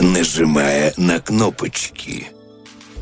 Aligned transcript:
нажимая 0.00 0.92
на 0.96 1.20
кнопочки. 1.20 2.28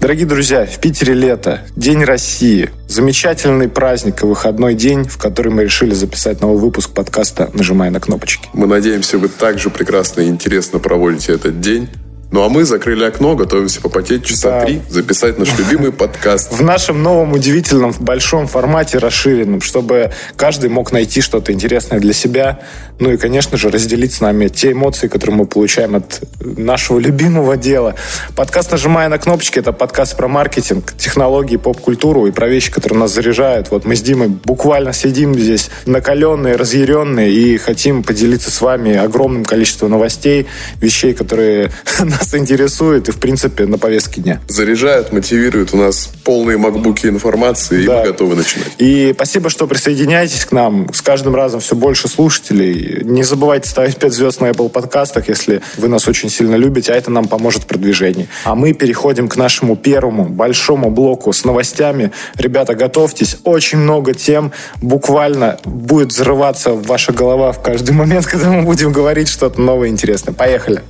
Дорогие 0.00 0.26
друзья, 0.26 0.64
в 0.64 0.80
Питере 0.80 1.14
лето, 1.14 1.62
День 1.74 2.04
России. 2.04 2.70
Замечательный 2.86 3.68
праздник 3.68 4.22
и 4.22 4.26
выходной 4.26 4.74
день, 4.74 5.04
в 5.04 5.18
который 5.18 5.50
мы 5.50 5.64
решили 5.64 5.92
записать 5.92 6.40
новый 6.40 6.60
выпуск 6.60 6.90
подкаста 6.90 7.50
«Нажимая 7.52 7.90
на 7.90 7.98
кнопочки». 7.98 8.48
Мы 8.52 8.68
надеемся, 8.68 9.18
вы 9.18 9.28
также 9.28 9.70
прекрасно 9.70 10.20
и 10.20 10.28
интересно 10.28 10.78
проводите 10.78 11.32
этот 11.32 11.60
день. 11.60 11.88
Ну 12.30 12.44
а 12.44 12.50
мы 12.50 12.64
закрыли 12.64 13.04
окно, 13.04 13.34
готовимся 13.36 13.80
попотеть 13.80 14.24
часа 14.26 14.50
Да. 14.60 14.66
три, 14.66 14.82
записать 14.90 15.38
наш 15.38 15.48
любимый 15.58 15.92
подкаст. 15.92 16.52
В 16.52 16.62
нашем 16.62 17.02
новом 17.02 17.32
удивительном 17.32 17.94
большом 18.00 18.46
формате 18.46 18.98
расширенном, 18.98 19.62
чтобы 19.62 20.12
каждый 20.36 20.68
мог 20.68 20.92
найти 20.92 21.22
что-то 21.22 21.52
интересное 21.52 22.00
для 22.00 22.12
себя. 22.12 22.60
Ну 22.98 23.10
и, 23.12 23.16
конечно 23.16 23.56
же, 23.56 23.70
разделить 23.70 24.12
с 24.12 24.20
нами 24.20 24.48
те 24.48 24.72
эмоции, 24.72 25.08
которые 25.08 25.36
мы 25.36 25.46
получаем 25.46 25.96
от 25.96 26.20
нашего 26.40 26.98
любимого 26.98 27.56
дела. 27.56 27.94
Подкаст 28.36 28.72
«Нажимая 28.72 29.08
на 29.08 29.16
кнопочки»— 29.18 29.58
это 29.60 29.72
подкаст 29.72 30.14
про 30.16 30.28
маркетинг, 30.28 30.92
технологии, 30.98 31.56
поп-культуру 31.56 32.26
и 32.26 32.30
про 32.30 32.46
вещи, 32.46 32.70
которые 32.70 32.98
нас 32.98 33.14
заряжают. 33.14 33.70
Вот 33.70 33.86
мы 33.86 33.96
с 33.96 34.02
Димой 34.02 34.28
буквально 34.28 34.92
сидим 34.92 35.34
здесь 35.38 35.70
накаленные, 35.86 36.56
разъяренные 36.56 37.32
и 37.32 37.56
хотим 37.56 38.02
поделиться 38.02 38.50
с 38.50 38.60
вами 38.60 38.96
огромным 38.96 39.46
количеством 39.46 39.90
новостей, 39.90 40.46
вещей, 40.80 41.14
которые 41.14 41.70
нас 42.18 42.34
интересуют 42.34 43.08
и, 43.08 43.12
в 43.12 43.16
принципе, 43.18 43.66
на 43.66 43.78
повестке 43.78 44.20
дня. 44.20 44.40
Заряжают, 44.48 45.12
мотивируют. 45.12 45.72
У 45.72 45.76
нас 45.76 46.10
полные 46.24 46.58
макбуки 46.58 47.06
информации, 47.06 47.82
и 47.82 47.86
Да. 47.86 47.98
мы 48.00 48.06
готовы 48.06 48.34
начинать. 48.36 48.68
И 48.78 49.12
спасибо, 49.14 49.50
что 49.50 49.66
присоединяетесь 49.66 50.44
к 50.44 50.52
нам. 50.52 50.92
С 50.92 51.00
каждым 51.02 51.34
разом 51.34 51.60
все 51.60 51.74
больше 51.76 52.08
слушателей. 52.08 53.02
Не 53.04 53.22
забывайте 53.22 53.68
ставить 53.68 53.96
5 53.96 54.12
звезд 54.12 54.40
на 54.40 54.46
Apple 54.46 54.68
подкастах, 54.68 55.28
если 55.28 55.62
вы 55.76 55.88
нас 55.88 56.08
очень 56.08 56.30
сильно 56.30 56.56
любите, 56.56 56.92
а 56.92 56.96
это 56.96 57.10
нам 57.10 57.26
поможет 57.26 57.62
в 57.62 57.66
продвижении. 57.66 58.28
А 58.44 58.54
мы 58.54 58.72
переходим 58.72 59.28
к 59.28 59.36
нашему 59.36 59.76
первому 59.76 60.24
большому 60.24 60.90
блоку 60.90 61.32
с 61.32 61.44
новостями. 61.44 62.12
Ребята, 62.36 62.74
готовьтесь. 62.74 63.36
Очень 63.44 63.78
много 63.78 64.14
тем. 64.14 64.52
Буквально 64.82 65.58
будет 65.64 66.08
взрываться 66.12 66.72
ваша 66.72 67.12
голова 67.12 67.52
в 67.52 67.62
каждый 67.62 67.92
момент, 67.92 68.26
когда 68.30 68.50
мы 68.50 68.62
будем 68.62 68.92
говорить 68.92 69.28
что-то 69.28 69.60
новое 69.60 69.88
и 69.88 69.90
интересное. 69.90 70.32
Поехали. 70.34 70.82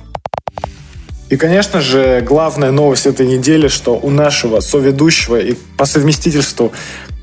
И, 1.29 1.37
конечно 1.37 1.79
же, 1.79 2.21
главная 2.21 2.71
новость 2.71 3.05
этой 3.05 3.27
недели, 3.27 3.67
что 3.67 3.95
у 3.95 4.09
нашего 4.09 4.61
соведущего 4.61 5.39
и 5.39 5.55
по 5.77 5.85
совместительству 5.85 6.71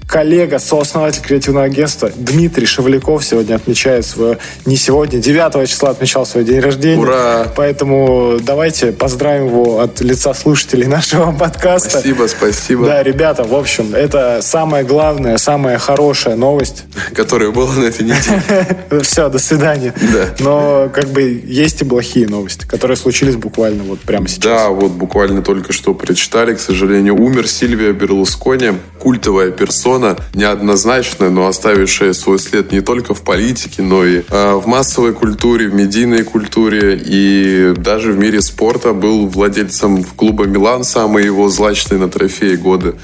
коллега, 0.07 0.59
сооснователь 0.59 1.23
креативного 1.23 1.67
агентства 1.67 2.11
Дмитрий 2.15 2.67
Шевляков 2.67 3.25
сегодня 3.25 3.57
отмечает 3.57 4.07
свое, 4.07 4.39
не 4.65 4.77
сегодня, 4.77 5.19
9 5.19 5.69
числа 5.69 5.91
отмечал 5.91 6.25
свой 6.27 6.45
день 6.45 6.61
рождения. 6.61 7.01
Ура! 7.03 7.53
Поэтому 7.57 8.39
давайте 8.41 8.93
поздравим 8.93 9.49
его 9.49 9.81
от 9.81 10.01
лица 10.01 10.33
слушателей 10.35 10.87
нашего 10.87 11.33
подкаста. 11.33 11.91
Спасибо, 11.91 12.27
спасибо. 12.29 12.87
Да, 12.87 13.03
ребята, 13.03 13.43
в 13.45 13.55
общем, 13.55 13.95
это 13.95 14.41
самая 14.43 14.85
главная, 14.85 15.39
самая 15.39 15.79
хорошая 15.79 16.37
новость. 16.37 16.85
Которая 17.13 17.51
была 17.51 17.73
на 17.73 17.85
этой 17.85 18.05
неделе. 18.05 19.03
Все, 19.03 19.29
до 19.29 19.39
свидания. 19.39 19.93
Да. 20.13 20.35
Но 20.39 20.91
как 20.93 21.09
бы 21.09 21.43
есть 21.45 21.83
и 21.83 21.85
плохие 21.85 22.29
новости, 22.29 22.65
которые 22.67 22.97
случились 22.97 23.37
буквально 23.37 23.83
вот 23.83 24.01
прямо 24.01 24.29
сейчас. 24.29 24.45
Да, 24.45 24.69
вот 24.69 24.93
буквально 24.93 25.43
только 25.43 25.73
что 25.73 25.95
прочитали, 25.95 26.55
к 26.55 26.61
сожалению, 26.61 27.17
умер 27.17 27.49
Сильвия 27.49 27.93
Берлускони, 27.93 28.73
культовая 29.01 29.51
персона, 29.51 29.96
неоднозначная, 30.35 31.31
но 31.31 31.47
оставившая 31.47 32.13
свой 32.13 32.39
след 32.39 32.73
не 32.73 32.81
только 32.81 33.15
в 33.15 33.23
политике, 33.23 33.83
но 33.83 34.05
и 34.05 34.23
э, 34.29 34.55
в 34.55 34.67
массовой 34.67 35.13
культуре, 35.13 35.69
в 35.69 35.75
медийной 35.75 36.25
культуре 36.25 37.01
и 37.03 37.75
даже 37.77 38.13
в 38.13 38.19
мире 38.19 38.41
спорта 38.41 38.93
был 38.93 39.27
владельцем 39.27 40.05
клуба 40.05 40.45
Милан, 40.45 40.85
самый 40.85 41.25
его 41.25 41.49
злачный 41.49 41.99
на 41.99 42.09
трофеи 42.09 42.57
года. 42.57 42.95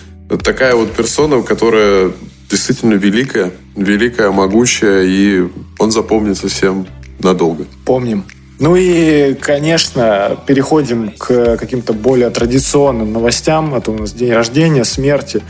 Такая 0.42 0.74
вот 0.74 0.92
персона, 0.92 1.42
которая 1.42 2.12
действительно 2.50 2.94
великая, 2.94 3.50
великая, 3.76 4.30
могучая, 4.30 5.04
и 5.04 5.48
он 5.78 5.90
запомнится 5.90 6.48
всем 6.48 6.86
надолго. 7.18 7.66
Помним. 7.84 8.24
Ну 8.58 8.76
и, 8.76 9.34
конечно, 9.34 10.38
переходим 10.46 11.12
к 11.18 11.56
каким-то 11.56 11.92
более 11.92 12.30
традиционным 12.30 13.12
новостям. 13.12 13.74
Это 13.74 13.90
у 13.90 13.98
нас 13.98 14.12
день 14.12 14.32
рождения, 14.32 14.84
смерти. 14.84 15.42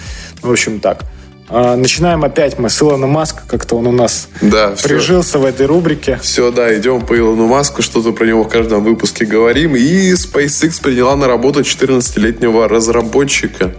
Ну, 0.43 0.49
В 0.49 0.53
общем, 0.53 0.81
так. 0.81 1.03
А, 1.55 1.77
Начинаем 1.77 2.25
опять 2.25 2.59
мы 2.59 2.71
с 2.71 2.81
Илона 2.81 3.07
Маска. 3.07 3.43
Как-то 3.47 3.77
он 3.77 3.87
у 3.87 3.93
нас 3.93 4.29
Да, 4.41 4.75
прижился 4.83 5.39
в 5.39 5.45
этой 5.45 5.67
рубрике. 5.67 6.19
Все, 6.23 6.51
да, 6.51 6.75
идем 6.77 7.05
по 7.05 7.17
Илону 7.17 7.47
Маску, 7.47 7.83
что-то 7.83 8.13
про 8.13 8.25
него 8.25 8.45
в 8.45 8.49
каждом 8.49 8.83
выпуске 8.83 9.27
говорим. 9.27 9.77
И 9.77 10.13
SpaceX 10.13 10.83
приняла 10.83 11.15
на 11.15 11.27
работу 11.27 11.61
14-летнего 11.61 12.69
разработчика. 12.69 13.75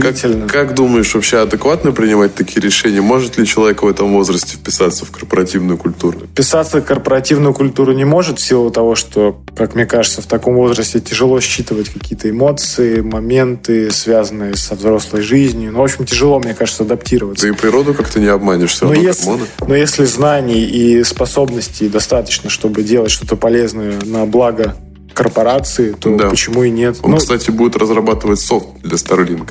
Как, 0.00 0.14
как 0.48 0.74
думаешь, 0.74 1.12
вообще 1.14 1.38
адекватно 1.38 1.90
принимать 1.90 2.36
такие 2.36 2.60
решения? 2.60 3.00
Может 3.00 3.36
ли 3.38 3.44
человек 3.46 3.82
в 3.82 3.88
этом 3.88 4.12
возрасте 4.12 4.56
вписаться 4.56 5.04
в 5.04 5.10
корпоративную 5.10 5.76
культуру? 5.76 6.20
Писаться 6.36 6.80
корпоративную 6.80 7.52
культуру 7.52 7.92
не 7.92 8.04
может 8.04 8.38
в 8.38 8.42
силу 8.44 8.70
того, 8.70 8.94
что, 8.94 9.40
как 9.56 9.74
мне 9.74 9.84
кажется, 9.84 10.22
в 10.22 10.26
таком 10.26 10.54
возрасте 10.54 11.00
тяжело 11.00 11.40
считывать 11.40 11.88
какие-то 11.88 12.30
эмоции, 12.30 13.00
моменты, 13.00 13.90
связанные 13.90 14.56
со 14.56 14.76
взрослой 14.76 15.22
жизнью. 15.22 15.72
Ну, 15.72 15.80
в 15.80 15.82
общем, 15.82 16.04
тижело, 16.04 16.38
мне 16.38 16.54
кажется, 16.54 16.84
адаптироваться. 16.84 17.15
Да 17.18 17.48
и 17.48 17.52
природу 17.52 17.94
как-то 17.94 18.20
не 18.20 18.26
обманешь, 18.26 18.70
все 18.72 18.86
Но 18.86 18.92
равно 18.92 19.08
если, 19.08 19.30
но 19.66 19.74
если 19.74 20.04
знаний 20.04 20.64
и 20.64 21.02
способностей 21.04 21.88
достаточно, 21.88 22.50
чтобы 22.50 22.82
делать 22.82 23.10
что-то 23.10 23.36
полезное 23.36 23.94
на 24.04 24.26
благо 24.26 24.76
корпорации, 25.14 25.92
то 25.98 26.14
Да. 26.16 26.28
почему 26.30 26.62
и 26.64 26.70
нет? 26.70 26.98
Он, 27.02 27.12
Ну, 27.12 27.16
кстати, 27.16 27.50
будет 27.50 27.76
разрабатывать 27.76 28.38
софт 28.40 28.68
для 28.82 28.96
Starlink. 28.96 29.50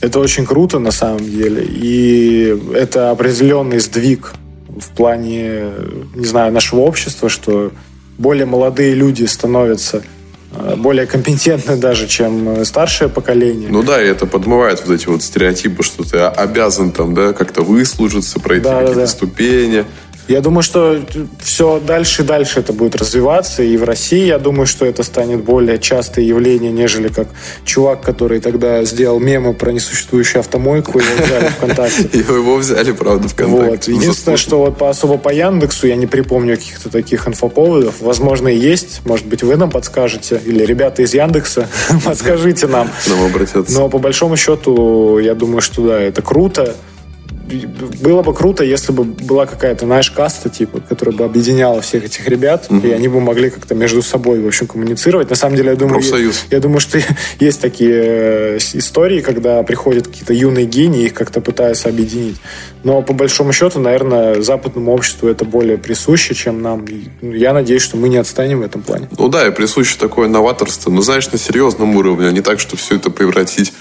это 0.00 0.20
очень 0.20 0.44
круто 0.46 0.78
на 0.78 0.90
самом 0.90 1.24
деле. 1.24 1.64
И 1.66 2.54
это 2.74 3.10
определенный 3.10 3.78
сдвиг 3.80 4.34
в 4.68 4.90
плане, 4.90 5.64
не 6.14 6.26
знаю, 6.26 6.52
нашего 6.52 6.80
общества, 6.80 7.28
что 7.30 7.72
более 8.18 8.44
молодые 8.46 8.94
люди 8.94 9.24
становятся 9.24 10.02
более 10.76 11.06
компетентны 11.06 11.76
даже, 11.76 12.06
чем 12.06 12.60
э, 12.60 12.64
старшее 12.64 13.08
поколение. 13.08 13.68
Ну 13.70 13.82
да, 13.82 14.02
и 14.02 14.06
это 14.06 14.26
подмывает 14.26 14.82
вот 14.86 14.94
эти 14.94 15.06
вот 15.06 15.22
стереотипы, 15.22 15.82
что 15.82 16.04
ты 16.04 16.18
обязан 16.18 16.92
там, 16.92 17.14
да, 17.14 17.32
как-то 17.32 17.62
выслужиться, 17.62 18.40
пройти 18.40 18.64
да, 18.64 18.78
какие-то 18.80 19.00
да. 19.00 19.06
ступени. 19.06 19.84
Я 20.28 20.40
думаю, 20.40 20.62
что 20.62 21.00
все 21.40 21.80
дальше 21.80 22.22
и 22.22 22.24
дальше 22.24 22.60
это 22.60 22.72
будет 22.72 22.96
развиваться. 22.96 23.62
И 23.62 23.76
в 23.76 23.84
России, 23.84 24.26
я 24.26 24.38
думаю, 24.38 24.66
что 24.66 24.84
это 24.84 25.02
станет 25.02 25.44
более 25.44 25.78
частое 25.78 26.24
явление, 26.24 26.72
нежели 26.72 27.08
как 27.08 27.28
чувак, 27.64 28.00
который 28.00 28.40
тогда 28.40 28.84
сделал 28.84 29.20
мемы 29.20 29.54
про 29.54 29.70
несуществующую 29.70 30.40
автомойку, 30.40 30.98
его 30.98 31.24
взяли 31.24 31.48
ВКонтакте. 31.48 32.02
И 32.12 32.18
его 32.18 32.56
взяли, 32.56 32.92
правда, 32.92 33.28
в 33.28 33.46
Вот. 33.46 33.88
Единственное, 33.88 34.36
что 34.36 34.58
вот 34.58 34.78
по 34.78 34.90
особо 34.90 35.18
по 35.18 35.32
Яндексу 35.32 35.86
я 35.86 35.96
не 35.96 36.06
припомню 36.06 36.56
каких-то 36.56 36.90
таких 36.90 37.28
инфоповодов. 37.28 38.00
Возможно, 38.00 38.48
и 38.48 38.56
есть. 38.56 39.02
Может 39.04 39.26
быть, 39.26 39.42
вы 39.42 39.56
нам 39.56 39.70
подскажете. 39.70 40.40
Или 40.44 40.64
ребята 40.64 41.02
из 41.02 41.14
Яндекса 41.14 41.68
подскажите 42.04 42.66
нам. 42.66 42.90
Нам 43.06 43.24
обратятся. 43.26 43.72
Но 43.72 43.88
по 43.88 43.98
большому 43.98 44.36
счету, 44.36 45.18
я 45.18 45.34
думаю, 45.34 45.60
что 45.60 45.86
да, 45.86 46.00
это 46.00 46.22
круто. 46.22 46.74
Было 48.02 48.22
бы 48.22 48.34
круто, 48.34 48.64
если 48.64 48.92
бы 48.92 49.04
была 49.04 49.46
какая-то, 49.46 49.86
знаешь, 49.86 50.10
каста, 50.10 50.48
типа, 50.50 50.80
которая 50.80 51.14
бы 51.16 51.24
объединяла 51.24 51.80
всех 51.80 52.04
этих 52.04 52.26
ребят, 52.28 52.68
и 52.70 52.90
они 52.90 53.08
бы 53.08 53.20
могли 53.20 53.50
как-то 53.50 53.74
между 53.74 54.02
собой, 54.02 54.40
в 54.40 54.46
общем, 54.46 54.66
коммуницировать. 54.66 55.30
На 55.30 55.36
самом 55.36 55.56
деле, 55.56 55.70
я 55.70 55.76
думаю, 55.76 56.00
Профсоюз. 56.00 56.46
я, 56.50 56.56
я 56.56 56.60
думаю, 56.60 56.80
что 56.80 56.98
есть 57.40 57.60
такие 57.60 57.94
э, 57.94 58.58
истории, 58.74 59.20
когда 59.20 59.62
приходят 59.62 60.08
какие-то 60.08 60.32
юные 60.32 60.66
гении, 60.66 61.04
их 61.04 61.14
как-то 61.14 61.40
пытаются 61.40 61.88
объединить. 61.88 62.36
Но 62.84 63.02
по 63.02 63.12
большому 63.12 63.52
счету, 63.52 63.80
наверное, 63.80 64.42
западному 64.42 64.92
обществу 64.92 65.28
это 65.28 65.44
более 65.44 65.78
присуще, 65.78 66.34
чем 66.34 66.62
нам. 66.62 66.84
Ну, 67.20 67.32
Я 67.32 67.52
надеюсь, 67.52 67.82
что 67.82 67.96
мы 67.96 68.08
не 68.08 68.16
отстанем 68.16 68.60
в 68.60 68.62
этом 68.62 68.82
плане. 68.82 69.08
Ну 69.18 69.28
да, 69.28 69.46
и 69.46 69.50
присуще 69.50 69.96
такое 69.98 70.28
новаторство, 70.28 70.90
но 70.90 71.02
знаешь, 71.02 71.30
на 71.30 71.38
серьезном 71.38 71.96
уровне, 71.96 72.28
а 72.28 72.32
не 72.32 72.42
так, 72.42 72.60
что 72.60 72.76
все 72.76 72.96
это 72.96 73.10
превратить 73.10 73.72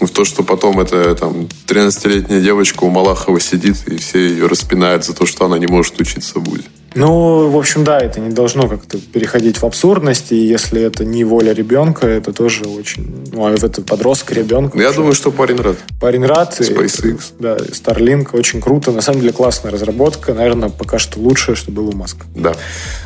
в 0.00 0.10
то, 0.10 0.24
что 0.24 0.42
потом 0.42 0.80
эта 0.80 1.14
там 1.14 1.48
13-летняя 1.66 2.40
девочка 2.40 2.84
у 2.84 2.90
Малахова 2.90 3.40
сидит, 3.40 3.76
и 3.86 3.96
все 3.96 4.28
ее 4.28 4.46
распинают 4.46 5.04
за 5.04 5.14
то, 5.14 5.26
что 5.26 5.44
она 5.44 5.58
не 5.58 5.66
может 5.66 6.00
учиться 6.00 6.40
будет. 6.40 6.66
Ну, 6.94 7.48
в 7.50 7.56
общем, 7.56 7.84
да, 7.84 7.98
это 7.98 8.20
не 8.20 8.30
должно 8.30 8.66
как-то 8.68 8.98
переходить 8.98 9.58
в 9.58 9.64
абсурдность, 9.64 10.32
и 10.32 10.36
если 10.36 10.82
это 10.82 11.04
не 11.04 11.22
воля 11.24 11.52
ребенка, 11.52 12.06
это 12.06 12.32
тоже 12.32 12.64
очень... 12.64 13.28
Ну, 13.30 13.46
а 13.46 13.52
это 13.52 13.82
подросток, 13.82 14.32
ребенок. 14.32 14.74
Но 14.74 14.82
я 14.82 14.92
думаю, 14.92 15.12
что 15.12 15.30
парень 15.30 15.56
рад. 15.56 15.76
Парень 16.00 16.24
рад. 16.24 16.60
и- 16.60 16.64
SpaceX. 16.64 17.20
да, 17.38 17.56
Starlink 17.56 18.28
очень 18.32 18.60
круто. 18.60 18.90
На 18.90 19.02
самом 19.02 19.20
деле 19.20 19.32
классная 19.32 19.70
разработка. 19.70 20.32
Наверное, 20.32 20.70
пока 20.70 20.98
что 20.98 21.20
лучшее, 21.20 21.56
что 21.56 21.70
было 21.70 21.90
у 21.90 21.92
Маска. 21.92 22.24
Да. 22.34 22.54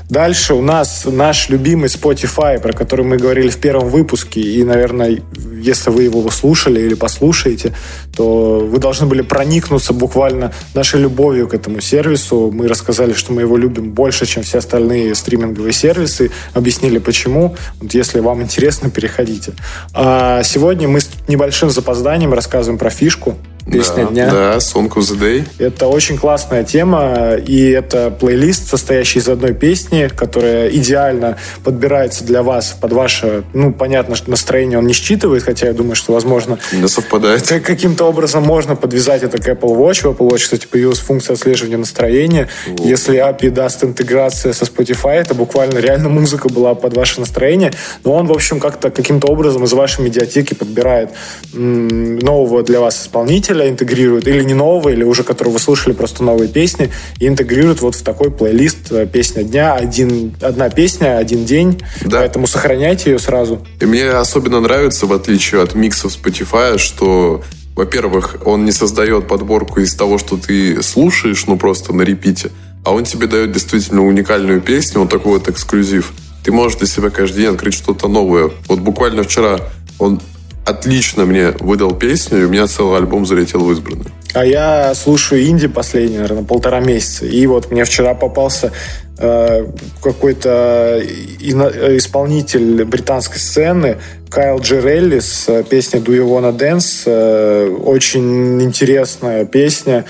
Дальше 0.08 0.54
у 0.54 0.62
нас 0.62 1.06
наш 1.10 1.48
любимый 1.48 1.88
Spotify, 1.88 2.60
про 2.60 2.72
который 2.72 3.04
мы 3.04 3.16
говорили 3.16 3.48
в 3.48 3.58
первом 3.58 3.88
выпуске, 3.88 4.40
и, 4.40 4.62
наверное, 4.62 5.22
если 5.60 5.90
вы 5.90 6.04
его 6.04 6.28
слушали 6.30 6.80
или 6.80 6.94
послушаете, 6.94 7.72
то 8.16 8.58
вы 8.58 8.78
должны 8.78 9.06
были 9.06 9.22
проникнуться 9.22 9.92
буквально 9.92 10.52
нашей 10.74 11.00
любовью 11.00 11.48
к 11.48 11.54
этому 11.54 11.80
сервису. 11.80 12.50
Мы 12.52 12.68
рассказали, 12.68 13.12
что 13.12 13.32
мы 13.32 13.42
его 13.42 13.56
любим 13.56 13.71
больше, 13.80 14.26
чем 14.26 14.42
все 14.42 14.58
остальные 14.58 15.14
стриминговые 15.14 15.72
сервисы, 15.72 16.30
объяснили 16.54 16.98
почему. 16.98 17.56
Вот 17.80 17.94
если 17.94 18.20
вам 18.20 18.42
интересно, 18.42 18.90
переходите. 18.90 19.52
А 19.94 20.42
сегодня 20.42 20.88
мы 20.88 21.00
с 21.00 21.10
небольшим 21.28 21.70
запозданием 21.70 22.32
рассказываем 22.32 22.78
про 22.78 22.90
фишку, 22.90 23.36
Песня 23.70 24.04
да, 24.04 24.10
дня. 24.10 24.30
Да, 24.30 24.56
Song 24.56 24.88
of 24.88 25.00
the 25.00 25.18
Day. 25.18 25.48
Это 25.58 25.86
очень 25.86 26.18
классная 26.18 26.64
тема, 26.64 27.34
и 27.34 27.70
это 27.70 28.10
плейлист, 28.10 28.68
состоящий 28.68 29.20
из 29.20 29.28
одной 29.28 29.54
песни, 29.54 30.08
которая 30.14 30.68
идеально 30.68 31.36
подбирается 31.64 32.24
для 32.24 32.42
вас 32.42 32.76
под 32.80 32.92
ваше, 32.92 33.44
ну, 33.52 33.72
понятно, 33.72 34.16
что 34.16 34.30
настроение 34.30 34.78
он 34.78 34.86
не 34.86 34.92
считывает, 34.94 35.42
хотя 35.42 35.68
я 35.68 35.72
думаю, 35.72 35.94
что, 35.94 36.12
возможно... 36.12 36.58
Не 36.72 36.88
совпадает. 36.88 37.46
Каким-то 37.64 38.04
образом 38.04 38.42
можно 38.42 38.74
подвязать 38.74 39.22
это 39.22 39.38
к 39.38 39.46
Apple 39.46 39.76
Watch. 39.76 40.02
В 40.02 40.06
Apple 40.06 40.28
Watch, 40.28 40.40
кстати, 40.40 40.66
появилась 40.66 40.98
функция 40.98 41.34
отслеживания 41.34 41.76
настроения. 41.76 42.48
Вот. 42.66 42.80
Если 42.80 43.18
API 43.18 43.50
даст 43.50 43.84
интеграция 43.84 44.52
со 44.52 44.64
Spotify, 44.64 45.14
это 45.14 45.34
буквально 45.34 45.78
реально 45.78 46.08
музыка 46.08 46.48
была 46.48 46.74
под 46.74 46.96
ваше 46.96 47.20
настроение. 47.20 47.72
Но 48.04 48.14
он, 48.14 48.26
в 48.26 48.32
общем, 48.32 48.58
как-то 48.58 48.90
каким-то 48.90 49.28
образом 49.28 49.64
из 49.64 49.72
вашей 49.72 50.04
медиатеки 50.04 50.54
подбирает 50.54 51.10
м- 51.54 52.18
нового 52.18 52.62
для 52.62 52.80
вас 52.80 53.00
исполнителя, 53.02 53.51
исполнителя 53.52 53.68
интегрируют, 53.68 54.26
или 54.26 54.42
не 54.42 54.54
нового, 54.54 54.88
или 54.88 55.04
уже 55.04 55.22
которого 55.22 55.54
вы 55.54 55.58
слушали, 55.58 55.92
просто 55.92 56.24
новые 56.24 56.48
песни, 56.48 56.90
и 57.18 57.28
интегрируют 57.28 57.80
вот 57.80 57.94
в 57.94 58.02
такой 58.02 58.30
плейлист 58.30 58.90
э, 58.90 59.06
«Песня 59.06 59.42
дня», 59.42 59.74
один, 59.74 60.34
одна 60.40 60.68
песня, 60.68 61.18
один 61.18 61.44
день, 61.44 61.82
да. 62.04 62.20
поэтому 62.20 62.46
сохраняйте 62.46 63.10
ее 63.10 63.18
сразу. 63.18 63.60
И 63.80 63.86
мне 63.86 64.10
особенно 64.10 64.60
нравится, 64.60 65.06
в 65.06 65.12
отличие 65.12 65.62
от 65.62 65.74
миксов 65.74 66.12
Spotify, 66.12 66.78
что 66.78 67.42
во-первых, 67.74 68.36
он 68.44 68.66
не 68.66 68.72
создает 68.72 69.26
подборку 69.26 69.80
из 69.80 69.94
того, 69.94 70.18
что 70.18 70.36
ты 70.36 70.82
слушаешь, 70.82 71.46
ну 71.46 71.56
просто 71.56 71.94
на 71.94 72.02
репите, 72.02 72.50
а 72.84 72.92
он 72.92 73.04
тебе 73.04 73.26
дает 73.26 73.52
действительно 73.52 74.04
уникальную 74.04 74.60
песню, 74.60 75.00
вот 75.00 75.10
такой 75.10 75.38
вот 75.38 75.48
эксклюзив. 75.48 76.12
Ты 76.44 76.52
можешь 76.52 76.78
для 76.78 76.86
себя 76.86 77.08
каждый 77.08 77.42
день 77.42 77.54
открыть 77.54 77.72
что-то 77.72 78.08
новое. 78.08 78.50
Вот 78.68 78.80
буквально 78.80 79.22
вчера 79.22 79.58
он 79.98 80.20
отлично 80.64 81.24
мне 81.24 81.50
выдал 81.60 81.94
песню, 81.94 82.42
и 82.42 82.44
у 82.44 82.48
меня 82.48 82.66
целый 82.66 82.98
альбом 82.98 83.26
залетел 83.26 83.64
в 83.64 83.72
избранную. 83.72 84.10
А 84.34 84.44
я 84.44 84.94
слушаю 84.94 85.46
инди 85.46 85.68
последние, 85.68 86.20
наверное, 86.20 86.44
полтора 86.44 86.80
месяца. 86.80 87.26
И 87.26 87.46
вот 87.46 87.70
мне 87.70 87.84
вчера 87.84 88.14
попался 88.14 88.72
э, 89.18 89.66
какой-то 90.02 91.02
исполнитель 91.02 92.84
британской 92.84 93.38
сцены 93.38 93.98
Кайл 94.30 94.60
Джерелли 94.60 95.18
с 95.18 95.48
э, 95.48 95.62
песней 95.64 96.00
Do 96.00 96.16
You 96.16 96.26
Wanna 96.26 96.56
Dance. 96.56 97.02
Э, 97.04 97.68
очень 97.68 98.62
интересная 98.62 99.44
песня. 99.44 100.06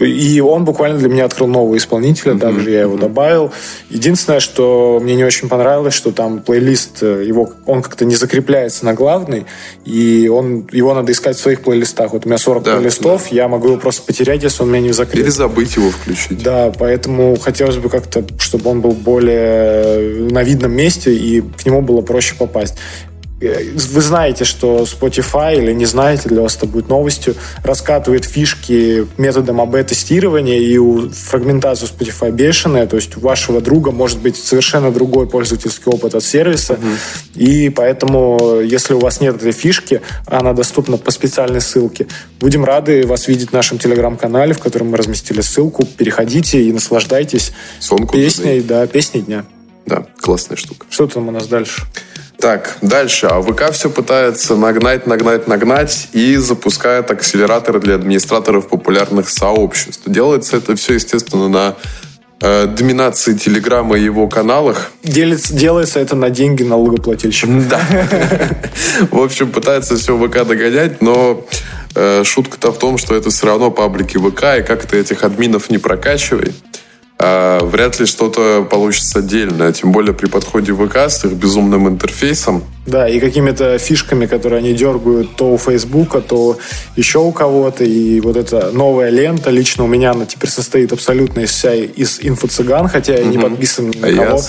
И 0.00 0.40
он 0.40 0.64
буквально 0.64 0.98
для 0.98 1.08
меня 1.08 1.24
открыл 1.24 1.46
нового 1.46 1.76
исполнителя, 1.76 2.32
mm-hmm. 2.32 2.40
также 2.40 2.70
я 2.70 2.80
его 2.82 2.96
добавил. 2.96 3.52
Единственное, 3.90 4.40
что 4.40 4.98
мне 5.02 5.14
не 5.14 5.24
очень 5.24 5.48
понравилось, 5.48 5.94
что 5.94 6.10
там 6.10 6.40
плейлист, 6.40 7.02
э, 7.02 7.24
его, 7.24 7.52
он 7.66 7.82
как-то 7.82 8.04
не 8.04 8.16
закрепляется 8.16 8.84
на 8.84 8.94
главный, 8.94 9.46
и 9.84 10.28
он, 10.28 10.68
его 10.72 10.94
надо 10.94 11.12
искать 11.12 11.36
в 11.36 11.40
своих 11.40 11.62
плейлистах. 11.62 12.12
Вот 12.12 12.26
у 12.26 12.28
меня 12.28 12.38
40 12.38 12.62
да, 12.62 12.74
плейлистов, 12.74 13.28
да. 13.30 13.36
я 13.36 13.48
могу 13.48 13.68
его 13.68 13.76
просто 13.76 14.02
потерять, 14.02 14.42
если 14.42 14.62
он 14.62 14.70
меня 14.70 14.82
не 14.82 14.92
закрепит. 14.92 15.26
Или 15.26 15.30
забыть 15.30 15.76
его 15.76 15.90
включить. 15.90 16.42
Да, 16.42 16.72
поэтому 16.76 17.36
хотелось 17.36 17.76
бы 17.76 17.88
как-то, 17.88 18.24
чтобы 18.38 18.70
он 18.70 18.80
был 18.80 18.92
более 18.92 20.28
на 20.30 20.42
видном 20.42 20.72
месте, 20.72 21.14
и 21.14 21.40
к 21.40 21.64
нему 21.64 21.82
было 21.82 22.00
проще 22.00 22.34
попасть 22.34 22.74
вы 23.40 24.00
знаете, 24.00 24.44
что 24.44 24.82
Spotify, 24.82 25.58
или 25.58 25.72
не 25.72 25.86
знаете, 25.86 26.28
для 26.28 26.42
вас 26.42 26.56
это 26.56 26.66
будет 26.66 26.88
новостью, 26.88 27.34
раскатывает 27.62 28.24
фишки 28.24 29.06
методом 29.18 29.60
АБ-тестирования, 29.60 30.58
и 30.58 30.78
у 30.78 31.10
фрагментацию 31.10 31.88
Spotify 31.88 32.30
бешеная, 32.30 32.86
то 32.86 32.96
есть 32.96 33.16
у 33.16 33.20
вашего 33.20 33.60
друга 33.60 33.90
может 33.90 34.20
быть 34.20 34.36
совершенно 34.36 34.92
другой 34.92 35.28
пользовательский 35.28 35.90
опыт 35.92 36.14
от 36.14 36.22
сервиса, 36.22 36.74
mm-hmm. 36.74 37.38
и 37.40 37.68
поэтому, 37.70 38.60
если 38.60 38.94
у 38.94 39.00
вас 39.00 39.20
нет 39.20 39.36
этой 39.36 39.52
фишки, 39.52 40.00
она 40.26 40.52
доступна 40.52 40.96
по 40.96 41.10
специальной 41.10 41.60
ссылке. 41.60 42.06
Будем 42.40 42.64
рады 42.64 43.06
вас 43.06 43.28
видеть 43.28 43.50
в 43.50 43.52
нашем 43.52 43.78
телеграм-канале, 43.78 44.54
в 44.54 44.60
котором 44.60 44.88
мы 44.88 44.96
разместили 44.96 45.40
ссылку. 45.40 45.84
Переходите 45.84 46.62
и 46.62 46.72
наслаждайтесь 46.72 47.52
Сонку 47.80 48.14
песней, 48.14 48.60
да, 48.60 48.86
песней 48.86 49.22
дня. 49.22 49.44
Да, 49.86 50.06
классная 50.20 50.56
штука. 50.56 50.86
Что 50.88 51.06
там 51.06 51.28
у 51.28 51.30
нас 51.30 51.46
дальше? 51.46 51.82
Так, 52.38 52.76
дальше. 52.82 53.26
А 53.26 53.40
ВК 53.40 53.70
все 53.72 53.90
пытается 53.90 54.56
нагнать, 54.56 55.06
нагнать, 55.06 55.48
нагнать 55.48 56.08
и 56.12 56.36
запускает 56.36 57.10
акселераторы 57.10 57.80
для 57.80 57.94
администраторов 57.94 58.68
популярных 58.68 59.30
сообществ. 59.30 60.02
Делается 60.06 60.56
это 60.56 60.76
все, 60.76 60.94
естественно, 60.94 61.48
на 61.48 61.76
э, 62.40 62.66
доминации 62.66 63.34
Телеграма 63.34 63.96
и 63.96 64.04
его 64.04 64.28
каналах. 64.28 64.90
Делится, 65.02 65.54
делается 65.54 66.00
это 66.00 66.16
на 66.16 66.30
деньги 66.30 66.62
налогоплательщиков. 66.62 67.68
Да. 67.68 67.80
В 69.10 69.20
общем, 69.20 69.50
пытается 69.50 69.96
все 69.96 70.18
ВК 70.18 70.46
догонять, 70.46 71.00
но 71.00 71.46
э, 71.94 72.24
шутка-то 72.24 72.72
в 72.72 72.78
том, 72.78 72.98
что 72.98 73.14
это 73.14 73.30
все 73.30 73.46
равно 73.46 73.70
паблики 73.70 74.18
ВК, 74.18 74.58
и 74.58 74.62
как 74.62 74.84
ты 74.86 74.98
этих 74.98 75.24
админов 75.24 75.70
не 75.70 75.78
прокачивай 75.78 76.52
вряд 77.18 78.00
ли 78.00 78.06
что-то 78.06 78.66
получится 78.68 79.20
отдельно. 79.20 79.72
Тем 79.72 79.92
более 79.92 80.14
при 80.14 80.26
подходе 80.26 80.74
ВК 80.74 80.96
с 80.96 81.24
их 81.24 81.32
безумным 81.32 81.88
интерфейсом. 81.88 82.64
Да, 82.86 83.08
и 83.08 83.18
какими-то 83.18 83.78
фишками, 83.78 84.26
которые 84.26 84.58
они 84.58 84.74
дергают 84.74 85.36
то 85.36 85.52
у 85.52 85.58
Фейсбука, 85.58 86.20
то 86.20 86.58
еще 86.96 87.18
у 87.20 87.32
кого-то. 87.32 87.84
И 87.84 88.20
вот 88.20 88.36
эта 88.36 88.70
новая 88.72 89.10
лента, 89.10 89.50
лично 89.50 89.84
у 89.84 89.86
меня 89.86 90.10
она 90.10 90.26
теперь 90.26 90.50
состоит 90.50 90.92
абсолютно 90.92 91.40
из 91.40 91.50
вся 91.50 91.74
из 91.74 92.20
инфо-цыган, 92.20 92.88
хотя 92.88 93.14
я 93.16 93.24
не 93.24 93.38
подписан 93.38 93.90
ни 93.90 93.98
на 93.98 94.12
кого. 94.12 94.42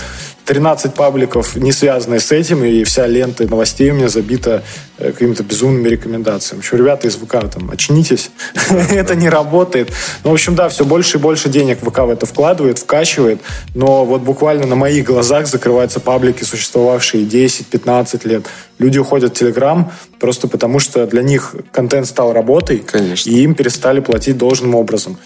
13 0.45 0.93
пабликов, 0.93 1.55
не 1.55 1.71
связанные 1.71 2.19
с 2.19 2.31
этим, 2.31 2.63
и 2.63 2.83
вся 2.83 3.07
лента 3.07 3.47
новостей 3.47 3.89
у 3.89 3.95
меня 3.95 4.09
забита 4.09 4.63
э, 4.97 5.11
какими-то 5.11 5.43
безумными 5.43 5.89
рекомендациями. 5.89 6.61
Еще 6.61 6.77
ребята 6.77 7.07
из 7.07 7.15
ВК 7.15 7.49
там, 7.51 7.71
очнитесь, 7.71 8.29
это 8.91 9.15
не 9.15 9.27
работает. 9.27 9.91
Ну, 10.23 10.29
в 10.29 10.33
общем, 10.33 10.55
да, 10.55 10.69
все 10.69 10.85
больше 10.85 11.17
и 11.17 11.19
больше 11.19 11.49
денег 11.49 11.79
ВК 11.79 11.99
в 11.99 12.09
это 12.09 12.25
вкладывает, 12.25 12.77
вкачивает, 12.77 13.41
но 13.73 14.05
вот 14.05 14.21
буквально 14.21 14.67
на 14.67 14.75
моих 14.75 15.05
глазах 15.05 15.47
закрываются 15.47 15.99
паблики, 15.99 16.43
существовавшие 16.43 17.25
10-15 17.25 18.24
лет. 18.25 18.45
Люди 18.79 18.97
уходят 18.97 19.31
в 19.31 19.39
Телеграм 19.39 19.91
просто 20.19 20.47
потому, 20.47 20.79
что 20.79 21.05
для 21.07 21.21
них 21.21 21.55
контент 21.71 22.07
стал 22.07 22.33
работой, 22.33 22.79
Конечно. 22.79 23.29
и 23.29 23.41
им 23.41 23.55
перестали 23.55 23.99
платить 23.99 24.37
должным 24.37 24.75
образом 24.75 25.17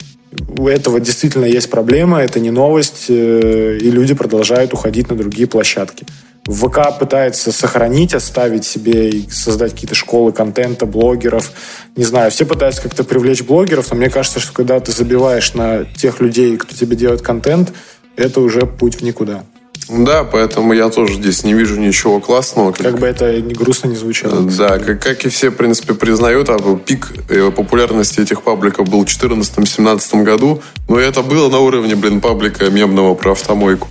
у 0.57 0.67
этого 0.67 0.99
действительно 0.99 1.45
есть 1.45 1.69
проблема, 1.69 2.19
это 2.19 2.39
не 2.39 2.51
новость, 2.51 3.05
э, 3.09 3.77
и 3.81 3.89
люди 3.89 4.13
продолжают 4.13 4.73
уходить 4.73 5.09
на 5.09 5.15
другие 5.15 5.47
площадки. 5.47 6.05
ВК 6.45 6.97
пытается 6.99 7.51
сохранить, 7.51 8.13
оставить 8.13 8.65
себе 8.65 9.09
и 9.09 9.29
создать 9.29 9.73
какие-то 9.73 9.95
школы 9.95 10.31
контента, 10.31 10.85
блогеров. 10.85 11.51
Не 11.95 12.03
знаю, 12.03 12.31
все 12.31 12.45
пытаются 12.45 12.81
как-то 12.81 13.03
привлечь 13.03 13.43
блогеров, 13.43 13.91
но 13.91 13.97
мне 13.97 14.09
кажется, 14.09 14.39
что 14.39 14.53
когда 14.53 14.79
ты 14.79 14.91
забиваешь 14.91 15.53
на 15.53 15.85
тех 15.85 16.21
людей, 16.21 16.57
кто 16.57 16.75
тебе 16.75 16.95
делает 16.95 17.21
контент, 17.21 17.71
это 18.15 18.41
уже 18.41 18.65
путь 18.65 18.95
в 18.95 19.01
никуда. 19.01 19.43
Да, 19.87 20.23
поэтому 20.23 20.73
я 20.73 20.89
тоже 20.89 21.15
здесь 21.15 21.43
не 21.43 21.53
вижу 21.53 21.79
ничего 21.79 22.19
классного. 22.19 22.71
Как, 22.71 22.85
как 22.85 22.99
бы 22.99 23.07
это 23.07 23.41
не 23.41 23.53
грустно 23.53 23.87
не 23.87 23.95
звучало. 23.95 24.41
Да, 24.41 24.77
как, 24.77 25.01
как 25.01 25.25
и 25.25 25.29
все, 25.29 25.49
в 25.49 25.55
принципе, 25.55 25.93
признают, 25.93 26.49
а 26.49 26.57
пик 26.77 27.11
э, 27.29 27.51
популярности 27.51 28.19
этих 28.19 28.43
пабликов 28.43 28.87
был 28.87 29.05
в 29.05 29.07
2014-2017 29.07 30.23
году, 30.23 30.61
но 30.87 30.99
это 30.99 31.21
было 31.21 31.49
на 31.49 31.59
уровне, 31.59 31.95
блин, 31.95 32.21
паблика 32.21 32.69
мемного 32.69 33.15
про 33.15 33.31
автомойку. 33.31 33.87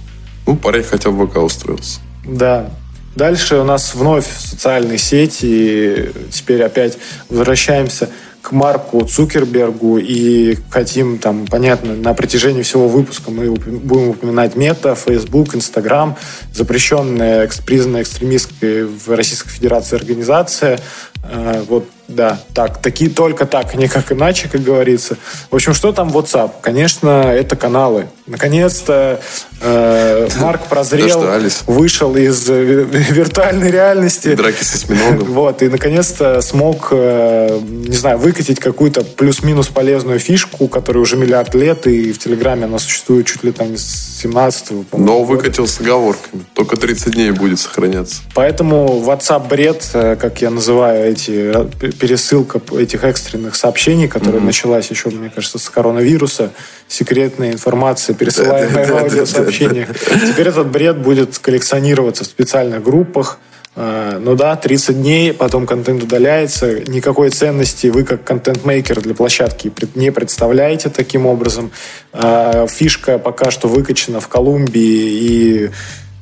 Ну, 0.46 0.56
парень 0.56 0.84
хотя 0.84 1.10
бы 1.10 1.26
ВК 1.26 1.38
устроился. 1.38 2.00
Да. 2.24 2.70
Дальше 3.16 3.56
у 3.56 3.64
нас 3.64 3.94
вновь 3.94 4.26
социальные 4.38 4.98
сети. 4.98 6.12
Теперь 6.30 6.62
опять 6.62 6.98
возвращаемся 7.28 8.10
к 8.42 8.52
Марку 8.52 9.04
Цукербергу 9.04 9.98
и 9.98 10.56
хотим 10.70 11.18
там, 11.18 11.46
понятно, 11.46 11.94
на 11.94 12.14
протяжении 12.14 12.62
всего 12.62 12.88
выпуска 12.88 13.30
мы 13.30 13.50
будем 13.50 14.10
упоминать 14.10 14.56
Мета, 14.56 14.94
Facebook, 14.94 15.54
Instagram, 15.54 16.16
запрещенная, 16.52 17.48
признанная 17.66 18.02
экстремистской 18.02 18.84
в 18.84 19.08
Российской 19.14 19.50
Федерации 19.50 19.96
организация. 19.96 20.78
Э, 21.24 21.62
вот 21.68 21.88
Да, 22.08 22.40
так, 22.54 22.80
такие 22.80 23.10
только 23.10 23.44
так, 23.44 23.74
никак 23.74 24.12
иначе, 24.12 24.48
как 24.50 24.62
говорится. 24.62 25.18
В 25.50 25.54
общем, 25.54 25.74
что 25.74 25.92
там 25.92 26.08
WhatsApp? 26.08 26.52
Конечно, 26.62 27.08
это 27.08 27.54
каналы. 27.54 28.06
Наконец-то 28.26 29.20
э, 29.60 30.28
Марк 30.40 30.62
прозрел, 30.68 31.22
вышел 31.66 32.16
из 32.16 32.48
э, 32.48 32.62
виртуальной 32.90 33.70
реальности. 33.70 34.34
Драки 34.34 34.62
с 34.62 34.74
осьминогом. 34.74 35.32
Вот, 35.38 35.62
и 35.62 35.68
наконец-то 35.68 36.40
смог, 36.40 36.88
э, 36.92 37.60
не 37.60 37.96
знаю, 37.96 38.18
выкатить 38.18 38.58
какую-то 38.58 39.02
плюс-минус 39.02 39.68
полезную 39.68 40.18
фишку, 40.18 40.66
которая 40.68 41.02
уже 41.02 41.16
миллиард 41.16 41.54
лет, 41.54 41.86
и 41.86 42.12
в 42.12 42.18
Телеграме 42.18 42.64
она 42.64 42.78
существует 42.78 43.26
чуть 43.26 43.44
ли 43.44 43.52
там 43.52 43.76
с 43.76 44.24
17-го, 44.24 44.98
Но 44.98 45.22
выкатил 45.24 45.66
с 45.66 45.80
оговорками. 45.80 46.44
Только 46.54 46.76
30 46.76 47.12
дней 47.12 47.30
будет 47.30 47.60
сохраняться. 47.60 48.22
Поэтому 48.34 49.02
WhatsApp 49.06 49.48
бред, 49.48 49.88
э, 49.92 50.16
как 50.16 50.40
я 50.42 50.50
называю 50.50 51.12
эти 51.12 51.52
пересылка 51.98 52.60
этих 52.78 53.04
экстренных 53.04 53.54
сообщений, 53.54 54.08
которая 54.08 54.40
mm-hmm. 54.40 54.44
началась 54.44 54.90
еще, 54.90 55.10
мне 55.10 55.30
кажется, 55.30 55.58
с 55.58 55.68
коронавируса, 55.68 56.52
секретная 56.86 57.52
информация, 57.52 58.14
пересылаемая 58.14 58.86
в 58.86 58.96
аудиосообщениях. 58.96 59.88
Теперь 59.98 60.48
этот 60.48 60.68
бред 60.68 60.98
будет 60.98 61.38
коллекционироваться 61.38 62.24
в 62.24 62.26
специальных 62.26 62.82
группах. 62.82 63.38
А, 63.80 64.18
ну 64.18 64.34
да, 64.34 64.56
30 64.56 65.00
дней, 65.00 65.32
потом 65.32 65.64
контент 65.64 66.02
удаляется. 66.02 66.80
Никакой 66.88 67.30
ценности 67.30 67.86
вы 67.86 68.02
как 68.02 68.24
контент-мейкер 68.24 69.00
для 69.00 69.14
площадки 69.14 69.72
не 69.94 70.10
представляете 70.10 70.88
таким 70.88 71.26
образом. 71.26 71.70
А, 72.12 72.66
фишка 72.66 73.18
пока 73.18 73.52
что 73.52 73.68
выкачена 73.68 74.20
в 74.20 74.26
Колумбии 74.26 74.80
и 74.80 75.70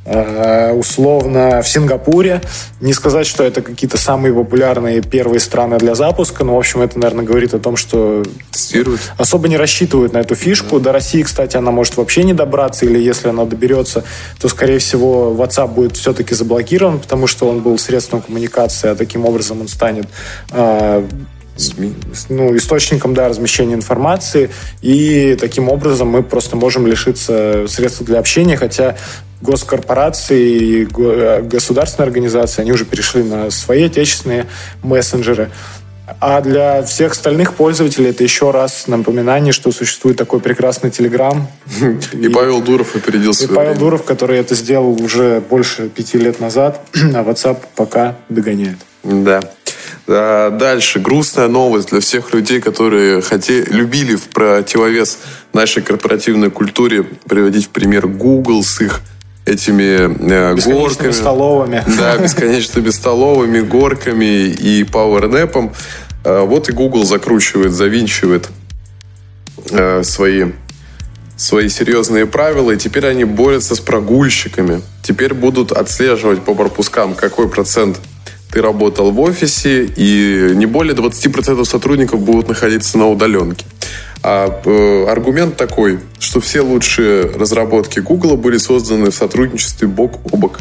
условно 0.06 1.62
в 1.62 1.68
Сингапуре. 1.68 2.40
Не 2.80 2.92
сказать, 2.92 3.26
что 3.26 3.42
это 3.42 3.60
какие-то 3.62 3.98
самые 3.98 4.32
популярные 4.32 5.02
первые 5.02 5.40
страны 5.40 5.78
для 5.78 5.94
запуска, 5.94 6.44
но, 6.44 6.54
в 6.54 6.58
общем, 6.58 6.82
это, 6.82 6.98
наверное, 6.98 7.24
говорит 7.24 7.54
о 7.54 7.58
том, 7.58 7.76
что 7.76 8.22
Тестируют. 8.50 9.00
особо 9.18 9.48
не 9.48 9.56
рассчитывают 9.56 10.12
на 10.12 10.18
эту 10.18 10.34
фишку. 10.34 10.78
Да. 10.78 10.86
До 10.86 10.92
России, 10.92 11.22
кстати, 11.22 11.56
она 11.56 11.70
может 11.70 11.96
вообще 11.96 12.22
не 12.22 12.34
добраться, 12.34 12.86
или 12.86 12.98
если 12.98 13.28
она 13.28 13.44
доберется, 13.44 14.04
то, 14.38 14.48
скорее 14.48 14.78
всего, 14.78 15.34
WhatsApp 15.36 15.68
будет 15.74 15.96
все-таки 15.96 16.34
заблокирован, 16.34 17.00
потому 17.00 17.26
что 17.26 17.48
он 17.48 17.60
был 17.60 17.78
средством 17.78 18.22
коммуникации, 18.22 18.90
а 18.90 18.94
таким 18.94 19.24
образом 19.24 19.60
он 19.60 19.68
станет 19.68 20.06
э, 20.52 21.06
СМИ. 21.56 21.94
Ну, 22.28 22.56
источником 22.56 23.14
да, 23.14 23.28
размещения 23.28 23.74
информации, 23.74 24.50
и 24.82 25.36
таким 25.40 25.68
образом 25.68 26.08
мы 26.08 26.22
просто 26.22 26.56
можем 26.56 26.86
лишиться 26.86 27.66
средств 27.68 28.02
для 28.02 28.18
общения, 28.18 28.56
хотя 28.56 28.96
госкорпорации 29.42 30.82
и 30.82 30.88
э, 30.98 31.42
государственные 31.42 32.06
организации, 32.06 32.62
они 32.62 32.72
уже 32.72 32.84
перешли 32.84 33.22
на 33.22 33.50
свои 33.50 33.84
отечественные 33.84 34.46
мессенджеры. 34.82 35.50
А 36.20 36.40
для 36.40 36.82
всех 36.84 37.12
остальных 37.12 37.54
пользователей 37.54 38.10
это 38.10 38.22
еще 38.22 38.52
раз 38.52 38.86
напоминание, 38.86 39.52
что 39.52 39.72
существует 39.72 40.16
такой 40.16 40.38
прекрасный 40.38 40.90
Телеграм. 40.90 41.48
И, 42.12 42.16
и 42.26 42.28
Павел 42.28 42.62
Дуров 42.62 42.94
опередил 42.94 43.32
И 43.32 43.46
Павел 43.48 43.72
время. 43.72 43.78
Дуров, 43.78 44.04
который 44.04 44.38
это 44.38 44.54
сделал 44.54 45.02
уже 45.02 45.40
больше 45.40 45.88
пяти 45.88 46.18
лет 46.18 46.40
назад, 46.40 46.80
а 46.94 47.22
WhatsApp 47.22 47.58
пока 47.74 48.16
догоняет. 48.28 48.78
Да. 49.02 49.40
А 50.06 50.50
дальше. 50.50 51.00
Грустная 51.00 51.48
новость 51.48 51.90
для 51.90 52.00
всех 52.00 52.32
людей, 52.32 52.60
которые 52.60 53.20
хотели, 53.20 53.68
любили 53.70 54.14
в 54.14 54.28
противовес 54.28 55.18
нашей 55.52 55.82
корпоративной 55.82 56.50
культуре 56.50 57.02
приводить 57.02 57.66
в 57.66 57.70
пример 57.70 58.06
Google 58.06 58.62
с 58.62 58.80
их 58.80 59.00
этими 59.46 60.30
э, 60.30 60.54
горками. 60.56 61.12
столовыми. 61.12 61.84
Да, 61.96 62.18
бесконечными 62.18 62.90
столовыми, 62.90 63.60
горками 63.60 64.48
и 64.48 64.84
пауэрнэпом. 64.84 65.72
Э, 66.24 66.40
вот 66.40 66.68
и 66.68 66.72
Google 66.72 67.04
закручивает, 67.04 67.72
завинчивает 67.72 68.48
э, 69.70 70.02
свои, 70.02 70.46
свои 71.36 71.68
серьезные 71.68 72.26
правила, 72.26 72.72
и 72.72 72.76
теперь 72.76 73.06
они 73.06 73.24
борются 73.24 73.76
с 73.76 73.80
прогульщиками. 73.80 74.82
Теперь 75.02 75.32
будут 75.32 75.70
отслеживать 75.70 76.42
по 76.42 76.54
пропускам, 76.54 77.14
какой 77.14 77.48
процент 77.48 78.00
ты 78.50 78.62
работал 78.62 79.10
в 79.10 79.20
офисе, 79.20 79.84
и 79.84 80.52
не 80.54 80.66
более 80.66 80.94
20% 80.94 81.64
сотрудников 81.64 82.20
будут 82.20 82.48
находиться 82.48 82.98
на 82.98 83.08
удаленке. 83.08 83.66
А 84.22 84.60
э, 84.64 85.06
аргумент 85.08 85.56
такой, 85.56 86.00
что 86.18 86.40
все 86.40 86.60
лучшие 86.60 87.26
разработки 87.26 88.00
Google 88.00 88.36
были 88.36 88.58
созданы 88.58 89.10
в 89.10 89.14
сотрудничестве 89.14 89.88
бок 89.88 90.18
о 90.32 90.36
бок. 90.36 90.58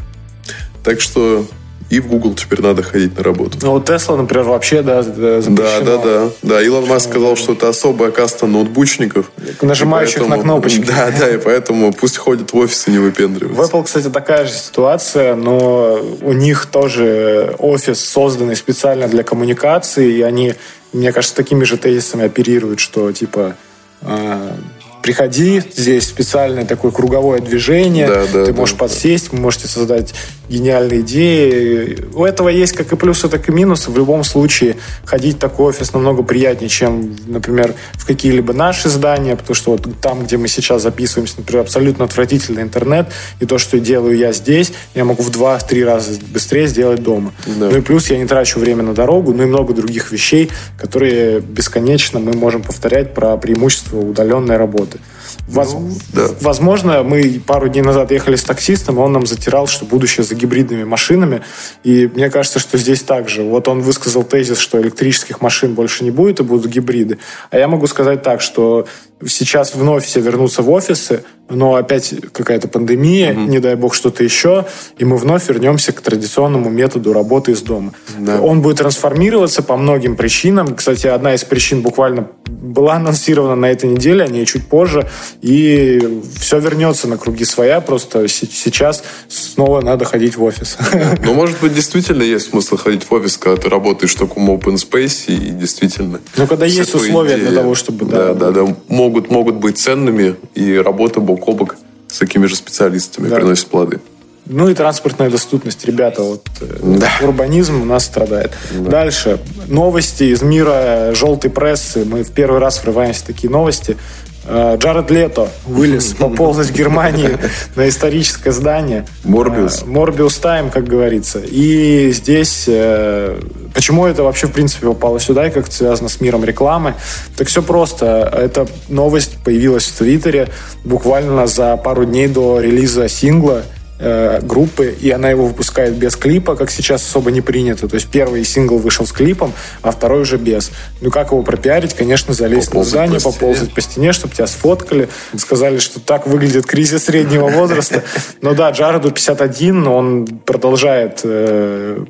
Так 0.83 1.01
что 1.01 1.47
и 1.95 1.99
в 1.99 2.07
Google 2.07 2.33
теперь 2.35 2.61
надо 2.61 2.83
ходить 2.83 3.17
на 3.17 3.23
работу. 3.23 3.57
Ну, 3.61 3.71
вот 3.71 3.89
Tesla, 3.89 4.17
например, 4.17 4.45
вообще, 4.45 4.81
да, 4.81 5.01
запрещено. 5.01 5.55
Да, 5.55 5.79
да, 5.79 5.97
да. 5.97 6.29
Да, 6.43 6.61
Илон 6.61 6.85
Маск 6.87 7.09
сказал, 7.09 7.37
что 7.37 7.53
это 7.53 7.69
особая 7.69 8.11
каста 8.11 8.47
ноутбучников. 8.47 9.31
Нажимающих 9.61 10.19
поэтому, 10.19 10.35
на 10.35 10.41
кнопочки. 10.41 10.83
Да, 10.85 11.11
да, 11.17 11.29
и 11.29 11.37
поэтому 11.37 11.93
пусть 11.93 12.17
ходят 12.17 12.51
в 12.51 12.57
офис 12.57 12.87
и 12.87 12.91
не 12.91 12.97
выпендриваются. 12.97 13.61
В 13.61 13.65
Apple, 13.65 13.85
кстати, 13.85 14.09
такая 14.09 14.45
же 14.45 14.51
ситуация, 14.51 15.35
но 15.35 15.99
у 16.21 16.33
них 16.33 16.65
тоже 16.65 17.55
офис 17.59 18.03
созданный 18.03 18.57
специально 18.57 19.07
для 19.07 19.23
коммуникации, 19.23 20.17
и 20.17 20.21
они, 20.21 20.55
мне 20.91 21.13
кажется, 21.13 21.35
такими 21.35 21.63
же 21.63 21.77
тезисами 21.77 22.25
оперируют, 22.25 22.81
что, 22.81 23.09
типа, 23.13 23.55
а, 24.01 24.57
приходи, 25.05 25.61
здесь 25.75 26.07
специальное 26.07 26.65
такое 26.65 26.91
круговое 26.91 27.39
движение, 27.39 28.07
да, 28.07 28.23
да, 28.33 28.45
ты 28.45 28.53
можешь 28.53 28.73
да, 28.73 28.79
подсесть, 28.79 29.31
вы 29.31 29.37
можете 29.37 29.67
создать 29.67 30.15
гениальные 30.49 31.01
идеи. 31.01 31.97
У 32.13 32.23
этого 32.23 32.49
есть 32.49 32.73
как 32.73 32.91
и 32.91 32.95
плюсы, 32.95 33.27
так 33.29 33.49
и 33.49 33.51
минусы. 33.51 33.91
В 33.91 33.97
любом 33.97 34.23
случае 34.23 34.77
ходить 35.03 35.35
в 35.35 35.39
такой 35.39 35.67
офис 35.67 35.93
намного 35.93 36.23
приятнее, 36.23 36.69
чем, 36.69 37.15
например, 37.27 37.73
в 37.93 38.05
какие-либо 38.05 38.53
наши 38.53 38.89
здания, 38.89 39.35
потому 39.35 39.55
что 39.55 39.71
вот 39.71 39.87
там, 40.01 40.23
где 40.23 40.37
мы 40.37 40.47
сейчас 40.47 40.83
записываемся, 40.83 41.35
например, 41.37 41.63
абсолютно 41.63 42.05
отвратительный 42.05 42.61
интернет, 42.61 43.07
и 43.39 43.45
то, 43.45 43.57
что 43.57 43.79
делаю 43.79 44.17
я 44.17 44.31
здесь, 44.33 44.73
я 44.93 45.05
могу 45.05 45.23
в 45.23 45.31
два-три 45.31 45.83
раза 45.83 46.19
быстрее 46.31 46.67
сделать 46.67 47.03
дома. 47.03 47.33
Да. 47.45 47.69
Ну 47.69 47.77
и 47.77 47.81
плюс 47.81 48.09
я 48.09 48.17
не 48.17 48.25
трачу 48.25 48.59
время 48.59 48.83
на 48.83 48.93
дорогу, 48.93 49.33
ну 49.33 49.43
и 49.43 49.45
много 49.45 49.73
других 49.73 50.11
вещей, 50.11 50.51
которые 50.77 51.39
бесконечно 51.39 52.19
мы 52.19 52.33
можем 52.33 52.61
повторять 52.63 53.13
про 53.13 53.37
преимущество 53.37 53.99
удаленной 53.99 54.57
работы. 54.57 54.99
Воз... 55.47 55.73
Ну, 55.73 55.91
да. 56.13 56.29
Возможно, 56.41 57.03
мы 57.03 57.41
пару 57.45 57.67
дней 57.67 57.81
назад 57.81 58.11
ехали 58.11 58.35
с 58.35 58.43
таксистом, 58.43 58.97
и 58.97 58.99
он 58.99 59.13
нам 59.13 59.25
затирал, 59.25 59.67
что 59.67 59.85
будущее 59.85 60.23
за 60.23 60.35
гибридными 60.35 60.83
машинами. 60.83 61.43
И 61.83 62.07
мне 62.07 62.29
кажется, 62.29 62.59
что 62.59 62.77
здесь 62.77 63.03
также. 63.03 63.43
Вот 63.43 63.67
он 63.67 63.81
высказал 63.81 64.23
тезис, 64.23 64.57
что 64.57 64.81
электрических 64.81 65.41
машин 65.41 65.73
больше 65.73 66.03
не 66.03 66.11
будет, 66.11 66.39
и 66.39 66.43
будут 66.43 66.71
гибриды. 66.71 67.19
А 67.51 67.57
я 67.57 67.67
могу 67.67 67.87
сказать 67.87 68.23
так, 68.23 68.41
что 68.41 68.87
сейчас 69.25 69.75
вновь 69.75 70.05
все 70.05 70.19
вернутся 70.19 70.61
в 70.61 70.69
офисы, 70.69 71.23
но 71.49 71.75
опять 71.75 72.13
какая-то 72.31 72.67
пандемия, 72.67 73.33
угу. 73.33 73.41
не 73.41 73.59
дай 73.59 73.75
бог 73.75 73.93
что-то 73.93 74.23
еще, 74.23 74.65
и 74.97 75.05
мы 75.05 75.17
вновь 75.17 75.47
вернемся 75.47 75.91
к 75.91 76.01
традиционному 76.01 76.69
методу 76.69 77.13
работы 77.13 77.51
из 77.51 77.61
дома. 77.61 77.93
Да. 78.17 78.41
Он 78.41 78.61
будет 78.61 78.77
трансформироваться 78.77 79.61
по 79.61 79.77
многим 79.77 80.15
причинам. 80.15 80.75
Кстати, 80.75 81.07
одна 81.07 81.35
из 81.35 81.43
причин 81.43 81.81
буквально 81.81 82.27
была 82.45 82.95
анонсирована 82.95 83.55
на 83.55 83.71
этой 83.71 83.89
неделе, 83.89 84.23
а 84.23 84.27
не 84.27 84.45
чуть 84.45 84.67
позже, 84.67 85.07
и 85.41 86.21
все 86.39 86.59
вернется 86.59 87.07
на 87.07 87.17
круги 87.17 87.45
своя, 87.45 87.79
просто 87.79 88.27
сейчас 88.27 89.03
снова 89.27 89.81
надо 89.81 90.05
ходить 90.05 90.37
в 90.37 90.43
офис. 90.43 90.77
Ну, 91.25 91.33
может 91.33 91.59
быть, 91.59 91.73
действительно 91.73 92.23
есть 92.23 92.49
смысл 92.49 92.77
ходить 92.77 93.03
в 93.03 93.11
офис, 93.11 93.37
когда 93.37 93.61
ты 93.61 93.69
работаешь 93.69 94.13
в 94.13 94.17
таком 94.17 94.49
open 94.49 94.75
space, 94.75 95.25
и 95.27 95.49
действительно... 95.49 96.19
Ну, 96.35 96.47
когда 96.47 96.65
есть 96.65 96.93
условия 96.93 97.35
идеи, 97.35 97.47
для 97.47 97.61
того, 97.61 97.75
чтобы... 97.75 98.05
Да, 98.05 98.33
да, 98.33 98.51
да, 98.51 98.65
да, 98.65 98.75
могут, 98.87 99.14
могут 99.29 99.55
быть 99.55 99.77
ценными, 99.77 100.35
и 100.53 100.75
работа 100.75 101.19
бок 101.19 101.47
о 101.47 101.53
бок 101.53 101.75
с 102.07 102.19
такими 102.19 102.45
же 102.45 102.55
специалистами 102.55 103.27
да. 103.27 103.35
приносит 103.35 103.67
плоды. 103.67 103.99
Ну 104.47 104.69
и 104.69 104.75
транспортная 104.75 105.29
доступность, 105.31 105.85
ребята, 105.85 106.21
вот 106.21 106.47
э, 106.61 106.97
да. 106.99 107.09
урбанизм 107.21 107.81
у 107.81 107.85
нас 107.85 108.05
страдает. 108.05 108.51
Да. 108.71 108.91
Дальше. 108.91 109.39
Новости 109.67 110.25
из 110.25 110.43
мира 110.43 111.13
желтой 111.15 111.49
прессы. 111.49 112.05
Мы 112.05 112.23
в 112.23 112.31
первый 112.31 112.59
раз 112.59 112.83
врываемся 112.83 113.21
в 113.21 113.23
такие 113.23 113.49
новости. 113.49 113.97
Э, 114.47 114.77
Джаред 114.77 115.09
Лето 115.11 115.49
вылез, 115.65 116.13
пополз 116.19 116.57
в 116.57 116.71
Германии 116.71 117.37
на 117.75 117.89
историческое 117.89 118.51
здание. 118.51 119.05
Морбиус. 119.23 119.85
Морбиус 119.85 120.37
Тайм, 120.37 120.69
как 120.69 120.85
говорится. 120.85 121.39
И 121.39 122.11
здесь... 122.11 122.65
Э, 122.67 123.39
почему 123.73 124.05
это 124.05 124.23
вообще, 124.23 124.47
в 124.47 124.51
принципе, 124.51 124.87
попало 124.87 125.19
сюда 125.19 125.47
и 125.47 125.51
как 125.51 125.67
это 125.67 125.75
связано 125.75 126.09
с 126.09 126.21
миром 126.21 126.43
рекламы? 126.45 126.95
Так 127.35 127.47
все 127.47 127.61
просто. 127.61 128.31
Эта 128.33 128.67
новость 128.87 129.37
появилась 129.43 129.85
в 129.85 129.97
Твиттере 129.97 130.49
буквально 130.83 131.47
за 131.47 131.75
пару 131.77 132.05
дней 132.05 132.27
до 132.27 132.59
релиза 132.59 133.09
сингла 133.09 133.63
Э, 133.97 134.41
группы, 134.41 134.93
и 134.99 135.09
она 135.09 135.29
его 135.29 135.45
выпускает 135.45 135.95
без 135.95 136.17
клипа, 136.17 136.57
как 136.57 136.69
сейчас 136.69 137.01
особо 137.01 137.31
не 137.31 137.39
принято. 137.39 137.87
То 137.87 137.95
есть 137.95 138.07
первый 138.07 138.43
сингл 138.43 138.77
вышел 138.77 139.05
с 139.05 139.13
клипом, 139.13 139.53
а 139.81 139.91
второй 139.91 140.23
уже 140.23 140.35
без. 140.35 140.71
Ну 140.99 141.09
как 141.11 141.31
его 141.31 141.41
пропиарить? 141.43 141.93
Конечно, 141.93 142.33
залезть 142.33 142.67
поползать 142.67 142.93
на 142.93 143.19
здание, 143.19 143.19
по 143.21 143.31
поползать 143.31 143.73
по 143.73 143.79
стене, 143.79 144.11
чтобы 144.11 144.33
тебя 144.33 144.47
сфоткали, 144.47 145.07
сказали, 145.37 145.77
что 145.77 146.01
так 146.01 146.27
выглядит 146.27 146.65
кризис 146.65 147.05
среднего 147.05 147.47
возраста. 147.47 148.03
Но 148.41 148.53
да, 148.53 148.69
Джареду 148.71 149.11
51, 149.11 149.83
но 149.83 149.95
он 149.95 150.25
продолжает 150.27 151.21
э, 151.23 152.03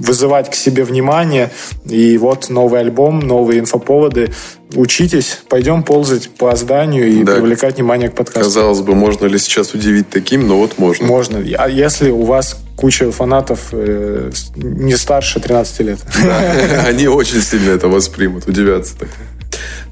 вызывать 0.00 0.50
к 0.50 0.54
себе 0.54 0.84
внимание. 0.84 1.50
И 1.84 2.18
вот 2.18 2.48
новый 2.48 2.80
альбом, 2.80 3.20
новые 3.20 3.60
инфоповоды. 3.60 4.32
Учитесь, 4.74 5.40
пойдем 5.48 5.82
ползать 5.82 6.30
по 6.30 6.54
зданию 6.54 7.08
и 7.08 7.24
да. 7.24 7.34
привлекать 7.34 7.76
внимание 7.76 8.08
к 8.08 8.14
подкасту. 8.14 8.44
Казалось 8.44 8.80
бы, 8.80 8.94
можно 8.94 9.26
ли 9.26 9.38
сейчас 9.38 9.74
удивить 9.74 10.10
таким, 10.10 10.46
но 10.46 10.58
вот 10.58 10.78
можно. 10.78 11.06
Можно. 11.06 11.38
А 11.58 11.68
если 11.68 12.10
у 12.10 12.22
вас 12.22 12.56
куча 12.76 13.10
фанатов 13.10 13.68
э, 13.72 14.30
не 14.56 14.96
старше 14.96 15.40
13 15.40 15.80
лет? 15.80 15.98
Да, 16.22 16.84
они 16.86 17.08
очень 17.08 17.40
сильно 17.40 17.70
это 17.70 17.88
воспримут, 17.88 18.46
удивятся 18.46 18.96
так. 18.98 19.08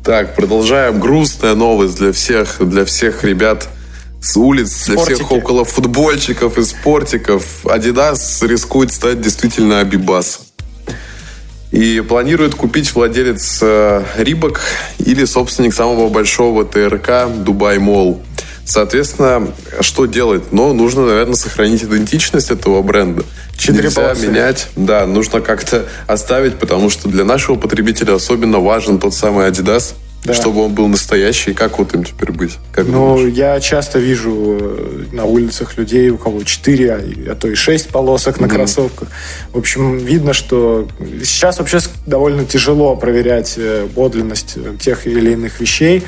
Так, 0.04 0.34
продолжаем. 0.34 1.00
Грустная 1.00 1.54
новость 1.54 1.98
для 1.98 2.12
всех, 2.12 2.56
для 2.60 2.84
всех 2.84 3.24
ребят 3.24 3.68
с 4.20 4.36
улиц, 4.36 4.72
Спортики. 4.72 5.06
для 5.06 5.14
всех 5.16 5.32
около 5.32 5.64
футбольщиков 5.64 6.58
и 6.58 6.64
спортиков. 6.64 7.44
Adidas 7.64 8.46
рискует 8.46 8.92
стать 8.92 9.20
действительно 9.20 9.80
Абибас. 9.80 10.40
И 11.70 12.00
планирует 12.00 12.54
купить 12.54 12.94
владелец 12.94 13.62
Reebok 14.16 14.60
э, 14.98 15.02
или 15.02 15.24
собственник 15.26 15.74
самого 15.74 16.08
большого 16.08 16.64
ТРК 16.64 17.28
Dubai 17.44 17.78
Mall. 17.78 18.22
Соответственно, 18.64 19.48
что 19.80 20.04
делать? 20.06 20.44
Ну, 20.52 20.74
нужно, 20.74 21.06
наверное, 21.06 21.36
сохранить 21.36 21.84
идентичность 21.84 22.50
этого 22.50 22.82
бренда. 22.82 23.24
Четыре 23.56 23.84
Нельзя 23.84 24.02
полосы. 24.02 24.26
менять. 24.26 24.68
Да, 24.76 25.06
нужно 25.06 25.40
как-то 25.40 25.86
оставить, 26.06 26.58
потому 26.58 26.90
что 26.90 27.08
для 27.08 27.24
нашего 27.24 27.56
потребителя 27.56 28.14
особенно 28.14 28.58
важен 28.60 28.98
тот 28.98 29.14
самый 29.14 29.48
Adidas, 29.48 29.94
да. 30.24 30.34
чтобы 30.34 30.64
он 30.64 30.74
был 30.74 30.88
настоящий. 30.88 31.54
Как 31.54 31.78
вот 31.78 31.94
им 31.94 32.04
теперь 32.04 32.32
быть? 32.32 32.58
Как 32.72 32.86
ну, 32.86 33.16
думаешь? 33.16 33.34
я 33.34 33.60
часто 33.60 33.98
вижу 33.98 34.58
э, 34.60 35.04
на 35.12 35.24
улицах 35.24 35.76
людей, 35.76 36.10
у 36.10 36.18
кого 36.18 36.42
4, 36.42 36.92
а, 36.92 37.00
а 37.32 37.34
то 37.34 37.48
и 37.48 37.54
6 37.54 37.88
полосок 37.88 38.40
на 38.40 38.46
mm-hmm. 38.46 38.54
кроссовках. 38.54 39.08
В 39.52 39.58
общем, 39.58 39.98
видно, 39.98 40.32
что 40.32 40.88
сейчас 41.22 41.58
вообще 41.58 41.78
довольно 42.06 42.44
тяжело 42.44 42.96
проверять 42.96 43.54
э, 43.56 43.86
подлинность 43.94 44.56
тех 44.80 45.06
или 45.06 45.32
иных 45.32 45.60
вещей 45.60 46.04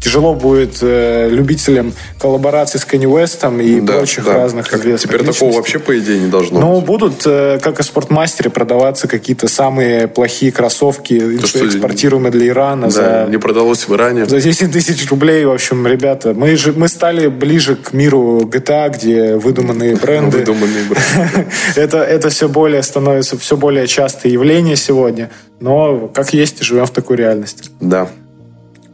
тяжело 0.00 0.34
будет 0.34 0.78
э, 0.82 1.28
любителям 1.30 1.92
коллаборации 2.18 2.78
с 2.78 2.84
Кенни 2.84 3.06
Уэстом 3.06 3.60
и 3.60 3.80
да, 3.80 3.94
прочих 3.94 4.24
да. 4.24 4.34
разных 4.34 4.68
как 4.68 4.80
известных 4.80 5.10
Теперь 5.10 5.20
личностей. 5.20 5.40
такого 5.40 5.56
вообще, 5.56 5.78
по 5.78 5.98
идее, 5.98 6.18
не 6.20 6.28
должно 6.28 6.60
Ну, 6.60 6.80
будут, 6.80 7.22
э, 7.26 7.58
как 7.62 7.80
и 7.80 7.82
в 7.82 7.86
спортмастере, 7.86 8.50
продаваться 8.50 9.08
какие-то 9.08 9.48
самые 9.48 10.08
плохие 10.08 10.52
кроссовки, 10.52 11.18
То, 11.18 11.66
экспортируемые 11.66 12.32
для 12.32 12.48
Ирана. 12.48 12.86
Да, 12.86 12.90
за, 12.90 13.26
не 13.30 13.38
продалось 13.38 13.86
в 13.86 13.94
Иране. 13.94 14.26
За 14.26 14.40
10 14.40 14.72
тысяч 14.72 15.08
рублей, 15.10 15.44
в 15.44 15.52
общем, 15.52 15.86
ребята. 15.86 16.34
Мы, 16.34 16.56
же, 16.56 16.72
мы 16.72 16.88
стали 16.88 17.28
ближе 17.28 17.76
к 17.76 17.92
миру 17.92 18.40
GTA, 18.40 18.92
где 18.92 19.36
выдуманные 19.36 19.96
бренды. 20.02 20.38
Выдуманные 20.38 20.84
бренды. 20.84 21.50
это, 21.76 21.98
это 21.98 22.28
все 22.30 22.48
более 22.48 22.82
становится, 22.82 23.38
все 23.38 23.56
более 23.56 23.86
частое 23.86 24.32
явление 24.32 24.76
сегодня. 24.76 25.30
Но, 25.60 26.08
как 26.08 26.32
есть, 26.32 26.62
живем 26.62 26.86
в 26.86 26.90
такой 26.90 27.16
реальности. 27.16 27.70
Да. 27.80 28.08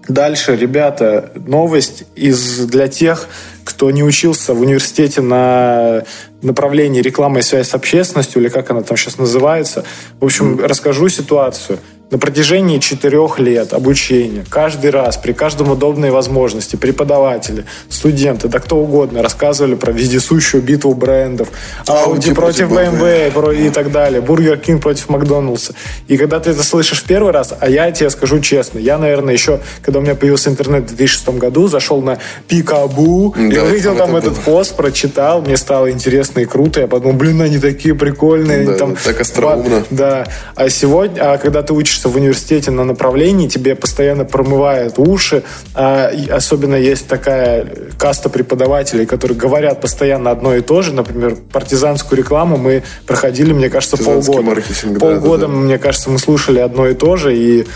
Дальше, 0.08 0.54
ребята, 0.54 1.30
новость 1.34 2.04
из 2.14 2.58
для 2.66 2.88
тех, 2.88 3.26
кто 3.64 3.90
не 3.90 4.02
учился 4.02 4.52
в 4.52 4.60
университете 4.60 5.22
на 5.22 6.04
направлении 6.42 7.00
реклама 7.00 7.38
и 7.38 7.42
связь 7.42 7.70
с 7.70 7.74
общественностью, 7.74 8.42
или 8.42 8.50
как 8.50 8.70
она 8.70 8.82
там 8.82 8.96
сейчас 8.96 9.16
называется. 9.16 9.84
В 10.20 10.24
общем, 10.26 10.60
расскажу 10.60 11.08
ситуацию 11.08 11.78
на 12.10 12.18
протяжении 12.18 12.78
четырех 12.78 13.38
лет 13.38 13.72
обучения, 13.72 14.44
каждый 14.48 14.90
раз, 14.90 15.16
при 15.16 15.32
каждом 15.32 15.70
удобной 15.70 16.10
возможности, 16.10 16.76
преподаватели, 16.76 17.64
студенты, 17.88 18.48
да 18.48 18.60
кто 18.60 18.76
угодно, 18.76 19.22
рассказывали 19.22 19.74
про 19.74 19.90
вездесущую 19.90 20.62
битву 20.62 20.94
брендов, 20.94 21.48
Audi, 21.86 22.16
Audi 22.16 22.34
против 22.34 22.70
BMW, 22.70 23.32
BMW 23.32 23.66
и 23.66 23.70
так 23.70 23.90
далее, 23.90 24.20
Burger 24.20 24.62
King 24.62 24.78
против 24.78 25.08
Макдоналдса. 25.08 25.74
И 26.06 26.16
когда 26.16 26.40
ты 26.40 26.50
это 26.50 26.62
слышишь 26.62 27.00
в 27.00 27.04
первый 27.04 27.32
раз, 27.32 27.54
а 27.58 27.68
я 27.68 27.90
тебе 27.90 28.10
скажу 28.10 28.38
честно, 28.40 28.78
я, 28.78 28.98
наверное, 28.98 29.32
еще, 29.32 29.60
когда 29.82 29.98
у 29.98 30.02
меня 30.02 30.14
появился 30.14 30.50
интернет 30.50 30.84
в 30.84 30.96
2006 30.96 31.28
году, 31.30 31.68
зашел 31.68 32.02
на 32.02 32.18
Пикабу, 32.46 33.34
да, 33.36 33.42
и 33.42 33.58
увидел 33.58 33.96
там 33.96 34.14
этот 34.14 34.34
было. 34.34 34.42
пост, 34.42 34.76
прочитал, 34.76 35.42
мне 35.42 35.56
стало 35.56 35.90
интересно 35.90 36.40
и 36.40 36.44
круто, 36.44 36.80
я 36.80 36.86
подумал, 36.86 37.16
блин, 37.16 37.40
они 37.40 37.58
такие 37.58 37.94
прикольные. 37.94 38.66
Да, 38.66 38.74
там, 38.76 38.96
так 38.96 39.20
остроумно. 39.20 39.84
Да, 39.90 40.26
а 40.54 40.68
сегодня, 40.68 41.32
а 41.32 41.38
когда 41.38 41.62
ты 41.62 41.72
учишься 41.72 41.93
учишься 41.94 42.08
в 42.08 42.16
университете 42.16 42.70
на 42.72 42.84
направлении, 42.84 43.46
тебе 43.48 43.76
постоянно 43.76 44.24
промывают 44.24 44.98
уши. 44.98 45.44
А 45.74 46.10
особенно 46.30 46.74
есть 46.74 47.06
такая 47.06 47.68
каста 47.98 48.28
преподавателей, 48.28 49.06
которые 49.06 49.38
говорят 49.38 49.80
постоянно 49.80 50.30
одно 50.30 50.56
и 50.56 50.60
то 50.60 50.82
же. 50.82 50.92
Например, 50.92 51.36
партизанскую 51.52 52.18
рекламу 52.18 52.56
мы 52.56 52.82
проходили, 53.06 53.52
мне 53.52 53.70
кажется, 53.70 53.96
полгода. 53.96 54.60
Полгода, 54.98 55.46
да, 55.46 55.52
да, 55.52 55.58
мне 55.58 55.78
кажется, 55.78 56.10
мы 56.10 56.18
слушали 56.18 56.58
одно 56.58 56.88
и 56.88 56.94
то 56.94 57.16
же. 57.16 57.36
И, 57.36 57.66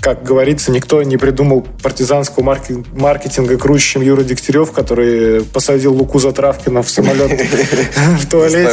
как 0.00 0.22
говорится, 0.22 0.70
никто 0.72 1.02
не 1.02 1.18
придумал 1.18 1.66
партизанского 1.82 2.56
маркетинга 2.94 3.58
круче, 3.58 3.92
чем 3.92 4.02
Юра 4.02 4.22
Дегтярев, 4.22 4.72
который 4.72 5.44
посадил 5.44 5.92
Луку 5.94 6.18
Затравкина 6.18 6.82
в 6.82 6.88
самолет 6.88 7.30
в 8.20 8.26
туалете. 8.28 8.70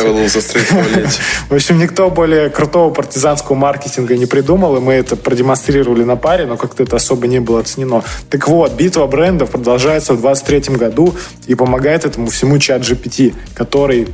В 1.49 1.53
общем, 1.53 1.79
никто 1.79 2.09
более 2.09 2.49
крутого 2.49 2.93
партизанского 2.93 3.55
маркетинга 3.55 4.15
не 4.15 4.25
придумал, 4.25 4.77
и 4.77 4.79
мы 4.85 4.93
это 4.93 5.15
продемонстрировали 5.15 6.03
на 6.03 6.15
паре, 6.15 6.45
но 6.45 6.57
как-то 6.57 6.83
это 6.83 6.95
особо 6.95 7.27
не 7.27 7.39
было 7.39 7.59
оценено. 7.59 8.03
Так 8.29 8.47
вот, 8.47 8.73
битва 8.73 9.07
брендов 9.07 9.49
продолжается 9.49 10.13
в 10.13 10.21
2023 10.21 10.75
году 10.75 11.15
и 11.47 11.55
помогает 11.55 12.05
этому 12.05 12.27
всему 12.27 12.59
ChatGPT, 12.59 13.33
который 13.55 14.07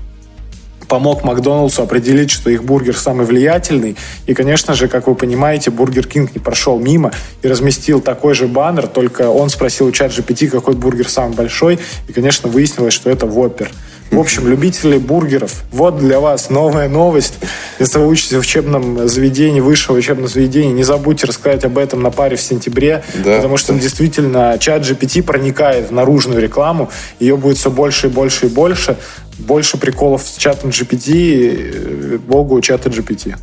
помог 0.88 1.24
Макдоналдсу 1.24 1.84
определить, 1.84 2.32
что 2.32 2.50
их 2.50 2.66
бургер 2.66 2.98
самый 2.98 3.26
влиятельный. 3.26 3.96
И, 4.28 4.34
конечно 4.34 4.74
же, 4.74 4.90
как 4.90 5.08
вы 5.08 5.16
понимаете, 5.16 5.72
Burger 5.72 6.06
King 6.06 6.34
не 6.34 6.40
прошел 6.40 6.80
мимо 6.80 7.14
и 7.42 7.48
разместил 7.48 8.02
такой 8.02 8.34
же 8.34 8.48
баннер, 8.48 8.88
только 8.88 9.30
он 9.30 9.50
спросил 9.50 9.88
у 9.88 9.92
ChatGPT, 9.94 10.50
какой 10.50 10.76
бургер 10.76 11.08
самый 11.08 11.34
большой, 11.34 11.80
и, 12.10 12.12
конечно, 12.12 12.50
выяснилось, 12.50 12.94
что 12.94 13.10
это 13.10 13.26
Воппер. 13.26 13.72
В 14.12 14.20
общем, 14.20 14.46
любители 14.50 14.98
бургеров, 14.98 15.64
вот 15.72 15.98
для 15.98 16.20
вас 16.20 16.50
новая 16.50 16.90
новость. 16.90 17.36
Если 17.80 17.98
вы 17.98 18.08
учитесь 18.08 18.34
в 18.34 18.40
учебном 18.40 19.08
заведении, 19.08 19.62
высшего 19.62 19.96
учебного 19.96 20.28
заведения, 20.28 20.74
не 20.74 20.84
забудьте 20.84 21.26
рассказать 21.28 21.64
об 21.64 21.78
этом 21.78 22.04
на 22.04 22.12
паре 22.12 22.36
в 22.36 22.42
сентябре, 22.42 23.06
да. 23.24 23.38
потому 23.38 23.56
что 23.56 23.74
действительно 23.74 24.58
ChatGPT 24.60 25.24
проникает 25.24 25.90
в 25.90 25.94
наружную 25.94 26.42
рекламу, 26.42 26.90
ее 27.20 27.38
будет 27.38 27.58
все 27.58 27.72
больше 27.72 28.08
и 28.08 28.10
больше 28.10 28.48
и 28.48 28.50
больше. 28.50 28.98
Больше 29.40 29.78
приколов 29.78 30.24
с 30.24 30.36
чатом 30.36 30.70
GPT, 30.70 32.20
богу 32.20 32.60
чата 32.62 32.90
GPT. 32.90 33.38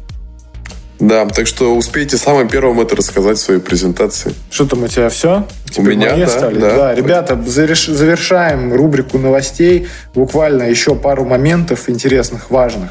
Да, 0.99 1.27
так 1.27 1.47
что 1.47 1.77
успейте 1.77 2.17
самым 2.17 2.49
первым 2.49 2.81
это 2.81 2.97
рассказать 2.97 3.39
в 3.39 3.41
своей 3.41 3.61
презентации. 3.61 4.35
Что 4.51 4.67
там 4.67 4.83
у 4.83 4.89
тебя 4.89 5.09
все? 5.11 5.47
Теперь 5.71 5.95
у 5.95 5.97
меня, 5.97 6.17
да, 6.17 6.27
стали? 6.27 6.59
да. 6.59 6.77
Да, 6.77 6.95
ребята, 6.95 7.41
завершаем 7.47 8.73
рубрику 8.73 9.19
новостей. 9.19 9.89
Буквально 10.15 10.65
еще 10.65 10.97
пару 10.97 11.25
моментов 11.25 11.89
интересных, 11.89 12.51
важных. 12.51 12.91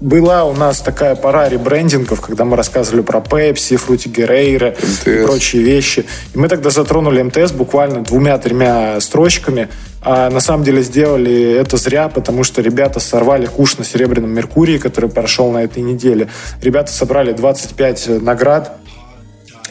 Была 0.00 0.44
у 0.44 0.54
нас 0.54 0.80
такая 0.80 1.14
пора 1.14 1.48
ребрендингов, 1.48 2.20
когда 2.20 2.44
мы 2.44 2.56
рассказывали 2.56 3.00
про 3.00 3.20
Pepsi, 3.20 3.76
Фрути 3.76 4.08
Герейра 4.08 4.74
и 5.06 5.24
прочие 5.24 5.62
вещи. 5.62 6.04
И 6.34 6.38
мы 6.38 6.48
тогда 6.48 6.70
затронули 6.70 7.22
МТС 7.22 7.52
буквально 7.52 8.02
двумя-тремя 8.02 9.00
строчками. 9.00 9.68
А 10.02 10.28
на 10.30 10.40
самом 10.40 10.64
деле 10.64 10.82
сделали 10.82 11.54
это 11.54 11.76
зря, 11.76 12.08
потому 12.08 12.44
что 12.44 12.60
ребята 12.60 12.98
сорвали 13.00 13.46
куш 13.46 13.78
на 13.78 13.84
Серебряном 13.84 14.30
Меркурии, 14.30 14.78
который 14.78 15.08
прошел 15.08 15.50
на 15.50 15.62
этой 15.62 15.82
неделе. 15.82 16.28
Ребята 16.60 16.92
собрали 16.92 17.32
25 17.32 18.20
наград 18.20 18.76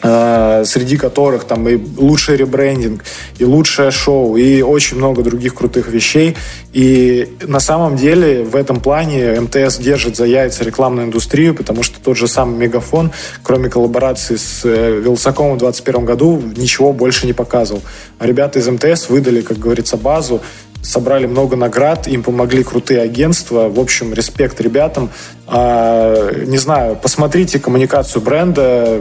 среди 0.04 0.98
которых 0.98 1.44
там 1.44 1.66
и 1.66 1.78
лучший 1.96 2.36
ребрендинг, 2.36 3.02
и 3.38 3.44
лучшее 3.44 3.90
шоу, 3.90 4.36
и 4.36 4.60
очень 4.60 4.98
много 4.98 5.22
других 5.22 5.54
крутых 5.54 5.88
вещей. 5.88 6.36
И 6.74 7.36
на 7.42 7.58
самом 7.60 7.96
деле 7.96 8.42
в 8.44 8.54
этом 8.54 8.80
плане 8.80 9.40
МТС 9.40 9.78
держит 9.78 10.16
за 10.16 10.26
яйца 10.26 10.62
рекламную 10.62 11.06
индустрию, 11.06 11.54
потому 11.54 11.82
что 11.82 12.00
тот 12.02 12.18
же 12.18 12.28
самый 12.28 12.58
Мегафон, 12.58 13.12
кроме 13.42 13.70
коллаборации 13.70 14.36
с 14.36 14.60
э, 14.64 15.00
Вилсаком 15.00 15.54
в 15.54 15.58
2021 15.58 16.04
году, 16.04 16.42
ничего 16.56 16.92
больше 16.92 17.26
не 17.26 17.32
показывал. 17.32 17.82
А 18.18 18.26
ребята 18.26 18.58
из 18.58 18.68
МТС 18.68 19.08
выдали, 19.08 19.40
как 19.40 19.58
говорится, 19.58 19.96
базу, 19.96 20.42
собрали 20.82 21.26
много 21.26 21.56
наград, 21.56 22.06
им 22.08 22.22
помогли 22.22 22.62
крутые 22.62 23.00
агентства. 23.00 23.68
В 23.68 23.80
общем, 23.80 24.12
респект 24.12 24.60
ребятам. 24.60 25.10
А, 25.46 26.30
не 26.44 26.58
знаю, 26.58 26.96
посмотрите 26.96 27.58
коммуникацию 27.58 28.20
бренда, 28.20 29.00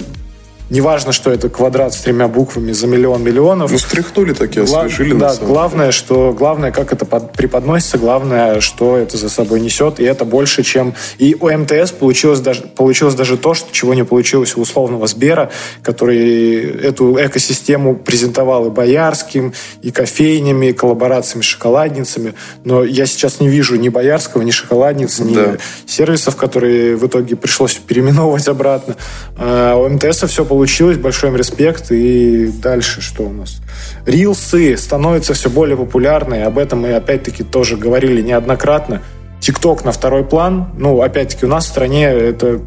Неважно, 0.70 1.12
что 1.12 1.32
это 1.32 1.50
квадрат 1.50 1.94
с 1.94 1.98
тремя 1.98 2.28
буквами 2.28 2.72
за 2.72 2.88
миллион 2.88 3.24
миллионов. 3.24 3.72
Ну, 3.72 3.78
стряхнули 3.78 4.34
такие, 4.34 4.64
освежили. 4.64 5.14
Да, 5.14 5.36
главное, 5.36 5.92
что, 5.92 6.34
главное, 6.34 6.72
как 6.72 6.94
это 6.94 7.06
под, 7.06 7.34
преподносится, 7.34 7.98
главное, 7.98 8.60
что 8.60 8.98
это 8.98 9.18
за 9.18 9.30
собой 9.30 9.60
несет, 9.60 10.00
и 10.00 10.04
это 10.04 10.26
больше, 10.26 10.64
чем... 10.64 10.96
И 11.20 11.36
у 11.40 11.50
МТС 11.50 11.92
получилось 11.92 12.40
даже, 12.40 12.62
получилось 12.62 13.14
даже 13.14 13.38
то, 13.38 13.54
что, 13.54 13.72
чего 13.72 13.94
не 13.94 14.04
получилось 14.04 14.56
у 14.58 14.62
условного 14.62 15.06
Сбера, 15.08 15.52
который 15.84 16.64
эту 16.64 17.18
экосистему 17.24 17.96
презентовал 17.96 18.68
и 18.68 18.70
Боярским, 18.70 19.54
и 19.82 19.92
кофейнями, 19.92 20.68
и 20.68 20.74
коллаборациями 20.74 21.44
с 21.44 21.46
шоколадницами. 21.46 22.34
Но 22.64 22.84
я 22.84 23.06
сейчас 23.06 23.40
не 23.40 23.48
вижу 23.48 23.76
ни 23.76 23.90
Боярского, 23.90 24.42
ни 24.42 24.52
шоколадниц, 24.52 25.20
ни 25.20 25.36
да. 25.36 25.58
сервисов, 25.86 26.36
которые 26.36 26.96
в 26.96 27.06
итоге 27.06 27.36
пришлось 27.36 27.76
переименовывать 27.76 28.48
обратно. 28.48 28.96
А 29.38 29.76
у 29.76 29.88
МТС 29.88 30.24
все 30.24 30.46
получилось, 30.46 30.63
большой 31.02 31.30
им 31.30 31.36
респект. 31.36 31.92
И 31.92 32.48
дальше 32.62 33.02
что 33.02 33.24
у 33.24 33.32
нас? 33.32 33.62
Рилсы 34.06 34.78
становятся 34.78 35.34
все 35.34 35.50
более 35.50 35.78
популярны, 35.78 36.44
об 36.44 36.58
этом 36.58 36.82
мы 36.82 36.94
опять-таки 36.94 37.44
тоже 37.44 37.78
говорили 37.78 38.22
неоднократно. 38.22 39.02
ТикТок 39.40 39.84
на 39.84 39.92
второй 39.92 40.24
план. 40.24 40.70
Ну, 40.78 41.02
опять-таки, 41.02 41.46
у 41.46 41.50
нас 41.50 41.66
в 41.66 41.70
стране 41.70 42.06
это 42.06 42.62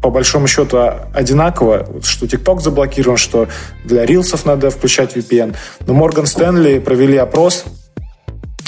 по 0.00 0.10
большому 0.10 0.46
счету 0.46 0.78
одинаково, 1.14 1.88
что 2.02 2.26
TikTok 2.26 2.60
заблокирован, 2.60 3.16
что 3.16 3.48
для 3.84 4.04
рилсов 4.04 4.44
надо 4.44 4.70
включать 4.70 5.16
VPN. 5.16 5.56
Но 5.86 5.94
Морган 5.94 6.26
Стэнли 6.26 6.78
провели 6.78 7.16
опрос, 7.16 7.64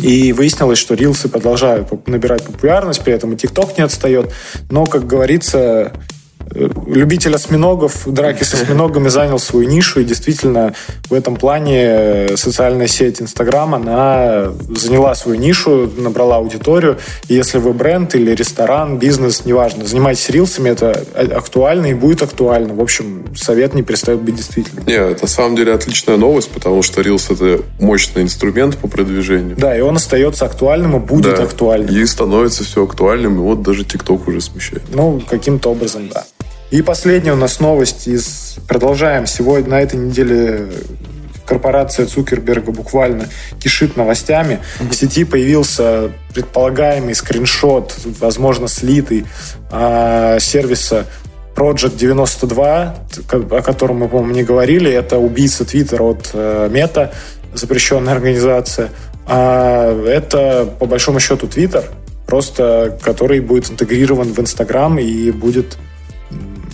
и 0.00 0.32
выяснилось, 0.32 0.78
что 0.78 0.94
рилсы 0.94 1.28
продолжают 1.28 2.06
набирать 2.06 2.44
популярность, 2.44 3.02
при 3.02 3.14
этом 3.14 3.32
и 3.32 3.36
TikTok 3.36 3.74
не 3.78 3.84
отстает. 3.84 4.32
Но, 4.70 4.86
как 4.86 5.06
говорится, 5.06 5.92
любитель 6.54 7.34
осьминогов, 7.34 8.02
драки 8.06 8.44
с 8.44 8.54
осьминогами 8.54 9.08
занял 9.08 9.38
свою 9.38 9.68
нишу, 9.68 10.00
и 10.00 10.04
действительно 10.04 10.74
в 11.08 11.14
этом 11.14 11.36
плане 11.36 12.36
социальная 12.36 12.86
сеть 12.86 13.20
Инстаграм, 13.20 13.74
она 13.74 14.52
заняла 14.74 15.14
свою 15.14 15.38
нишу, 15.38 15.90
набрала 15.96 16.36
аудиторию, 16.36 16.98
и 17.28 17.34
если 17.34 17.58
вы 17.58 17.72
бренд 17.72 18.14
или 18.14 18.34
ресторан, 18.34 18.98
бизнес, 18.98 19.44
неважно, 19.44 19.84
занимайтесь 19.86 20.28
рилсами, 20.30 20.70
это 20.70 21.04
актуально 21.14 21.86
и 21.86 21.94
будет 21.94 22.22
актуально. 22.22 22.74
В 22.74 22.80
общем, 22.80 23.24
совет 23.36 23.74
не 23.74 23.82
перестает 23.82 24.20
быть 24.20 24.36
действительным. 24.36 24.84
Нет, 24.86 25.22
на 25.22 25.28
самом 25.28 25.56
деле 25.56 25.72
отличная 25.72 26.16
новость, 26.16 26.50
потому 26.50 26.82
что 26.82 27.02
рилс 27.02 27.30
это 27.30 27.62
мощный 27.80 28.22
инструмент 28.22 28.76
по 28.76 28.88
продвижению. 28.88 29.56
Да, 29.56 29.76
и 29.76 29.80
он 29.80 29.96
остается 29.96 30.44
актуальным 30.44 30.96
и 30.96 31.00
будет 31.00 31.36
да, 31.36 31.42
актуальным. 31.42 31.94
И 31.94 32.06
становится 32.06 32.64
все 32.64 32.84
актуальным, 32.84 33.36
и 33.36 33.40
вот 33.40 33.62
даже 33.62 33.84
ТикТок 33.84 34.28
уже 34.28 34.40
смущает. 34.40 34.82
Ну, 34.92 35.20
каким-то 35.28 35.70
образом, 35.70 36.08
да. 36.08 36.24
И 36.70 36.82
последняя 36.82 37.32
у 37.32 37.36
нас 37.36 37.60
новость 37.60 38.08
из... 38.08 38.56
Продолжаем. 38.66 39.26
Сегодня, 39.26 39.70
на 39.70 39.80
этой 39.80 40.00
неделе 40.00 40.66
корпорация 41.46 42.06
Цукерберга 42.06 42.72
буквально 42.72 43.28
кишит 43.60 43.96
новостями. 43.96 44.58
В 44.80 44.92
сети 44.92 45.24
появился 45.24 46.10
предполагаемый 46.34 47.14
скриншот, 47.14 47.94
возможно, 48.18 48.66
слитый 48.66 49.26
э, 49.70 50.38
сервиса 50.40 51.06
Project 51.54 51.96
92, 51.96 52.96
о 53.30 53.62
котором 53.62 53.98
мы, 53.98 54.08
по-моему, 54.08 54.34
не 54.34 54.42
говорили. 54.42 54.90
Это 54.90 55.18
убийца 55.18 55.64
Твиттера 55.64 56.02
от 56.02 56.30
э, 56.32 56.68
Мета, 56.68 57.12
запрещенная 57.54 58.12
организация. 58.12 58.90
А 59.24 60.04
это, 60.04 60.68
по 60.80 60.86
большому 60.86 61.20
счету, 61.20 61.46
Твиттер, 61.46 61.84
просто 62.26 62.98
который 63.02 63.38
будет 63.38 63.70
интегрирован 63.70 64.32
в 64.32 64.40
Инстаграм 64.40 64.98
и 64.98 65.30
будет 65.30 65.78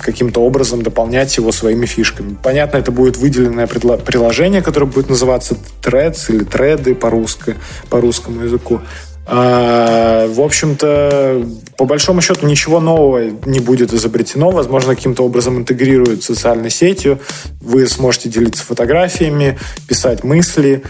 каким-то 0.03 0.41
образом 0.43 0.83
дополнять 0.83 1.37
его 1.37 1.53
своими 1.53 1.87
фишками. 1.87 2.37
Понятно, 2.43 2.79
это 2.79 2.91
будет 2.93 3.17
выделенное 3.17 3.67
приложение, 3.67 4.63
которое 4.63 4.87
будет 4.87 5.09
называться 5.09 5.57
Threads 5.83 6.35
или 6.35 6.45
Треды 6.45 6.95
по-русски, 6.95 7.57
по 7.89 8.01
русскому 8.01 8.43
языку. 8.43 8.81
А, 9.25 10.27
в 10.27 10.41
общем-то, 10.41 11.47
по 11.77 11.85
большому 11.85 12.21
счету 12.21 12.47
ничего 12.47 12.81
нового 12.81 13.31
не 13.47 13.61
будет 13.61 13.93
изобретено. 13.93 14.51
Возможно, 14.51 14.97
каким-то 14.97 15.23
образом 15.25 15.59
интегрируют 15.59 16.25
социальной 16.25 16.71
сетью. 16.71 17.21
Вы 17.61 17.87
сможете 17.87 18.29
делиться 18.29 18.65
фотографиями, 18.65 19.59
писать 19.87 20.25
мысли. 20.25 20.83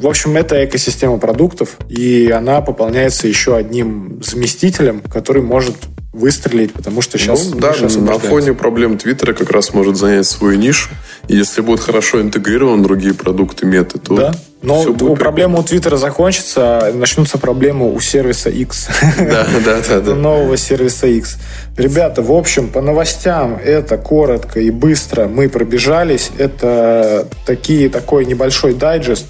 В 0.00 0.06
общем, 0.06 0.36
это 0.36 0.64
экосистема 0.64 1.18
продуктов, 1.18 1.76
и 1.88 2.30
она 2.30 2.60
пополняется 2.60 3.28
еще 3.28 3.54
одним 3.54 4.20
заместителем, 4.22 5.00
который 5.00 5.42
может 5.42 5.76
выстрелить, 6.12 6.72
потому 6.72 7.02
что 7.02 7.18
сейчас... 7.18 7.50
Ну, 7.50 7.60
да, 7.60 7.72
на 7.78 8.18
фоне 8.18 8.52
проблем 8.52 8.98
Твиттера 8.98 9.32
как 9.32 9.50
раз 9.50 9.72
может 9.72 9.96
занять 9.96 10.26
свою 10.26 10.58
нишу. 10.58 10.90
И 11.28 11.36
если 11.36 11.60
будет 11.60 11.80
хорошо 11.80 12.20
интегрирован 12.20 12.82
другие 12.82 13.14
продукты, 13.14 13.64
меты, 13.66 13.98
то... 13.98 14.16
Да, 14.16 14.32
но 14.62 14.82
у 14.82 15.16
проблемы 15.16 15.60
у 15.60 15.62
Твиттера 15.62 15.96
закончится, 15.96 16.92
начнутся 16.92 17.38
проблемы 17.38 17.94
у 17.94 18.00
сервиса 18.00 18.50
X. 18.50 18.88
Да, 19.18 19.46
да, 19.64 19.80
да. 19.88 20.00
да. 20.00 20.14
Нового 20.16 20.56
сервиса 20.56 21.06
X. 21.06 21.38
Ребята, 21.78 22.22
в 22.22 22.32
общем, 22.32 22.68
по 22.68 22.82
новостям 22.82 23.54
это 23.54 23.96
коротко 23.96 24.60
и 24.60 24.70
быстро 24.70 25.28
мы 25.28 25.48
пробежались. 25.48 26.30
Это 26.36 27.26
такие, 27.46 27.88
такой 27.88 28.26
небольшой 28.26 28.74
дайджест. 28.74 29.26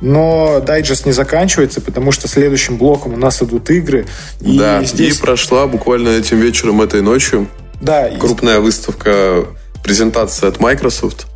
Но 0.00 0.60
дайджест 0.60 1.06
не 1.06 1.12
заканчивается, 1.12 1.80
потому 1.80 2.12
что 2.12 2.28
следующим 2.28 2.76
блоком 2.76 3.14
у 3.14 3.16
нас 3.16 3.42
идут 3.42 3.70
игры. 3.70 4.06
И 4.40 4.58
да, 4.58 4.84
здесь... 4.84 5.16
и 5.16 5.20
прошла 5.20 5.66
буквально 5.66 6.10
этим 6.10 6.38
вечером, 6.38 6.82
этой 6.82 7.00
ночью 7.00 7.48
да, 7.80 8.08
крупная 8.18 8.58
и... 8.58 8.60
выставка, 8.60 9.46
презентация 9.82 10.48
от 10.48 10.60
Microsoft. 10.60 11.26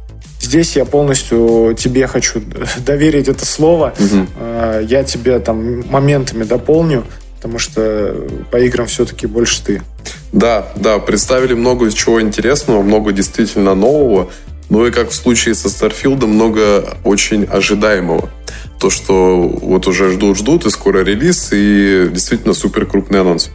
Здесь 0.41 0.77
я 0.77 0.85
полностью 0.85 1.75
тебе 1.79 2.07
хочу 2.07 2.43
доверить 2.79 3.29
это 3.29 3.45
слово. 3.45 3.95
Угу. 3.99 4.87
Я 4.87 5.05
тебе 5.05 5.39
там 5.39 5.87
моментами 5.89 6.45
дополню, 6.45 7.05
потому 7.37 7.59
что 7.59 8.27
по 8.51 8.57
играм 8.57 8.87
все-таки 8.87 9.27
больше 9.27 9.63
ты. 9.63 9.83
Да, 10.33 10.69
да, 10.77 10.99
представили 10.99 11.55
много 11.55 11.91
чего 11.93 12.21
интересного, 12.21 12.83
много 12.83 13.13
действительно 13.13 13.75
нового. 13.75 14.31
Ну 14.71 14.87
и 14.87 14.91
как 14.91 15.11
в 15.11 15.15
случае 15.15 15.55
со 15.55 15.69
Старфилдом, 15.69 16.31
много 16.31 16.97
очень 17.05 17.45
ожидаемого. 17.45 18.31
То, 18.79 18.89
что 18.89 19.43
вот 19.43 19.87
уже 19.87 20.13
ждут-ждут, 20.13 20.65
и 20.65 20.71
скоро 20.71 21.05
релиз, 21.05 21.51
и 21.53 22.09
действительно 22.11 22.55
супер 22.55 22.87
крупный 22.87 23.21
анонс. 23.21 23.51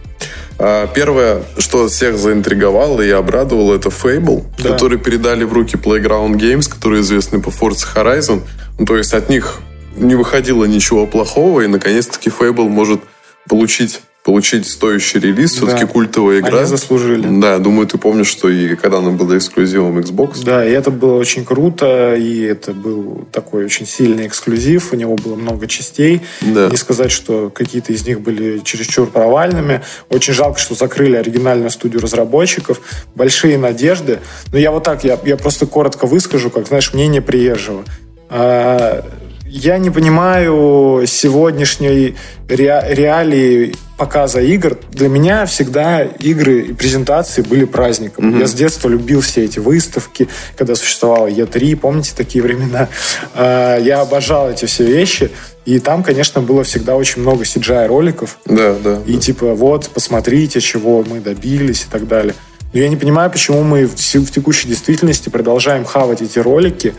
А 0.60 0.88
первое, 0.88 1.44
что 1.58 1.88
всех 1.88 2.18
заинтриговало 2.18 3.02
и 3.02 3.10
обрадовало, 3.10 3.76
это 3.76 3.90
Fable, 3.90 4.44
да. 4.62 4.70
который 4.70 4.98
передали 5.00 5.44
в 5.44 5.54
руки 5.54 5.78
Playground 5.78 6.36
Games, 6.36 6.70
которые 6.70 7.02
известны 7.02 7.42
по 7.42 7.50
Forza 7.50 7.88
Horizon. 7.96 8.42
Ну, 8.78 8.86
то 8.86 8.98
есть 8.98 9.14
от 9.14 9.30
них 9.30 9.60
не 9.96 10.16
выходило 10.16 10.66
ничего 10.66 11.08
плохого, 11.08 11.62
и 11.62 11.68
наконец-таки 11.68 12.30
Fable 12.30 12.70
может 12.70 13.02
получить 13.48 14.02
получить 14.26 14.68
стоящий 14.68 15.20
релиз, 15.20 15.52
да. 15.52 15.68
все-таки 15.68 15.86
культовая 15.86 16.40
игра. 16.40 16.58
Они 16.58 16.68
заслужили. 16.68 17.28
Да, 17.40 17.60
думаю, 17.60 17.86
ты 17.86 18.00
помнишь, 18.00 18.26
что 18.28 18.50
и 18.50 18.76
когда 18.76 18.98
она 18.98 19.12
была 19.12 19.38
эксклюзивом 19.38 20.00
Xbox. 20.00 20.44
Да, 20.44 20.66
и 20.66 20.72
это 20.72 20.90
было 20.90 21.20
очень 21.20 21.46
круто, 21.46 22.16
и 22.16 22.42
это 22.42 22.74
был 22.74 23.28
такой 23.32 23.66
очень 23.66 23.86
сильный 23.86 24.26
эксклюзив, 24.26 24.94
у 24.94 24.96
него 24.96 25.16
было 25.16 25.36
много 25.36 25.68
частей. 25.68 26.24
Да. 26.42 26.70
Не 26.70 26.78
сказать, 26.78 27.12
что 27.12 27.52
какие-то 27.52 27.94
из 27.94 28.08
них 28.08 28.22
были 28.22 28.62
чересчур 28.64 29.08
провальными. 29.08 29.82
Очень 30.10 30.34
жалко, 30.34 30.60
что 30.60 30.74
закрыли 30.74 31.18
оригинальную 31.18 31.70
студию 31.70 32.02
разработчиков. 32.02 32.82
Большие 33.14 33.60
надежды. 33.60 34.22
Но 34.52 34.58
я 34.58 34.72
вот 34.72 34.84
так, 34.84 35.04
я, 35.04 35.20
я 35.24 35.38
просто 35.38 35.68
коротко 35.68 36.08
выскажу, 36.08 36.50
как, 36.50 36.68
знаешь, 36.68 36.96
мнение 36.96 37.22
приезжего. 37.22 37.84
А, 38.32 39.06
я 39.46 39.78
не 39.78 39.92
понимаю 39.92 41.06
сегодняшней 41.06 42.16
реалии 42.50 43.76
показа 43.98 44.42
игр. 44.42 44.78
Для 44.92 45.08
меня 45.08 45.46
всегда 45.46 46.04
игры 46.04 46.62
и 46.62 46.74
презентации 46.74 47.42
были 47.42 47.66
праздником. 47.66 48.36
Mm-hmm. 48.36 48.40
Я 48.40 48.48
с 48.48 48.54
детства 48.54 48.90
любил 48.90 49.22
все 49.22 49.46
эти 49.46 49.60
выставки, 49.60 50.28
когда 50.58 50.76
существовала 50.76 51.28
Е3, 51.28 51.76
помните 51.78 52.14
такие 52.16 52.44
времена? 52.44 52.90
А, 53.34 53.78
я 53.78 54.02
обожал 54.02 54.52
эти 54.52 54.66
все 54.66 54.84
вещи. 54.86 55.32
И 55.66 55.80
там, 55.80 56.04
конечно, 56.04 56.42
было 56.42 56.64
всегда 56.64 56.96
очень 56.96 57.22
много 57.22 57.44
CGI-роликов. 57.44 58.38
Да, 58.46 58.76
да. 58.84 59.02
И 59.06 59.14
да. 59.14 59.20
типа, 59.20 59.56
вот, 59.56 59.90
посмотрите, 59.90 60.62
чего 60.62 61.04
мы 61.04 61.20
добились 61.20 61.84
и 61.84 61.92
так 61.92 62.08
далее. 62.08 62.36
Но 62.76 62.82
я 62.82 62.90
не 62.90 62.98
понимаю, 62.98 63.32
почему 63.32 63.64
мы 63.64 63.86
в 63.88 63.96
текущей 63.96 64.68
действительности 64.68 65.30
продолжаем 65.30 65.86
хавать 65.86 66.22
эти 66.22 66.40
ролики, 66.40 66.94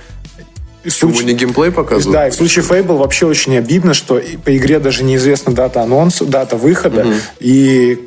случае... 0.90 1.25
не 1.25 1.35
геймплей 1.35 1.70
показывают? 1.70 2.12
Да, 2.12 2.29
и 2.29 2.31
в 2.31 2.35
случае 2.35 2.64
Fable 2.64 2.96
вообще 2.96 3.27
очень 3.27 3.57
обидно, 3.57 3.94
что 3.94 4.20
по 4.44 4.57
игре 4.57 4.79
даже 4.79 5.05
неизвестна 5.05 5.53
дата 5.53 5.83
анонса, 5.83 6.25
дата 6.25 6.57
выхода, 6.57 7.03
угу. 7.03 7.14
и 7.40 7.99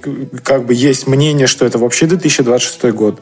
как 0.44 0.66
бы 0.66 0.74
есть 0.74 1.08
мнение, 1.08 1.48
что 1.48 1.66
это 1.66 1.78
вообще 1.78 2.06
2026 2.06 2.84
год. 2.94 3.22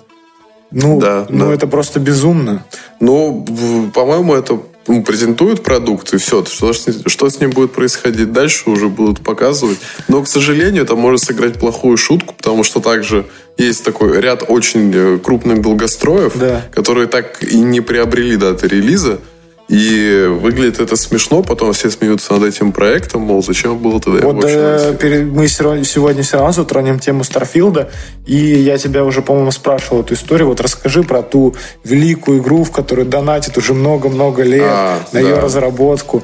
Ну, 0.71 0.99
да, 0.99 1.25
ну 1.29 1.47
да. 1.47 1.53
это 1.53 1.67
просто 1.67 1.99
безумно. 1.99 2.65
Ну, 2.99 3.45
по-моему, 3.93 4.33
это 4.35 4.59
ну, 4.87 5.03
презентуют 5.03 5.63
продукт, 5.63 6.13
и 6.13 6.17
все. 6.17 6.43
Что, 6.45 6.73
что 6.73 7.29
с 7.29 7.39
ним 7.39 7.51
будет 7.51 7.73
происходить 7.73 8.31
дальше, 8.31 8.69
уже 8.69 8.89
будут 8.89 9.21
показывать. 9.21 9.77
Но, 10.07 10.23
к 10.23 10.27
сожалению, 10.27 10.83
это 10.83 10.95
может 10.95 11.23
сыграть 11.23 11.59
плохую 11.59 11.97
шутку, 11.97 12.33
потому 12.35 12.63
что 12.63 12.79
также 12.79 13.25
есть 13.57 13.83
такой 13.83 14.19
ряд 14.19 14.43
очень 14.47 14.91
э, 14.93 15.19
крупных 15.19 15.61
долгостроев, 15.61 16.33
да. 16.35 16.65
которые 16.71 17.07
так 17.07 17.43
и 17.43 17.57
не 17.57 17.81
приобрели 17.81 18.37
даты 18.37 18.67
релиза. 18.67 19.19
И 19.67 20.25
выглядит 20.29 20.79
это 20.79 20.95
смешно, 20.95 21.43
потом 21.43 21.73
все 21.73 21.89
смеются 21.89 22.33
над 22.33 22.43
этим 22.45 22.71
проектом, 22.71 23.23
мол, 23.23 23.43
зачем 23.43 23.77
было 23.77 23.99
тогда 23.99 24.25
Вот 24.25 24.45
э, 24.45 24.95
перед, 24.97 25.25
мы 25.25 25.47
сегодня 25.49 26.23
все 26.23 26.37
равно 26.37 26.53
затронем 26.53 26.99
тему 26.99 27.25
Старфилда, 27.25 27.89
и 28.25 28.37
я 28.37 28.77
тебя 28.77 29.03
уже, 29.03 29.21
по-моему, 29.21 29.51
спрашивал 29.51 30.03
эту 30.03 30.13
историю. 30.13 30.47
Вот 30.47 30.61
расскажи 30.61 31.03
про 31.03 31.21
ту 31.21 31.53
великую 31.83 32.39
игру, 32.41 32.63
в 32.63 32.71
которую 32.71 33.07
донатит 33.07 33.57
уже 33.57 33.73
много-много 33.73 34.43
лет 34.43 34.63
а, 34.65 34.99
на 35.11 35.21
да. 35.21 35.27
ее 35.27 35.37
разработку. 35.37 36.23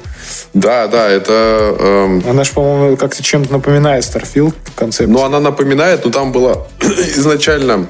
Да, 0.53 0.87
да, 0.87 1.09
это... 1.09 1.75
Эм... 1.79 2.23
Она 2.25 2.45
же, 2.45 2.53
по-моему, 2.53 2.95
как-то 2.95 3.21
чем-то 3.21 3.51
напоминает 3.51 4.05
Starfield 4.05 4.53
в 4.63 4.73
концепции. 4.73 5.11
Ну, 5.11 5.21
она 5.21 5.41
напоминает, 5.41 6.05
но 6.05 6.11
там 6.11 6.31
было 6.31 6.65
изначально 6.79 7.87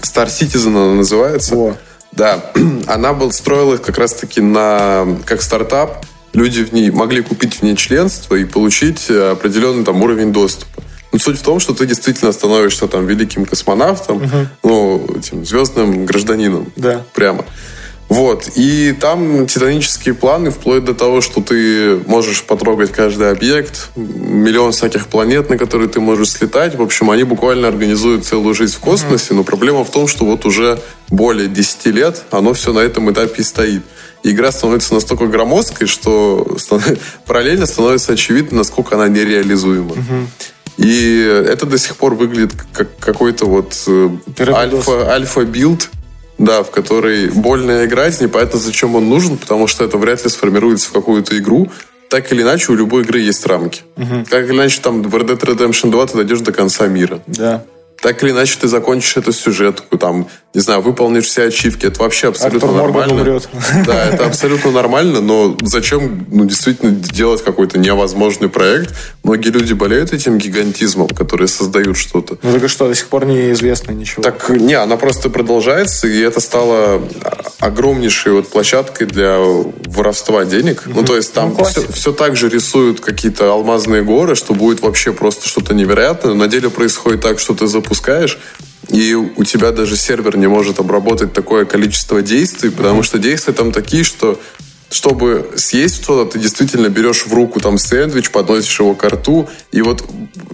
Star 0.00 0.28
Citizen 0.28 0.68
она 0.68 0.94
называется. 0.94 1.54
Во. 1.54 1.76
Да, 2.18 2.44
она 2.86 3.14
был, 3.14 3.32
строилась 3.32 3.80
как 3.80 3.96
раз-таки 3.96 4.40
на, 4.40 5.06
как 5.24 5.40
стартап. 5.40 6.04
Люди 6.34 6.62
в 6.62 6.72
ней 6.72 6.90
могли 6.90 7.22
купить 7.22 7.54
в 7.54 7.62
ней 7.62 7.76
членство 7.76 8.34
и 8.34 8.44
получить 8.44 9.08
определенный 9.08 9.84
там 9.84 10.02
уровень 10.02 10.32
доступа. 10.32 10.82
Но 11.12 11.18
суть 11.18 11.38
в 11.38 11.42
том, 11.42 11.58
что 11.58 11.72
ты 11.72 11.86
действительно 11.86 12.32
становишься 12.32 12.86
там 12.86 13.06
великим 13.06 13.46
космонавтом, 13.46 14.16
угу. 14.18 14.46
ну, 14.62 15.16
этим 15.16 15.46
звездным 15.46 16.04
гражданином. 16.04 16.70
Да. 16.76 17.02
Прямо. 17.14 17.46
Вот. 18.08 18.50
И 18.54 18.92
там 18.98 19.46
титанические 19.46 20.14
планы, 20.14 20.50
вплоть 20.50 20.84
до 20.84 20.94
того, 20.94 21.20
что 21.20 21.42
ты 21.42 21.96
можешь 22.06 22.42
потрогать 22.42 22.90
каждый 22.90 23.30
объект, 23.30 23.90
миллион 23.96 24.72
всяких 24.72 25.08
планет, 25.08 25.50
на 25.50 25.58
которые 25.58 25.88
ты 25.88 26.00
можешь 26.00 26.30
слетать. 26.30 26.74
В 26.74 26.82
общем, 26.82 27.10
они 27.10 27.24
буквально 27.24 27.68
организуют 27.68 28.24
целую 28.24 28.54
жизнь 28.54 28.76
в 28.76 28.80
космосе, 28.80 29.34
но 29.34 29.44
проблема 29.44 29.84
в 29.84 29.90
том, 29.90 30.06
что 30.08 30.24
вот 30.24 30.46
уже 30.46 30.80
более 31.10 31.48
10 31.48 31.86
лет 31.86 32.24
оно 32.30 32.54
все 32.54 32.72
на 32.72 32.80
этом 32.80 33.10
этапе 33.10 33.42
и 33.42 33.44
стоит. 33.44 33.82
И 34.22 34.30
игра 34.30 34.52
становится 34.52 34.94
настолько 34.94 35.26
громоздкой, 35.26 35.86
что 35.86 36.56
параллельно 37.26 37.66
становится 37.66 38.14
очевидно, 38.14 38.58
насколько 38.58 38.96
она 38.96 39.08
нереализуема. 39.08 39.94
И 40.78 41.44
это 41.46 41.66
до 41.66 41.76
сих 41.76 41.96
пор 41.96 42.14
выглядит 42.14 42.52
как 42.72 42.96
какой-то 42.98 43.46
вот 43.46 43.74
э, 43.88 44.10
альфа, 44.38 45.12
альфа-билд, 45.12 45.90
да, 46.38 46.62
в 46.62 46.70
которой 46.70 47.30
больно 47.30 47.84
играть, 47.84 48.20
непонятно, 48.20 48.58
зачем 48.58 48.94
он 48.94 49.08
нужен, 49.08 49.36
потому 49.36 49.66
что 49.66 49.84
это 49.84 49.98
вряд 49.98 50.24
ли 50.24 50.30
сформируется 50.30 50.88
в 50.88 50.92
какую-то 50.92 51.36
игру. 51.38 51.70
Так 52.08 52.32
или 52.32 52.42
иначе, 52.42 52.72
у 52.72 52.74
любой 52.74 53.02
игры 53.02 53.20
есть 53.20 53.44
рамки. 53.46 53.82
Угу. 53.96 54.26
Как 54.30 54.46
или 54.48 54.54
иначе, 54.54 54.80
там 54.80 55.02
в 55.02 55.14
Red 55.14 55.28
Dead 55.28 55.40
Redemption 55.40 55.90
2 55.90 56.06
ты 56.06 56.16
дойдешь 56.16 56.40
до 56.40 56.52
конца 56.52 56.86
мира. 56.86 57.20
Да 57.26 57.64
так 58.00 58.22
или 58.22 58.30
иначе 58.30 58.56
ты 58.60 58.68
закончишь 58.68 59.16
эту 59.16 59.32
сюжетку, 59.32 59.98
там, 59.98 60.28
не 60.54 60.60
знаю, 60.60 60.80
выполнишь 60.80 61.24
все 61.24 61.46
ачивки, 61.46 61.86
это 61.86 62.00
вообще 62.00 62.28
абсолютно 62.28 62.68
Артур 62.68 62.82
нормально. 62.82 63.14
Умрет. 63.14 63.48
Да, 63.86 64.06
это 64.06 64.26
абсолютно 64.26 64.70
нормально, 64.70 65.20
но 65.20 65.56
зачем, 65.62 66.26
ну, 66.30 66.44
действительно 66.44 66.92
делать 66.92 67.42
какой-то 67.42 67.78
невозможный 67.78 68.48
проект? 68.48 68.94
Многие 69.24 69.48
люди 69.48 69.72
болеют 69.72 70.12
этим 70.12 70.38
гигантизмом, 70.38 71.08
которые 71.08 71.48
создают 71.48 71.96
что-то. 71.96 72.38
Ну, 72.42 72.58
так 72.58 72.68
что, 72.68 72.88
до 72.88 72.94
сих 72.94 73.08
пор 73.08 73.26
неизвестно 73.26 73.92
ничего? 73.92 74.22
Так, 74.22 74.48
не, 74.50 74.74
она 74.74 74.96
просто 74.96 75.28
продолжается, 75.28 76.06
и 76.06 76.20
это 76.20 76.40
стало 76.40 77.02
огромнейшей 77.58 78.32
вот 78.32 78.48
площадкой 78.48 79.06
для 79.06 79.38
воровства 79.38 80.44
денег. 80.44 80.84
Mm-hmm. 80.86 80.92
Ну, 80.94 81.04
то 81.04 81.16
есть 81.16 81.32
там 81.32 81.54
ну, 81.58 81.64
все, 81.64 81.82
все 81.92 82.12
так 82.12 82.36
же 82.36 82.48
рисуют 82.48 83.00
какие-то 83.00 83.52
алмазные 83.52 84.02
горы, 84.02 84.36
что 84.36 84.54
будет 84.54 84.80
вообще 84.82 85.12
просто 85.12 85.48
что-то 85.48 85.74
невероятное. 85.74 86.34
Но 86.34 86.44
на 86.44 86.48
деле 86.48 86.70
происходит 86.70 87.22
так, 87.22 87.38
что 87.38 87.54
ты 87.54 87.66
запускаешь, 87.88 88.38
и 88.88 89.14
у 89.14 89.44
тебя 89.44 89.72
даже 89.72 89.96
сервер 89.96 90.36
не 90.36 90.46
может 90.46 90.78
обработать 90.78 91.32
такое 91.32 91.64
количество 91.64 92.22
действий, 92.22 92.70
потому 92.70 93.02
что 93.02 93.18
действия 93.18 93.54
там 93.54 93.72
такие, 93.72 94.04
что 94.04 94.40
чтобы 94.90 95.50
съесть 95.56 96.02
что-то, 96.02 96.32
ты 96.32 96.38
действительно 96.38 96.88
берешь 96.88 97.26
в 97.26 97.34
руку 97.34 97.60
там 97.60 97.76
сэндвич, 97.76 98.30
подносишь 98.30 98.80
его 98.80 98.94
к 98.94 99.04
рту, 99.04 99.48
и 99.70 99.82
вот 99.82 100.02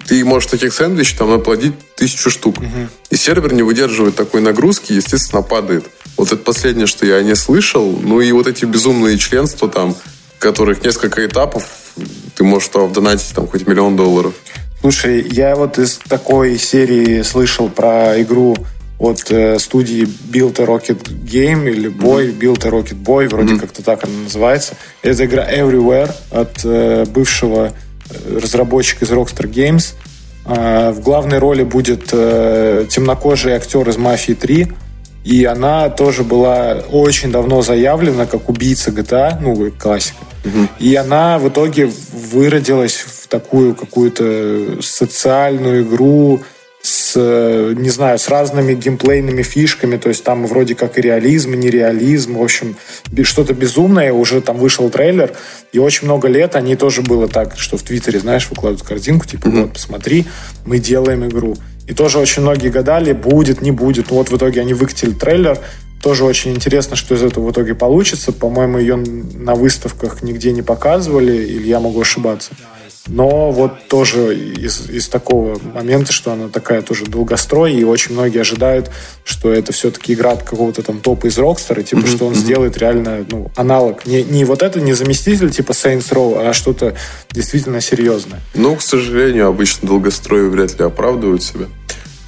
ты 0.08 0.24
можешь 0.24 0.50
таких 0.50 0.74
сэндвичей 0.74 1.16
там 1.16 1.30
наплодить 1.30 1.74
тысячу 1.94 2.30
штук. 2.30 2.58
Угу. 2.58 2.88
И 3.10 3.16
сервер 3.16 3.52
не 3.52 3.62
выдерживает 3.62 4.16
такой 4.16 4.40
нагрузки, 4.40 4.92
естественно, 4.92 5.42
падает. 5.42 5.84
Вот 6.16 6.32
это 6.32 6.42
последнее, 6.42 6.86
что 6.86 7.06
я 7.06 7.22
не 7.22 7.36
слышал. 7.36 7.96
Ну 8.02 8.20
и 8.20 8.32
вот 8.32 8.48
эти 8.48 8.64
безумные 8.64 9.18
членства 9.18 9.68
там, 9.68 9.96
которых 10.40 10.82
несколько 10.82 11.24
этапов, 11.24 11.68
ты 12.34 12.42
можешь 12.42 12.68
туда 12.70 12.86
вдонатить 12.86 13.32
там 13.34 13.46
хоть 13.46 13.68
миллион 13.68 13.96
долларов. 13.96 14.34
Слушай, 14.84 15.26
я 15.30 15.56
вот 15.56 15.78
из 15.78 15.98
такой 16.10 16.58
серии 16.58 17.22
слышал 17.22 17.70
про 17.70 18.20
игру 18.20 18.54
от 18.98 19.30
э, 19.30 19.58
студии 19.58 20.02
Build 20.02 20.60
a 20.60 20.66
Rocket 20.66 21.08
Game 21.08 21.66
или 21.70 21.90
Boy, 21.90 22.26
mm-hmm. 22.26 22.38
Build 22.38 22.66
a 22.66 22.70
Rocket 22.70 23.02
Boy, 23.02 23.30
вроде 23.30 23.54
mm-hmm. 23.54 23.60
как-то 23.60 23.82
так 23.82 24.04
она 24.04 24.24
называется. 24.24 24.74
Это 25.00 25.24
игра 25.24 25.50
Everywhere 25.50 26.14
от 26.30 26.60
э, 26.64 27.06
бывшего 27.06 27.72
э, 28.10 28.38
разработчика 28.38 29.06
из 29.06 29.10
Rockstar 29.10 29.50
Games. 29.50 29.94
Э, 30.44 30.90
в 30.90 31.00
главной 31.00 31.38
роли 31.38 31.62
будет 31.62 32.10
э, 32.12 32.84
темнокожий 32.90 33.54
актер 33.54 33.88
из 33.88 33.96
«Мафии 33.96 34.36
3», 34.36 34.70
и 35.24 35.46
она 35.46 35.88
тоже 35.88 36.24
была 36.24 36.74
очень 36.92 37.32
давно 37.32 37.62
заявлена 37.62 38.26
как 38.26 38.50
убийца 38.50 38.90
GTA, 38.90 39.38
ну, 39.40 39.70
классика. 39.78 40.18
Угу. 40.44 40.68
И 40.80 40.94
она 40.94 41.38
в 41.38 41.48
итоге 41.48 41.90
выродилась 42.12 43.06
в 43.24 43.28
такую 43.28 43.74
какую-то 43.74 44.82
социальную 44.82 45.82
игру 45.82 46.42
с, 46.82 47.16
не 47.16 47.88
знаю, 47.88 48.18
с 48.18 48.28
разными 48.28 48.74
геймплейными 48.74 49.42
фишками, 49.42 49.96
то 49.96 50.10
есть 50.10 50.22
там 50.22 50.46
вроде 50.46 50.74
как 50.74 50.98
и 50.98 51.00
реализм, 51.00 51.54
и 51.54 51.56
нереализм, 51.56 52.36
в 52.36 52.42
общем, 52.42 52.76
что-то 53.22 53.54
безумное, 53.54 54.12
уже 54.12 54.42
там 54.42 54.58
вышел 54.58 54.90
трейлер, 54.90 55.32
и 55.72 55.78
очень 55.78 56.04
много 56.04 56.28
лет 56.28 56.54
они 56.54 56.76
тоже 56.76 57.00
было 57.00 57.26
так, 57.26 57.54
что 57.56 57.78
в 57.78 57.82
Твиттере, 57.82 58.20
знаешь, 58.20 58.50
выкладывают 58.50 58.86
картинку, 58.86 59.26
типа, 59.26 59.46
mm-hmm. 59.46 59.62
вот, 59.62 59.72
посмотри, 59.72 60.26
мы 60.66 60.78
делаем 60.78 61.26
игру. 61.26 61.56
И 61.86 61.94
тоже 61.94 62.18
очень 62.18 62.42
многие 62.42 62.68
гадали, 62.68 63.12
будет, 63.12 63.62
не 63.62 63.70
будет. 63.70 64.10
Ну 64.10 64.16
вот 64.16 64.28
в 64.30 64.36
итоге 64.36 64.60
они 64.60 64.74
выкатили 64.74 65.12
трейлер, 65.12 65.58
тоже 66.02 66.24
очень 66.26 66.52
интересно, 66.54 66.96
что 66.96 67.14
из 67.14 67.22
этого 67.22 67.46
в 67.46 67.50
итоге 67.50 67.74
получится. 67.74 68.30
По-моему, 68.30 68.78
ее 68.78 68.96
на 68.96 69.54
выставках 69.54 70.22
нигде 70.22 70.52
не 70.52 70.60
показывали, 70.60 71.34
или 71.34 71.66
я 71.66 71.80
могу 71.80 72.02
ошибаться. 72.02 72.50
Но 73.06 73.50
вот 73.50 73.88
тоже 73.88 74.34
из, 74.34 74.88
из 74.88 75.08
такого 75.08 75.58
момента, 75.58 76.12
что 76.12 76.32
она 76.32 76.48
такая 76.48 76.80
тоже 76.80 77.04
долгострой, 77.04 77.74
и 77.74 77.84
очень 77.84 78.14
многие 78.14 78.40
ожидают, 78.40 78.90
что 79.24 79.52
это 79.52 79.72
все-таки 79.72 80.14
игра 80.14 80.36
какого-то 80.36 80.82
там 80.82 81.00
топа 81.00 81.26
из 81.26 81.38
Rockstar, 81.38 81.82
типа, 81.82 82.00
mm-hmm. 82.00 82.16
что 82.16 82.26
он 82.26 82.34
сделает 82.34 82.78
реально 82.78 83.26
ну, 83.30 83.50
аналог. 83.56 84.06
Не, 84.06 84.22
не 84.22 84.44
вот 84.46 84.62
это, 84.62 84.80
не 84.80 84.94
заместитель 84.94 85.50
типа 85.50 85.72
Saints 85.72 86.10
Row, 86.10 86.48
а 86.48 86.54
что-то 86.54 86.94
действительно 87.30 87.82
серьезное. 87.82 88.40
Ну, 88.54 88.74
к 88.76 88.82
сожалению, 88.82 89.48
обычно 89.48 89.86
долгострои 89.86 90.48
вряд 90.48 90.78
ли 90.78 90.84
оправдывают 90.84 91.42
себя. 91.42 91.66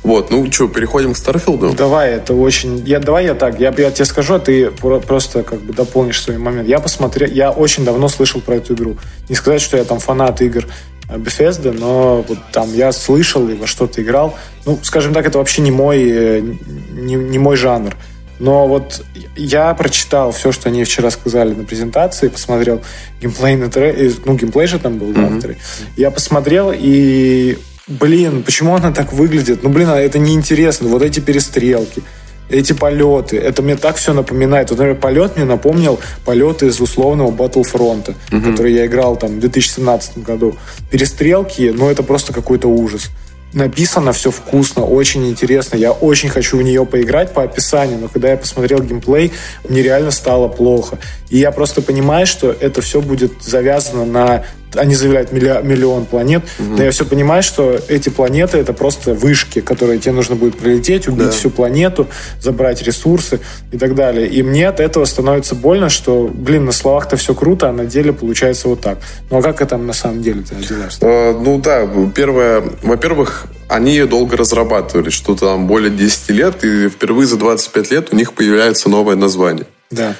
Вот, 0.06 0.30
ну 0.30 0.50
что, 0.52 0.68
переходим 0.68 1.14
к 1.14 1.16
Старфилду? 1.16 1.72
Давай, 1.72 2.12
это 2.12 2.32
очень... 2.32 2.78
Я, 2.86 3.00
давай 3.00 3.24
я 3.24 3.34
так, 3.34 3.58
я, 3.58 3.74
я 3.76 3.90
тебе 3.90 4.04
скажу, 4.04 4.34
а 4.34 4.38
ты 4.38 4.70
просто 4.70 5.42
как 5.42 5.60
бы 5.60 5.72
дополнишь 5.72 6.22
свой 6.22 6.38
момент. 6.38 6.68
Я 6.68 6.78
посмотрел, 6.78 7.28
я 7.28 7.50
очень 7.50 7.84
давно 7.84 8.06
слышал 8.06 8.40
про 8.40 8.54
эту 8.54 8.74
игру. 8.74 8.98
Не 9.28 9.34
сказать, 9.34 9.60
что 9.60 9.76
я 9.76 9.82
там 9.82 9.98
фанат 9.98 10.40
игр 10.42 10.64
Bethesda, 11.08 11.72
но 11.72 12.24
вот 12.28 12.38
там 12.52 12.72
я 12.72 12.92
слышал 12.92 13.48
и 13.48 13.54
во 13.54 13.66
что-то 13.66 14.00
играл. 14.00 14.36
Ну, 14.64 14.78
скажем 14.84 15.12
так, 15.12 15.26
это 15.26 15.38
вообще 15.38 15.60
не 15.60 15.72
мой, 15.72 16.08
э, 16.08 16.40
не, 16.40 17.16
не 17.16 17.40
мой 17.40 17.56
жанр. 17.56 17.96
Но 18.38 18.68
вот 18.68 19.02
я 19.34 19.74
прочитал 19.74 20.30
все, 20.30 20.52
что 20.52 20.68
они 20.68 20.84
вчера 20.84 21.10
сказали 21.10 21.52
на 21.52 21.64
презентации, 21.64 22.28
посмотрел 22.28 22.80
геймплей 23.20 23.56
на 23.56 23.70
тре... 23.70 23.90
Э, 23.90 24.12
ну, 24.24 24.36
геймплей 24.36 24.68
же 24.68 24.78
там 24.78 24.98
был, 24.98 25.10
mm-hmm. 25.10 25.40
да, 25.40 25.54
Я 25.96 26.12
посмотрел, 26.12 26.72
и 26.72 27.58
блин, 27.86 28.42
почему 28.42 28.74
она 28.74 28.92
так 28.92 29.12
выглядит? 29.12 29.62
Ну, 29.62 29.70
блин, 29.70 29.88
а 29.88 30.00
это 30.00 30.18
неинтересно. 30.18 30.88
Вот 30.88 31.02
эти 31.02 31.20
перестрелки, 31.20 32.02
эти 32.48 32.72
полеты, 32.72 33.36
это 33.36 33.62
мне 33.62 33.76
так 33.76 33.96
все 33.96 34.12
напоминает. 34.12 34.70
Вот, 34.70 34.78
например, 34.78 35.00
полет 35.00 35.36
мне 35.36 35.44
напомнил 35.44 35.98
полеты 36.24 36.66
из 36.66 36.80
условного 36.80 37.30
Battlefront, 37.30 38.14
угу. 38.32 38.40
который 38.40 38.72
я 38.72 38.86
играл 38.86 39.16
там 39.16 39.36
в 39.36 39.40
2017 39.40 40.18
году. 40.18 40.56
Перестрелки, 40.90 41.72
ну, 41.74 41.88
это 41.88 42.02
просто 42.02 42.32
какой-то 42.32 42.68
ужас 42.68 43.10
написано 43.52 44.12
все 44.12 44.30
вкусно, 44.30 44.84
очень 44.84 45.26
интересно. 45.28 45.76
Я 45.76 45.92
очень 45.92 46.28
хочу 46.28 46.58
в 46.58 46.62
нее 46.62 46.84
поиграть 46.84 47.32
по 47.32 47.42
описанию, 47.42 47.98
но 47.98 48.08
когда 48.08 48.30
я 48.30 48.36
посмотрел 48.36 48.80
геймплей, 48.80 49.32
мне 49.68 49.82
реально 49.82 50.10
стало 50.10 50.48
плохо. 50.48 50.98
И 51.30 51.38
я 51.38 51.50
просто 51.50 51.80
понимаю, 51.80 52.26
что 52.26 52.50
это 52.52 52.82
все 52.82 53.00
будет 53.00 53.42
завязано 53.42 54.04
на 54.04 54.44
они 54.76 54.94
заявляют 54.94 55.32
миллион 55.32 56.06
планет. 56.06 56.44
Угу. 56.58 56.76
Да 56.76 56.84
я 56.84 56.90
все 56.90 57.04
понимаю, 57.04 57.42
что 57.42 57.78
эти 57.88 58.08
планеты 58.08 58.58
это 58.58 58.72
просто 58.72 59.14
вышки, 59.14 59.60
которые 59.60 59.98
тебе 59.98 60.12
нужно 60.12 60.36
будет 60.36 60.58
прилететь, 60.58 61.08
убить 61.08 61.26
да. 61.26 61.32
всю 61.32 61.50
планету, 61.50 62.08
забрать 62.40 62.82
ресурсы 62.82 63.40
и 63.72 63.78
так 63.78 63.94
далее. 63.94 64.28
И 64.28 64.42
мне 64.42 64.68
от 64.68 64.80
этого 64.80 65.04
становится 65.04 65.54
больно, 65.54 65.88
что, 65.88 66.30
блин, 66.32 66.64
на 66.64 66.72
словах-то 66.72 67.16
все 67.16 67.34
круто, 67.34 67.68
а 67.68 67.72
на 67.72 67.84
деле 67.84 68.12
получается 68.12 68.68
вот 68.68 68.80
так. 68.80 68.98
Ну 69.30 69.38
а 69.38 69.42
как 69.42 69.60
это 69.60 69.76
на 69.76 69.92
самом 69.92 70.22
деле-то 70.22 70.54
делаешь? 70.54 70.98
А, 71.00 71.38
ну 71.38 71.58
да, 71.58 71.88
первое, 72.14 72.62
во-первых, 72.82 73.46
они 73.68 73.92
ее 73.92 74.06
долго 74.06 74.36
разрабатывали, 74.36 75.10
что-то 75.10 75.46
там 75.46 75.66
более 75.66 75.90
10 75.90 76.30
лет, 76.30 76.64
и 76.64 76.88
впервые 76.88 77.26
за 77.26 77.36
25 77.36 77.90
лет 77.90 78.08
у 78.12 78.16
них 78.16 78.32
появляется 78.32 78.88
новое 78.88 79.16
название. 79.16 79.66
Да. 79.90 80.14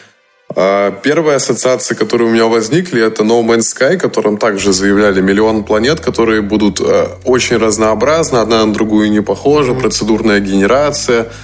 А, 0.55 0.91
первая 1.03 1.37
ассоциация, 1.37 1.97
которая 1.97 2.29
у 2.29 2.31
меня 2.31 2.47
возникли, 2.47 3.05
это 3.05 3.23
No 3.25 3.43
Man's 3.43 3.75
Sky, 3.75 3.97
которым 3.97 4.39
также 4.39 4.73
заявляли 4.73 5.21
миллион 5.21 5.65
планет, 5.65 6.01
которые 6.01 6.41
будут 6.41 6.81
э, 6.81 7.09
очень 7.25 7.57
разнообразны, 7.57 8.39
одна 8.39 8.65
на 8.65 8.73
другую 8.73 9.11
не 9.11 9.21
похожа, 9.21 9.75
процедурная 9.75 10.41
генерация– 10.41 11.29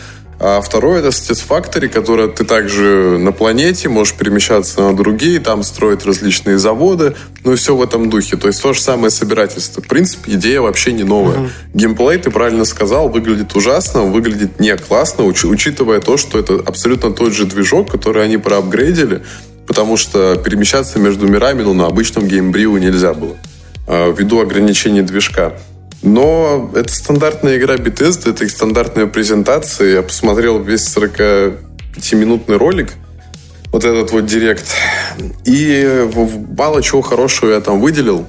а 0.45 0.61
второе 0.61 0.99
это 0.99 1.09
Satisfactory, 1.09 1.89
которое 1.89 2.27
ты 2.27 2.45
также 2.45 3.17
на 3.17 3.31
планете 3.31 3.89
можешь 3.89 4.15
перемещаться 4.15 4.83
на 4.83 4.93
другие, 4.93 5.39
там 5.39 5.63
строить 5.63 6.05
различные 6.05 6.59
заводы, 6.59 7.15
ну 7.45 7.53
и 7.53 7.57
все 7.57 7.77
в 7.77 7.81
этом 7.81 8.11
духе. 8.11 8.37
То 8.37 8.49
есть 8.49 8.61
то 8.61 8.73
же 8.73 8.81
самое 8.81 9.11
собирательство. 9.11 9.81
В 9.81 9.87
принципе, 9.87 10.33
идея 10.33 10.61
вообще 10.61 10.93
не 10.93 11.05
новая. 11.05 11.37
Uh-huh. 11.37 11.51
Геймплей, 11.75 12.19
ты 12.19 12.33
правильно 12.33 12.65
сказал, 12.65 13.09
выглядит 13.09 13.55
ужасно, 13.55 14.03
выглядит 14.03 14.59
не 14.59 14.77
классно, 14.77 15.23
уч- 15.23 15.47
учитывая 15.47 16.01
то, 16.01 16.17
что 16.17 16.41
это 16.41 16.55
абсолютно 16.55 17.13
тот 17.13 17.33
же 17.33 17.45
движок, 17.45 17.93
который 17.93 18.25
они 18.25 18.37
проапгрейдили, 18.37 19.23
потому 19.69 19.97
что 19.97 20.35
перемещаться 20.35 20.99
между 20.99 21.29
мирами 21.29 21.63
ну, 21.63 21.73
на 21.73 21.87
обычном 21.87 22.27
геймбриу 22.27 22.79
нельзя 22.79 23.15
было 23.15 23.37
а, 23.87 24.13
ввиду 24.13 24.41
ограничений 24.41 25.03
движка. 25.03 25.53
Но 26.03 26.71
это 26.75 26.93
стандартная 26.93 27.57
игра 27.57 27.77
Bethesda, 27.77 28.31
это 28.31 28.45
их 28.45 28.51
стандартная 28.51 29.07
презентация. 29.07 29.95
Я 29.95 30.03
посмотрел 30.03 30.61
весь 30.61 30.85
45-минутный 30.97 32.57
ролик, 32.57 32.91
вот 33.71 33.85
этот 33.85 34.11
вот 34.11 34.27
директ. 34.27 34.67
И 35.45 36.09
мало 36.59 36.83
чего 36.83 37.03
хорошего 37.03 37.53
я 37.53 37.61
там 37.61 37.81
выделил. 37.81 38.27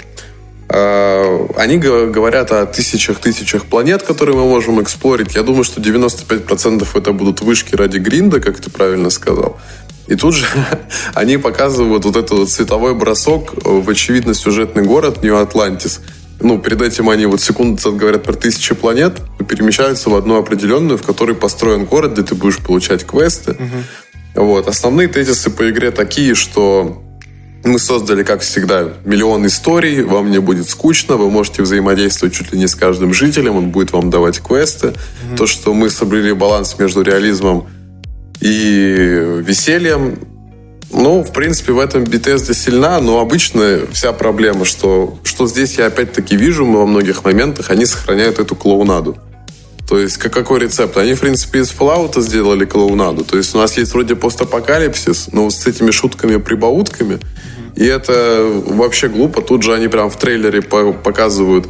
А, 0.69 1.47
они 1.57 1.77
говорят 1.77 2.51
о 2.51 2.67
тысячах-тысячах 2.67 3.65
планет, 3.65 4.03
которые 4.03 4.37
мы 4.37 4.45
можем 4.45 4.81
эксплорить. 4.81 5.33
Я 5.33 5.41
думаю, 5.41 5.63
что 5.63 5.81
95% 5.81 6.87
это 6.93 7.11
будут 7.11 7.41
вышки 7.41 7.75
ради 7.75 7.97
гринда, 7.97 8.39
как 8.39 8.59
ты 8.59 8.69
правильно 8.69 9.09
сказал. 9.09 9.59
И 10.05 10.13
тут 10.13 10.35
же 10.35 10.45
они 11.15 11.37
показывают 11.37 12.05
вот 12.05 12.17
этот 12.17 12.49
цветовой 12.49 12.93
бросок 12.93 13.55
в 13.63 13.89
очевидно 13.89 14.35
сюжетный 14.35 14.83
город 14.83 15.23
Нью-Атлантис– 15.23 16.01
ну, 16.39 16.59
перед 16.59 16.81
этим 16.81 17.09
они 17.09 17.25
вот 17.25 17.41
секунду 17.41 17.75
назад 17.75 17.95
говорят 17.95 18.23
про 18.23 18.33
тысячи 18.33 18.75
планет, 18.75 19.21
перемещаются 19.47 20.09
в 20.09 20.15
одну 20.15 20.37
определенную, 20.37 20.97
в 20.97 21.03
которой 21.03 21.35
построен 21.35 21.85
город, 21.85 22.13
где 22.13 22.23
ты 22.23 22.35
будешь 22.35 22.57
получать 22.57 23.05
квесты. 23.05 23.51
Угу. 23.51 24.43
Вот. 24.45 24.67
Основные 24.67 25.07
тезисы 25.07 25.49
по 25.49 25.69
игре 25.69 25.91
такие, 25.91 26.35
что 26.35 27.01
мы 27.63 27.79
создали, 27.79 28.23
как 28.23 28.41
всегда, 28.41 28.93
миллион 29.05 29.45
историй, 29.47 30.03
вам 30.03 30.31
не 30.31 30.39
будет 30.39 30.69
скучно, 30.69 31.15
вы 31.15 31.29
можете 31.29 31.61
взаимодействовать 31.61 32.35
чуть 32.35 32.51
ли 32.51 32.59
не 32.59 32.67
с 32.67 32.75
каждым 32.75 33.13
жителем, 33.13 33.55
он 33.55 33.69
будет 33.69 33.93
вам 33.93 34.09
давать 34.09 34.39
квесты. 34.39 34.87
mm 34.87 35.37
То, 35.37 35.47
что 35.47 35.73
мы 35.73 35.89
соблюли 35.89 36.33
баланс 36.33 36.77
между 36.77 37.01
реализмом 37.03 37.67
и 38.41 39.39
весельем, 39.45 40.17
ну, 40.93 41.23
в 41.23 41.33
принципе, 41.33 41.73
в 41.73 41.79
этом 41.79 42.03
Bethesda 42.03 42.53
сильна, 42.53 42.99
но 42.99 43.19
обычно 43.19 43.81
вся 43.91 44.13
проблема, 44.13 44.65
что, 44.65 45.17
что 45.23 45.47
здесь 45.47 45.77
я 45.77 45.87
опять-таки 45.87 46.35
вижу 46.35 46.65
во 46.65 46.85
многих 46.85 47.23
моментах, 47.23 47.69
они 47.71 47.85
сохраняют 47.85 48.39
эту 48.39 48.55
клоунаду. 48.55 49.17
То 49.87 49.99
есть, 49.99 50.17
как, 50.17 50.31
какой 50.33 50.59
рецепт? 50.59 50.95
Они, 50.97 51.13
в 51.13 51.19
принципе, 51.19 51.59
из 51.59 51.71
Fallout 51.71 52.19
сделали 52.21 52.65
клоунаду. 52.65 53.25
То 53.25 53.37
есть, 53.37 53.53
у 53.53 53.57
нас 53.57 53.77
есть 53.77 53.93
вроде 53.93 54.15
постапокалипсис, 54.15 55.29
но 55.31 55.49
с 55.49 55.65
этими 55.67 55.91
шутками-прибаутками. 55.91 57.19
И 57.75 57.85
это 57.85 58.61
вообще 58.65 59.07
глупо. 59.07 59.41
Тут 59.41 59.63
же 59.63 59.73
они 59.73 59.87
прям 59.87 60.09
в 60.09 60.17
трейлере 60.17 60.61
показывают 60.61 61.67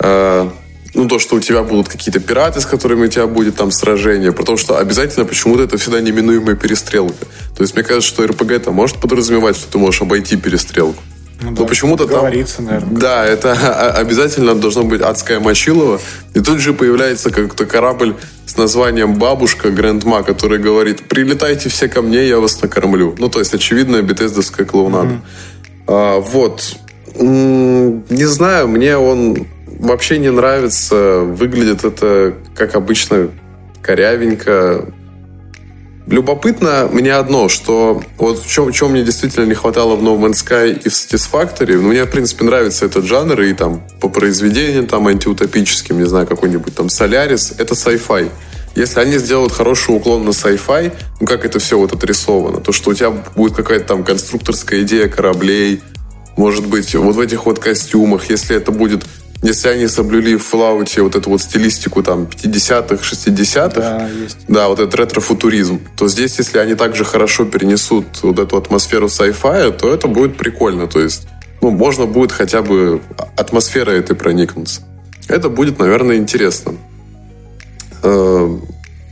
э, 0.00 0.50
ну, 0.94 1.08
то, 1.08 1.18
что 1.18 1.36
у 1.36 1.40
тебя 1.40 1.62
будут 1.62 1.88
какие-то 1.88 2.20
пираты, 2.20 2.60
с 2.60 2.66
которыми 2.66 3.06
у 3.06 3.08
тебя 3.08 3.26
будет 3.26 3.56
там 3.56 3.70
сражение, 3.72 4.32
потому 4.32 4.56
что 4.56 4.78
обязательно 4.78 5.24
почему-то 5.26 5.64
это 5.64 5.76
всегда 5.76 6.00
неминуемая 6.00 6.54
перестрелка. 6.54 7.26
То 7.56 7.62
есть 7.62 7.74
мне 7.74 7.82
кажется, 7.82 8.08
что 8.08 8.26
РПГ 8.26 8.52
это 8.52 8.70
может 8.70 8.98
подразумевать, 8.98 9.56
что 9.56 9.70
ты 9.70 9.78
можешь 9.78 10.02
обойти 10.02 10.36
перестрелку. 10.36 11.02
Ну, 11.42 11.50
Но 11.50 11.56
да, 11.56 11.64
почему-то 11.64 12.06
там... 12.06 12.22
наверное. 12.22 12.80
Да, 12.90 13.26
это 13.26 13.52
обязательно 13.96 14.54
должно 14.54 14.84
быть 14.84 15.00
адская 15.00 15.40
мочилова. 15.40 16.00
И 16.32 16.40
тут 16.40 16.60
же 16.60 16.72
появляется 16.72 17.30
как-то 17.30 17.66
корабль 17.66 18.14
с 18.46 18.56
названием 18.56 19.14
«Бабушка 19.14 19.70
Грандма», 19.70 20.22
который 20.22 20.58
говорит 20.58 21.08
«Прилетайте 21.08 21.68
все 21.68 21.88
ко 21.88 22.02
мне, 22.02 22.28
я 22.28 22.38
вас 22.38 22.62
накормлю». 22.62 23.16
Ну, 23.18 23.28
то 23.28 23.40
есть, 23.40 23.52
очевидно, 23.52 24.00
бетездовская 24.00 24.64
клоунада. 24.64 25.14
Mm-hmm. 25.14 25.20
А, 25.88 26.20
вот. 26.20 26.76
Не 27.16 28.24
знаю, 28.26 28.68
мне 28.68 28.96
он 28.96 29.46
вообще 29.84 30.18
не 30.18 30.30
нравится. 30.30 31.20
Выглядит 31.20 31.84
это, 31.84 32.34
как 32.54 32.74
обычно, 32.74 33.30
корявенько. 33.82 34.86
Любопытно 36.06 36.88
мне 36.92 37.14
одно, 37.14 37.48
что 37.48 38.02
вот 38.18 38.38
в 38.38 38.50
чем, 38.50 38.66
в 38.66 38.72
чем 38.72 38.90
мне 38.90 39.02
действительно 39.02 39.46
не 39.46 39.54
хватало 39.54 39.96
в 39.96 40.02
No 40.02 40.18
Man's 40.18 40.44
Sky 40.44 40.78
и 40.78 40.88
в 40.88 40.92
Satisfactory. 40.92 41.76
Ну, 41.76 41.88
мне, 41.88 42.04
в 42.04 42.10
принципе, 42.10 42.44
нравится 42.44 42.84
этот 42.84 43.04
жанр, 43.04 43.40
и 43.40 43.54
там 43.54 43.82
по 44.00 44.10
произведениям 44.10 44.86
там 44.86 45.06
антиутопическим, 45.06 45.98
не 45.98 46.06
знаю, 46.06 46.26
какой-нибудь 46.26 46.74
там 46.74 46.86
Solaris, 46.86 47.54
это 47.56 47.74
sci-fi. 47.74 48.30
Если 48.74 49.00
они 49.00 49.18
сделают 49.18 49.52
хороший 49.52 49.96
уклон 49.96 50.24
на 50.24 50.30
sci-fi, 50.30 50.92
ну, 51.20 51.26
как 51.26 51.46
это 51.46 51.58
все 51.58 51.78
вот 51.78 51.94
отрисовано, 51.94 52.60
то, 52.60 52.72
что 52.72 52.90
у 52.90 52.94
тебя 52.94 53.10
будет 53.10 53.54
какая-то 53.54 53.86
там 53.86 54.04
конструкторская 54.04 54.82
идея 54.82 55.08
кораблей, 55.08 55.80
может 56.36 56.66
быть, 56.66 56.94
вот 56.94 57.14
в 57.14 57.20
этих 57.20 57.46
вот 57.46 57.60
костюмах, 57.60 58.28
если 58.28 58.56
это 58.56 58.72
будет 58.72 59.04
если 59.44 59.68
они 59.68 59.88
соблюли 59.88 60.36
в 60.36 60.54
Fallout 60.54 61.02
вот 61.02 61.16
эту 61.16 61.30
вот 61.30 61.42
стилистику 61.42 62.02
там 62.02 62.22
50-х, 62.24 62.96
60-х, 62.96 63.80
да, 63.80 64.08
есть. 64.08 64.38
да, 64.48 64.68
вот 64.68 64.80
этот 64.80 64.94
ретро-футуризм, 64.94 65.80
то 65.96 66.08
здесь, 66.08 66.38
если 66.38 66.58
они 66.58 66.74
также 66.74 67.04
хорошо 67.04 67.44
перенесут 67.44 68.06
вот 68.22 68.38
эту 68.38 68.56
атмосферу 68.56 69.06
sci-fi, 69.08 69.70
то 69.76 69.92
это 69.92 70.08
будет 70.08 70.38
прикольно. 70.38 70.86
То 70.86 71.00
есть, 71.00 71.26
ну, 71.60 71.70
можно 71.70 72.06
будет 72.06 72.32
хотя 72.32 72.62
бы 72.62 73.02
атмосферой 73.36 73.98
этой 73.98 74.16
проникнуться. 74.16 74.80
Это 75.28 75.50
будет, 75.50 75.78
наверное, 75.78 76.16
интересно. 76.16 76.72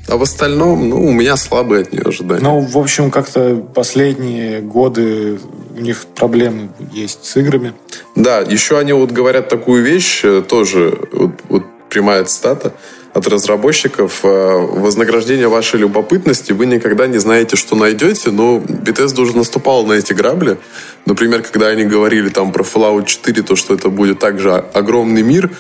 А 0.09 0.17
в 0.17 0.23
остальном, 0.23 0.88
ну, 0.88 1.05
у 1.05 1.12
меня 1.12 1.37
слабые 1.37 1.83
от 1.83 1.93
нее 1.93 2.03
ожидания. 2.03 2.43
Ну, 2.43 2.61
в 2.61 2.77
общем, 2.77 3.11
как-то 3.11 3.57
последние 3.75 4.61
годы 4.61 5.38
у 5.77 5.81
них 5.81 6.05
проблемы 6.15 6.71
есть 6.93 7.25
с 7.25 7.37
играми. 7.37 7.73
Да, 8.17 8.41
еще 8.41 8.79
они 8.79 8.93
вот 8.93 9.11
говорят 9.12 9.49
такую 9.49 9.83
вещь, 9.83 10.21
э, 10.25 10.43
тоже 10.47 10.99
вот, 11.12 11.33
вот 11.49 11.62
прямая 11.88 12.25
цитата 12.25 12.73
от 13.15 13.27
разработчиков. 13.29 14.21
Э, 14.25 14.67
Вознаграждение 14.73 15.49
вашей 15.49 15.81
любопытности 15.81 16.53
вы 16.53 16.67
никогда 16.67 17.07
не 17.07 17.19
знаете, 17.19 17.57
что 17.57 17.77
найдете, 17.77 18.31
но 18.31 18.59
Bethesda 18.59 19.21
уже 19.21 19.37
наступал 19.37 19.87
на 19.87 19.95
эти 19.95 20.12
грабли. 20.12 20.59
Например, 21.07 21.43
когда 21.43 21.69
они 21.69 21.85
говорили 21.85 22.29
там 22.29 22.53
про 22.53 22.65
Fallout 22.65 23.07
4, 23.07 23.43
то, 23.43 23.57
что 23.57 23.75
это 23.75 23.88
будет 23.88 24.19
также 24.19 24.53
огромный 24.53 25.23
мир, 25.23 25.51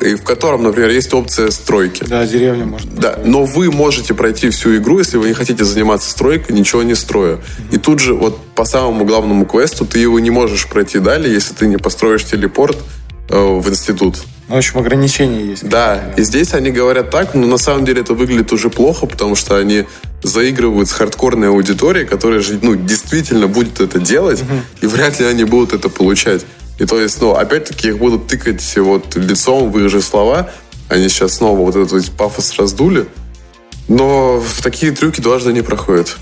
и 0.00 0.14
в 0.14 0.24
котором, 0.24 0.64
например, 0.64 0.90
есть 0.90 1.12
опция 1.14 1.50
стройки. 1.50 2.04
Да, 2.04 2.26
деревня 2.26 2.66
может 2.66 2.92
Да, 2.94 3.18
но 3.24 3.44
вы 3.44 3.70
можете 3.70 4.14
пройти 4.14 4.50
всю 4.50 4.76
игру, 4.76 4.98
если 4.98 5.16
вы 5.16 5.28
не 5.28 5.34
хотите 5.34 5.64
заниматься 5.64 6.10
стройкой, 6.10 6.56
ничего 6.56 6.82
не 6.82 6.94
строя. 6.94 7.36
Mm-hmm. 7.36 7.74
И 7.74 7.78
тут 7.78 8.00
же 8.00 8.14
вот 8.14 8.38
по 8.54 8.64
самому 8.64 9.04
главному 9.04 9.46
квесту 9.46 9.86
ты 9.86 9.98
его 9.98 10.18
не 10.18 10.30
можешь 10.30 10.66
пройти 10.68 10.98
далее, 10.98 11.32
если 11.32 11.54
ты 11.54 11.66
не 11.66 11.76
построишь 11.76 12.24
телепорт 12.24 12.76
э, 13.28 13.38
в 13.38 13.68
институт. 13.68 14.16
Ну, 14.48 14.54
в 14.54 14.58
общем, 14.58 14.78
ограничения 14.78 15.44
есть. 15.44 15.68
Да, 15.68 16.14
и 16.16 16.22
здесь 16.22 16.54
они 16.54 16.70
говорят 16.70 17.10
так, 17.10 17.34
но 17.34 17.46
на 17.46 17.58
самом 17.58 17.84
деле 17.84 18.02
это 18.02 18.14
выглядит 18.14 18.52
уже 18.52 18.70
плохо, 18.70 19.06
потому 19.06 19.34
что 19.34 19.56
они 19.56 19.86
заигрывают 20.22 20.88
с 20.88 20.92
хардкорной 20.92 21.48
аудиторией, 21.48 22.06
которая 22.06 22.40
же, 22.40 22.58
ну, 22.62 22.76
действительно 22.76 23.48
будет 23.48 23.80
это 23.80 23.98
делать, 23.98 24.42
угу. 24.42 24.60
и 24.82 24.86
вряд 24.86 25.18
ли 25.18 25.26
они 25.26 25.44
будут 25.44 25.72
это 25.72 25.88
получать. 25.88 26.44
И 26.78 26.84
то 26.84 27.00
есть, 27.00 27.20
ну, 27.20 27.32
опять-таки 27.32 27.88
их 27.88 27.98
будут 27.98 28.26
тыкать 28.26 28.76
вот 28.76 29.16
лицом 29.16 29.70
в 29.70 29.78
их 29.78 29.88
же 29.88 30.02
слова. 30.02 30.50
Они 30.88 31.08
сейчас 31.08 31.34
снова 31.34 31.58
вот 31.58 31.74
этот 31.74 31.92
вот 31.92 32.10
пафос 32.16 32.56
раздули. 32.58 33.06
Но 33.88 34.42
такие 34.62 34.92
трюки 34.92 35.20
дважды 35.20 35.52
не 35.52 35.62
проходят. 35.62 36.16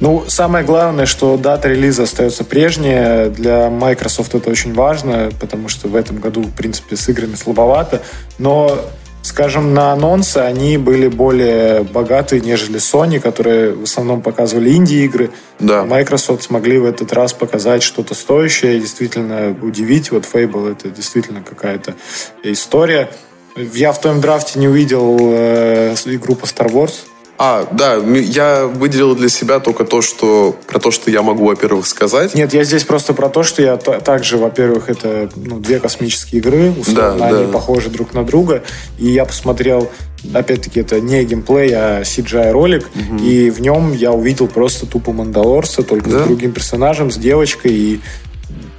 Ну, 0.00 0.24
самое 0.26 0.64
главное, 0.64 1.06
что 1.06 1.36
дата 1.36 1.68
релиза 1.68 2.02
остается 2.02 2.42
прежняя. 2.42 3.30
Для 3.30 3.70
Microsoft 3.70 4.34
это 4.34 4.50
очень 4.50 4.74
важно, 4.74 5.30
потому 5.40 5.68
что 5.68 5.86
в 5.86 5.94
этом 5.94 6.18
году, 6.18 6.42
в 6.42 6.52
принципе, 6.52 6.96
с 6.96 7.08
играми 7.08 7.36
слабовато. 7.36 8.02
Но 8.38 8.84
скажем, 9.32 9.72
на 9.72 9.92
анонсы 9.92 10.36
они 10.36 10.76
были 10.76 11.08
более 11.08 11.84
богатые, 11.84 12.42
нежели 12.42 12.78
Sony, 12.78 13.18
которые 13.18 13.72
в 13.72 13.84
основном 13.84 14.20
показывали 14.20 14.74
инди-игры. 14.74 15.30
Да. 15.58 15.84
Microsoft 15.84 16.42
смогли 16.42 16.76
в 16.76 16.84
этот 16.84 17.14
раз 17.14 17.32
показать 17.32 17.82
что-то 17.82 18.14
стоящее 18.14 18.76
и 18.76 18.80
действительно 18.80 19.56
удивить. 19.62 20.10
Вот 20.10 20.24
Fable 20.30 20.72
это 20.72 20.90
действительно 20.90 21.40
какая-то 21.40 21.94
история. 22.42 23.08
Я 23.56 23.92
в 23.92 24.00
том 24.02 24.20
драфте 24.20 24.58
не 24.58 24.68
увидел 24.68 25.16
э, 25.18 25.94
игру 26.04 26.34
по 26.34 26.44
Star 26.44 26.70
Wars. 26.70 26.92
А, 27.44 27.66
да, 27.72 27.96
я 27.96 28.66
выделил 28.66 29.16
для 29.16 29.28
себя 29.28 29.58
только 29.58 29.84
то, 29.84 30.00
что 30.00 30.56
про 30.68 30.78
то, 30.78 30.92
что 30.92 31.10
я 31.10 31.22
могу, 31.22 31.46
во-первых, 31.46 31.88
сказать. 31.88 32.36
Нет, 32.36 32.54
я 32.54 32.62
здесь 32.62 32.84
просто 32.84 33.14
про 33.14 33.28
то, 33.28 33.42
что 33.42 33.62
я 33.62 33.76
также, 33.76 34.38
во-первых, 34.38 34.88
это 34.88 35.28
ну, 35.34 35.58
две 35.58 35.80
космические 35.80 36.40
игры, 36.40 36.70
условно, 36.70 37.18
да, 37.18 37.26
они 37.26 37.46
да. 37.46 37.52
похожи 37.52 37.90
друг 37.90 38.14
на 38.14 38.22
друга, 38.22 38.62
и 38.96 39.08
я 39.08 39.24
посмотрел 39.24 39.90
опять-таки, 40.32 40.78
это 40.78 41.00
не 41.00 41.24
геймплей, 41.24 41.72
а 41.74 42.02
CGI-ролик, 42.02 42.88
угу. 42.94 43.24
и 43.24 43.50
в 43.50 43.60
нем 43.60 43.92
я 43.92 44.12
увидел 44.12 44.46
просто 44.46 44.86
тупо 44.86 45.10
Мандалорца, 45.10 45.82
только 45.82 46.10
да? 46.10 46.20
с 46.20 46.26
другим 46.28 46.52
персонажем, 46.52 47.10
с 47.10 47.16
девочкой, 47.16 47.72
и 47.72 48.00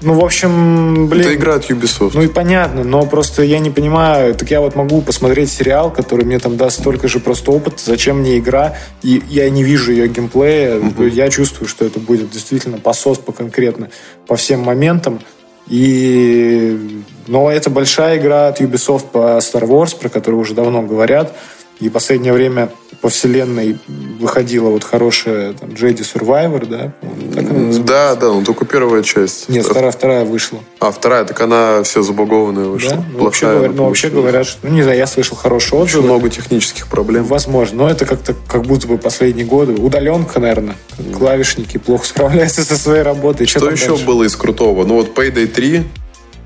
ну, 0.03 0.13
в 0.19 0.23
общем, 0.23 1.07
блин... 1.07 1.21
Это 1.21 1.35
игра 1.35 1.55
от 1.55 1.69
Ubisoft. 1.69 2.11
Ну 2.13 2.21
и 2.21 2.27
понятно, 2.27 2.83
но 2.83 3.05
просто 3.05 3.43
я 3.43 3.59
не 3.59 3.69
понимаю, 3.69 4.35
так 4.35 4.51
я 4.51 4.59
вот 4.59 4.75
могу 4.75 5.01
посмотреть 5.01 5.51
сериал, 5.51 5.91
который 5.91 6.25
мне 6.25 6.39
там 6.39 6.57
даст 6.57 6.81
столько 6.81 7.07
же 7.07 7.19
просто 7.19 7.51
опыт, 7.51 7.79
зачем 7.79 8.19
мне 8.19 8.37
игра, 8.37 8.77
и 9.01 9.23
я 9.29 9.49
не 9.49 9.63
вижу 9.63 9.91
ее 9.91 10.07
геймплея, 10.07 10.77
угу. 10.77 11.03
я 11.03 11.29
чувствую, 11.29 11.67
что 11.67 11.85
это 11.85 11.99
будет 11.99 12.29
действительно 12.29 12.77
посос 12.77 13.17
по 13.17 13.31
конкретно 13.31 13.89
по 14.27 14.35
всем 14.35 14.59
моментам, 14.61 15.19
и... 15.67 17.03
Но 17.27 17.49
это 17.49 17.69
большая 17.69 18.17
игра 18.17 18.49
от 18.49 18.59
Ubisoft 18.59 19.05
по 19.11 19.37
Star 19.37 19.63
Wars, 19.63 19.97
про 19.97 20.09
которую 20.09 20.41
уже 20.41 20.53
давно 20.53 20.81
говорят, 20.81 21.33
и 21.79 21.87
в 21.87 21.93
последнее 21.93 22.33
время 22.33 22.69
по 23.03 23.09
вселенной 23.09 23.77
выходила 24.17 24.69
вот 24.69 24.85
хорошая 24.85 25.51
там, 25.51 25.71
Jedi 25.71 26.05
Survivor, 26.05 26.65
да? 26.65 26.93
Так 27.35 27.83
да, 27.83 28.15
да, 28.15 28.31
но 28.31 28.45
только 28.45 28.63
первая 28.63 29.03
часть. 29.03 29.49
Нет, 29.49 29.65
вторая, 29.65 29.91
вторая 29.91 30.23
вышла. 30.23 30.59
А, 30.79 30.89
вторая, 30.89 31.25
так 31.25 31.41
она 31.41 31.83
все 31.83 32.01
забагованная 32.01 32.63
вышла. 32.63 32.91
Да? 32.91 33.03
Ну, 33.11 33.25
вообще, 33.25 33.47
говоря, 33.47 33.71
ну, 33.73 33.85
вообще 33.87 34.09
говорят, 34.09 34.47
что, 34.47 34.65
ну, 34.65 34.73
не 34.73 34.83
знаю, 34.83 34.97
я 34.97 35.05
слышал 35.05 35.35
хорошие 35.35 35.81
отзывы. 35.81 35.99
Очень 35.99 36.11
много 36.13 36.29
технических 36.29 36.87
проблем. 36.87 37.25
Возможно, 37.25 37.83
но 37.83 37.89
это 37.89 38.05
как-то 38.05 38.35
как 38.47 38.61
будто 38.61 38.87
бы 38.87 38.97
последние 38.97 39.45
годы. 39.45 39.73
Удаленка, 39.73 40.39
наверное. 40.39 40.77
Клавишники 41.13 41.79
плохо 41.79 42.07
справляются 42.07 42.63
со 42.63 42.77
своей 42.77 43.01
работой. 43.01 43.47
Что, 43.47 43.59
что 43.59 43.69
еще 43.69 43.89
дальше? 43.89 44.05
было 44.05 44.23
из 44.23 44.33
крутого? 44.37 44.85
Ну 44.85 44.93
вот 44.93 45.13
Payday 45.13 45.47
3 45.47 45.83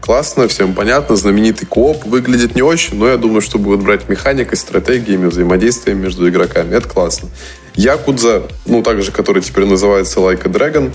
классно, 0.01 0.47
всем 0.47 0.73
понятно, 0.73 1.15
знаменитый 1.15 1.67
кооп 1.67 2.05
выглядит 2.05 2.55
не 2.55 2.61
очень, 2.61 2.97
но 2.97 3.07
я 3.07 3.17
думаю, 3.17 3.41
что 3.41 3.57
будут 3.57 3.83
брать 3.83 4.09
механикой, 4.09 4.57
стратегиями, 4.57 5.27
взаимодействием 5.27 5.99
между 5.99 6.27
игроками. 6.29 6.75
Это 6.75 6.87
классно. 6.87 7.29
Якудза, 7.75 8.43
ну, 8.65 8.81
также, 8.81 9.11
который 9.11 9.41
теперь 9.41 9.65
называется 9.65 10.19
Like 10.19 10.45
a 10.45 10.49
Dragon, 10.49 10.91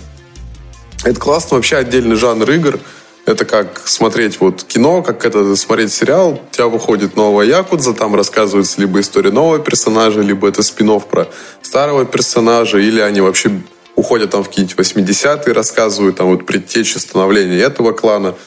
это 1.05 1.19
классно, 1.19 1.57
вообще 1.57 1.77
отдельный 1.77 2.17
жанр 2.17 2.51
игр. 2.51 2.81
Это 3.25 3.45
как 3.45 3.87
смотреть 3.87 4.41
вот 4.41 4.65
кино, 4.65 5.03
как 5.03 5.25
это 5.25 5.55
смотреть 5.55 5.93
сериал. 5.93 6.41
У 6.51 6.55
тебя 6.55 6.67
выходит 6.67 7.15
новая 7.15 7.47
Якудза, 7.47 7.95
там 7.95 8.17
рассказывается 8.17 8.81
либо 8.81 9.01
история 9.01 9.31
нового 9.31 9.61
персонажа, 9.61 10.21
либо 10.21 10.49
это 10.49 10.63
спин 10.63 10.99
про 11.01 11.29
старого 11.63 12.05
персонажа, 12.05 12.79
или 12.79 13.01
они 13.01 13.21
вообще 13.21 13.51
уходят 13.95 14.31
там 14.31 14.43
в 14.43 14.49
какие-нибудь 14.49 14.77
80-е, 14.77 15.53
рассказывают 15.53 16.17
там 16.17 16.29
вот 16.29 16.47
предтечи 16.47 16.99
становления 16.99 17.59
этого 17.59 17.93
клана– 17.93 18.35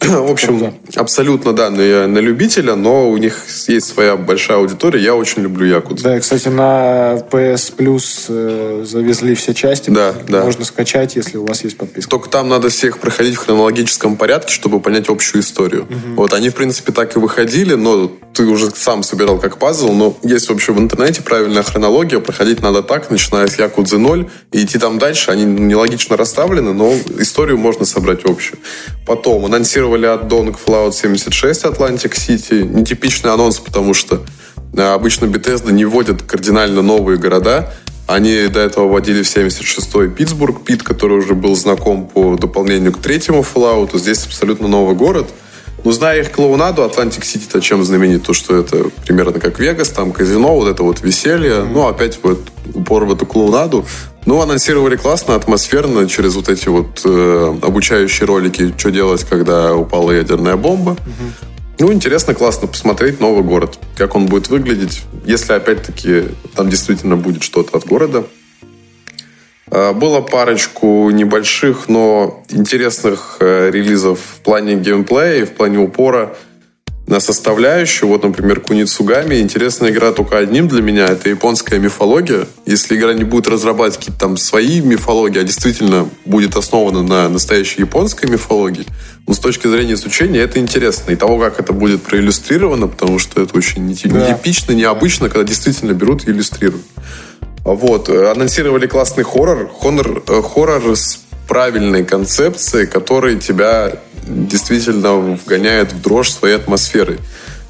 В 0.00 0.30
общем, 0.30 0.74
абсолютно, 0.94 1.52
да, 1.52 1.70
на, 1.70 2.06
на 2.06 2.18
любителя, 2.18 2.74
но 2.74 3.10
у 3.10 3.16
них 3.16 3.44
есть 3.66 3.86
своя 3.86 4.16
большая 4.16 4.58
аудитория. 4.58 5.02
Я 5.02 5.14
очень 5.14 5.42
люблю 5.42 5.66
Якудзу. 5.66 6.04
Да, 6.04 6.20
кстати, 6.20 6.48
на 6.48 7.14
PS 7.30 7.74
Plus 7.76 8.26
э, 8.28 8.84
завезли 8.84 9.34
все 9.34 9.54
части. 9.54 9.90
Да, 9.90 10.14
да. 10.28 10.44
Можно 10.44 10.64
скачать, 10.64 11.16
если 11.16 11.38
у 11.38 11.46
вас 11.46 11.64
есть 11.64 11.78
подписка. 11.78 12.10
Только 12.10 12.28
там 12.28 12.48
надо 12.48 12.68
всех 12.68 12.98
проходить 12.98 13.36
в 13.36 13.38
хронологическом 13.38 14.16
порядке, 14.16 14.52
чтобы 14.52 14.80
понять 14.80 15.08
общую 15.08 15.42
историю. 15.42 15.84
Угу. 15.84 16.14
Вот 16.16 16.34
они, 16.34 16.50
в 16.50 16.54
принципе, 16.54 16.92
так 16.92 17.16
и 17.16 17.18
выходили, 17.18 17.74
но 17.74 18.12
ты 18.34 18.44
уже 18.44 18.70
сам 18.70 19.02
собирал 19.02 19.38
как 19.38 19.58
пазл, 19.58 19.92
но 19.92 20.16
есть 20.22 20.50
вообще 20.50 20.72
в 20.72 20.78
интернете 20.78 21.22
правильная 21.22 21.62
хронология, 21.62 22.20
проходить 22.20 22.60
надо 22.60 22.82
так, 22.82 23.10
начиная 23.10 23.46
с 23.46 23.58
Якудзы 23.58 23.96
0, 23.96 24.28
и 24.52 24.62
идти 24.62 24.78
там 24.78 24.98
дальше. 24.98 25.30
Они 25.30 25.44
нелогично 25.44 26.18
расставлены, 26.18 26.74
но 26.74 26.92
историю 27.18 27.56
можно 27.56 27.86
собрать 27.86 28.24
общую. 28.24 28.58
Потом 29.06 29.46
анонсировали 29.46 29.95
анонсировали 29.96 30.06
аддон 30.06 30.52
к 30.52 30.58
Fallout 30.58 30.92
76 30.92 31.64
Atlantic 31.64 32.12
City. 32.12 32.62
Нетипичный 32.62 33.32
анонс, 33.32 33.58
потому 33.58 33.94
что 33.94 34.22
э, 34.74 34.82
обычно 34.82 35.26
Bethesda 35.26 35.72
не 35.72 35.84
вводят 35.84 36.22
кардинально 36.22 36.82
новые 36.82 37.18
города. 37.18 37.72
Они 38.06 38.46
до 38.46 38.60
этого 38.60 38.86
вводили 38.86 39.22
в 39.22 39.26
76-й 39.26 40.10
Питтсбург, 40.10 40.64
Пит, 40.64 40.82
который 40.82 41.18
уже 41.18 41.34
был 41.34 41.56
знаком 41.56 42.06
по 42.06 42.36
дополнению 42.36 42.92
к 42.92 42.98
третьему 42.98 43.42
Fallout. 43.42 43.98
Здесь 43.98 44.24
абсолютно 44.26 44.68
новый 44.68 44.94
город. 44.94 45.28
Ну, 45.84 45.92
зная 45.92 46.20
их 46.20 46.32
клоунаду, 46.32 46.82
Атлантик 46.82 47.24
Сити-то 47.24 47.60
чем 47.60 47.84
знаменит? 47.84 48.24
То, 48.24 48.32
что 48.32 48.56
это 48.56 48.90
примерно 49.04 49.40
как 49.40 49.58
Вегас, 49.58 49.90
там 49.90 50.12
казино, 50.12 50.54
вот 50.54 50.68
это 50.68 50.82
вот 50.82 51.02
веселье. 51.02 51.64
Ну, 51.64 51.86
опять 51.86 52.18
вот 52.22 52.40
упор 52.74 53.04
в 53.04 53.12
эту 53.12 53.26
клоунаду. 53.26 53.84
Ну, 54.26 54.40
анонсировали 54.40 54.96
классно, 54.96 55.36
атмосферно, 55.36 56.08
через 56.08 56.34
вот 56.34 56.48
эти 56.48 56.68
вот 56.68 57.00
э, 57.04 57.54
обучающие 57.62 58.26
ролики, 58.26 58.74
что 58.76 58.90
делать, 58.90 59.24
когда 59.24 59.74
упала 59.76 60.10
ядерная 60.10 60.56
бомба. 60.56 60.90
Угу. 60.90 61.48
Ну, 61.78 61.92
интересно, 61.92 62.34
классно 62.34 62.66
посмотреть 62.66 63.20
новый 63.20 63.44
город, 63.44 63.78
как 63.96 64.16
он 64.16 64.26
будет 64.26 64.48
выглядеть, 64.48 65.02
если, 65.24 65.52
опять-таки, 65.52 66.24
там 66.56 66.68
действительно 66.68 67.16
будет 67.16 67.44
что-то 67.44 67.76
от 67.76 67.86
города. 67.86 68.24
Э, 69.70 69.92
было 69.92 70.20
парочку 70.20 71.08
небольших, 71.10 71.88
но 71.88 72.42
интересных 72.48 73.36
э, 73.38 73.70
релизов 73.70 74.18
в 74.18 74.40
плане 74.40 74.74
геймплея 74.74 75.42
и 75.42 75.44
в 75.44 75.52
плане 75.52 75.78
упора 75.78 76.36
на 77.06 77.20
составляющую. 77.20 78.08
Вот, 78.08 78.24
например, 78.24 78.60
Куницугами. 78.60 79.36
Интересная 79.36 79.90
игра 79.90 80.12
только 80.12 80.38
одним 80.38 80.68
для 80.68 80.82
меня. 80.82 81.06
Это 81.06 81.28
японская 81.28 81.78
мифология. 81.78 82.46
Если 82.66 82.96
игра 82.96 83.14
не 83.14 83.24
будет 83.24 83.48
разрабатывать 83.48 83.98
какие-то 83.98 84.20
там 84.20 84.36
свои 84.36 84.80
мифологии, 84.80 85.40
а 85.40 85.44
действительно 85.44 86.08
будет 86.24 86.56
основана 86.56 87.02
на 87.02 87.28
настоящей 87.28 87.82
японской 87.82 88.28
мифологии, 88.28 88.86
ну, 89.26 89.34
с 89.34 89.38
точки 89.38 89.68
зрения 89.68 89.94
изучения 89.94 90.40
это 90.40 90.58
интересно. 90.58 91.12
И 91.12 91.16
того, 91.16 91.38
как 91.38 91.60
это 91.60 91.72
будет 91.72 92.02
проиллюстрировано, 92.02 92.88
потому 92.88 93.18
что 93.18 93.40
это 93.40 93.56
очень 93.56 93.86
нетипично, 93.86 94.72
необычно, 94.72 95.28
когда 95.28 95.44
действительно 95.44 95.92
берут 95.92 96.26
и 96.26 96.30
иллюстрируют. 96.30 96.84
Вот. 97.64 98.08
Анонсировали 98.08 98.86
классный 98.86 99.24
хоррор. 99.24 99.68
Хоррор, 99.80 100.22
э, 100.28 100.42
хоррор 100.42 100.96
с 100.96 101.25
правильной 101.46 102.04
концепцией, 102.04 102.86
который 102.86 103.38
тебя 103.38 103.92
действительно 104.26 105.14
вгоняет 105.14 105.92
в 105.92 106.02
дрожь 106.02 106.30
своей 106.30 106.56
атмосферы. 106.56 107.18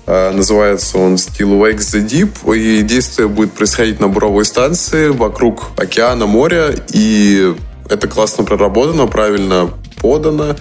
А, 0.06 0.32
называется 0.32 0.98
он 0.98 1.14
Still 1.14 1.58
Wakes 1.60 1.94
the 1.94 2.06
Deep, 2.06 2.56
и 2.56 2.82
действие 2.82 3.28
будет 3.28 3.52
происходить 3.52 4.00
на 4.00 4.08
буровой 4.08 4.44
станции 4.44 5.08
вокруг 5.08 5.70
океана, 5.76 6.26
моря, 6.26 6.74
и 6.92 7.54
это 7.88 8.08
классно 8.08 8.44
проработано, 8.44 9.06
правильно 9.06 9.70
подано. 10.00 10.56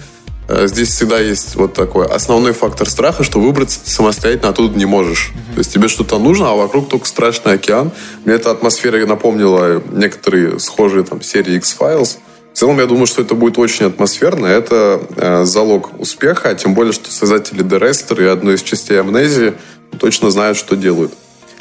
А, 0.48 0.66
здесь 0.66 0.88
всегда 0.88 1.20
есть 1.20 1.54
вот 1.54 1.74
такой 1.74 2.06
основной 2.06 2.52
фактор 2.52 2.88
страха, 2.90 3.22
что 3.22 3.40
выбраться 3.40 3.80
ты 3.84 3.90
самостоятельно 3.90 4.48
оттуда 4.48 4.76
не 4.76 4.86
можешь. 4.86 5.32
Mm-hmm. 5.32 5.54
То 5.54 5.58
есть 5.58 5.72
тебе 5.72 5.88
что-то 5.88 6.18
нужно, 6.18 6.50
а 6.50 6.54
вокруг 6.54 6.88
только 6.88 7.06
страшный 7.06 7.54
океан. 7.54 7.92
Мне 8.24 8.34
эта 8.34 8.50
атмосфера 8.50 9.04
напомнила 9.06 9.82
некоторые 9.92 10.58
схожие 10.58 11.04
там 11.04 11.22
серии 11.22 11.54
X-Files. 11.56 12.18
В 12.56 12.58
целом, 12.58 12.78
я 12.78 12.86
думаю, 12.86 13.06
что 13.06 13.20
это 13.20 13.34
будет 13.34 13.58
очень 13.58 13.84
атмосферно. 13.84 14.46
Это 14.46 15.02
э, 15.14 15.44
залог 15.44 16.00
успеха, 16.00 16.54
тем 16.54 16.72
более, 16.72 16.94
что 16.94 17.10
создатели 17.12 17.62
The 17.62 17.78
Rester 17.78 18.24
и 18.24 18.26
одной 18.26 18.54
из 18.54 18.62
частей 18.62 18.98
Амнезии 18.98 19.52
точно 20.00 20.30
знают, 20.30 20.56
что 20.56 20.74
делают. 20.74 21.12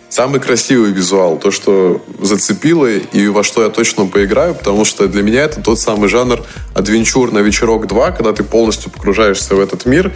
Самый 0.08 0.40
красивый 0.40 0.94
визуал, 0.94 1.38
то, 1.38 1.52
что 1.52 2.02
зацепило 2.22 2.88
и 2.88 3.28
во 3.28 3.44
что 3.44 3.64
я 3.64 3.70
точно 3.70 4.06
поиграю, 4.06 4.56
потому 4.56 4.86
что 4.86 5.10
для 5.10 5.22
меня 5.22 5.42
это 5.42 5.62
тот 5.62 5.82
самый 5.82 6.08
жанр 6.08 6.42
адвенчур 6.74 7.34
на 7.34 7.40
вечерок 7.40 7.88
2, 7.88 8.12
когда 8.12 8.32
ты 8.32 8.46
полностью 8.46 8.90
погружаешься 8.90 9.54
в 9.54 9.60
этот 9.60 9.86
мир, 9.86 10.14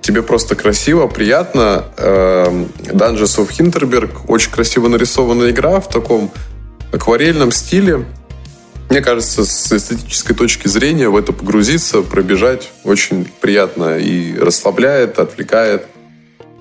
тебе 0.00 0.22
просто 0.22 0.54
красиво, 0.54 1.06
приятно. 1.06 1.84
Эм, 1.98 2.68
Dungeons 2.86 3.44
of 3.44 3.50
Hinterberg, 3.50 4.20
очень 4.26 4.50
красиво 4.50 4.88
нарисованная 4.88 5.50
игра 5.50 5.80
в 5.80 5.88
таком 5.90 6.30
акварельном 6.92 7.52
стиле, 7.52 8.06
мне 8.90 9.00
кажется, 9.00 9.44
с 9.44 9.72
эстетической 9.72 10.34
точки 10.34 10.68
зрения 10.68 11.08
в 11.08 11.16
это 11.16 11.32
погрузиться, 11.32 12.02
пробежать 12.02 12.70
очень 12.84 13.26
приятно 13.40 13.98
и 13.98 14.38
расслабляет, 14.38 15.18
отвлекает. 15.18 15.86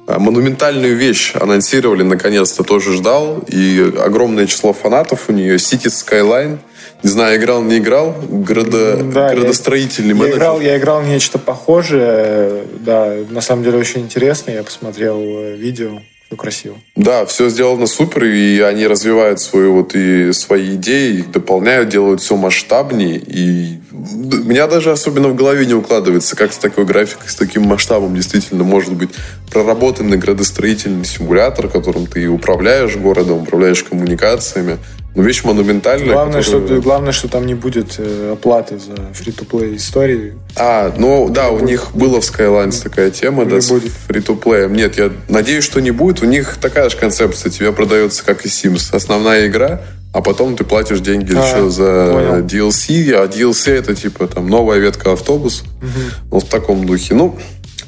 А 0.06 0.20
монументальную 0.20 0.98
вещь 0.98 1.34
анонсировали, 1.34 2.04
наконец-то 2.04 2.64
тоже 2.64 2.94
ждал. 2.94 3.40
И 3.48 3.94
огромное 4.04 4.48
число 4.48 4.74
фанатов 4.74 5.30
у 5.30 5.32
нее. 5.32 5.56
City 5.56 5.86
Skyline. 5.86 6.58
Не 7.04 7.10
знаю, 7.10 7.38
играл, 7.38 7.64
не 7.64 7.78
играл. 7.78 8.16
Градо... 8.30 8.98
Да, 8.98 9.34
градостроительный 9.34 10.10
я, 10.10 10.16
менеджер. 10.16 10.34
Я 10.34 10.38
играл, 10.38 10.62
я 10.62 10.78
играл 10.78 11.02
нечто 11.04 11.40
похожее. 11.40 12.64
Да, 12.80 13.16
на 13.30 13.42
самом 13.42 13.64
деле 13.64 13.78
очень 13.78 14.02
интересно. 14.02 14.52
Я 14.52 14.64
посмотрел 14.64 15.20
э, 15.22 15.56
видео 15.56 16.02
все 16.34 16.36
красиво. 16.36 16.76
Да, 16.96 17.26
все 17.26 17.50
сделано 17.50 17.88
супер, 17.88 18.26
и 18.26 18.60
они 18.62 18.88
развивают 18.88 19.40
свои 19.40 19.68
вот 19.68 19.96
и 19.96 20.34
свои 20.34 20.76
идеи, 20.76 21.22
дополняют, 21.22 21.90
делают 21.90 22.22
все 22.22 22.36
масштабнее. 22.36 23.18
И 23.18 23.80
у 23.92 23.96
меня 23.96 24.68
даже 24.68 24.92
особенно 24.92 25.28
в 25.28 25.36
голове 25.36 25.66
не 25.66 25.74
укладывается, 25.74 26.36
как 26.36 26.54
с 26.54 26.58
такой 26.58 26.86
графикой, 26.86 27.30
с 27.30 27.36
таким 27.36 27.64
масштабом 27.64 28.16
действительно 28.16 28.64
может 28.64 28.94
быть 28.94 29.10
проработанный 29.52 30.18
градостроительный 30.18 31.06
симулятор, 31.06 31.68
которым 31.68 32.08
ты 32.08 32.28
управляешь 32.28 32.96
городом, 32.96 33.44
управляешь 33.44 33.84
коммуникациями. 33.84 34.78
Ну, 35.16 35.22
вещь 35.22 35.44
монументальная. 35.44 36.14
Главное, 36.14 36.42
которая... 36.42 36.68
что, 36.68 36.82
главное, 36.82 37.12
что 37.12 37.28
там 37.28 37.46
не 37.46 37.54
будет 37.54 37.96
э, 38.00 38.32
оплаты 38.34 38.80
за 38.80 38.96
фри-то-плей 39.14 39.76
истории. 39.76 40.34
А, 40.56 40.92
ну 40.98 41.30
да, 41.30 41.50
у 41.50 41.60
них 41.60 41.92
было 41.94 42.20
в 42.20 42.24
Skylines 42.24 42.82
такая 42.82 43.12
тема, 43.12 43.44
не 43.44 43.52
да, 43.52 43.68
будет. 43.68 43.92
с 43.92 44.08
фри-то-плеем. 44.08 44.74
Нет, 44.74 44.98
я 44.98 45.12
надеюсь, 45.30 45.64
что 45.64 45.82
не 45.82 45.92
будет. 45.92 46.24
У 46.24 46.26
них 46.26 46.58
такая 46.58 46.90
же 46.90 46.98
концепция. 46.98 47.52
Тебе 47.52 47.72
продается, 47.72 48.26
как 48.26 48.44
и 48.46 48.50
Sims. 48.50 48.96
Основная 48.96 49.46
игра, 49.46 49.82
а 50.14 50.22
потом 50.22 50.56
ты 50.56 50.64
платишь 50.64 51.00
деньги 51.00 51.36
а, 51.36 51.46
еще 51.46 51.70
за 51.70 52.12
понял. 52.12 52.46
DLC, 52.46 53.14
а 53.14 53.28
DLC 53.28 53.72
это 53.72 53.94
типа 53.94 54.28
там 54.28 54.48
новая 54.48 54.80
ветка 54.80 55.14
автобус. 55.14 55.62
Угу. 55.62 56.30
Вот 56.32 56.44
в 56.46 56.50
таком 56.50 56.88
духе. 56.88 57.14
Ну, 57.14 57.38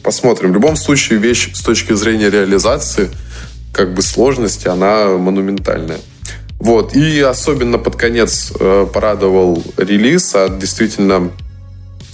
посмотрим. 0.04 0.52
В 0.52 0.54
любом 0.54 0.76
случае, 0.76 1.18
вещь 1.18 1.56
с 1.56 1.64
точки 1.64 1.94
зрения 1.94 2.30
реализации, 2.30 3.10
как 3.74 3.96
бы 3.96 4.04
сложности, 4.04 4.68
она 4.68 5.08
монументальная. 5.18 5.98
Вот. 6.66 6.96
И 6.96 7.20
особенно 7.20 7.78
под 7.78 7.96
конец 7.96 8.52
э, 8.60 8.88
порадовал 8.92 9.64
релиз 9.78 10.34
от 10.34 10.58
действительно 10.58 11.32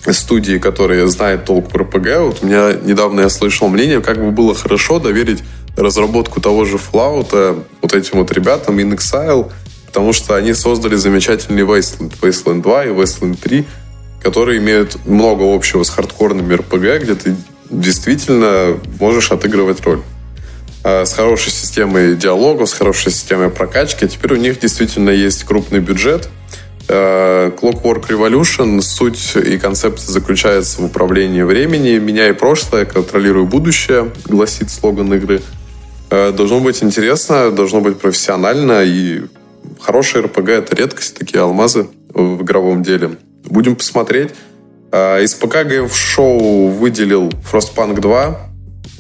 студии, 0.09 0.57
которые 0.57 1.07
знают 1.07 1.45
толк 1.45 1.69
про 1.69 1.85
ПГ. 1.85 2.07
Вот 2.19 2.39
у 2.43 2.47
меня 2.47 2.73
недавно 2.73 3.21
я 3.21 3.29
слышал 3.29 3.69
мнение, 3.69 4.01
как 4.01 4.17
бы 4.17 4.31
было 4.31 4.53
хорошо 4.53 4.99
доверить 4.99 5.41
разработку 5.77 6.41
того 6.41 6.65
же 6.65 6.75
Fallout 6.75 7.63
вот 7.81 7.93
этим 7.93 8.19
вот 8.19 8.33
ребятам 8.33 8.77
In 8.79 8.93
Exile, 8.93 9.49
потому 9.85 10.11
что 10.11 10.35
они 10.35 10.53
создали 10.53 10.97
замечательный 10.97 11.63
Wasteland, 11.63 12.19
Wasteland 12.19 12.61
2 12.61 12.85
и 12.85 12.89
Wasteland 12.89 13.37
3, 13.41 13.65
которые 14.21 14.59
имеют 14.59 14.97
много 15.05 15.43
общего 15.43 15.83
с 15.83 15.89
хардкорными 15.89 16.55
RPG, 16.55 17.03
где 17.03 17.15
ты 17.15 17.35
действительно 17.69 18.77
можешь 18.99 19.31
отыгрывать 19.31 19.79
роль. 19.85 20.01
Э, 20.83 21.05
с 21.05 21.13
хорошей 21.13 21.51
системой 21.51 22.15
диалогов, 22.15 22.69
с 22.69 22.73
хорошей 22.73 23.11
системой 23.11 23.49
прокачки. 23.49 24.07
Теперь 24.07 24.33
у 24.33 24.37
них 24.37 24.59
действительно 24.59 25.11
есть 25.11 25.43
крупный 25.43 25.79
бюджет. 25.79 26.29
Э, 26.87 27.51
Clockwork 27.51 28.07
Revolution, 28.07 28.81
суть 28.81 29.35
и 29.35 29.59
концепция 29.59 30.11
заключается 30.11 30.81
в 30.81 30.85
управлении 30.85 31.43
времени. 31.43 31.99
Меняй 31.99 32.33
прошлое, 32.33 32.85
контролируй 32.85 33.45
будущее, 33.45 34.11
гласит 34.25 34.71
слоган 34.71 35.13
игры. 35.13 35.41
Э, 36.09 36.31
должно 36.31 36.59
быть 36.59 36.81
интересно, 36.81 37.51
должно 37.51 37.81
быть 37.81 37.99
профессионально, 37.99 38.83
и 38.83 39.21
хороший 39.79 40.21
РПГ— 40.21 40.49
это 40.49 40.75
редкость, 40.75 41.15
такие 41.15 41.41
алмазы 41.41 41.89
в 42.09 42.41
игровом 42.41 42.81
деле. 42.81 43.11
Будем 43.45 43.75
посмотреть. 43.75 44.31
Из 44.91 45.35
ПК 45.35 45.55
Show 45.63 46.69
выделил 46.69 47.31
Frostpunk 47.49 48.01
2, 48.01 48.50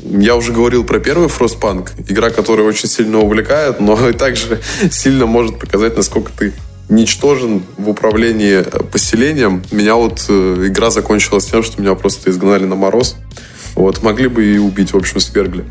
я 0.03 0.35
уже 0.35 0.51
говорил 0.51 0.83
про 0.83 0.99
первый 0.99 1.27
Frostpunk, 1.27 1.89
игра, 2.07 2.29
которая 2.29 2.67
очень 2.67 2.87
сильно 2.87 3.19
увлекает, 3.19 3.79
но 3.79 4.09
и 4.09 4.13
также 4.13 4.59
сильно 4.91 5.25
может 5.25 5.59
показать, 5.59 5.95
насколько 5.97 6.31
ты 6.37 6.53
ничтожен 6.89 7.63
в 7.77 7.89
управлении 7.89 8.63
поселением. 8.91 9.63
Меня 9.71 9.95
вот 9.95 10.25
э, 10.27 10.65
игра 10.67 10.89
закончилась 10.89 11.45
тем, 11.45 11.63
что 11.63 11.81
меня 11.81 11.95
просто 11.95 12.29
изгнали 12.29 12.65
на 12.65 12.75
мороз. 12.75 13.15
Вот, 13.75 14.03
могли 14.03 14.27
бы 14.27 14.43
и 14.43 14.57
убить, 14.57 14.91
в 14.91 14.97
общем, 14.97 15.21
свергли. 15.21 15.63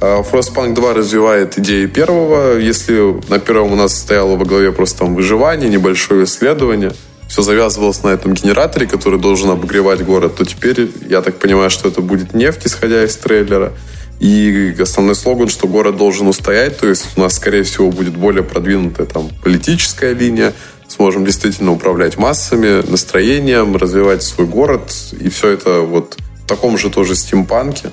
А, 0.00 0.22
Frostpunk 0.22 0.74
2 0.74 0.94
развивает 0.94 1.58
идеи 1.58 1.86
первого. 1.86 2.56
Если 2.58 3.20
на 3.28 3.40
первом 3.40 3.72
у 3.72 3.76
нас 3.76 3.98
стояло 3.98 4.36
во 4.36 4.44
главе 4.44 4.70
просто 4.70 5.00
там 5.00 5.16
выживание, 5.16 5.68
небольшое 5.68 6.24
исследование– 6.24 6.92
все 7.30 7.42
завязывалось 7.42 8.02
на 8.02 8.08
этом 8.08 8.34
генераторе, 8.34 8.88
который 8.88 9.20
должен 9.20 9.50
обогревать 9.50 10.04
город, 10.04 10.34
то 10.34 10.44
теперь 10.44 10.90
я 11.08 11.22
так 11.22 11.36
понимаю, 11.36 11.70
что 11.70 11.88
это 11.88 12.00
будет 12.00 12.34
нефть, 12.34 12.62
исходя 12.64 13.04
из 13.04 13.14
трейлера. 13.14 13.72
И 14.18 14.74
основной 14.80 15.14
слоган, 15.14 15.48
что 15.48 15.68
город 15.68 15.96
должен 15.96 16.26
устоять, 16.26 16.78
то 16.78 16.88
есть 16.88 17.06
у 17.16 17.20
нас, 17.20 17.36
скорее 17.36 17.62
всего, 17.62 17.92
будет 17.92 18.16
более 18.16 18.42
продвинутая 18.42 19.06
там 19.06 19.30
политическая 19.44 20.12
линия, 20.12 20.52
сможем 20.88 21.24
действительно 21.24 21.70
управлять 21.70 22.18
массами, 22.18 22.84
настроением, 22.90 23.76
развивать 23.76 24.24
свой 24.24 24.48
город, 24.48 24.92
и 25.20 25.28
все 25.28 25.50
это 25.50 25.82
вот 25.82 26.16
в 26.44 26.48
таком 26.48 26.76
же 26.78 26.90
тоже 26.90 27.14
стимпанке. 27.14 27.92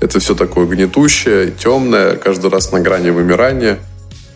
Это 0.00 0.20
все 0.20 0.34
такое 0.34 0.64
гнетущее, 0.64 1.50
темное, 1.50 2.16
каждый 2.16 2.50
раз 2.50 2.72
на 2.72 2.80
грани 2.80 3.10
вымирания– 3.10 3.78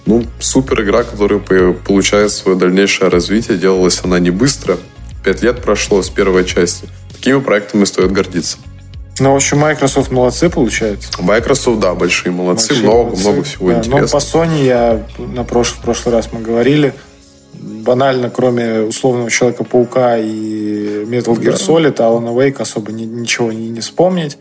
ну, 0.07 0.25
супер 0.39 0.83
игра, 0.83 1.03
которая 1.03 1.39
получает 1.39 2.31
свое 2.31 2.59
дальнейшее 2.59 3.09
развитие. 3.09 3.57
Делалась 3.59 4.01
она 4.05 4.19
не 4.19 4.31
быстро. 4.31 4.77
Пять 5.25 5.43
лет 5.43 5.63
прошло 5.63 6.03
с 6.03 6.11
первой 6.11 6.45
части. 6.45 6.89
Такими 7.13 7.41
проектами 7.41 7.85
стоит 7.85 8.13
гордиться. 8.13 8.59
Ну, 9.21 9.33
в 9.33 9.37
общем, 9.37 9.59
Microsoft 9.59 10.11
молодцы, 10.11 10.51
получается. 10.51 11.09
Microsoft, 11.21 11.81
да, 11.81 11.95
большие 11.95 12.33
молодцы. 12.33 12.71
Большие 12.71 12.89
много, 12.89 13.05
молодцы. 13.05 13.23
много 13.23 13.43
всего 13.45 13.69
да, 13.69 13.79
интересного. 13.79 14.01
Но 14.01 14.09
по 14.09 14.17
Sony 14.17 14.65
я 14.65 15.07
на 15.19 15.45
прошлый, 15.45 15.79
в 15.79 15.83
прошлый 15.83 16.15
раз 16.15 16.29
мы 16.33 16.41
говорили, 16.41 16.93
банально, 17.55 18.29
кроме 18.29 18.81
условного 18.81 19.31
Человека-паука 19.31 20.19
и 20.19 21.05
Metal 21.05 21.35
Gear 21.37 21.55
Solid, 21.55 21.97
Alan 21.97 22.35
Wake 22.35 22.61
особо 22.61 22.93
ни, 22.93 23.05
ничего 23.05 23.53
не, 23.53 23.69
не 23.69 23.81
вспомнить. 23.81 24.37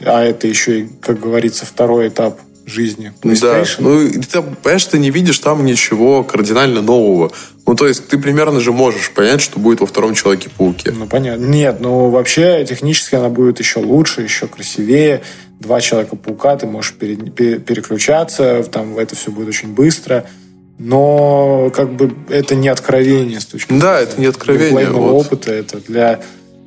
А 0.00 0.22
это 0.22 0.46
еще 0.46 0.80
и, 0.80 0.88
как 1.00 1.20
говорится, 1.20 1.66
второй 1.66 2.08
этап 2.08 2.38
жизни 2.66 3.12
PlayStation. 3.22 3.76
Да, 3.78 3.82
ну, 3.82 4.10
ты, 4.10 4.42
понимаешь, 4.42 4.84
ты 4.84 4.98
не 4.98 5.10
видишь 5.10 5.38
там 5.38 5.64
ничего 5.64 6.24
кардинально 6.24 6.82
нового. 6.82 7.32
Ну, 7.66 7.74
то 7.74 7.86
есть, 7.86 8.08
ты 8.08 8.18
примерно 8.18 8.60
же 8.60 8.72
можешь 8.72 9.10
понять, 9.10 9.40
что 9.40 9.58
будет 9.58 9.80
во 9.80 9.86
втором 9.86 10.14
Человеке-пауке. 10.14 10.92
Ну, 10.92 11.06
понятно. 11.06 11.44
Нет, 11.44 11.78
ну, 11.80 12.10
вообще, 12.10 12.64
технически 12.68 13.14
она 13.14 13.28
будет 13.28 13.60
еще 13.60 13.78
лучше, 13.78 14.22
еще 14.22 14.46
красивее. 14.46 15.22
Два 15.60 15.80
Человека-паука, 15.80 16.56
ты 16.56 16.66
можешь 16.66 16.94
пере, 16.94 17.16
переключаться, 17.16 18.64
там 18.64 18.98
это 18.98 19.14
все 19.14 19.30
будет 19.30 19.48
очень 19.48 19.74
быстро. 19.74 20.26
Но, 20.78 21.70
как 21.74 21.92
бы, 21.92 22.12
это 22.28 22.56
не 22.56 22.68
откровение 22.68 23.40
с 23.40 23.46
точки 23.46 23.68
зрения. 23.68 23.82
Да, 23.82 24.00
это 24.00 24.20
не 24.20 24.26
откровение. 24.26 24.90
Вот. 24.90 25.26
опыта. 25.26 25.52
Это 25.52 25.78
для 25.78 26.20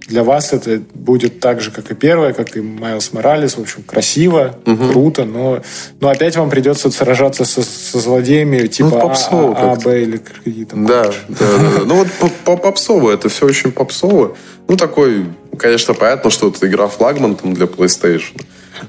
для 0.07 0.23
вас 0.23 0.53
это 0.53 0.81
будет 0.93 1.39
так 1.39 1.61
же, 1.61 1.71
как 1.71 1.91
и 1.91 1.95
первое, 1.95 2.33
как 2.33 2.55
и 2.55 2.61
Майлз 2.61 3.13
Моралес. 3.13 3.57
В 3.57 3.61
общем, 3.61 3.83
красиво, 3.83 4.55
угу. 4.65 4.87
круто, 4.89 5.25
но, 5.25 5.61
но 5.99 6.09
опять 6.09 6.37
вам 6.37 6.49
придется 6.49 6.91
сражаться 6.91 7.45
со, 7.45 7.63
со 7.63 7.99
злодеями 7.99 8.67
типа 8.67 8.89
ну, 8.89 9.01
попсово 9.01 9.55
а, 9.57 9.71
а, 9.73 9.75
Б 9.75 10.03
или 10.03 10.17
какие-то. 10.17 10.75
Да, 10.75 11.03
да, 11.27 11.35
да. 11.39 11.85
Ну 11.85 11.95
вот 11.95 12.07
по 12.43 12.57
попсово, 12.57 13.11
это 13.11 13.29
все 13.29 13.45
очень 13.45 13.71
попсово. 13.71 14.35
Ну 14.67 14.77
такой, 14.77 15.25
конечно, 15.57 15.93
понятно, 15.93 16.29
что 16.29 16.49
это 16.49 16.67
игра 16.67 16.87
флагман 16.87 17.35
там 17.35 17.53
для 17.53 17.65
PlayStation. 17.65 18.39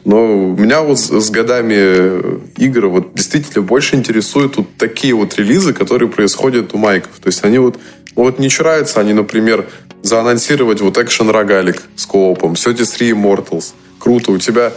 Но 0.05 0.27
меня 0.27 0.83
вот 0.83 0.99
с 0.99 1.31
годами 1.31 2.41
игр 2.57 2.87
вот 2.89 3.15
действительно 3.15 3.63
больше 3.63 3.97
интересуют 3.97 4.57
вот 4.57 4.67
такие 4.79 5.15
вот 5.15 5.37
релизы, 5.37 5.73
которые 5.73 6.09
происходят 6.09 6.75
у 6.75 6.79
майков. 6.79 7.13
То 7.23 7.29
есть 7.29 7.45
они 7.45 7.59
вот, 7.59 7.79
вот 8.23 8.39
не 8.39 8.49
чураются, 8.49 9.01
они, 9.01 9.13
например, 9.13 9.67
заанонсировать 10.03 10.81
вот 10.81 10.99
экшен 10.99 11.31
рогалик 11.31 11.83
с 11.97 12.07
коопом, 12.07 12.55
33 12.55 13.11
Immortals. 13.11 13.73
Круто, 13.99 14.33
у 14.33 14.39
тебя 14.39 14.73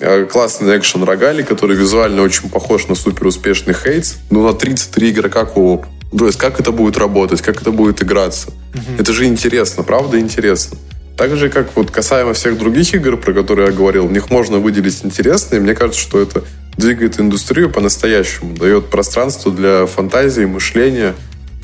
э, 0.00 0.24
классный 0.24 0.78
экшен 0.78 1.02
рогалик, 1.04 1.48
который 1.48 1.76
визуально 1.76 2.22
очень 2.22 2.48
похож 2.48 2.88
на 2.88 2.94
супер 2.94 3.26
успешный 3.26 3.74
Хейтс, 3.74 4.14
но 4.30 4.46
на 4.46 4.54
33 4.54 5.10
игрока 5.10 5.44
кооп. 5.44 5.86
То 6.16 6.26
есть 6.26 6.38
как 6.38 6.60
это 6.60 6.70
будет 6.70 6.96
работать, 6.96 7.42
как 7.42 7.60
это 7.60 7.72
будет 7.72 8.02
играться. 8.02 8.50
Угу. 8.74 9.00
Это 9.00 9.12
же 9.12 9.26
интересно, 9.26 9.82
правда 9.82 10.20
интересно. 10.20 10.78
Так 11.16 11.36
же, 11.36 11.48
как 11.48 11.76
вот 11.76 11.90
касаемо 11.90 12.34
всех 12.34 12.58
других 12.58 12.92
игр, 12.94 13.16
про 13.16 13.32
которые 13.32 13.68
я 13.68 13.72
говорил, 13.72 14.06
в 14.06 14.12
них 14.12 14.30
можно 14.30 14.58
выделить 14.58 15.00
интересные. 15.04 15.60
Мне 15.60 15.74
кажется, 15.74 16.00
что 16.00 16.20
это 16.20 16.44
двигает 16.76 17.20
индустрию 17.20 17.70
по-настоящему, 17.70 18.56
дает 18.56 18.90
пространство 18.90 19.52
для 19.52 19.86
фантазии, 19.86 20.44
мышления, 20.44 21.14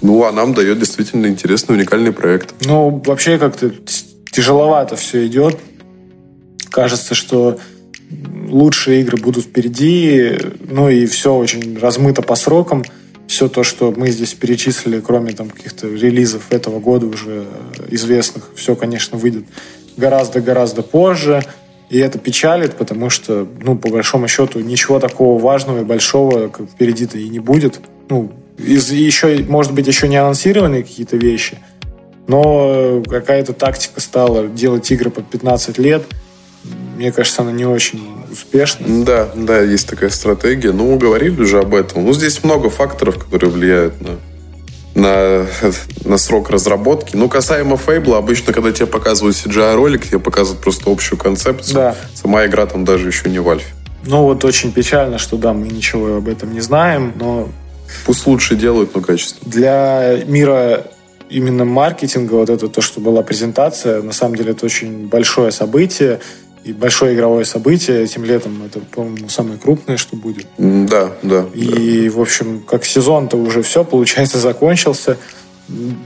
ну, 0.02 0.24
а 0.24 0.32
нам 0.32 0.54
дает 0.54 0.78
действительно 0.78 1.26
интересный, 1.26 1.76
уникальный 1.76 2.12
проект. 2.12 2.54
Ну, 2.64 3.02
вообще 3.04 3.38
как-то 3.38 3.70
тяжеловато 4.30 4.96
все 4.96 5.26
идет. 5.26 5.58
Кажется, 6.70 7.14
что 7.14 7.58
лучшие 8.48 9.00
игры 9.00 9.16
будут 9.18 9.44
впереди, 9.44 10.36
ну 10.68 10.88
и 10.88 11.06
все 11.06 11.34
очень 11.34 11.78
размыто 11.78 12.22
по 12.22 12.34
срокам. 12.34 12.84
Все 13.26 13.48
то, 13.48 13.62
что 13.62 13.94
мы 13.96 14.10
здесь 14.10 14.34
перечислили, 14.34 15.00
кроме 15.00 15.32
там 15.32 15.50
каких-то 15.50 15.86
релизов 15.86 16.50
этого 16.50 16.80
года 16.80 17.06
уже 17.06 17.46
известных, 17.88 18.50
все, 18.56 18.74
конечно, 18.74 19.16
выйдет 19.18 19.44
гораздо-гораздо 19.96 20.82
позже. 20.82 21.42
И 21.90 21.98
это 21.98 22.18
печалит, 22.18 22.76
потому 22.76 23.10
что, 23.10 23.46
ну, 23.60 23.76
по 23.76 23.88
большому 23.88 24.26
счету, 24.28 24.60
ничего 24.60 24.98
такого 24.98 25.40
важного 25.40 25.80
и 25.80 25.84
большого 25.84 26.48
как 26.48 26.68
впереди-то 26.68 27.18
и 27.18 27.28
не 27.28 27.38
будет. 27.38 27.80
Ну, 28.08 28.32
из 28.66 28.90
еще, 28.90 29.44
может 29.48 29.72
быть, 29.72 29.86
еще 29.86 30.08
не 30.08 30.16
анонсированные 30.16 30.82
какие-то 30.82 31.16
вещи, 31.16 31.58
но 32.26 33.02
какая-то 33.08 33.52
тактика 33.52 34.00
стала 34.00 34.46
делать 34.46 34.90
игры 34.90 35.10
под 35.10 35.28
15 35.28 35.78
лет. 35.78 36.04
мне 36.96 37.12
кажется, 37.12 37.42
она 37.42 37.52
не 37.52 37.64
очень 37.64 38.02
успешна. 38.30 39.04
Да, 39.04 39.30
да, 39.34 39.60
есть 39.60 39.88
такая 39.88 40.10
стратегия. 40.10 40.72
Ну, 40.72 40.92
мы 40.92 40.98
говорили 40.98 41.40
уже 41.40 41.58
об 41.58 41.74
этом. 41.74 42.04
Ну, 42.04 42.12
здесь 42.12 42.44
много 42.44 42.70
факторов, 42.70 43.18
которые 43.18 43.50
влияют 43.50 44.00
на 44.00 44.18
на, 44.94 45.46
на 46.04 46.18
срок 46.18 46.50
разработки. 46.50 47.16
Ну, 47.16 47.28
касаемо 47.28 47.76
Фейбла, 47.76 48.18
обычно, 48.18 48.52
когда 48.52 48.72
тебе 48.72 48.86
показывают 48.86 49.36
CGI-ролик, 49.36 50.06
тебе 50.06 50.18
показывают 50.18 50.62
просто 50.62 50.90
общую 50.90 51.18
концепцию. 51.18 51.74
Да. 51.74 51.96
Сама 52.14 52.46
игра 52.46 52.66
там 52.66 52.84
даже 52.84 53.06
еще 53.06 53.28
не 53.28 53.38
в 53.38 53.48
альфе. 53.48 53.72
Ну, 54.04 54.24
вот 54.24 54.44
очень 54.44 54.72
печально, 54.72 55.18
что, 55.18 55.36
да, 55.36 55.52
мы 55.52 55.68
ничего 55.68 56.16
об 56.16 56.28
этом 56.28 56.52
не 56.52 56.60
знаем, 56.60 57.12
но... 57.16 57.48
Пусть 58.04 58.26
лучше 58.26 58.56
делают, 58.56 58.94
но 58.94 59.00
качественно. 59.00 59.50
Для 59.50 60.20
мира 60.26 60.86
именно 61.30 61.64
маркетинга, 61.64 62.34
вот 62.34 62.50
это 62.50 62.68
то, 62.68 62.80
что 62.80 63.00
была 63.00 63.22
презентация, 63.22 64.02
на 64.02 64.12
самом 64.12 64.34
деле 64.34 64.52
это 64.52 64.66
очень 64.66 65.06
большое 65.06 65.52
событие 65.52 66.20
и 66.64 66.72
большое 66.72 67.14
игровое 67.14 67.44
событие 67.44 68.02
этим 68.02 68.24
летом. 68.24 68.62
Это, 68.64 68.80
по-моему, 68.80 69.28
самое 69.28 69.58
крупное, 69.58 69.96
что 69.96 70.16
будет. 70.16 70.46
Да, 70.58 71.12
да. 71.22 71.46
И, 71.54 72.08
да. 72.08 72.16
в 72.16 72.20
общем, 72.20 72.62
как 72.66 72.84
сезон-то 72.84 73.36
уже 73.36 73.62
все, 73.62 73.84
получается, 73.84 74.38
закончился. 74.38 75.16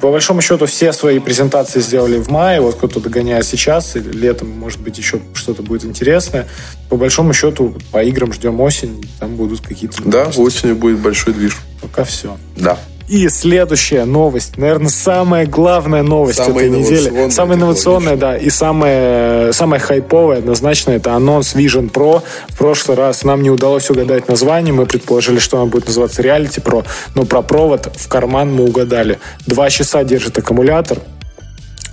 По 0.00 0.10
большому 0.10 0.42
счету, 0.42 0.66
все 0.66 0.92
свои 0.92 1.18
презентации 1.18 1.80
сделали 1.80 2.18
в 2.18 2.30
мае. 2.30 2.60
Вот 2.60 2.74
кто-то 2.76 3.00
догоняет 3.00 3.46
сейчас, 3.46 3.96
и 3.96 4.00
летом, 4.00 4.50
может 4.50 4.80
быть, 4.80 4.98
еще 4.98 5.20
что-то 5.32 5.62
будет 5.62 5.84
интересное. 5.86 6.46
По 6.90 6.96
большому 6.96 7.32
счету, 7.32 7.74
по 7.90 8.04
играм 8.04 8.32
ждем 8.32 8.60
осень, 8.60 9.08
там 9.18 9.36
будут 9.36 9.62
какие-то... 9.62 10.02
Да, 10.04 10.30
осенью 10.36 10.76
будет 10.76 10.98
большой 10.98 11.32
движ. 11.32 11.58
Пока 11.84 12.04
все. 12.04 12.36
Да. 12.56 12.78
И 13.06 13.28
следующая 13.28 14.06
новость, 14.06 14.56
наверное, 14.56 14.88
самая 14.88 15.46
главная 15.46 16.02
новость 16.02 16.38
самая 16.38 16.66
этой 16.66 16.70
недели. 16.70 17.28
Самая 17.28 17.58
инновационная, 17.58 18.16
да, 18.16 18.36
и 18.38 18.48
самая, 18.48 19.52
самая 19.52 19.78
хайповая 19.78 20.38
однозначно, 20.38 20.92
это 20.92 21.12
анонс 21.12 21.54
Vision 21.54 21.92
Pro. 21.92 22.22
В 22.48 22.56
прошлый 22.56 22.96
раз 22.96 23.22
нам 23.22 23.42
не 23.42 23.50
удалось 23.50 23.90
угадать 23.90 24.26
название, 24.28 24.72
мы 24.72 24.86
предположили, 24.86 25.38
что 25.38 25.58
она 25.58 25.66
будет 25.66 25.86
называться 25.86 26.22
Reality 26.22 26.62
Pro, 26.62 26.86
но 27.14 27.26
про 27.26 27.42
провод 27.42 27.92
в 27.94 28.08
карман 28.08 28.54
мы 28.54 28.64
угадали. 28.64 29.18
Два 29.46 29.68
часа 29.68 30.02
держит 30.02 30.38
аккумулятор, 30.38 30.98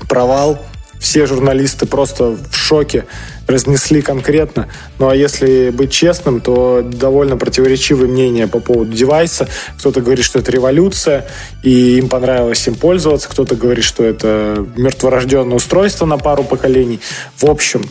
провал, 0.08 0.60
все 1.02 1.26
журналисты 1.26 1.88
просто 1.88 2.38
в 2.49 2.56
шоке 2.56 3.06
разнесли 3.47 4.02
конкретно. 4.02 4.68
Ну 4.99 5.10
а 5.10 5.16
если 5.16 5.72
быть 5.72 5.91
честным, 5.91 6.39
то 6.39 6.82
довольно 6.84 7.38
противоречивые 7.38 8.08
мнения 8.10 8.47
по 8.47 8.60
поводу 8.60 8.93
девайса. 8.93 9.49
Кто-то 9.80 9.99
говорит, 9.99 10.24
что 10.24 10.39
это 10.39 10.52
революция, 10.52 11.26
и 11.64 11.97
им 11.97 12.08
понравилось 12.08 12.66
им 12.68 12.76
пользоваться. 12.76 13.28
Кто-то 13.30 13.56
говорит, 13.56 13.84
что 13.84 14.04
это 14.04 14.66
мертворожденное 14.78 15.58
устройство 15.58 16.06
на 16.06 16.18
пару 16.18 16.43
поколений. 16.43 17.02
В 17.36 17.49
общем, 17.49 17.84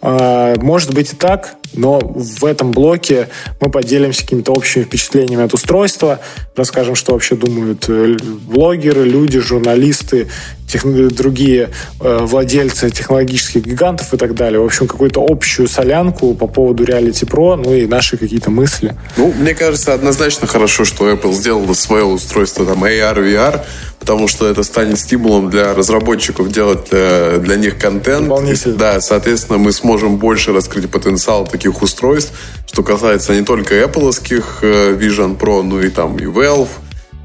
а, 0.00 0.54
может 0.56 0.94
быть 0.94 1.12
и 1.12 1.16
так, 1.16 1.56
но 1.74 2.00
в 2.00 2.44
этом 2.44 2.70
блоке 2.70 3.28
мы 3.60 3.70
поделимся 3.70 4.22
какими-то 4.22 4.52
общими 4.52 4.84
впечатлениями 4.84 5.44
от 5.44 5.54
устройства, 5.54 6.20
расскажем, 6.56 6.94
что 6.94 7.12
вообще 7.12 7.36
думают 7.36 7.84
э, 7.88 8.16
блогеры, 8.46 9.04
люди, 9.04 9.40
журналисты, 9.40 10.28
тех, 10.68 11.14
другие 11.14 11.70
э, 12.00 12.18
владельцы 12.22 12.90
технологических 12.90 13.64
гигантов 13.64 14.12
и 14.12 14.16
так 14.16 14.34
далее. 14.34 14.60
В 14.60 14.64
общем, 14.64 14.86
какую-то 14.86 15.24
общую 15.26 15.68
солянку 15.68 16.34
по 16.34 16.46
поводу 16.46 16.84
Reality 16.84 17.28
Pro, 17.28 17.56
ну 17.56 17.74
и 17.74 17.86
наши 17.86 18.16
какие-то 18.16 18.50
мысли. 18.50 18.96
Ну, 19.16 19.32
мне 19.32 19.54
кажется, 19.54 19.94
однозначно 19.94 20.46
хорошо, 20.46 20.84
что 20.84 21.10
Apple 21.10 21.32
сделала 21.32 21.72
свое 21.74 22.04
устройство 22.04 22.66
там 22.66 22.84
AR, 22.84 23.16
VR, 23.16 23.64
потому 24.04 24.28
что 24.28 24.46
это 24.46 24.62
станет 24.64 24.98
стимулом 24.98 25.48
для 25.48 25.72
разработчиков 25.72 26.50
делать 26.50 26.90
для, 26.90 26.98
э, 27.00 27.38
для 27.38 27.56
них 27.56 27.78
контент. 27.78 28.28
Да, 28.76 29.00
соответственно, 29.00 29.58
мы 29.58 29.72
сможем 29.72 30.16
больше 30.18 30.52
раскрыть 30.52 30.90
потенциал 30.90 31.46
таких 31.46 31.63
устройств, 31.68 32.32
что 32.66 32.82
касается 32.82 33.34
не 33.34 33.44
только 33.44 33.74
Apple 33.74 34.10
э, 34.62 34.96
Vision 34.96 35.38
Pro, 35.38 35.62
но 35.62 35.80
и 35.80 35.90
там 35.90 36.16
и 36.16 36.24
Valve, 36.24 36.68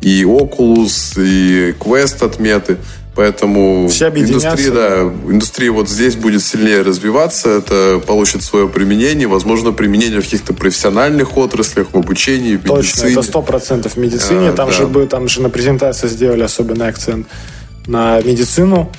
и 0.02 0.24
Oculus, 0.24 1.14
и 1.18 1.74
Quest 1.74 2.24
отметы. 2.26 2.78
Поэтому 3.16 3.90
Все 3.90 4.08
индустрия, 4.08 4.72
да, 4.72 5.02
индустрия 5.02 5.72
вот 5.72 5.90
здесь 5.90 6.16
будет 6.16 6.42
сильнее 6.42 6.84
развиваться, 6.84 7.50
это 7.50 8.02
получит 8.06 8.44
свое 8.44 8.70
применение, 8.70 9.28
возможно, 9.28 9.74
применение 9.74 10.22
в 10.22 10.24
каких-то 10.24 10.54
профессиональных 10.54 11.36
отраслях, 11.36 11.88
в 11.92 11.98
обучении, 11.98 12.56
в 12.56 12.64
Точно, 12.64 12.78
медицине. 12.78 13.12
это 13.12 13.22
сто 13.24 13.42
процентов 13.42 13.96
в 13.96 13.98
медицине. 13.98 14.50
А, 14.50 14.54
там, 14.54 14.70
да. 14.70 14.74
же, 14.74 15.08
там 15.08 15.28
же 15.28 15.42
на 15.42 15.50
презентации 15.50 16.08
сделали 16.08 16.44
особенный 16.44 16.88
акцент 16.88 17.28
на 17.88 18.22
медицину, 18.22 18.90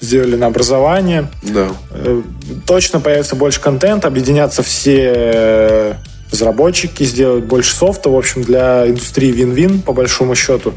сделали 0.00 0.36
на 0.36 0.46
образование. 0.46 1.28
Да. 1.42 1.68
Э, 1.90 2.22
точно 2.66 3.00
появится 3.00 3.36
больше 3.36 3.60
контента, 3.60 4.08
объединятся 4.08 4.62
все 4.62 5.96
разработчики, 6.30 7.04
сделают 7.04 7.44
больше 7.44 7.74
софта. 7.74 8.10
В 8.10 8.16
общем, 8.16 8.42
для 8.42 8.86
индустрии 8.88 9.30
вин-вин, 9.30 9.80
по 9.80 9.92
большому 9.92 10.34
счету 10.34 10.74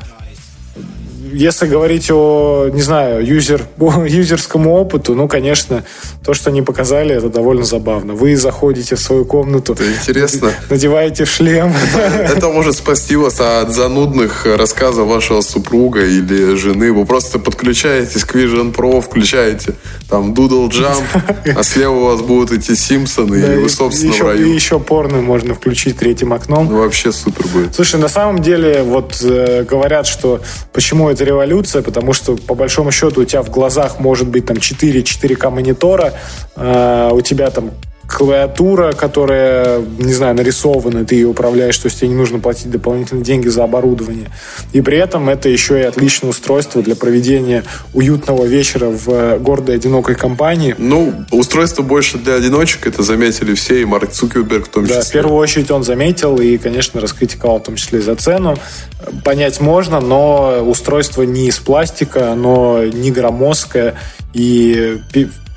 если 1.34 1.68
говорить 1.68 2.10
о, 2.12 2.70
не 2.72 2.82
знаю, 2.82 3.26
юзер, 3.26 3.68
юзерскому 3.78 4.74
опыту, 4.74 5.16
ну, 5.16 5.28
конечно, 5.28 5.84
то, 6.26 6.34
что 6.34 6.50
они 6.50 6.62
показали, 6.62 7.16
это 7.16 7.30
довольно 7.30 7.64
забавно. 7.64 8.14
Вы 8.14 8.36
заходите 8.36 8.96
в 8.96 9.00
свою 9.00 9.26
комнату. 9.26 9.74
Это 9.74 9.92
интересно. 9.92 10.52
Надеваете 10.70 11.26
шлем. 11.26 11.74
Это 11.96 12.50
может 12.50 12.78
спасти 12.78 13.16
вас 13.16 13.40
от 13.40 13.74
занудных 13.74 14.46
рассказов 14.46 15.08
вашего 15.08 15.42
супруга 15.42 16.06
или 16.06 16.56
жены. 16.56 16.92
Вы 16.92 17.06
просто 17.06 17.40
подключаетесь 17.40 18.24
к 18.26 18.36
Vision 18.36 18.74
Pro, 18.74 19.02
включаете 19.02 19.76
там 20.10 20.34
Doodle 20.34 20.70
Jump, 20.70 21.56
а 21.58 21.64
слева 21.64 21.94
у 21.94 22.06
вас 22.06 22.22
будут 22.22 22.52
эти 22.52 22.76
Симпсоны, 22.76 23.42
да, 23.42 23.54
и 23.54 23.58
вы, 23.58 23.70
собственно, 23.70 24.12
еще, 24.12 24.24
в 24.24 24.28
раю. 24.28 24.48
И 24.48 24.54
еще 24.54 24.80
порно 24.80 25.22
можно 25.22 25.54
включить 25.54 25.98
третьим 25.98 26.34
окном. 26.34 26.68
Ну, 26.70 26.80
вообще 26.80 27.12
супер 27.12 27.48
будет. 27.48 27.76
Слушай, 27.76 28.00
на 28.00 28.08
самом 28.10 28.42
деле, 28.42 28.84
вот 28.84 29.18
э, 29.22 29.64
говорят, 29.64 30.08
что 30.08 30.42
почему 30.74 31.10
это 31.10 31.19
революция, 31.22 31.82
потому 31.82 32.14
что, 32.14 32.36
по 32.36 32.56
большому 32.56 32.92
счету, 32.92 33.22
у 33.22 33.26
тебя 33.26 33.42
в 33.42 33.50
глазах 33.50 34.00
может 34.00 34.28
быть 34.28 34.46
там 34.46 34.58
4 34.58 35.02
4К 35.02 35.50
монитора, 35.50 36.14
э, 36.56 37.10
у 37.14 37.22
тебя 37.22 37.50
там 37.50 37.72
клавиатура, 38.10 38.92
которая, 38.94 39.82
не 40.00 40.14
знаю, 40.14 40.36
нарисована, 40.36 41.06
ты 41.06 41.16
ее 41.16 41.28
управляешь, 41.28 41.78
то 41.78 41.88
есть 41.88 42.00
тебе 42.00 42.10
не 42.10 42.16
нужно 42.16 42.40
платить 42.40 42.70
дополнительные 42.70 43.24
деньги 43.24 43.48
за 43.48 43.64
оборудование. 43.64 44.30
И 44.74 44.82
при 44.82 44.98
этом 44.98 45.30
это 45.30 45.48
еще 45.48 45.80
и 45.80 45.84
отличное 45.84 46.32
устройство 46.32 46.82
для 46.82 46.96
проведения 46.96 47.64
уютного 47.94 48.46
вечера 48.46 48.88
в 48.88 49.38
гордой 49.38 49.76
одинокой 49.76 50.16
компании. 50.16 50.76
Ну, 50.78 51.14
устройство 51.32 51.84
больше 51.84 52.18
для 52.18 52.36
одиночек, 52.36 52.88
это 52.88 53.04
заметили 53.04 53.54
все, 53.54 53.82
и 53.82 53.86
Марк 53.86 54.12
Цукерберг 54.12 54.66
в 54.66 54.70
том 54.70 54.86
числе. 54.86 54.98
Да, 54.98 55.04
в 55.04 55.12
первую 55.12 55.38
очередь 55.38 55.70
он 55.70 55.84
заметил 55.84 56.38
и, 56.40 56.58
конечно, 56.58 57.00
раскритиковал 57.00 57.60
в 57.60 57.64
том 57.64 57.76
числе 57.76 58.02
за 58.02 58.16
цену. 58.16 58.58
Понять 59.24 59.62
можно, 59.62 60.00
но 60.00 60.64
устройство 60.66 61.22
не 61.22 61.48
из 61.48 61.60
пластика, 61.60 62.32
оно 62.32 62.84
не 62.86 63.12
громоздкое, 63.12 63.96
и 64.34 65.00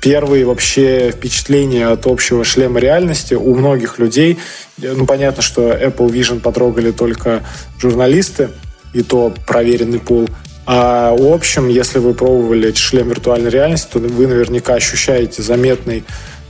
первые 0.03 0.45
вообще 0.45 1.11
впечатления 1.11 1.87
от 1.87 2.05
общего 2.07 2.43
шлема 2.43 2.81
реальности 2.81 3.35
у 3.35 3.55
многих 3.55 3.99
людей. 3.99 4.37
Ну, 4.77 5.05
понятно, 5.05 5.41
что 5.41 5.71
Apple 5.71 6.11
Vision 6.11 6.41
потрогали 6.41 6.91
только 6.91 7.41
журналисты, 7.79 8.49
и 8.93 9.01
то 9.01 9.33
проверенный 9.47 9.99
пул. 9.99 10.29
А 10.65 11.15
в 11.15 11.33
общем, 11.33 11.69
если 11.69 11.99
вы 11.99 12.13
пробовали 12.13 12.73
шлем 12.73 13.09
виртуальной 13.09 13.49
реальности, 13.49 13.87
то 13.93 13.99
вы 13.99 14.27
наверняка 14.27 14.75
ощущаете 14.75 15.41
заметный 15.41 16.03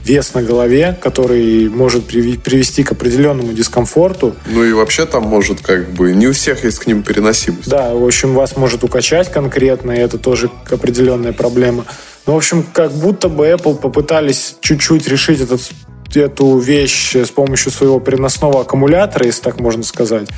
вес 0.04 0.34
на 0.34 0.42
голове, 0.42 0.98
который 1.00 1.68
может 1.68 2.06
привести 2.06 2.82
к 2.82 2.92
определенному 2.92 3.52
дискомфорту. 3.52 4.34
Ну 4.46 4.62
и 4.62 4.72
вообще 4.72 5.06
там 5.06 5.22
может 5.24 5.60
как 5.62 5.90
бы 5.90 6.12
не 6.12 6.26
у 6.26 6.32
всех 6.32 6.64
есть 6.64 6.78
к 6.80 6.86
ним 6.86 7.02
переносимость. 7.02 7.68
Да, 7.68 7.94
в 7.94 8.04
общем, 8.04 8.34
вас 8.34 8.56
может 8.56 8.84
укачать 8.84 9.32
конкретно, 9.32 9.92
и 9.92 9.98
это 9.98 10.18
тоже 10.18 10.50
определенная 10.70 11.32
проблема. 11.32 11.86
Ну, 12.26 12.32
в 12.32 12.36
общем, 12.36 12.64
как 12.72 12.92
будто 12.92 13.28
бы 13.28 13.46
Apple 13.46 13.76
попытались 13.76 14.56
чуть-чуть 14.60 15.08
решить 15.08 15.40
этот 15.40 15.60
эту 16.16 16.58
вещь 16.58 17.16
с 17.16 17.30
помощью 17.30 17.72
своего 17.72 17.98
переносного 17.98 18.60
аккумулятора, 18.60 19.26
если 19.26 19.42
так 19.42 19.60
можно 19.60 19.82
сказать. 19.82 20.28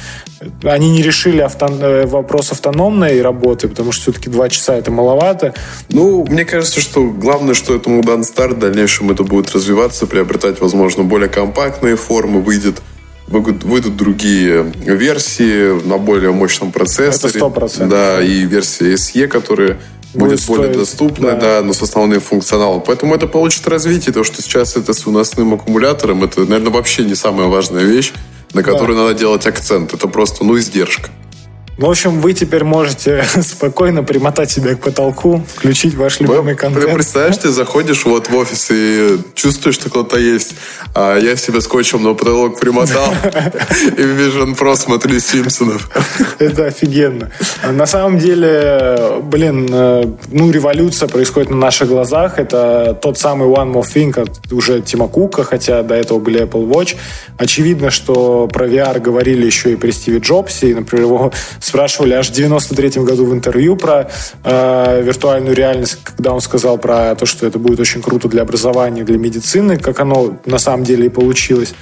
Они 0.63 0.91
не 0.91 1.03
решили 1.03 1.41
авто... 1.41 1.67
Э, 1.67 2.07
вопрос 2.07 2.53
автономной 2.53 3.21
работы, 3.21 3.69
потому 3.69 3.93
что 3.93 4.03
все-таки 4.03 4.31
два 4.31 4.49
часа 4.49 4.75
это 4.75 4.91
маловато. 4.91 5.55
Ну, 5.91 6.25
мне 6.29 6.45
кажется, 6.45 6.81
что 6.81 7.05
главное, 7.05 7.55
что 7.55 7.75
этому 7.75 8.03
дан 8.03 8.25
старт, 8.25 8.57
в 8.57 8.59
дальнейшем 8.59 9.11
это 9.11 9.23
будет 9.23 9.55
развиваться, 9.55 10.07
приобретать, 10.07 10.61
возможно, 10.61 11.05
более 11.05 11.29
компактные 11.29 11.97
формы, 11.97 12.41
выйдет 12.41 12.81
выйдут 13.29 13.97
другие 13.97 14.73
версии 14.85 15.85
на 15.85 15.99
более 15.99 16.31
мощном 16.31 16.71
процессоре. 16.71 17.35
Это 17.35 17.47
100%. 17.47 17.89
Да, 17.89 18.23
и 18.23 18.43
версия 18.45 18.95
SE, 18.95 19.27
которые 19.27 19.79
будет, 20.17 20.47
будет 20.47 20.47
более 20.47 20.75
доступно, 20.75 21.33
да. 21.33 21.61
да, 21.61 21.63
но 21.63 21.73
с 21.73 21.83
основным 21.83 22.21
функционалом. 22.21 22.83
Поэтому 22.87 23.15
это 23.15 23.27
получит 23.27 23.67
развитие. 23.69 24.13
То, 24.13 24.25
что 24.25 24.43
сейчас 24.43 24.77
это 24.77 24.93
с 24.93 25.07
выносным 25.07 25.55
аккумулятором, 25.55 26.25
это, 26.25 26.41
наверное, 26.41 26.71
вообще 26.71 27.05
не 27.05 27.15
самая 27.15 27.49
важная 27.49 27.85
вещь, 27.85 28.13
на 28.53 28.63
которую 28.63 28.97
да. 28.97 29.05
надо 29.05 29.15
делать 29.15 29.47
акцент. 29.47 29.95
Это 29.95 30.09
просто, 30.09 30.45
ну, 30.45 30.59
издержка. 30.59 31.11
Ну, 31.79 31.89
в 31.89 31.91
общем, 31.91 32.21
вы 32.21 32.33
теперь 32.33 32.65
можете 32.65 33.23
спокойно 33.43 34.03
примотать 34.03 34.51
себя 34.51 34.75
к 34.75 34.81
потолку, 34.81 35.45
включить 35.57 35.95
ваш 35.95 36.21
любимый 36.21 36.55
Вы- 36.55 36.55
контент. 36.55 36.95
Представляешь, 36.95 37.37
ты 37.37 37.51
заходишь 37.51 38.07
вот 38.07 38.31
в 38.31 38.35
офис 38.35 38.69
и 38.71 39.19
чувствуешь, 39.35 39.75
что 39.77 39.91
кто-то 39.91 40.17
есть. 40.19 40.55
А 40.95 41.19
я 41.19 41.37
себе 41.37 41.61
скотчем 41.61 42.03
на 42.03 42.15
потолок 42.15 42.59
примотал 42.59 43.13
и 43.25 44.01
Vision 44.01 44.57
Pro 44.59 44.75
смотрю 44.75 45.21
Симпсонов. 45.21 45.91
Это 46.39 46.67
офигенно. 46.67 47.31
На 47.71 47.87
самом 47.87 48.19
деле, 48.19 49.21
блин, 49.23 49.69
э, 49.71 50.05
ну, 50.33 50.51
революция 50.51 51.09
происходит 51.09 51.51
на 51.51 51.57
наших 51.57 51.89
глазах. 51.89 52.39
Это 52.39 52.99
тот 53.03 53.19
самый 53.19 53.49
One 53.49 53.73
More 53.73 53.85
Thing 53.85 54.19
от 54.19 54.51
уже 54.51 54.81
Тима 54.81 55.09
Кука, 55.09 55.45
хотя 55.45 55.83
до 55.83 55.95
этого 55.95 56.21
были 56.21 56.41
Apple 56.41 56.67
Watch. 56.67 56.97
Очевидно, 57.37 57.91
что 57.91 58.49
про 58.49 58.67
VR 58.67 58.99
говорили 58.99 59.45
еще 59.45 59.73
и 59.73 59.77
при 59.77 59.91
Стиве 59.91 60.21
Джобсе. 60.21 60.71
И, 60.71 60.75
например, 60.75 61.05
его 61.07 61.33
спрашивали 61.67 62.15
аж 62.15 62.31
в 62.31 62.33
93 62.33 63.03
году 63.03 63.27
в 63.27 63.33
интервью 63.33 63.77
про 63.77 64.11
э, 64.45 65.03
виртуальную 65.03 65.55
реальность, 65.55 65.99
когда 66.03 66.33
он 66.33 66.41
сказал 66.41 66.79
про 66.79 67.15
то, 67.15 67.27
что 67.27 67.47
это 67.47 67.59
будет 67.59 67.81
очень 67.81 68.03
круто 68.03 68.29
для 68.29 68.43
образования, 68.43 69.05
для 69.05 69.19
медицины, 69.19 69.77
как 69.77 70.01
оно 70.01 70.39
на 70.47 70.59
самом 70.59 70.85
деле 70.85 71.07
и 71.07 71.09
получилось. 71.09 71.75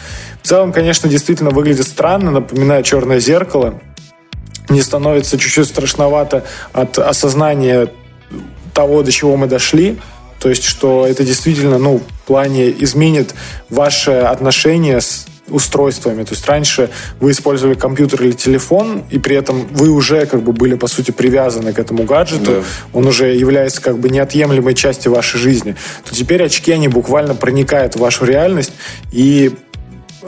В 0.42 0.48
целом, 0.48 0.72
конечно, 0.72 1.08
действительно 1.08 1.50
выглядит 1.50 1.86
странно, 1.86 2.30
напоминает 2.30 2.84
черное 2.84 3.20
зеркало 3.20 3.80
мне 4.68 4.82
становится 4.82 5.38
чуть-чуть 5.38 5.68
страшновато 5.68 6.44
от 6.72 6.98
осознания 6.98 7.88
того, 8.72 9.02
до 9.02 9.12
чего 9.12 9.36
мы 9.36 9.46
дошли. 9.46 9.98
То 10.40 10.48
есть, 10.48 10.64
что 10.64 11.06
это 11.06 11.24
действительно, 11.24 11.78
ну, 11.78 11.98
в 11.98 12.26
плане 12.26 12.70
изменит 12.82 13.34
ваше 13.70 14.12
отношение 14.12 15.00
с 15.00 15.26
устройствами. 15.48 16.24
То 16.24 16.32
есть 16.32 16.46
раньше 16.46 16.90
вы 17.20 17.32
использовали 17.32 17.74
компьютер 17.74 18.22
или 18.22 18.32
телефон, 18.32 19.04
и 19.10 19.18
при 19.18 19.36
этом 19.36 19.66
вы 19.72 19.90
уже 19.90 20.26
как 20.26 20.42
бы 20.42 20.52
были, 20.52 20.74
по 20.74 20.86
сути, 20.86 21.10
привязаны 21.10 21.72
к 21.72 21.78
этому 21.78 22.04
гаджету. 22.04 22.50
Да. 22.50 22.62
Он 22.92 23.06
уже 23.06 23.34
является 23.34 23.82
как 23.82 23.98
бы 23.98 24.08
неотъемлемой 24.08 24.74
частью 24.74 25.12
вашей 25.12 25.38
жизни. 25.38 25.76
То 26.04 26.14
теперь 26.14 26.42
очки, 26.42 26.72
они 26.72 26.88
буквально 26.88 27.34
проникают 27.34 27.96
в 27.96 28.00
вашу 28.00 28.24
реальность, 28.24 28.72
и 29.12 29.52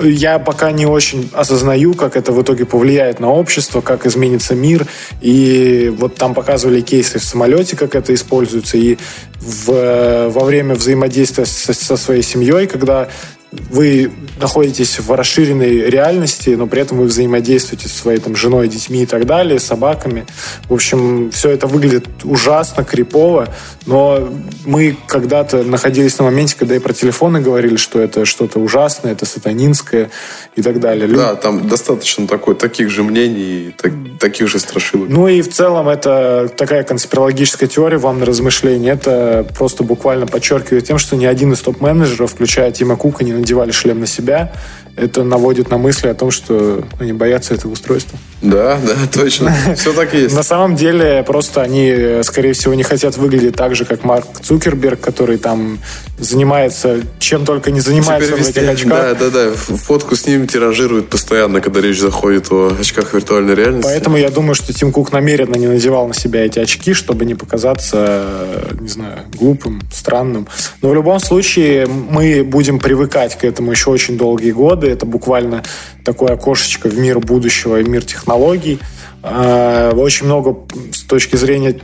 я 0.03 0.39
пока 0.39 0.73
не 0.73 0.87
очень 0.87 1.31
осознаю, 1.33 1.95
как 1.95 2.17
это 2.17 2.33
в 2.33 2.43
итоге 2.43 2.67
повлияет 2.67 3.21
на 3.21 3.31
общество, 3.31 3.81
как 3.81 4.07
изменится 4.07 4.55
мир. 4.55 4.87
И 5.23 5.93
вот 5.97 6.17
там 6.17 6.35
показывали 6.35 6.81
кейсы 6.81 7.19
в 7.19 7.25
самолете, 7.25 7.77
как 7.77 7.95
это 7.95 8.13
используется. 8.13 8.77
И 8.77 8.99
в, 9.41 10.29
во 10.29 10.45
время 10.45 10.75
взаимодействия 10.75 11.47
со, 11.47 11.73
со 11.73 11.97
своей 11.97 12.23
семьей, 12.23 12.67
когда 12.67 13.09
вы 13.53 14.13
находитесь 14.41 14.99
в 14.99 15.11
расширенной 15.15 15.89
реальности, 15.89 16.51
но 16.51 16.67
при 16.67 16.83
этом 16.83 16.99
вы 16.99 17.05
взаимодействуете 17.05 17.89
со 17.89 17.97
своей 17.97 18.19
там, 18.19 18.35
женой, 18.37 18.69
детьми 18.69 19.03
и 19.03 19.07
так 19.07 19.25
далее, 19.27 19.61
собаками. 19.61 20.27
В 20.69 20.75
общем, 20.75 21.31
все 21.31 21.51
это 21.51 21.67
выглядит 21.67 22.07
ужасно, 22.25 22.85
крипово, 22.85 23.49
но 23.87 24.29
мы 24.65 24.97
когда-то 25.07 25.63
находились 25.63 26.19
на 26.19 26.25
моменте, 26.25 26.57
когда 26.59 26.75
и 26.75 26.81
про 26.81 26.93
телефоны 26.93 27.41
говорили, 27.41 27.77
что 27.77 28.01
это 28.01 28.25
что-то 28.25 28.59
ужасное, 28.59 29.13
это 29.13 29.27
сатанинское 29.27 30.11
и 30.57 30.63
так 30.63 30.81
далее. 30.81 31.09
Да, 31.09 31.37
там 31.37 31.69
достаточно 31.69 32.27
такой, 32.27 32.57
таких 32.57 32.91
же 32.91 33.05
мнений, 33.05 33.75
так- 33.77 33.93
таких 34.19 34.49
же 34.49 34.59
страшилок. 34.59 35.09
Ну 35.09 35.29
и 35.29 35.41
в 35.41 35.53
целом 35.53 35.89
это 35.89 36.51
такая 36.57 36.83
конспирологическая 36.83 37.69
теория 37.69 37.99
вам 37.99 38.19
на 38.19 38.27
размышление. 38.27 38.93
Это 38.95 39.47
просто 39.57 39.85
буквально 39.85 40.27
подчеркивает 40.27 40.85
тем, 40.85 40.99
что 40.99 41.17
ни 41.17 41.25
один 41.25 41.53
из 41.53 41.61
топ-менеджеров, 41.61 42.33
включая 42.33 42.71
Тима 42.73 42.97
Кука, 42.97 43.25
не 43.25 43.36
надевали 43.37 43.73
шлем 43.73 44.01
на 44.01 44.07
себя. 44.07 44.53
Это 44.97 45.25
наводит 45.25 45.71
на 45.71 45.79
мысли 45.79 46.09
о 46.09 46.15
том, 46.15 46.31
что 46.31 46.83
они 46.99 47.13
боятся 47.13 47.55
этого 47.55 47.73
устройства. 47.73 48.19
Да, 48.43 48.79
да, 48.87 48.95
точно. 49.13 49.55
Все 49.77 49.93
так 49.93 50.15
и 50.15 50.23
есть. 50.23 50.35
На 50.35 50.43
самом 50.43 50.75
деле, 50.75 51.23
просто 51.27 51.63
они, 51.63 51.89
э, 51.89 52.23
скорее 52.23 52.55
всего, 52.55 52.75
не 52.75 52.83
хотят 52.83 53.17
выглядеть 53.17 53.57
так 53.57 53.75
же, 53.75 53.85
как 53.85 54.05
Марк 54.05 54.27
Цукерберг, 54.43 55.01
который 55.01 55.39
там 55.39 55.79
занимается 56.19 57.03
чем 57.27 57.45
только 57.45 57.73
не 57.73 57.81
занимается 57.81 58.29
Теперь 58.29 58.45
в 58.45 58.49
этих 58.49 58.69
очках. 58.69 59.19
да, 59.19 59.29
да, 59.29 59.31
да. 59.31 59.53
Фотку 59.55 60.15
с 60.15 60.27
ним 60.27 60.47
тиражируют 60.47 61.09
постоянно, 61.09 61.61
когда 61.61 61.81
речь 61.81 61.99
заходит 61.99 62.53
о 62.53 62.73
очках 62.79 63.15
виртуальной 63.15 63.57
реальности. 63.57 63.83
Поэтому 63.83 64.17
я 64.17 64.31
думаю, 64.31 64.55
что 64.55 64.73
Тим 64.73 64.93
Кук 64.93 65.13
намеренно 65.13 65.57
не 65.57 65.67
надевал 65.67 66.07
на 66.07 66.15
себя 66.15 66.47
эти 66.47 66.61
очки, 66.61 66.95
чтобы 66.95 67.25
не 67.25 67.35
показаться, 67.35 67.97
э, 67.99 68.75
не 68.81 68.89
знаю, 68.89 69.23
глупым, 69.35 69.83
странным. 69.93 70.47
Но 70.83 70.91
в 70.91 70.95
любом 70.95 71.19
случае 71.19 71.87
мы 71.87 72.45
будем 72.45 72.79
привыкать 72.79 73.37
к 73.37 73.45
этому 73.45 73.73
еще 73.73 73.91
очень 73.91 74.17
долгие 74.17 74.53
годы. 74.53 74.86
Это 74.91 75.07
буквально 75.07 75.63
такое 76.05 76.35
окошечко 76.35 76.89
в 76.89 76.99
мир 76.99 77.19
будущего 77.21 77.81
и 77.81 77.85
мир 77.85 78.05
технологий. 78.05 78.81
А, 79.23 79.93
Очень 79.93 80.27
много 80.27 80.57
с 80.93 81.03
точки 81.03 81.37
зрения 81.37 81.75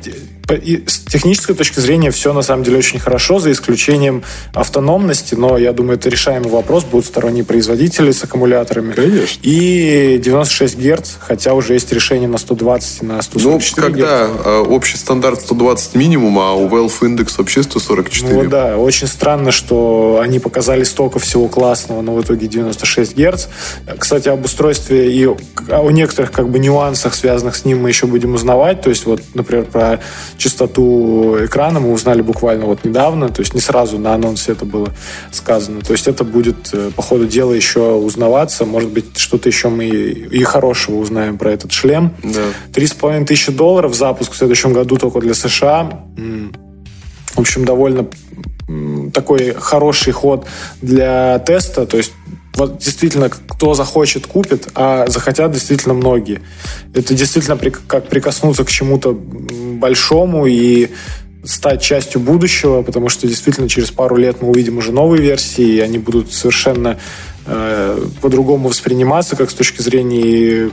и 0.51 0.83
с 0.87 0.99
технической 1.01 1.55
точки 1.55 1.81
зрения 1.81 2.11
все 2.11 2.33
на 2.33 2.43
самом 2.43 2.65
деле 2.65 2.79
очень 2.79 2.99
хорошо, 2.99 3.39
за 3.39 3.53
исключением 3.53 4.23
автономности, 4.53 5.35
но 5.35 5.59
я 5.59 5.73
думаю, 5.73 5.99
это 5.99 6.09
решаемый 6.09 6.51
вопрос. 6.51 6.85
Будут 6.85 7.07
сторонние 7.07 7.45
производители 7.45 8.11
с 8.11 8.25
аккумуляторами. 8.25 8.93
Конечно. 8.93 9.41
И 9.43 10.21
96 10.23 10.79
Гц, 10.79 11.11
хотя 11.21 11.55
уже 11.55 11.75
есть 11.75 11.93
решение 11.93 12.29
на 12.29 12.39
120 12.39 13.03
и 13.03 13.07
на 13.07 13.17
Ну, 13.17 13.23
144 13.23 13.83
когда 13.83 14.27
э, 14.27 14.59
общий 14.69 14.97
стандарт 14.97 15.41
120 15.41 15.95
минимум, 15.95 16.39
а 16.39 16.53
у 16.55 16.69
Valve 16.69 17.07
индекс 17.07 17.39
вообще 17.39 17.63
144. 17.63 18.35
Ну 18.35 18.49
да, 18.49 18.77
очень 18.77 19.07
странно, 19.07 19.53
что 19.53 20.21
они 20.23 20.39
показали 20.39 20.85
столько 20.85 21.19
всего 21.19 21.49
классного, 21.49 22.03
но 22.03 22.15
в 22.15 22.23
итоге 22.23 22.47
96 22.47 23.17
Гц. 23.17 23.47
Кстати, 23.99 24.29
об 24.29 24.45
устройстве 24.45 25.13
и 25.13 25.27
о 25.27 25.91
некоторых 25.91 26.33
как 26.33 26.49
бы 26.49 26.59
нюансах, 26.59 27.15
связанных 27.15 27.57
с 27.57 27.65
ним, 27.65 27.83
мы 27.83 27.89
еще 27.91 28.07
будем 28.07 28.35
узнавать. 28.35 28.81
То 28.83 28.91
есть 28.91 29.07
вот, 29.07 29.21
например, 29.35 29.65
про 29.67 30.01
частоту 30.39 31.37
экрана 31.45 31.81
мы 31.81 31.93
узнали 31.93 32.23
буквально 32.23 32.67
вот 32.67 32.85
недавно, 32.85 33.29
то 33.29 33.41
есть 33.41 33.55
не 33.55 33.61
сразу 33.61 33.99
на 33.99 34.15
анонсе 34.15 34.53
это 34.53 34.65
было 34.65 34.89
сказано. 35.31 35.81
То 35.81 35.93
есть 35.93 36.09
это 36.09 36.25
будет 36.25 36.71
э, 36.73 36.91
по 36.95 37.03
ходу 37.03 37.27
дела 37.27 37.53
еще 37.53 37.95
узнаваться. 37.95 38.65
Может 38.65 38.91
быть, 38.91 39.17
что-то 39.19 39.49
еще 39.49 39.69
мы 39.69 39.87
и 39.87 40.43
хорошего 40.45 40.97
узнаем 40.97 41.39
про 41.39 41.53
этот 41.53 41.73
шлем. 41.73 42.15
Три 42.73 42.87
с 42.87 42.93
половиной 42.93 43.27
тысячи 43.27 43.53
долларов 43.53 43.95
запуск 43.95 44.33
в 44.33 44.37
следующем 44.37 44.73
году 44.73 44.97
только 44.97 45.21
для 45.21 45.35
США. 45.35 46.05
В 47.35 47.41
общем, 47.41 47.65
довольно 47.65 48.07
такой 49.13 49.55
хороший 49.55 50.13
ход 50.13 50.47
для 50.81 51.39
теста. 51.41 51.87
То 51.87 51.97
есть 51.97 52.13
вот 52.55 52.79
действительно, 52.79 53.31
кто 53.31 53.75
захочет, 53.75 54.27
купит, 54.27 54.69
а 54.75 55.07
захотят 55.09 55.53
действительно 55.53 55.95
многие. 55.95 56.43
Это 56.95 57.15
действительно 57.15 57.59
как 57.87 58.09
прикоснуться 58.09 58.65
к 58.65 58.71
чему-то 58.71 59.13
большому 59.13 60.47
и 60.47 60.91
стать 61.45 61.83
частью 61.83 62.21
будущего, 62.21 62.83
потому 62.83 63.09
что 63.09 63.27
действительно 63.27 63.69
через 63.69 63.91
пару 63.91 64.17
лет 64.17 64.43
мы 64.43 64.51
увидим 64.51 64.79
уже 64.79 64.93
новые 64.93 65.21
версии, 65.23 65.65
и 65.65 65.81
они 65.81 65.99
будут 65.99 66.33
совершенно 66.33 67.01
э, 67.47 68.07
по-другому 68.21 68.69
восприниматься, 68.69 69.35
как 69.35 69.51
с 69.51 69.55
точки 69.55 69.83
зрения 69.83 70.71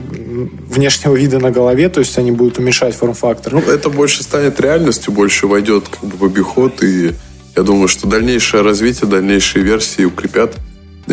внешнего 0.68 1.16
вида 1.16 1.40
на 1.40 1.50
голове, 1.50 1.88
то 1.88 2.00
есть 2.00 2.16
они 2.18 2.30
будут 2.30 2.58
уменьшать 2.58 2.94
форм-фактор. 2.94 3.54
Ну, 3.54 3.60
это 3.60 3.90
больше 3.90 4.22
станет 4.22 4.60
реальностью, 4.60 5.12
больше 5.12 5.48
войдет 5.48 5.88
как 5.88 6.08
бы 6.08 6.16
в 6.16 6.24
обиход, 6.24 6.84
и 6.84 7.14
я 7.56 7.62
думаю, 7.64 7.88
что 7.88 8.06
дальнейшее 8.06 8.62
развитие, 8.62 9.10
дальнейшие 9.10 9.64
версии 9.64 10.04
укрепят 10.04 10.54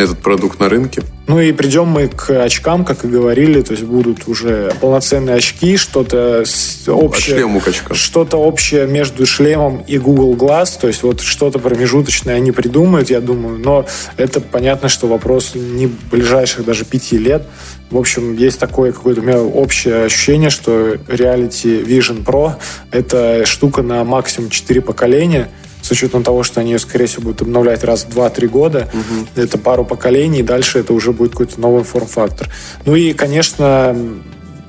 этот 0.04 0.20
продукт 0.20 0.60
на 0.60 0.70
рынке. 0.70 1.04
Ну 1.28 1.42
и 1.42 1.52
придем 1.52 1.88
мы 1.88 2.08
к 2.08 2.30
очкам, 2.30 2.86
как 2.86 3.04
и 3.04 3.08
говорили, 3.08 3.62
то 3.62 3.74
есть 3.74 3.84
будут 3.84 4.28
уже 4.28 4.74
полноценные 4.80 5.36
очки, 5.36 5.76
что-то 5.76 6.46
общее, 6.88 7.46
очкам. 7.66 7.96
что-то 7.96 8.38
общее 8.38 8.88
между 8.88 9.26
шлемом 9.26 9.84
и 9.86 9.98
Google 9.98 10.36
Glass, 10.36 10.80
то 10.80 10.88
есть 10.88 11.04
вот 11.04 11.20
что-то 11.20 11.60
промежуточное 11.60 12.36
они 12.36 12.54
придумают, 12.54 13.10
я 13.10 13.20
думаю, 13.20 13.60
но 13.60 13.86
это 14.16 14.40
понятно, 14.40 14.88
что 14.88 15.08
вопрос 15.08 15.52
не 15.54 15.88
ближайших 15.88 16.64
даже 16.64 16.86
пяти 16.86 17.18
лет. 17.18 17.44
В 17.90 17.98
общем, 17.98 18.36
есть 18.36 18.60
такое 18.60 18.92
какое-то 18.92 19.22
у 19.22 19.24
меня 19.24 19.42
общее 19.42 20.06
ощущение, 20.06 20.50
что 20.50 20.94
Reality 20.94 21.86
Vision 21.86 22.24
Pro— 22.24 22.56
это 22.92 23.46
штука 23.46 23.82
на 23.82 24.04
максимум 24.04 24.50
4 24.50 24.82
поколения, 24.82 25.50
с 25.88 25.92
учетом 25.92 26.24
того, 26.24 26.44
что 26.44 26.60
они 26.60 26.72
ее, 26.72 26.80
скорее 26.80 27.06
всего, 27.06 27.24
будут 27.24 27.42
обновлять 27.42 27.84
раз 27.84 28.04
в 28.04 28.10
2-3 28.10 28.48
года. 28.48 28.90
Это 29.36 29.58
пару 29.58 29.86
поколений, 29.86 30.40
и 30.40 30.44
дальше 30.44 30.80
это 30.80 30.94
уже 30.94 31.14
будет 31.14 31.32
какой-то 31.32 31.60
новый 31.62 31.84
форм-фактор. 31.84 32.50
Ну 32.86 32.96
и, 32.96 33.14
конечно, 33.14 33.96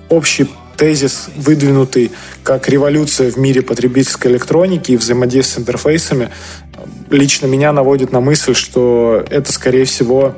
общий 0.09 0.49
тезис, 0.77 1.29
выдвинутый 1.37 2.13
как 2.45 2.69
революция 2.69 3.33
в 3.33 3.37
мире 3.37 3.63
потребительской 3.63 4.31
электроники 4.31 4.93
и 4.93 4.97
взаимодействия 4.97 5.57
с 5.57 5.59
интерфейсами, 5.59 6.31
лично 7.11 7.47
меня 7.47 7.73
наводит 7.73 8.13
на 8.13 8.21
мысль, 8.21 8.55
что 8.55 9.25
это, 9.29 9.53
скорее 9.53 9.85
всего, 9.85 10.37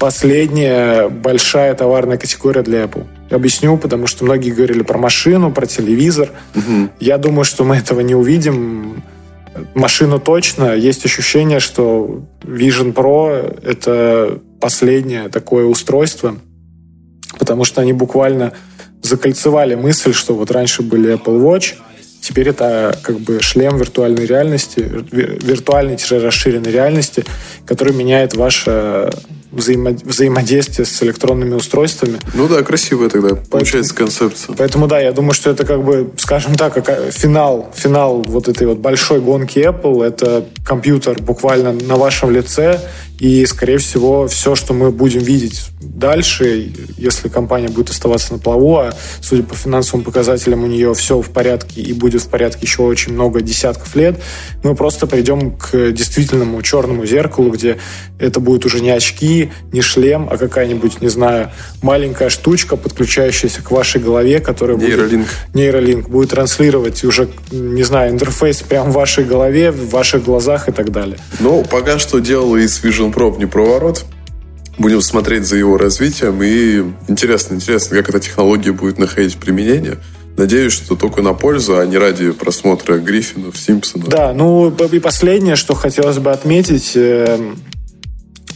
последняя 0.00 1.08
большая 1.08 1.74
товарная 1.74 2.16
категория 2.16 2.62
для 2.62 2.84
Apple. 2.84 3.06
Объясню, 3.30 3.76
потому 3.76 4.08
что 4.08 4.24
многие 4.24 4.50
говорили 4.50 4.82
про 4.82 4.98
машину, 4.98 5.52
про 5.52 5.66
телевизор. 5.66 6.30
Я 6.98 7.16
думаю, 7.18 7.44
что 7.44 7.62
мы 7.62 7.76
этого 7.76 8.00
не 8.00 8.16
увидим. 8.16 9.04
Машину 9.74 10.18
точно. 10.18 10.74
Есть 10.74 11.04
ощущение, 11.04 11.60
что 11.60 12.22
Vision 12.42 12.92
Pro— 12.92 13.60
это 13.64 14.40
последнее 14.60 15.28
такое 15.28 15.64
устройство, 15.64 16.36
потому 17.38 17.64
что 17.64 17.80
они 17.80 17.92
буквально 17.92 18.52
закольцевали 19.02 19.74
мысль, 19.74 20.12
что 20.12 20.34
вот 20.34 20.50
раньше 20.50 20.82
были 20.82 21.14
Apple 21.14 21.40
Watch, 21.40 21.74
теперь 22.20 22.48
это 22.50 22.96
как 23.02 23.18
бы 23.20 23.40
шлем 23.40 23.78
виртуальной 23.78 24.26
реальности, 24.26 24.80
виртуальной-расширенной 24.80 26.70
реальности, 26.70 27.24
который 27.66 27.94
меняет 27.94 28.34
ваше 28.34 29.10
взаимо 29.52 29.90
взаимодействие 29.90 30.86
с 30.86 31.02
электронными 31.02 31.54
устройствами. 31.54 32.18
Ну 32.34 32.48
да, 32.48 32.62
красивая 32.62 33.08
тогда 33.08 33.30
поэтому, 33.30 33.50
получается 33.50 33.94
концепция. 33.94 34.54
Поэтому 34.56 34.86
да, 34.86 35.00
я 35.00 35.12
думаю, 35.12 35.32
что 35.32 35.50
это 35.50 35.64
как 35.66 35.82
бы, 35.82 36.10
скажем 36.16 36.54
так, 36.54 36.74
как 36.74 37.12
финал, 37.12 37.70
финал 37.74 38.22
вот 38.22 38.48
этой 38.48 38.66
вот 38.66 38.78
большой 38.78 39.20
гонки 39.20 39.58
Apple. 39.58 40.04
Это 40.04 40.44
компьютер 40.64 41.20
буквально 41.20 41.72
на 41.72 41.96
вашем 41.96 42.30
лице, 42.30 42.80
и, 43.20 43.44
скорее 43.44 43.78
всего, 43.78 44.26
все, 44.26 44.54
что 44.54 44.72
мы 44.72 44.90
будем 44.90 45.20
видеть 45.20 45.68
дальше, 45.80 46.72
если 46.96 47.28
компания 47.28 47.68
будет 47.68 47.90
оставаться 47.90 48.32
на 48.32 48.38
плаву, 48.38 48.78
а 48.78 48.94
судя 49.20 49.42
по 49.42 49.54
финансовым 49.54 50.04
показателям 50.04 50.64
у 50.64 50.66
нее 50.66 50.94
все 50.94 51.20
в 51.20 51.28
порядке 51.28 51.82
и 51.82 51.92
будет 51.92 52.22
в 52.22 52.28
порядке 52.28 52.60
еще 52.62 52.82
очень 52.82 53.12
много 53.12 53.42
десятков 53.42 53.94
лет, 53.94 54.20
мы 54.64 54.74
просто 54.74 55.06
придем 55.06 55.52
к 55.52 55.92
действительному 55.92 56.60
черному 56.62 57.04
зеркалу, 57.04 57.50
где 57.50 57.78
это 58.18 58.40
будет 58.40 58.64
уже 58.64 58.80
не 58.80 58.90
очки, 58.90 59.50
не 59.72 59.82
шлем, 59.82 60.28
а 60.30 60.38
какая-нибудь, 60.38 61.02
не 61.02 61.08
знаю, 61.08 61.50
маленькая 61.82 62.30
штучка, 62.30 62.76
подключающаяся 62.76 63.62
к 63.62 63.70
вашей 63.70 64.00
голове, 64.00 64.40
которая 64.40 64.78
нейролинк. 64.78 65.26
будет... 65.26 65.54
Нейролинк. 65.54 66.08
Будет 66.08 66.30
транслировать 66.30 67.04
уже, 67.04 67.28
не 67.50 67.82
знаю, 67.82 68.12
интерфейс 68.12 68.62
прямо 68.62 68.90
в 68.90 68.94
вашей 68.94 69.24
голове, 69.24 69.70
в 69.70 69.90
ваших 69.90 70.24
глазах 70.24 70.68
и 70.68 70.72
так 70.72 70.90
далее. 70.90 71.18
Ну, 71.38 71.64
пока 71.64 71.98
что 71.98 72.18
делал 72.18 72.56
и 72.56 72.66
с 72.66 72.82
Vision 72.82 73.09
Pro 73.12 73.36
не 73.38 73.46
проворот. 73.46 74.04
Будем 74.78 75.02
смотреть 75.02 75.44
за 75.44 75.56
его 75.56 75.76
развитием. 75.76 76.42
И 76.42 76.82
интересно, 77.08 77.54
интересно, 77.54 77.96
как 77.96 78.08
эта 78.08 78.20
технология 78.20 78.72
будет 78.72 78.98
находить 78.98 79.36
применение. 79.36 79.98
Надеюсь, 80.36 80.72
что 80.72 80.96
только 80.96 81.20
на 81.20 81.34
пользу, 81.34 81.78
а 81.78 81.84
не 81.84 81.98
ради 81.98 82.30
просмотра 82.30 82.96
Гриффинов, 82.96 83.58
Симпсонов. 83.58 84.08
Да, 84.08 84.32
ну 84.32 84.70
и 84.70 84.98
последнее, 84.98 85.56
что 85.56 85.74
хотелось 85.74 86.18
бы 86.18 86.30
отметить, 86.30 86.92
эм, 86.94 87.58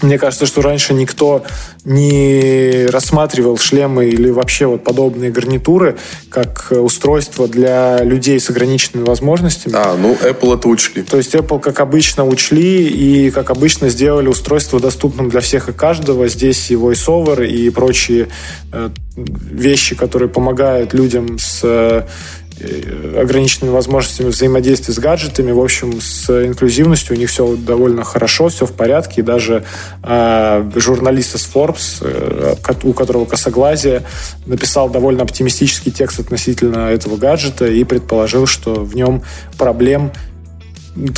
мне 0.03 0.19
кажется, 0.19 0.47
что 0.47 0.63
раньше 0.63 0.95
никто 0.95 1.45
не 1.85 2.87
рассматривал 2.87 3.57
шлемы 3.59 4.07
или 4.07 4.31
вообще 4.31 4.67
вот 4.67 4.85
подобные 4.85 5.31
гарнитуры 5.31 5.97
как 6.31 6.69
устройство 6.71 7.47
для 7.49 8.03
людей 8.03 8.41
с 8.41 8.51
ограниченными 8.51 9.05
возможностями. 9.05 9.75
А, 9.77 9.97
ну 9.97 10.15
Apple 10.15 10.59
это 10.59 10.69
учли. 10.69 11.03
То 11.03 11.19
есть 11.19 11.35
Apple, 11.35 11.61
как 11.61 11.81
обычно, 11.81 12.25
учли 12.25 12.87
и, 12.87 13.31
как 13.31 13.51
обычно, 13.51 13.89
сделали 13.89 14.29
устройство 14.29 14.81
доступным 14.81 15.29
для 15.29 15.41
всех 15.41 15.69
и 15.69 15.73
каждого. 15.73 16.29
Здесь 16.29 16.71
и 16.71 16.75
VoiceOver, 16.75 17.47
и 17.47 17.71
прочие 17.71 18.29
э, 18.73 18.91
вещи, 19.17 19.95
которые 19.95 20.29
помогают 20.29 20.95
людям 20.95 21.39
с 21.39 21.61
э, 21.63 22.03
Э, 22.05 22.44
ограниченными 23.17 23.73
возможностями 23.73 24.29
взаимодействия 24.29 24.95
с 24.95 24.99
гаджетами. 24.99 25.53
В 25.53 25.61
общем, 25.61 26.01
с 26.01 26.47
инклюзивностью 26.47 27.17
у 27.17 27.19
них 27.19 27.31
все 27.31 27.57
довольно 27.57 28.05
хорошо, 28.05 28.49
все 28.49 28.67
в 28.67 28.73
порядке. 28.73 29.21
И 29.21 29.25
даже 29.25 29.65
э, 30.03 30.71
журналист 30.77 31.35
из 31.35 31.49
Forbes, 31.53 31.99
э, 32.03 32.55
у 32.83 32.93
которого 32.93 33.25
косоглазие, 33.25 34.03
написал 34.47 34.89
довольно 34.89 35.23
оптимистический 35.23 35.93
текст 35.93 36.21
относительно 36.21 36.91
этого 36.91 37.17
гаджета 37.17 37.67
и 37.67 37.83
предположил, 37.85 38.47
что 38.47 38.75
в 38.75 38.95
нем 38.95 39.23
проблем 39.59 40.13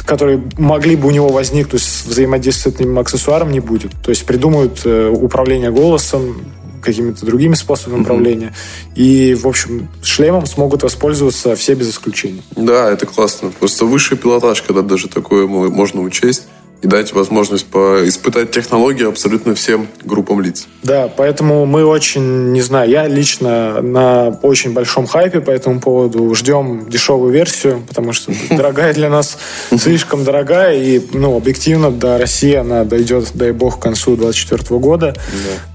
которые 0.07 0.43
могли 0.57 0.97
бы 0.97 1.09
у 1.09 1.11
него 1.11 1.29
возникнуть 1.29 1.83
с 1.83 2.07
взаимодействием 2.07 2.75
с 2.75 2.81
этим 2.81 2.99
аксессуаром, 2.99 3.53
не 3.53 3.61
будет. 3.61 3.93
То 4.03 4.09
есть 4.09 4.25
придумают 4.25 4.81
э, 4.87 5.09
управление 5.09 5.71
голосом, 5.71 6.41
какими-то 6.87 7.27
другими 7.27 7.55
способами 7.55 8.01
управления. 8.01 8.55
И, 8.95 9.35
в 9.35 9.47
общем, 9.47 9.89
шлемом 10.03 10.47
смогут 10.47 10.83
воспользоваться 10.83 11.55
все 11.57 11.75
без 11.75 11.91
исключения. 11.91 12.43
Да, 12.57 12.91
это 12.91 13.05
классно. 13.05 13.51
Просто 13.51 13.85
высший 13.85 14.17
пилотаж, 14.17 14.63
когда 14.63 14.83
даже 14.83 15.09
такое 15.09 15.47
можно 15.47 16.01
учесть 16.01 16.45
и 16.83 16.87
дать 16.87 17.13
возможность 17.13 17.67
испытать 17.67 18.51
технологии 18.51 19.09
абсолютно 19.09 19.55
всем 19.55 19.89
группам 20.05 20.41
лиц. 20.41 20.67
Да, 20.83 21.11
поэтому 21.15 21.67
мы 21.67 21.85
очень, 21.85 22.53
не 22.53 22.61
знаю, 22.61 22.91
я 22.91 23.09
лично 23.09 23.81
на 23.81 24.29
очень 24.43 24.73
большом 24.73 25.07
хайпе 25.07 25.41
по 25.41 25.51
этому 25.51 25.81
поводу. 25.81 26.35
Ждем 26.35 26.89
дешевую 26.89 27.33
версию, 27.33 27.83
потому 27.89 28.13
что 28.13 28.33
дорогая 28.51 28.93
для 28.95 29.09
нас, 29.09 29.39
слишком 29.79 30.25
дорогая, 30.25 30.81
и, 30.81 31.01
ну, 31.13 31.37
объективно 31.37 31.91
до 31.91 32.19
России 32.19 32.55
она 32.55 32.85
дойдет, 32.85 33.31
дай 33.35 33.53
бог, 33.53 33.79
к 33.79 33.83
концу 33.83 34.17
2024 34.17 34.79
года. 34.81 35.15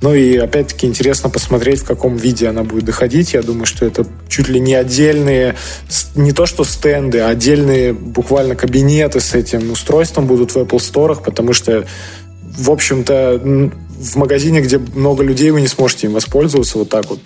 Ну 0.02 0.14
и, 0.14 0.38
опять-таки, 0.38 0.88
интересно 0.88 1.30
посмотреть, 1.30 1.82
в 1.82 1.86
каком 1.86 2.16
виде 2.16 2.48
она 2.48 2.64
будет 2.64 2.86
доходить. 2.86 3.34
Я 3.34 3.42
думаю, 3.42 3.66
что 3.66 3.86
это 3.86 4.06
чуть 4.30 4.50
ли 4.50 4.60
не 4.60 4.76
отдельные, 4.76 5.56
не 6.16 6.32
то 6.32 6.46
что 6.46 6.64
стенды, 6.64 7.20
а 7.20 7.30
отдельные 7.30 7.94
буквально 7.94 8.56
кабинеты 8.56 9.20
с 9.20 9.34
этим 9.34 9.72
устройством 9.72 10.28
будут 10.28 10.52
в 10.52 10.58
Apple 10.58 10.80
сторах, 10.92 11.24
потому 11.24 11.54
что, 11.54 11.88
в 12.42 12.70
общем-то, 12.70 13.40
в 13.44 14.16
магазине, 14.18 14.62
где 14.62 14.78
много 14.78 15.24
людей, 15.24 15.52
вы 15.52 15.62
не 15.62 15.68
сможете 15.68 16.08
им 16.08 16.14
воспользоваться 16.14 16.78
вот 16.78 16.90
так 16.90 17.10
вот 17.10 17.20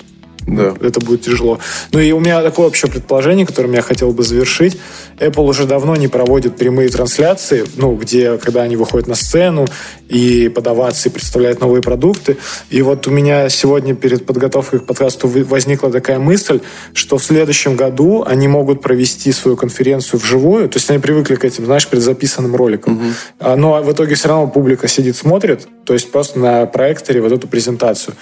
да. 0.48 0.76
Это 0.82 1.00
будет 1.00 1.22
тяжело. 1.22 1.60
Ну 1.91 2.00
и 2.00 2.12
у 2.12 2.20
меня 2.20 2.41
такое 2.43 2.68
общее 2.68 2.91
предположение, 2.91 3.46
которым 3.46 3.74
я 3.74 3.82
хотел 3.82 4.12
бы 4.12 4.24
завершить. 4.24 4.78
Apple 5.18 5.43
уже 5.43 5.66
давно 5.66 5.96
не 5.96 6.08
проводит 6.08 6.56
прямые 6.56 6.89
трансляции, 6.89 7.66
ну, 7.78 7.96
где, 7.96 8.38
когда 8.38 8.62
они 8.62 8.76
выходят 8.76 9.08
на 9.08 9.16
сцену 9.16 9.66
и 10.08 10.50
подаваться, 10.50 11.10
и 11.10 11.12
представляют 11.12 11.62
новые 11.62 11.82
продукты. 11.82 12.38
И 12.70 12.82
вот 12.84 13.08
у 13.08 13.12
меня 13.12 13.50
сегодня 13.50 13.96
перед 13.96 14.26
подготовкой 14.26 14.80
к 14.80 14.86
подкасту 14.86 15.28
возникла 15.28 15.91
такая 15.91 16.20
мысль, 16.20 16.60
что 16.93 17.18
в 17.18 17.24
следующем 17.24 17.76
году 17.76 18.24
они 18.26 18.48
могут 18.48 18.82
провести 18.82 19.32
свою 19.32 19.58
конференцию 19.58 20.20
вживую. 20.20 20.70
То 20.70 20.78
есть 20.78 20.89
они 20.91 21.00
привыкли 21.00 21.36
к 21.36 21.46
этим, 21.46 21.66
знаешь, 21.66 21.88
предзаписанным 21.88 22.56
роликам. 22.56 22.98
Угу. 22.98 23.56
Но 23.56 23.82
в 23.82 23.91
итоге 23.91 24.14
все 24.16 24.28
равно 24.28 24.48
публика 24.48 24.88
сидит, 24.88 25.16
смотрит, 25.16 25.68
то 25.86 25.93
есть 25.93 26.12
просто 26.12 26.38
на 26.39 26.66
проекторе 26.68 27.22
вот 27.22 27.32
эту 27.32 27.48
презентацию. 27.48 28.16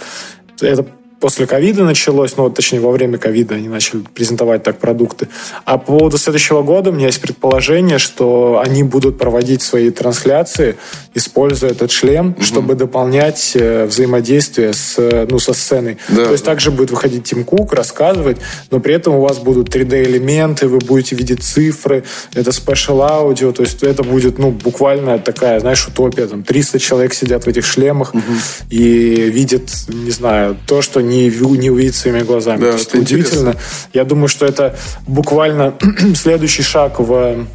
Это 0.61 0.85
после 1.23 1.47
ковида 1.47 1.85
началось, 1.85 2.35
ну, 2.35 2.49
точнее, 2.49 2.81
во 2.81 2.91
время 2.91 3.17
ковида 3.17 3.55
они 3.55 3.69
начали 3.69 4.01
презентовать 4.13 4.61
так 4.61 4.77
продукты. 4.77 5.29
А 5.63 5.77
по 5.77 5.97
поводу 5.97 6.17
следующего 6.17 6.63
года 6.63 6.89
у 6.89 6.93
меня 6.93 7.05
есть 7.05 7.21
предположение, 7.21 7.97
что 7.97 8.61
они 8.61 8.83
будут 8.83 9.17
проводить 9.17 9.61
свои 9.61 9.89
трансляции, 9.89 10.75
используя 11.13 11.71
этот 11.71 11.91
шлем, 11.91 12.31
угу. 12.31 12.43
чтобы 12.43 12.75
дополнять 12.75 13.53
э, 13.55 13.85
взаимодействие 13.85 14.73
с, 14.73 14.97
ну, 15.29 15.39
со 15.39 15.53
сценой. 15.53 15.97
Да. 16.09 16.25
То 16.25 16.31
есть 16.33 16.43
также 16.43 16.71
будет 16.71 16.91
выходить 16.91 17.23
Тим 17.23 17.45
Кук, 17.45 17.71
рассказывать, 17.71 18.39
но 18.69 18.81
при 18.81 18.93
этом 18.93 19.15
у 19.15 19.21
вас 19.21 19.39
будут 19.39 19.73
3D-элементы, 19.73 20.67
вы 20.67 20.79
будете 20.79 21.15
видеть 21.15 21.41
цифры, 21.41 22.03
это 22.33 22.51
спешл 22.51 23.01
аудио, 23.01 23.53
то 23.53 23.63
есть 23.63 23.81
это 23.81 24.03
будет, 24.03 24.39
ну, 24.39 24.51
буквально 24.51 25.19
такая, 25.19 25.61
знаешь, 25.61 25.87
утопия, 25.87 26.27
там 26.27 26.43
300 26.43 26.79
человек 26.79 27.13
сидят 27.13 27.45
в 27.45 27.47
этих 27.47 27.65
шлемах 27.65 28.13
угу. 28.13 28.33
и 28.69 29.29
видят, 29.31 29.71
не 29.87 30.11
знаю, 30.11 30.57
то, 30.67 30.81
что 30.81 30.99
не 30.99 31.12
не, 31.13 31.57
не 31.57 31.69
увидеть 31.69 31.95
своими 31.95 32.21
глазами. 32.21 32.61
Да, 32.61 32.75
это 32.75 32.97
удивительно. 32.97 33.49
Интересно. 33.49 33.61
Я 33.93 34.03
думаю, 34.03 34.27
что 34.27 34.45
это 34.45 34.75
буквально 35.07 35.73
следующий 36.15 36.63
шаг 36.63 36.99
в 36.99 37.45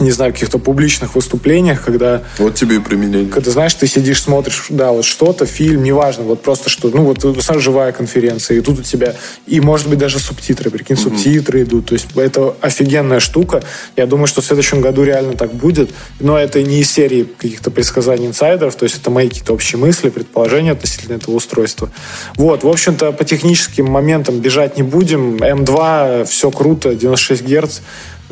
не 0.00 0.10
знаю, 0.10 0.32
каких-то 0.32 0.58
публичных 0.58 1.14
выступлениях, 1.14 1.82
когда... 1.84 2.22
Вот 2.38 2.54
тебе 2.54 2.76
и 2.76 2.78
применение. 2.78 3.30
Когда, 3.30 3.50
знаешь, 3.50 3.74
ты 3.74 3.86
сидишь, 3.86 4.22
смотришь, 4.22 4.66
да, 4.68 4.92
вот 4.92 5.04
что-то, 5.04 5.46
фильм, 5.46 5.82
неважно, 5.82 6.24
вот 6.24 6.42
просто 6.42 6.70
что, 6.70 6.88
ну, 6.88 7.04
вот 7.04 7.42
сама 7.42 7.60
живая 7.60 7.92
конференция, 7.92 8.58
и 8.58 8.60
тут 8.60 8.80
у 8.80 8.82
тебя, 8.82 9.14
и, 9.46 9.60
может 9.60 9.88
быть, 9.88 9.98
даже 9.98 10.18
субтитры, 10.18 10.70
прикинь, 10.70 10.96
mm-hmm. 10.96 11.02
субтитры 11.02 11.62
идут, 11.62 11.86
то 11.86 11.94
есть 11.94 12.08
это 12.16 12.54
офигенная 12.60 13.20
штука. 13.20 13.62
Я 13.96 14.06
думаю, 14.06 14.26
что 14.26 14.40
в 14.40 14.44
следующем 14.44 14.80
году 14.80 15.02
реально 15.02 15.34
так 15.34 15.52
будет, 15.52 15.90
но 16.18 16.38
это 16.38 16.62
не 16.62 16.80
из 16.80 16.90
серии 16.90 17.24
каких-то 17.24 17.70
предсказаний 17.70 18.26
инсайдеров, 18.26 18.76
то 18.76 18.84
есть 18.84 18.96
это 18.96 19.10
мои 19.10 19.28
какие-то 19.28 19.52
общие 19.52 19.78
мысли, 19.78 20.08
предположения 20.08 20.72
относительно 20.72 21.14
этого 21.14 21.34
устройства. 21.34 21.90
Вот, 22.36 22.64
в 22.64 22.68
общем-то, 22.68 23.12
по 23.12 23.24
техническим 23.24 23.86
моментам 23.86 24.40
бежать 24.40 24.76
не 24.76 24.82
будем. 24.82 25.36
М2, 25.36 26.24
все 26.24 26.50
круто, 26.50 26.94
96 26.94 27.42
Гц, 27.42 27.80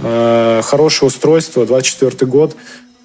хорошее 0.01 1.09
устройство, 1.09 1.67
24 1.67 2.31
год. 2.31 2.57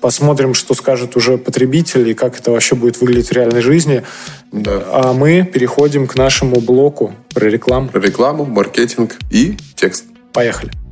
Посмотрим, 0.02 0.54
что 0.54 0.74
скажет 0.74 1.16
уже 1.16 1.38
потребитель 1.38 2.10
и 2.10 2.14
как 2.14 2.38
это 2.38 2.52
вообще 2.52 2.76
будет 2.76 3.00
выглядеть 3.00 3.30
в 3.30 3.32
реальной 3.32 3.62
жизни. 3.62 4.04
Да. 4.52 4.84
А 4.92 5.14
мы 5.14 5.44
переходим 5.46 6.08
к 6.08 6.16
нашему 6.16 6.60
блоку 6.60 7.14
про 7.34 7.46
рекламу. 7.50 7.88
Про 7.88 8.02
рекламу, 8.02 8.44
маркетинг 8.44 9.18
и 9.32 9.58
текст. 9.76 10.04
Поехали 10.34 10.83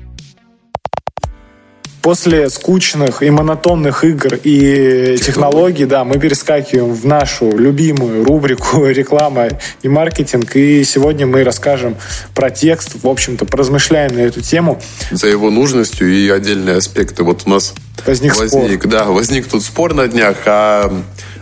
после 2.01 2.49
скучных 2.49 3.21
и 3.21 3.29
монотонных 3.29 4.03
игр 4.03 4.35
и 4.43 5.17
технологий, 5.23 5.85
да, 5.85 6.03
мы 6.03 6.19
перескакиваем 6.19 6.93
в 6.93 7.05
нашу 7.05 7.55
любимую 7.55 8.23
рубрику 8.23 8.85
реклама 8.87 9.49
и 9.81 9.87
маркетинг. 9.87 10.55
И 10.55 10.83
сегодня 10.83 11.27
мы 11.27 11.43
расскажем 11.43 11.95
про 12.33 12.49
текст, 12.49 12.95
в 13.01 13.07
общем-то, 13.07 13.45
поразмышляем 13.45 14.15
на 14.15 14.19
эту 14.21 14.41
тему. 14.41 14.81
За 15.11 15.27
его 15.27 15.49
нужностью 15.49 16.11
и 16.11 16.29
отдельные 16.29 16.77
аспекты. 16.77 17.23
Вот 17.23 17.43
у 17.45 17.49
нас 17.49 17.73
возник, 18.05 18.37
возник 18.37 18.81
спор. 18.81 18.91
Да, 18.91 19.05
возник 19.05 19.47
тут 19.47 19.63
спор 19.63 19.93
на 19.93 20.07
днях, 20.07 20.37
а 20.45 20.91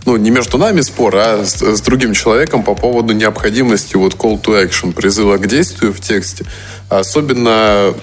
ну, 0.05 0.17
не 0.17 0.29
между 0.29 0.57
нами 0.57 0.81
спор, 0.81 1.15
а 1.15 1.45
с, 1.45 1.61
с 1.61 1.81
другим 1.81 2.13
человеком 2.13 2.63
по 2.63 2.75
поводу 2.75 3.13
необходимости 3.13 3.95
вот 3.95 4.15
call 4.15 4.41
to 4.41 4.61
action, 4.61 4.93
призыва 4.93 5.37
к 5.37 5.47
действию 5.47 5.93
в 5.93 6.01
тексте. 6.01 6.45
Особенно 6.89 7.93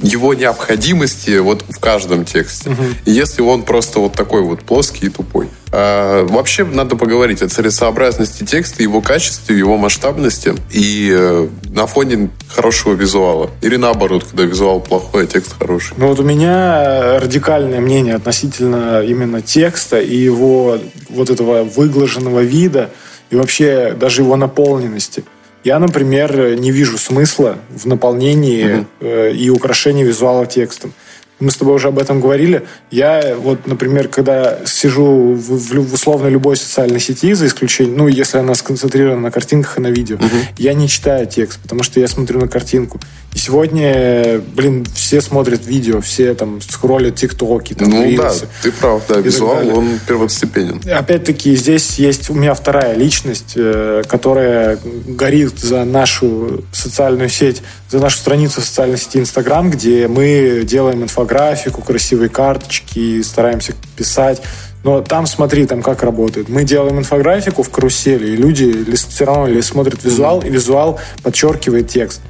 его 0.00 0.34
необходимости 0.34 1.38
вот 1.38 1.64
в 1.68 1.78
каждом 1.80 2.24
тексте. 2.24 2.70
Угу. 2.70 2.82
И 3.06 3.10
если 3.10 3.42
он 3.42 3.62
просто 3.62 3.98
вот 3.98 4.12
такой 4.12 4.42
вот 4.42 4.60
плоский 4.60 5.06
и 5.06 5.08
тупой. 5.08 5.48
А, 5.72 6.24
вообще 6.26 6.64
надо 6.64 6.96
поговорить 6.96 7.42
о 7.42 7.48
целесообразности 7.48 8.44
текста, 8.44 8.82
его 8.82 9.00
качестве, 9.00 9.58
его 9.58 9.76
масштабности 9.76 10.54
и 10.70 11.10
э, 11.12 11.48
на 11.70 11.86
фоне 11.86 12.30
хорошего 12.48 12.94
визуала. 12.94 13.50
Или 13.62 13.76
наоборот, 13.76 14.24
когда 14.24 14.44
визуал 14.44 14.80
плохой, 14.80 15.24
а 15.24 15.26
текст 15.26 15.54
хороший. 15.58 15.94
Ну 15.96 16.08
вот 16.08 16.20
у 16.20 16.22
меня 16.22 17.18
радикальное 17.18 17.80
мнение 17.80 18.14
относительно 18.14 19.02
именно 19.02 19.42
текста 19.42 19.98
и 19.98 20.16
его 20.16 20.78
вот 21.08 21.30
этого 21.30 21.64
выглаженного 21.64 22.40
вида 22.40 22.90
и 23.30 23.36
вообще 23.36 23.94
даже 23.98 24.22
его 24.22 24.36
наполненности. 24.36 25.24
Я, 25.66 25.80
например, 25.80 26.56
не 26.56 26.70
вижу 26.70 26.96
смысла 26.96 27.58
в 27.70 27.86
наполнении 27.86 28.86
угу. 29.00 29.06
и 29.34 29.50
украшении 29.50 30.04
визуала 30.04 30.46
текстом. 30.46 30.92
Мы 31.40 31.50
с 31.50 31.56
тобой 31.56 31.74
уже 31.74 31.88
об 31.88 31.98
этом 31.98 32.20
говорили. 32.20 32.62
Я 32.92 33.34
вот, 33.36 33.66
например, 33.66 34.06
когда 34.06 34.64
сижу 34.64 35.32
в, 35.32 35.58
в, 35.58 35.90
в 35.90 35.92
условно 35.92 36.28
любой 36.28 36.56
социальной 36.56 37.00
сети, 37.00 37.32
за 37.32 37.48
исключением, 37.48 37.96
ну, 37.96 38.06
если 38.06 38.38
она 38.38 38.54
сконцентрирована 38.54 39.20
на 39.20 39.30
картинках 39.32 39.78
и 39.78 39.80
на 39.80 39.88
видео, 39.88 40.18
угу. 40.18 40.36
я 40.56 40.72
не 40.72 40.88
читаю 40.88 41.26
текст, 41.26 41.58
потому 41.60 41.82
что 41.82 41.98
я 41.98 42.06
смотрю 42.06 42.38
на 42.38 42.46
картинку. 42.46 43.00
И 43.36 43.38
сегодня, 43.38 44.40
блин, 44.54 44.86
все 44.94 45.20
смотрят 45.20 45.66
видео, 45.66 46.00
все 46.00 46.32
там 46.32 46.62
скроллят 46.62 47.16
тиктоки, 47.16 47.74
там, 47.74 47.90
Ну 47.90 48.02
рилсы, 48.02 48.46
да, 48.46 48.48
ты 48.62 48.72
прав, 48.72 49.02
да, 49.06 49.16
визуал, 49.16 49.76
он 49.76 50.00
первостепенен. 50.08 50.80
Опять-таки, 50.90 51.54
здесь 51.54 51.98
есть 51.98 52.30
у 52.30 52.34
меня 52.34 52.54
вторая 52.54 52.94
личность, 52.94 53.52
э, 53.54 54.04
которая 54.08 54.78
горит 55.06 55.58
за 55.58 55.84
нашу 55.84 56.64
социальную 56.72 57.28
сеть, 57.28 57.60
за 57.90 57.98
нашу 57.98 58.16
страницу 58.16 58.62
в 58.62 58.64
социальной 58.64 58.96
сети 58.96 59.18
Инстаграм, 59.18 59.70
где 59.70 60.08
мы 60.08 60.62
делаем 60.64 61.02
инфографику, 61.02 61.82
красивые 61.82 62.30
карточки, 62.30 63.20
стараемся 63.20 63.74
писать. 63.96 64.40
Но 64.82 65.02
там 65.02 65.26
смотри, 65.26 65.66
там 65.66 65.82
как 65.82 66.02
работает. 66.02 66.48
Мы 66.48 66.64
делаем 66.64 67.00
инфографику 67.00 67.62
в 67.62 67.68
карусели, 67.68 68.28
и 68.28 68.36
люди 68.36 68.94
все 68.94 69.26
равно 69.26 69.60
смотрят 69.60 70.02
визуал, 70.02 70.40
и 70.40 70.48
визуал 70.48 70.98
подчеркивает 71.22 71.88
текст. 71.88 72.22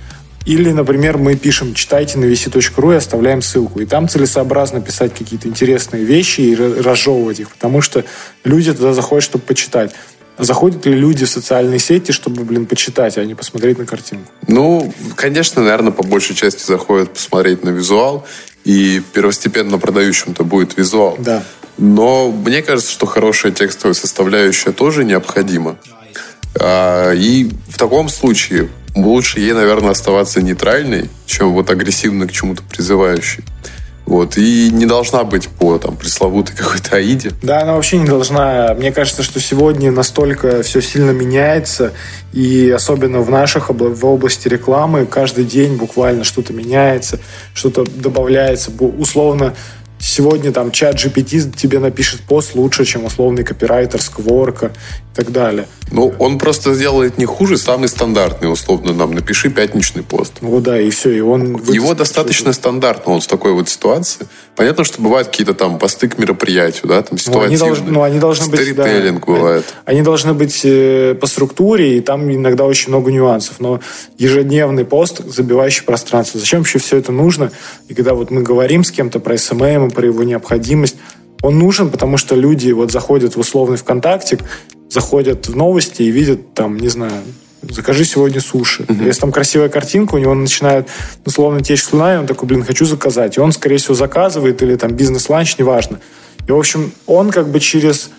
Или, 0.47 0.70
например, 0.70 1.18
мы 1.18 1.34
пишем 1.34 1.74
«читайте 1.74 2.18
на 2.18 2.24
vc.ru» 2.24 2.94
и 2.94 2.97
оставляем 2.97 3.42
ссылку. 3.42 3.80
И 3.80 3.84
там 3.84 4.09
целесообразно 4.09 4.80
писать 4.80 5.12
какие-то 5.12 5.49
интересные 5.49 6.05
вещи 6.05 6.40
и 6.40 6.55
разжевывать 6.55 7.40
их, 7.40 7.51
потому 7.51 7.82
что 7.82 8.05
люди 8.44 8.72
туда 8.72 8.94
заходят, 8.94 9.24
чтобы 9.24 9.44
почитать. 9.44 9.92
Заходят 10.38 10.86
ли 10.86 10.92
люди 10.92 11.24
в 11.24 11.28
социальные 11.28 11.80
сети, 11.80 12.12
чтобы, 12.12 12.44
блин, 12.44 12.66
почитать, 12.66 13.18
а 13.18 13.24
не 13.24 13.34
посмотреть 13.34 13.78
на 13.78 13.86
картинку? 13.86 14.30
Ну, 14.47 14.92
конечно, 15.16 15.62
наверное, 15.62 15.92
по 15.92 16.05
большей 16.05 16.36
части 16.36 16.64
заходят 16.64 17.11
посмотреть 17.11 17.64
на 17.64 17.70
визуал, 17.70 18.24
и 18.64 19.03
первостепенно 19.12 19.78
продающим-то 19.78 20.44
будет 20.44 20.76
визуал. 20.76 21.16
Да. 21.18 21.42
Но 21.78 22.30
мне 22.30 22.62
кажется, 22.62 22.92
что 22.92 23.07
хорошая 23.07 23.51
текстовая 23.53 23.94
составляющая 23.94 24.72
тоже 24.72 25.05
необходима. 25.05 25.78
А, 26.59 27.12
и 27.12 27.50
в 27.68 27.78
таком 27.78 28.09
случае 28.09 28.68
лучше 28.94 29.40
ей, 29.40 29.52
наверное, 29.52 29.90
оставаться 29.90 30.40
нейтральной, 30.40 31.11
чем 31.26 31.52
вот 31.52 31.70
агрессивно 31.70 32.26
к 32.26 32.32
чему-то 32.32 32.62
призывающей. 32.62 33.44
Вот, 34.07 34.38
и 34.38 34.70
не 34.70 34.86
должна 34.86 35.24
быть 35.24 35.48
по 35.48 35.78
там, 35.78 35.96
пресловутой 35.96 36.54
какой-то 36.54 36.96
Аиде. 36.96 37.32
Да, 37.42 37.62
она 37.62 37.74
вообще 37.74 37.98
не 37.98 38.07
должна. 38.07 38.72
Мне 38.74 38.92
кажется, 38.92 39.24
что 39.24 39.40
сегодня 39.40 39.90
настолько 39.90 40.62
все 40.62 40.80
сильно 40.80 41.11
меняется, 41.11 41.92
и 42.32 42.70
особенно 42.70 43.20
в 43.20 43.30
наших 43.30 43.68
в 43.68 44.07
области 44.07 44.46
рекламы 44.46 45.07
каждый 45.07 45.44
день 45.44 45.76
буквально 45.76 46.22
что-то 46.22 46.52
меняется, 46.52 47.18
что-то 47.52 47.84
добавляется. 47.84 48.70
Условно, 48.70 49.54
сегодня 49.99 50.53
там 50.53 50.70
чат 50.70 50.97
GPT 50.97 51.53
тебе 51.57 51.78
напишет 51.78 52.20
пост 52.22 52.55
лучше, 52.55 52.84
чем 52.84 53.05
условный 53.05 53.44
копирайтер 53.44 54.01
Скворка 54.01 54.66
и 54.66 55.16
так 55.16 55.32
далее. 55.32 55.66
Ну, 55.90 56.14
он 56.18 56.38
просто 56.38 56.74
сделает 56.74 57.18
не 57.18 57.26
хуже, 57.26 57.59
самый 57.59 57.88
стандартный, 57.88 58.53
условно, 58.53 58.92
нам 58.92 59.14
напиши 59.14 59.51
пятничный 59.51 60.03
пост. 60.03 60.34
Ну 60.40 60.61
да, 60.61 60.80
и 60.80 60.90
все, 60.90 61.16
и 61.16 61.20
он... 61.20 61.57
Его 61.72 61.94
достаточно 61.94 62.53
стандартно 62.53 63.14
вот 63.14 63.24
в 63.24 63.26
такой 63.26 63.53
вот 63.53 63.68
ситуации. 63.68 64.26
Понятно, 64.57 64.84
что 64.84 65.02
бывают 65.02 65.28
какие-то 65.28 65.52
там 65.52 65.78
посты 65.78 66.09
к 66.09 66.18
мероприятию, 66.18 66.88
да, 66.88 67.02
там 67.02 67.18
ситуативные. 67.18 67.59
Ну, 67.59 67.64
они, 67.64 67.74
должны, 67.74 67.90
ну, 67.92 68.02
они 68.02 68.18
должны 68.18 68.50
быть... 68.50 68.74
Да, 68.74 68.84
бывает. 69.12 69.64
Они 69.84 70.00
должны 70.00 70.32
быть 70.32 70.62
э, 70.64 71.14
по 71.14 71.26
структуре, 71.26 71.98
и 71.98 72.00
там 72.00 72.32
иногда 72.32 72.64
очень 72.64 72.88
много 72.88 73.12
нюансов. 73.12 73.61
Но 73.61 73.80
ежедневный 74.16 74.86
пост, 74.86 75.20
забивающий 75.26 75.84
пространство. 75.84 76.40
Зачем 76.40 76.61
вообще 76.61 76.78
все 76.78 76.96
это 76.96 77.12
нужно? 77.12 77.52
И 77.88 77.94
когда 77.94 78.14
вот 78.14 78.30
мы 78.30 78.42
говорим 78.42 78.82
с 78.82 78.90
кем-то 78.90 79.20
про 79.20 79.36
SMM, 79.36 79.90
про 79.90 80.07
его 80.07 80.22
необходимость, 80.22 80.96
он 81.42 81.59
нужен, 81.59 81.90
потому 81.90 82.16
что 82.16 82.34
люди 82.34 82.72
вот 82.72 82.90
заходят 82.90 83.36
в 83.36 83.40
условный 83.40 83.76
ВКонтакте, 83.76 84.38
заходят 84.88 85.48
в 85.48 85.54
новости 85.54 86.02
и 86.02 86.11
видят 86.11 86.54
там, 86.54 86.78
не 86.78 86.88
знаю, 86.88 87.22
закажи 87.62 88.04
сегодня 88.04 88.40
суши. 88.40 88.84
Uh-huh. 88.84 89.07
Если 89.07 89.20
там 89.20 89.32
красивая 89.32 89.68
картинка, 89.68 90.14
у 90.14 90.18
него 90.18 90.34
начинает 90.34 90.88
условно 91.24 91.61
течь 91.61 91.82
слюна, 91.82 92.14
и 92.14 92.18
он 92.18 92.26
такой, 92.26 92.48
блин, 92.48 92.64
хочу 92.64 92.84
заказать. 92.84 93.36
И 93.36 93.40
он, 93.40 93.52
скорее 93.52 93.78
всего, 93.78 93.94
заказывает, 93.94 94.62
или 94.62 94.76
там 94.76 94.92
бизнес-ланч, 94.92 95.59
неважно. 95.59 96.00
И, 96.46 96.52
в 96.52 96.59
общем, 96.59 96.92
он 97.07 97.30
как 97.30 97.48
бы 97.48 97.61
через 97.61 98.11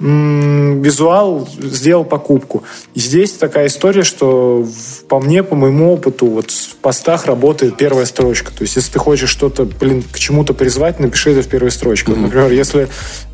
визуал 0.00 1.48
сделал 1.60 2.04
покупку. 2.04 2.62
И 2.94 3.00
здесь 3.00 3.32
такая 3.32 3.66
история, 3.66 4.04
что 4.04 4.64
по 5.08 5.18
мне, 5.18 5.42
по 5.42 5.56
моему 5.56 5.92
опыту, 5.92 6.26
вот 6.26 6.52
в 6.52 6.76
постах 6.76 7.26
работает 7.26 7.76
первая 7.76 8.06
строчка. 8.06 8.52
То 8.52 8.62
есть, 8.62 8.76
если 8.76 8.92
ты 8.92 8.98
хочешь 9.00 9.28
что-то, 9.28 9.64
блин, 9.64 10.04
к 10.04 10.18
чему-то 10.18 10.54
призвать, 10.54 11.00
напиши 11.00 11.32
это 11.32 11.42
в 11.42 11.48
первой 11.48 11.72
строчке. 11.72 12.12
Mm-hmm. 12.12 12.20
например, 12.20 12.52
если 12.52 12.88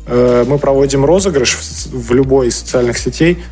э, 0.07 0.45
мы 0.47 0.57
проводим 0.57 1.05
розыгрыш 1.05 1.53
в, 1.53 2.09
в 2.09 2.13
любой 2.13 2.47
из 2.47 2.57
социальных 2.57 2.97
сетей, 2.97 3.43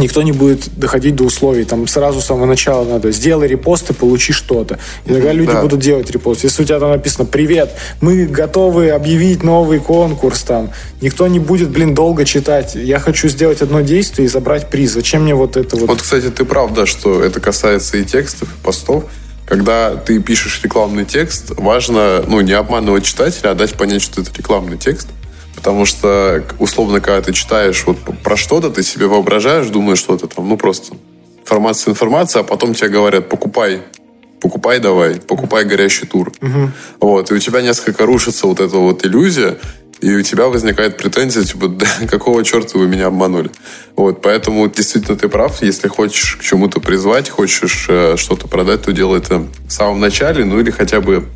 никто 0.00 0.22
не 0.22 0.32
будет 0.32 0.68
доходить 0.76 1.16
до 1.16 1.24
условий. 1.24 1.64
Там 1.64 1.86
сразу 1.86 2.20
с 2.20 2.26
самого 2.26 2.46
начала 2.46 2.84
надо 2.84 3.12
сделай 3.12 3.46
репост 3.46 3.90
и 3.90 3.94
получи 3.94 4.32
что-то. 4.32 4.78
И 5.06 5.12
тогда 5.12 5.32
люди 5.32 5.52
да. 5.52 5.62
будут 5.62 5.80
делать 5.80 6.10
репост. 6.10 6.44
Если 6.44 6.62
у 6.62 6.66
тебя 6.66 6.80
там 6.80 6.90
написано 6.90 7.26
«Привет, 7.26 7.70
мы 8.00 8.26
готовы 8.26 8.90
объявить 8.90 9.42
новый 9.42 9.78
конкурс», 9.78 10.42
там, 10.42 10.70
никто 11.00 11.26
не 11.28 11.38
будет, 11.38 11.70
блин, 11.70 11.94
долго 11.94 12.24
читать. 12.24 12.74
Я 12.74 12.98
хочу 12.98 13.28
сделать 13.28 13.62
одно 13.62 13.80
действие 13.82 14.26
и 14.26 14.28
забрать 14.28 14.70
приз. 14.70 14.92
Зачем 14.92 15.22
мне 15.22 15.34
вот 15.34 15.56
это 15.56 15.76
вот? 15.76 15.88
Вот, 15.88 16.02
кстати, 16.02 16.30
ты 16.30 16.44
прав, 16.44 16.72
да, 16.74 16.86
что 16.86 17.22
это 17.22 17.40
касается 17.40 17.98
и 17.98 18.04
текстов, 18.04 18.48
и 18.48 18.64
постов. 18.64 19.04
Когда 19.46 19.96
ты 19.96 20.20
пишешь 20.20 20.60
рекламный 20.62 21.04
текст, 21.04 21.52
важно, 21.56 22.24
ну, 22.26 22.40
не 22.40 22.52
обманывать 22.52 23.04
читателя, 23.04 23.50
а 23.50 23.54
дать 23.54 23.74
понять, 23.74 24.02
что 24.02 24.22
это 24.22 24.30
рекламный 24.36 24.78
текст– 24.78 25.08
Потому 25.60 25.84
что, 25.84 26.42
условно, 26.58 27.00
когда 27.00 27.20
ты 27.20 27.34
читаешь 27.34 27.84
вот 27.86 27.98
про 28.24 28.36
что-то, 28.38 28.70
ты 28.70 28.82
себе 28.82 29.06
воображаешь, 29.06 29.66
думаешь, 29.66 29.98
что 29.98 30.14
это 30.14 30.26
там, 30.26 30.48
ну, 30.48 30.56
просто 30.56 30.94
информация, 31.42 31.90
информация, 31.90 32.40
а 32.40 32.44
потом 32.44 32.72
тебе 32.72 32.88
говорят, 32.88 33.28
покупай, 33.28 33.82
покупай 34.40 34.78
давай, 34.78 35.16
покупай 35.16 35.66
горящий 35.66 36.06
тур. 36.06 36.32
Угу. 36.40 36.70
Вот, 37.00 37.30
и 37.30 37.34
у 37.34 37.38
тебя 37.38 37.60
несколько 37.60 38.06
рушится 38.06 38.46
вот 38.46 38.58
эта 38.58 38.78
вот 38.78 39.04
иллюзия, 39.04 39.58
и 40.00 40.14
у 40.14 40.22
тебя 40.22 40.46
возникает 40.46 40.96
претензия, 40.96 41.44
типа, 41.44 41.68
да, 41.68 41.86
какого 42.10 42.42
черта 42.42 42.78
вы 42.78 42.88
меня 42.88 43.08
обманули? 43.08 43.50
Вот, 43.96 44.22
поэтому 44.22 44.66
действительно 44.66 45.18
ты 45.18 45.28
прав, 45.28 45.62
если 45.62 45.88
хочешь 45.88 46.36
к 46.36 46.42
чему-то 46.42 46.80
призвать, 46.80 47.28
хочешь 47.28 47.84
э, 47.90 48.16
что-то 48.16 48.48
продать, 48.48 48.80
то 48.80 48.92
делай 48.92 49.18
это 49.18 49.46
в 49.66 49.70
самом 49.70 50.00
начале, 50.00 50.42
ну 50.46 50.58
или 50.58 50.70
хотя 50.70 51.02
бы 51.02 51.26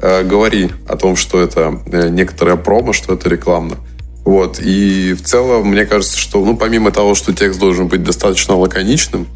э, 0.00 0.22
говори 0.22 0.70
о 0.88 0.96
том, 0.96 1.16
что 1.16 1.40
это 1.40 1.80
э, 1.86 2.08
некоторая 2.08 2.56
промо, 2.56 2.92
что 2.92 3.14
это 3.14 3.28
рекламно. 3.28 3.76
Вот. 4.24 4.58
И 4.58 5.14
в 5.14 5.22
целом, 5.22 5.68
мне 5.68 5.86
кажется, 5.86 6.18
что, 6.18 6.44
ну, 6.44 6.56
помимо 6.56 6.90
того, 6.90 7.14
что 7.14 7.32
текст 7.32 7.60
должен 7.60 7.86
быть 7.86 8.02
достаточно 8.02 8.56
лаконичным, 8.56 9.28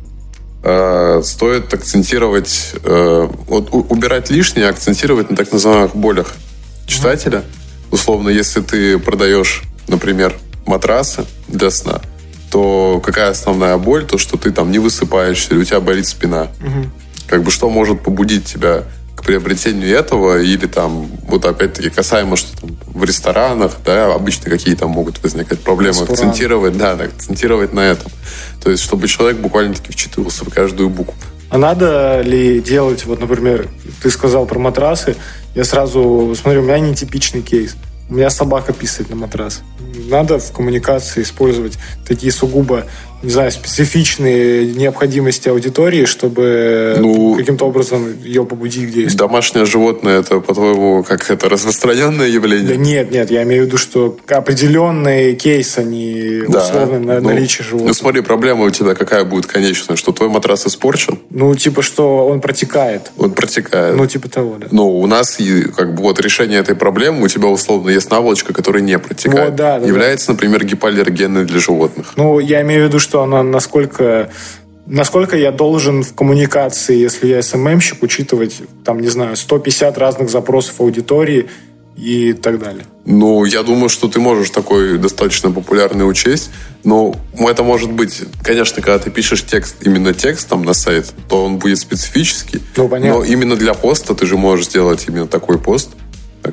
э, 0.63 1.23
стоит 1.25 1.73
акцентировать, 1.73 2.75
э, 2.83 3.29
вот 3.47 3.69
убирать 3.73 4.31
лишнее, 4.31 4.69
акцентировать 4.69 5.31
на 5.31 5.37
так 5.37 5.53
называемых 5.53 5.95
болях 5.95 6.35
читателя. 6.87 7.45
Условно, 7.91 8.29
если 8.29 8.61
ты 8.61 8.99
продаешь, 8.99 9.63
например, 9.89 10.37
матрасы 10.67 11.25
для 11.49 11.71
сна, 11.71 12.01
то 12.51 13.01
какая 13.05 13.31
основная 13.31 13.79
боль? 13.79 14.05
То, 14.05 14.19
что 14.19 14.37
ты 14.37 14.51
там 14.51 14.71
не 14.71 14.79
высыпаешься, 14.79 15.55
или 15.55 15.61
у 15.61 15.65
тебя 15.65 15.81
болит 15.81 16.07
спина. 16.07 16.49
Угу. 16.61 16.91
Как 17.29 17.43
бы 17.45 17.51
что 17.51 17.71
может 17.71 18.01
побудить 18.01 18.45
тебя 18.45 18.85
к 19.17 19.23
приобретению 19.23 19.97
этого, 19.97 20.41
или 20.41 20.67
там, 20.67 21.09
вот 21.29 21.45
опять-таки, 21.45 21.91
касаемо, 21.91 22.37
что 22.37 22.59
там 22.61 22.77
в 22.87 23.05
ресторанах, 23.05 23.77
да, 23.85 24.15
обычно 24.15 24.51
какие 24.51 24.75
там 24.75 24.91
могут 24.91 25.23
возникать 25.23 25.61
проблемы, 25.61 26.01
Ресторан. 26.01 26.13
акцентировать, 26.13 26.77
да, 26.77 26.93
акцентировать 26.93 27.73
на 27.73 27.81
этом. 27.81 28.11
То 28.63 28.71
есть, 28.71 28.83
чтобы 28.83 29.09
человек 29.09 29.39
буквально-таки 29.39 29.93
вчитывался 29.93 30.45
в 30.45 30.51
каждую 30.51 30.89
букву. 30.89 31.15
А 31.51 31.59
надо 31.59 32.21
ли 32.23 32.61
делать, 32.61 33.05
вот, 33.05 33.21
например, 33.21 33.69
ты 34.03 34.11
сказал 34.11 34.47
про 34.47 34.59
матрасы, 34.59 35.17
я 35.55 35.65
сразу 35.65 36.35
смотрю, 36.41 36.61
у 36.61 36.65
меня 36.65 36.79
нетипичный 36.79 37.43
кейс. 37.43 37.75
У 38.09 38.15
меня 38.15 38.31
собака 38.31 38.73
писает 38.73 39.11
на 39.11 39.17
матрас. 39.17 39.63
Надо 40.09 40.39
в 40.41 40.53
коммуникации 40.53 41.23
использовать 41.23 41.79
такие 42.07 42.33
сугубо 42.33 42.87
не 43.23 43.31
знаю, 43.31 43.51
специфичные 43.51 44.67
необходимости 44.67 45.49
аудитории, 45.49 46.07
чтобы 46.07 46.97
ну, 46.99 47.35
каким-то 47.35 47.67
образом 47.67 48.23
ее 48.23 48.45
побудить 48.45 48.91
к 48.91 48.93
действию. 48.93 49.19
Домашнее 49.19 49.67
животное 49.67 50.21
это, 50.21 50.41
по-твоему, 50.41 51.03
как 51.03 51.31
это 51.31 51.49
распространенное 51.49 52.29
явление? 52.29 52.69
Да 52.69 52.77
нет, 52.77 53.11
нет, 53.11 53.31
я 53.31 53.43
имею 53.43 53.65
в 53.65 53.67
виду, 53.67 53.77
что 53.77 54.17
определенные 54.29 55.35
кейсы, 55.35 55.81
они 55.81 56.43
да. 56.49 56.63
условно 56.63 56.99
на 56.99 57.21
ну, 57.21 57.29
наличие 57.29 57.65
животных. 57.65 57.89
Ну 57.89 57.95
смотри, 57.95 58.23
проблема 58.23 58.65
у 58.65 58.71
тебя 58.71 58.95
какая 58.95 59.25
будет 59.25 59.47
конечная, 59.47 59.97
что 59.97 60.13
твой 60.13 60.31
матрас 60.31 60.67
испорчен? 60.67 61.19
Ну, 61.31 61.55
типа, 61.55 61.83
что 61.83 62.27
он 62.27 62.41
протекает. 62.41 63.13
Он 63.19 63.33
протекает. 63.33 63.97
Ну, 63.97 64.07
типа 64.07 64.29
того, 64.29 64.57
да. 64.59 64.69
Ну, 64.71 64.99
у 64.99 65.07
нас 65.07 65.39
как 65.77 65.95
бы 65.95 66.03
вот 66.03 66.21
решение 66.21 66.61
этой 66.61 66.75
проблемы, 66.75 67.25
у 67.25 67.29
тебя 67.29 67.49
условно 67.49 67.91
есть 67.91 68.11
наволочка, 68.11 68.55
которая 68.55 68.83
не 68.83 68.99
протекает. 68.99 69.51
Вот, 69.51 69.57
да, 69.57 69.79
да, 69.79 69.87
является, 69.87 70.29
да. 70.29 70.33
например, 70.35 70.65
гипоаллергенной 70.65 71.45
для 71.45 71.59
животных. 71.59 72.13
Ну, 72.17 72.39
я 72.39 72.63
имею 72.63 72.85
в 72.85 72.89
виду, 72.89 72.99
что 72.99 73.10
она 73.15 73.43
насколько 73.43 74.31
насколько 74.87 75.37
я 75.37 75.53
должен 75.53 76.03
в 76.03 76.15
коммуникации, 76.15 76.97
если 76.97 77.29
я 77.29 77.43
СММщик, 77.43 78.03
учитывать, 78.03 78.57
там, 78.85 79.01
не 79.01 79.09
знаю, 79.09 79.37
150 79.37 79.97
разных 79.97 80.31
запросов 80.31 80.81
аудитории 80.81 81.49
и 81.97 82.33
так 82.33 82.59
далее? 82.59 82.85
Ну, 83.05 83.45
я 83.45 83.63
думаю, 83.63 83.89
что 83.89 84.09
ты 84.09 84.21
можешь 84.21 84.51
такой 84.51 84.99
достаточно 84.99 85.51
популярный 85.51 86.09
учесть, 86.09 86.51
но 86.85 87.15
это 87.39 87.63
может 87.63 87.91
быть, 87.93 88.23
конечно, 88.43 88.83
когда 88.83 88.99
ты 88.99 89.11
пишешь 89.11 89.45
текст, 89.45 89.77
именно 89.83 90.13
текст 90.13 90.49
там 90.49 90.65
на 90.65 90.75
сайт, 90.75 91.13
то 91.29 91.45
он 91.45 91.59
будет 91.59 91.79
специфический. 91.79 92.61
Ну, 92.77 92.89
понятно. 92.89 93.19
Но 93.19 93.25
именно 93.25 93.57
для 93.57 93.75
поста 93.75 94.15
ты 94.15 94.27
же 94.27 94.37
можешь 94.37 94.67
сделать 94.67 95.05
именно 95.09 95.27
такой 95.27 95.59
пост, 95.59 95.91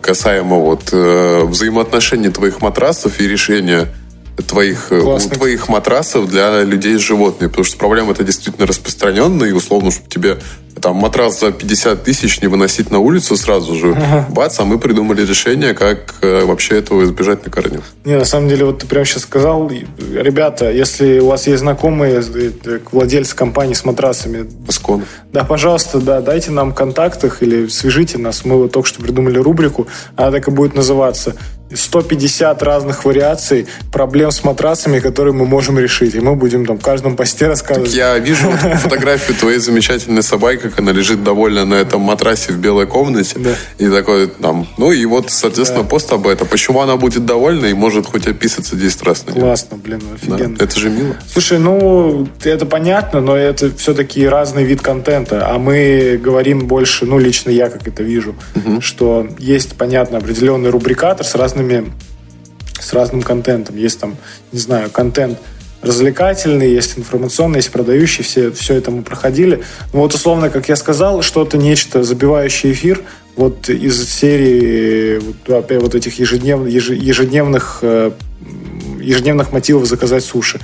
касаемо 0.01 0.57
вот 0.57 0.89
э, 0.91 1.43
взаимоотношений 1.45 2.29
твоих 2.29 2.61
матрасов 2.61 3.19
и 3.19 3.27
решения 3.27 3.87
твоих, 4.45 4.91
э, 4.91 4.99
у 4.99 5.19
твоих 5.19 5.69
матрасов 5.69 6.29
для 6.29 6.63
людей 6.63 6.97
с 6.97 7.01
животными, 7.01 7.49
потому 7.49 7.65
что 7.65 7.77
проблема 7.77 8.11
это 8.11 8.23
действительно 8.23 8.67
распространенная, 8.67 9.49
и 9.49 9.51
условно, 9.51 9.91
чтобы 9.91 10.09
тебе 10.09 10.37
там 10.81 10.95
матрас 10.95 11.39
за 11.39 11.51
50 11.51 12.03
тысяч 12.03 12.41
не 12.41 12.47
выносить 12.47 12.91
на 12.91 12.99
улицу 12.99 13.35
сразу 13.35 13.75
же, 13.75 13.91
ага. 13.93 14.27
бац, 14.29 14.59
а 14.59 14.65
мы 14.65 14.79
придумали 14.79 15.25
решение, 15.25 15.73
как 15.73 16.15
э, 16.21 16.45
вообще 16.45 16.77
этого 16.77 17.03
избежать 17.03 17.43
на 17.45 17.51
корню. 17.51 17.81
Не, 18.05 18.17
на 18.17 18.25
самом 18.25 18.47
деле, 18.47 18.65
вот 18.65 18.79
ты 18.79 18.87
прямо 18.87 19.05
сейчас 19.05 19.23
сказал, 19.23 19.69
ребята, 19.69 20.71
если 20.71 21.19
у 21.19 21.27
вас 21.27 21.47
есть 21.47 21.59
знакомые, 21.59 22.21
э, 22.21 22.79
владельцы 22.91 23.35
компании 23.35 23.73
с 23.73 23.85
матрасами, 23.85 24.49
Аскон. 24.67 25.03
Да, 25.33 25.43
пожалуйста, 25.43 25.99
да, 25.99 26.21
дайте 26.21 26.51
нам 26.51 26.73
контакт 26.73 27.23
их 27.23 27.41
или 27.41 27.67
свяжите 27.67 28.17
нас. 28.17 28.45
Мы 28.45 28.55
вот 28.55 28.71
только 28.71 28.87
что 28.87 29.01
придумали 29.01 29.39
рубрику, 29.39 29.87
она 30.15 30.31
так 30.31 30.47
и 30.47 30.51
будет 30.51 30.75
называться 30.75 31.35
150 31.73 32.63
разных 32.63 33.05
вариаций 33.05 33.67
проблем 33.91 34.31
с 34.31 34.43
матрасами, 34.43 34.99
которые 34.99 35.33
мы 35.33 35.45
можем 35.45 35.79
решить. 35.79 36.15
И 36.15 36.19
мы 36.19 36.35
будем 36.35 36.65
там 36.65 36.77
в 36.77 36.83
каждом 36.83 37.15
посте 37.15 37.47
рассказывать. 37.47 37.89
Так 37.89 37.97
я 37.97 38.17
вижу 38.19 38.51
фотографию 38.51 39.37
твоей 39.37 39.59
замечательной 39.59 40.23
собаки, 40.23 40.61
как 40.61 40.79
она 40.79 40.91
лежит 40.91 41.23
довольно 41.23 41.65
на 41.65 41.75
этом 41.75 42.01
матрасе 42.01 42.51
в 42.53 42.57
белой 42.57 42.87
комнате. 42.87 43.35
Да. 43.37 43.55
И 43.77 43.89
такой 43.89 44.27
там, 44.27 44.67
ну 44.77 44.91
и 44.91 45.05
вот, 45.05 45.31
соответственно, 45.31 45.83
да. 45.83 45.89
пост 45.89 46.11
об 46.11 46.27
этом. 46.27 46.47
Почему 46.47 46.81
она 46.81 46.95
будет 46.97 47.25
довольна 47.25 47.65
и 47.65 47.73
может 47.73 48.05
хоть 48.05 48.27
описаться 48.27 48.75
10 48.75 49.03
раз 49.03 49.25
на 49.25 49.33
Классно, 49.33 49.77
блин, 49.77 50.01
офигенно. 50.13 50.55
Да. 50.55 50.63
Это 50.63 50.79
же 50.79 50.89
мило. 50.89 51.15
Слушай, 51.31 51.59
ну, 51.59 52.27
это 52.43 52.65
понятно, 52.65 53.21
но 53.21 53.35
это 53.35 53.75
все-таки 53.75 54.27
разный 54.27 54.63
вид 54.63 54.81
контента. 54.81 55.47
А 55.49 55.57
мы 55.57 56.19
говорим 56.21 56.67
больше, 56.67 57.05
ну, 57.05 57.19
лично 57.19 57.49
я 57.49 57.69
как 57.69 57.87
это 57.87 58.03
вижу, 58.03 58.35
угу. 58.55 58.81
что 58.81 59.27
есть, 59.37 59.75
понятно, 59.75 60.17
определенный 60.17 60.69
рубрикатор 60.69 61.25
с 61.25 61.35
разными 61.35 61.56
с 62.79 62.93
разным 62.93 63.21
контентом. 63.21 63.75
Есть 63.75 63.99
там, 63.99 64.17
не 64.51 64.59
знаю, 64.59 64.89
контент 64.89 65.39
развлекательный, 65.81 66.71
есть 66.71 66.97
информационный, 66.97 67.57
есть 67.57 67.71
продающий, 67.71 68.23
все, 68.23 68.51
все 68.51 68.75
это 68.75 68.91
мы 68.91 69.03
проходили. 69.03 69.63
Ну 69.93 69.99
вот 69.99 70.13
условно, 70.13 70.49
как 70.49 70.69
я 70.69 70.75
сказал, 70.75 71.21
что-то 71.21 71.57
нечто 71.57 72.03
забивающий 72.03 72.71
эфир, 72.71 73.01
вот 73.35 73.69
из 73.69 74.09
серии 74.09 75.19
вот, 75.19 75.69
вот 75.69 75.95
этих 75.95 76.19
ежеднев, 76.19 76.67
ежедневных 76.67 77.79
э, 77.83 78.11
ежедневных 78.99 79.51
мотивов 79.51 79.85
заказать 79.85 80.23
суши. 80.23 80.59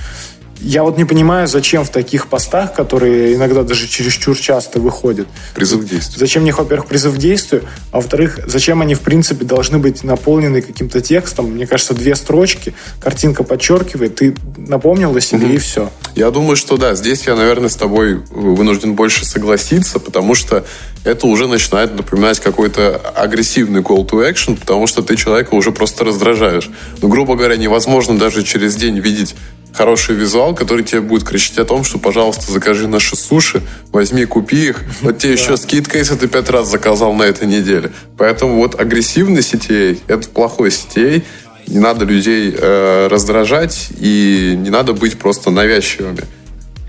Я 0.63 0.83
вот 0.83 0.97
не 0.97 1.03
понимаю, 1.03 1.47
зачем 1.47 1.83
в 1.83 1.89
таких 1.89 2.27
постах, 2.27 2.73
которые 2.73 3.35
иногда 3.35 3.63
даже 3.63 3.87
чересчур 3.87 4.37
часто 4.37 4.79
выходят. 4.79 5.27
Призыв 5.53 5.81
к 5.81 5.85
действию. 5.85 6.19
Зачем 6.19 6.45
них, 6.45 6.57
во-первых, 6.57 6.87
призыв 6.87 7.15
к 7.15 7.17
действию, 7.17 7.63
а 7.91 7.97
во-вторых, 7.97 8.39
зачем 8.47 8.81
они, 8.81 8.95
в 8.95 9.01
принципе, 9.01 9.43
должны 9.43 9.77
быть 9.77 10.03
наполнены 10.03 10.61
каким-то 10.61 11.01
текстом. 11.01 11.51
Мне 11.51 11.67
кажется, 11.67 11.93
две 11.93 12.15
строчки, 12.15 12.73
картинка 13.01 13.43
подчеркивает, 13.43 14.15
ты 14.15 14.35
напомнил 14.55 15.13
о 15.13 15.19
себе 15.19 15.47
угу. 15.47 15.53
и 15.55 15.57
все. 15.57 15.91
Я 16.15 16.31
думаю, 16.31 16.55
что 16.55 16.77
да, 16.77 16.95
здесь 16.95 17.27
я, 17.27 17.35
наверное, 17.35 17.69
с 17.69 17.75
тобой 17.75 18.15
вынужден 18.29 18.93
больше 18.93 19.25
согласиться, 19.25 19.99
потому 19.99 20.33
что 20.33 20.65
это 21.03 21.27
уже 21.27 21.47
начинает 21.47 21.95
напоминать 21.95 22.39
какой-то 22.39 22.95
агрессивный 23.15 23.81
call 23.81 24.07
to 24.07 24.29
action, 24.31 24.57
потому 24.57 24.87
что 24.87 25.01
ты 25.01 25.17
человека 25.17 25.55
уже 25.55 25.71
просто 25.71 26.05
раздражаешь. 26.05 26.69
Ну, 27.01 27.09
грубо 27.09 27.35
говоря, 27.35 27.57
невозможно 27.57 28.17
даже 28.17 28.43
через 28.43 28.75
день 28.75 28.99
видеть 28.99 29.35
хороший 29.73 30.15
визуал, 30.15 30.53
который 30.53 30.83
тебе 30.83 31.01
будет 31.01 31.23
кричать 31.27 31.57
о 31.57 31.65
том, 31.65 31.83
что, 31.83 31.97
пожалуйста, 31.97 32.51
закажи 32.51 32.87
наши 32.87 33.15
суши, 33.15 33.61
возьми, 33.91 34.25
купи 34.25 34.67
их. 34.69 34.83
Вот 35.01 35.17
тебе 35.17 35.33
еще 35.33 35.57
скидка, 35.57 35.97
если 35.97 36.15
ты 36.15 36.27
пять 36.27 36.49
раз 36.49 36.69
заказал 36.69 37.13
на 37.13 37.23
этой 37.23 37.47
неделе. 37.47 37.91
Поэтому 38.17 38.57
вот 38.57 38.79
агрессивный 38.79 39.41
сетей– 39.41 39.99
это 40.07 40.29
плохой 40.29 40.71
сетей. 40.71 41.23
Не 41.67 41.79
надо 41.79 42.05
людей 42.05 42.53
э, 42.55 43.07
раздражать 43.09 43.89
и 43.99 44.53
не 44.57 44.69
надо 44.69 44.93
быть 44.93 45.17
просто 45.17 45.49
навязчивыми. 45.49 46.23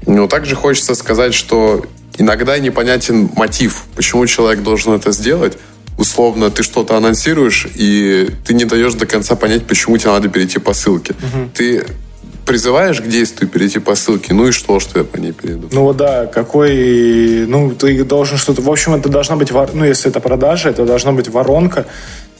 Но 0.06 0.26
также 0.26 0.54
хочется 0.54 0.94
сказать, 0.94 1.32
что 1.32 1.86
иногда 2.18 2.58
непонятен 2.58 3.30
мотив, 3.36 3.84
почему 3.94 4.26
человек 4.26 4.62
должен 4.62 4.92
это 4.92 5.12
сделать. 5.12 5.56
Условно, 5.96 6.50
ты 6.50 6.64
что-то 6.64 6.96
анонсируешь, 6.96 7.68
и 7.76 8.28
ты 8.44 8.52
не 8.52 8.64
даешь 8.64 8.94
до 8.94 9.06
конца 9.06 9.36
понять, 9.36 9.64
почему 9.64 9.96
тебе 9.96 10.10
надо 10.10 10.28
перейти 10.28 10.58
по 10.58 10.74
ссылке. 10.74 11.12
Угу. 11.12 11.50
Ты 11.54 11.86
призываешь 12.44 13.00
к 13.00 13.06
действию 13.06 13.48
перейти 13.48 13.78
по 13.78 13.94
ссылке, 13.94 14.34
ну 14.34 14.48
и 14.48 14.52
что, 14.52 14.80
что 14.80 14.98
я 14.98 15.04
по 15.04 15.16
ней 15.16 15.32
перейду? 15.32 15.68
Ну 15.72 15.92
да, 15.92 16.26
какой, 16.26 17.46
ну 17.46 17.70
ты 17.72 18.04
должен 18.04 18.38
что-то, 18.38 18.62
в 18.62 18.70
общем, 18.70 18.94
это 18.94 19.08
должна 19.08 19.36
быть, 19.36 19.50
ну 19.72 19.84
если 19.84 20.10
это 20.10 20.20
продажа, 20.20 20.68
это 20.70 20.84
должна 20.84 21.12
быть 21.12 21.28
воронка, 21.28 21.86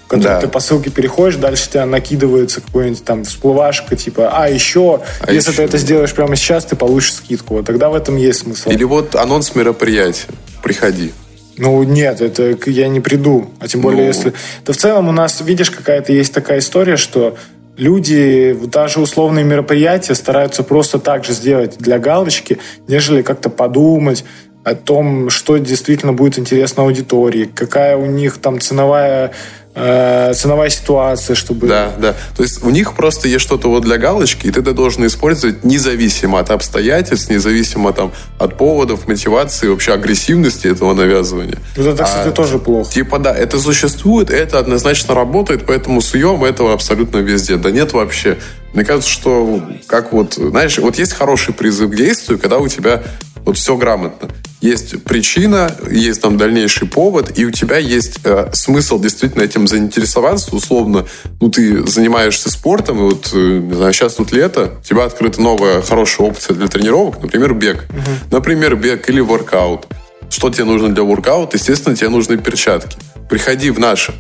в 0.05 0.09
которой 0.09 0.29
да. 0.29 0.41
ты 0.41 0.49
по 0.49 0.61
ссылке 0.61 0.91
переходишь, 0.91 1.37
дальше 1.37 1.71
тебя 1.71 1.87
накидывается 1.87 2.61
какой-нибудь 2.61 3.05
там 3.05 3.25
всплывашка, 3.25 3.97
типа, 3.97 4.31
а 4.33 4.49
еще, 4.49 5.01
а 5.21 5.33
если 5.33 5.51
еще... 5.51 5.57
ты 5.57 5.63
это 5.63 5.79
сделаешь 5.79 6.13
прямо 6.13 6.37
сейчас, 6.37 6.67
ты 6.67 6.77
получишь 6.77 7.15
скидку. 7.15 7.55
Вот 7.55 7.67
тогда 7.67 7.89
в 7.89 7.95
этом 7.95 8.17
есть 8.17 8.41
смысл. 8.41 8.71
Или 8.71 8.85
вот 8.85 9.15
анонс 9.17 9.55
мероприятия. 9.55 10.29
Приходи. 10.63 11.13
Ну, 11.57 11.83
нет, 11.85 12.21
это 12.21 12.57
я 12.67 12.89
не 12.89 13.01
приду. 13.01 13.51
А 13.61 13.69
тем 13.69 13.81
более, 13.81 14.03
ну... 14.03 14.07
если... 14.09 14.33
Да 14.65 14.73
в 14.73 14.77
целом 14.77 15.09
у 15.09 15.13
нас, 15.13 15.41
видишь, 15.41 15.71
какая-то 15.71 16.13
есть 16.13 16.33
такая 16.33 16.59
история, 16.59 16.97
что 16.97 17.37
люди 17.77 18.57
даже 18.67 19.01
условные 19.01 19.45
мероприятия 19.45 20.15
стараются 20.15 20.63
просто 20.63 20.99
так 20.99 21.25
же 21.25 21.33
сделать 21.33 21.77
для 21.79 21.99
галочки, 21.99 22.59
нежели 22.89 23.23
как-то 23.23 23.51
подумать 23.51 24.25
о 24.65 24.75
том, 24.75 25.29
что 25.29 25.59
действительно 25.59 26.13
будет 26.13 26.39
интересно 26.39 26.85
аудитории, 26.85 27.45
какая 27.45 27.97
у 27.97 28.07
них 28.07 28.39
там 28.39 28.61
ценовая 28.61 29.33
Э, 29.77 30.33
ценовая 30.35 30.71
ситуация, 30.71 31.35
чтобы... 31.35 31.67
Да, 31.67 31.93
да. 31.99 32.15
То 32.37 32.45
есть 32.45 32.63
у 32.63 32.71
них 32.71 32.95
просто 32.95 33.27
есть 33.27 33.45
что-то 33.45 33.69
вот 33.69 33.83
для 33.83 33.99
галочки, 33.99 34.47
и 34.47 34.51
ты 34.53 34.61
это 34.61 34.73
должен 34.73 35.05
использовать 35.05 35.65
независимо 35.65 36.39
от 36.39 36.51
обстоятельств, 36.51 37.29
независимо 37.29 37.93
там, 37.93 38.13
от 38.39 38.57
поводов, 38.57 39.09
мотивации, 39.09 39.67
вообще 39.67 39.93
агрессивности 39.93 40.69
этого 40.69 40.95
навязывания. 40.95 41.59
Вот 41.77 41.87
это, 41.87 42.05
кстати, 42.05 42.29
а, 42.29 42.31
тоже 42.31 42.61
плохо. 42.61 42.93
Типа, 42.93 43.19
да, 43.19 43.35
это 43.35 43.59
существует, 43.59 44.31
это 44.31 44.61
однозначно 44.61 45.15
работает, 45.15 45.65
поэтому 45.67 46.01
суем 46.01 46.45
этого 46.45 46.73
абсолютно 46.73 47.19
везде. 47.19 47.57
Да 47.57 47.73
нет 47.73 47.93
вообще. 47.93 48.39
Мне 48.75 48.85
кажется, 48.85 49.11
что 49.11 49.61
как 49.89 50.13
вот, 50.13 50.35
знаешь, 50.35 50.79
вот 50.79 50.99
есть 50.99 51.15
хороший 51.15 51.53
призыв 51.53 51.91
к 51.91 51.97
действию, 51.97 52.39
когда 52.39 52.59
у 52.59 52.69
тебя 52.69 53.03
вот 53.45 53.57
все 53.57 53.77
грамотно. 53.77 54.29
Есть 54.65 55.05
причина, 55.05 55.77
есть 55.91 56.23
там 56.23 56.39
дальнейший 56.39 56.89
повод, 56.89 57.39
и 57.39 57.45
у 57.45 57.51
тебя 57.51 57.77
есть 57.77 58.21
э, 58.25 58.49
смысл 58.55 58.99
действительно 58.99 59.43
этим 59.43 59.69
заинтересоваться. 59.69 60.57
Условно, 60.57 61.05
ну, 61.39 61.51
ты 61.51 61.87
занимаешься 61.87 62.51
спортом, 62.51 62.99
и 62.99 63.03
вот, 63.03 63.29
э, 63.35 63.59
не 63.59 63.75
знаю, 63.75 63.93
сейчас 63.93 64.15
тут 64.15 64.33
лето, 64.33 64.73
у 64.81 64.83
тебя 64.83 65.05
открыта 65.05 65.43
новая 65.43 65.83
хорошая 65.83 66.29
опция 66.29 66.57
для 66.57 66.67
тренировок, 66.69 67.21
например, 67.21 67.53
бег. 67.53 67.85
Угу. 67.91 68.11
Например, 68.31 68.75
бег 68.75 69.07
или 69.11 69.21
воркаут. 69.21 69.87
Что 70.31 70.49
тебе 70.49 70.65
нужно 70.65 70.95
для 70.95 71.03
воркаута? 71.03 71.59
Естественно, 71.59 71.95
тебе 71.95 72.09
нужны 72.09 72.39
перчатки. 72.39 72.97
Приходи 73.29 73.69
в 73.69 73.79
наш 73.79 74.13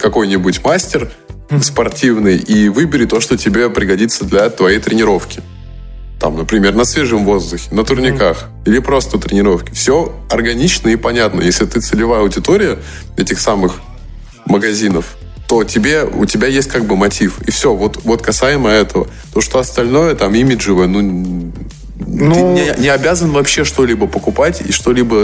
какой-нибудь 0.00 0.64
мастер 0.64 1.10
спортивный 1.60 2.38
и 2.38 2.70
выбери 2.70 3.04
то, 3.04 3.20
что 3.20 3.36
тебе 3.36 3.68
пригодится 3.68 4.24
для 4.24 4.48
твоей 4.48 4.78
тренировки 4.78 5.42
там, 6.24 6.38
например, 6.38 6.74
на 6.74 6.86
свежем 6.86 7.26
воздухе, 7.26 7.68
на 7.70 7.84
турниках 7.84 8.44
mm. 8.64 8.70
или 8.70 8.78
просто 8.78 9.18
тренировки. 9.18 9.74
Все 9.74 10.10
органично 10.30 10.88
и 10.88 10.96
понятно. 10.96 11.42
Если 11.42 11.66
ты 11.66 11.82
целевая 11.82 12.22
аудитория 12.22 12.78
этих 13.18 13.38
самых 13.38 13.74
магазинов, 14.46 15.18
то 15.46 15.64
тебе, 15.64 16.04
у 16.04 16.24
тебя 16.24 16.46
есть 16.46 16.70
как 16.70 16.86
бы 16.86 16.96
мотив. 16.96 17.42
И 17.46 17.50
все, 17.50 17.74
вот, 17.74 17.98
вот 18.04 18.22
касаемо 18.22 18.70
этого. 18.70 19.06
То, 19.34 19.42
что 19.42 19.58
остальное, 19.58 20.14
там, 20.14 20.34
имиджевое, 20.34 20.86
ну, 20.86 21.52
ну, 21.98 22.56
ты 22.56 22.62
не, 22.62 22.82
не 22.84 22.88
обязан 22.88 23.30
вообще 23.30 23.64
что-либо 23.64 24.06
покупать 24.06 24.62
и 24.66 24.72
что-либо 24.72 25.16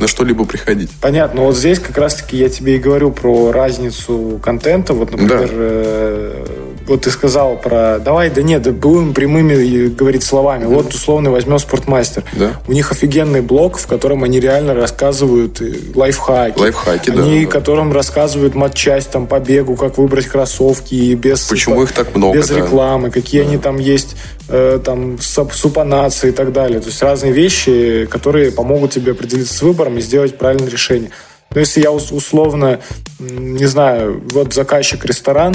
на 0.00 0.08
что-либо 0.08 0.46
приходить. 0.46 0.90
Понятно. 1.02 1.42
Вот 1.42 1.58
здесь 1.58 1.78
как 1.78 1.98
раз-таки 1.98 2.38
я 2.38 2.48
тебе 2.48 2.76
и 2.76 2.78
говорю 2.78 3.10
про 3.10 3.52
разницу 3.52 4.40
контента. 4.42 4.94
Вот, 4.94 5.10
например, 5.12 5.50
да. 5.50 6.77
Э, 6.88 6.90
вот 6.90 7.02
ты 7.02 7.10
сказал 7.10 7.56
про 7.56 7.98
давай, 7.98 8.30
да 8.30 8.42
нет, 8.42 8.62
да 8.62 8.72
будем 8.72 9.14
прямыми 9.14 9.88
говорить 9.88 10.22
словами. 10.22 10.64
Mm-hmm. 10.64 10.74
Вот 10.74 10.94
условно 10.94 11.30
возьмем 11.30 11.58
Спортмастер. 11.58 12.24
Да. 12.32 12.60
У 12.66 12.72
них 12.72 12.90
офигенный 12.90 13.40
блог, 13.40 13.78
в 13.78 13.86
котором 13.86 14.24
они 14.24 14.40
реально 14.40 14.74
рассказывают 14.74 15.60
э, 15.60 15.72
лайфхаки. 15.94 16.58
Лайфхаки, 16.58 17.10
они, 17.10 17.44
да. 17.44 17.50
которым 17.50 17.92
рассказывают 17.92 18.54
матчасть 18.54 19.10
там 19.10 19.26
по 19.26 19.38
бегу, 19.40 19.76
как 19.76 19.98
выбрать 19.98 20.26
кроссовки 20.26 20.94
и 20.94 21.14
без... 21.14 21.42
Почему 21.44 21.76
по, 21.76 21.82
их 21.82 21.92
так 21.92 22.14
много, 22.14 22.36
Без 22.38 22.48
да. 22.48 22.56
рекламы, 22.56 23.10
какие 23.10 23.42
да. 23.42 23.48
они 23.48 23.58
там 23.58 23.78
есть, 23.78 24.16
э, 24.48 24.80
там, 24.84 25.18
супонации 25.20 26.28
и 26.28 26.32
так 26.32 26.52
далее. 26.52 26.80
То 26.80 26.86
есть 26.86 27.02
разные 27.02 27.32
вещи, 27.32 28.06
которые 28.10 28.52
помогут 28.52 28.92
тебе 28.92 29.12
определиться 29.12 29.54
с 29.54 29.62
выбором 29.62 29.98
и 29.98 30.00
сделать 30.00 30.38
правильное 30.38 30.70
решение. 30.70 31.10
Но 31.54 31.60
если 31.60 31.80
я 31.80 31.90
условно, 31.92 32.80
не 33.18 33.66
знаю, 33.66 34.22
вот 34.32 34.52
заказчик 34.52 35.04
ресторан, 35.04 35.54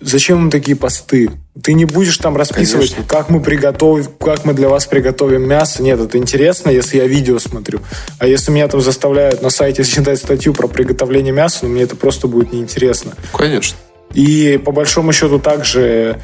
Зачем 0.00 0.44
им 0.44 0.50
такие 0.50 0.76
посты? 0.76 1.30
Ты 1.62 1.72
не 1.72 1.84
будешь 1.84 2.16
там 2.18 2.36
расписывать, 2.36 2.90
Конечно. 2.90 3.08
как 3.08 3.30
мы 3.30 3.40
приготовим, 3.40 4.06
как 4.20 4.44
мы 4.44 4.52
для 4.52 4.68
вас 4.68 4.86
приготовим 4.86 5.48
мясо. 5.48 5.82
Нет, 5.82 6.00
это 6.00 6.18
интересно, 6.18 6.70
если 6.70 6.98
я 6.98 7.06
видео 7.06 7.38
смотрю. 7.38 7.80
А 8.18 8.26
если 8.26 8.50
меня 8.50 8.68
там 8.68 8.80
заставляют 8.80 9.42
на 9.42 9.50
сайте 9.50 9.84
читать 9.84 10.18
статью 10.18 10.52
про 10.52 10.66
приготовление 10.66 11.32
мяса, 11.32 11.60
ну, 11.62 11.70
мне 11.70 11.82
это 11.82 11.96
просто 11.96 12.28
будет 12.28 12.52
неинтересно. 12.52 13.12
Конечно. 13.32 13.76
И 14.14 14.60
по 14.64 14.72
большому 14.72 15.12
счету 15.12 15.38
также 15.38 16.20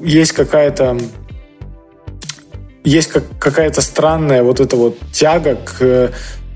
есть 0.00 0.32
какая-то 0.32 0.98
есть 2.84 3.08
как, 3.08 3.24
какая-то 3.38 3.80
странная 3.80 4.42
вот 4.42 4.60
эта 4.60 4.76
вот 4.76 4.98
тяга 5.12 5.56
к 5.56 6.12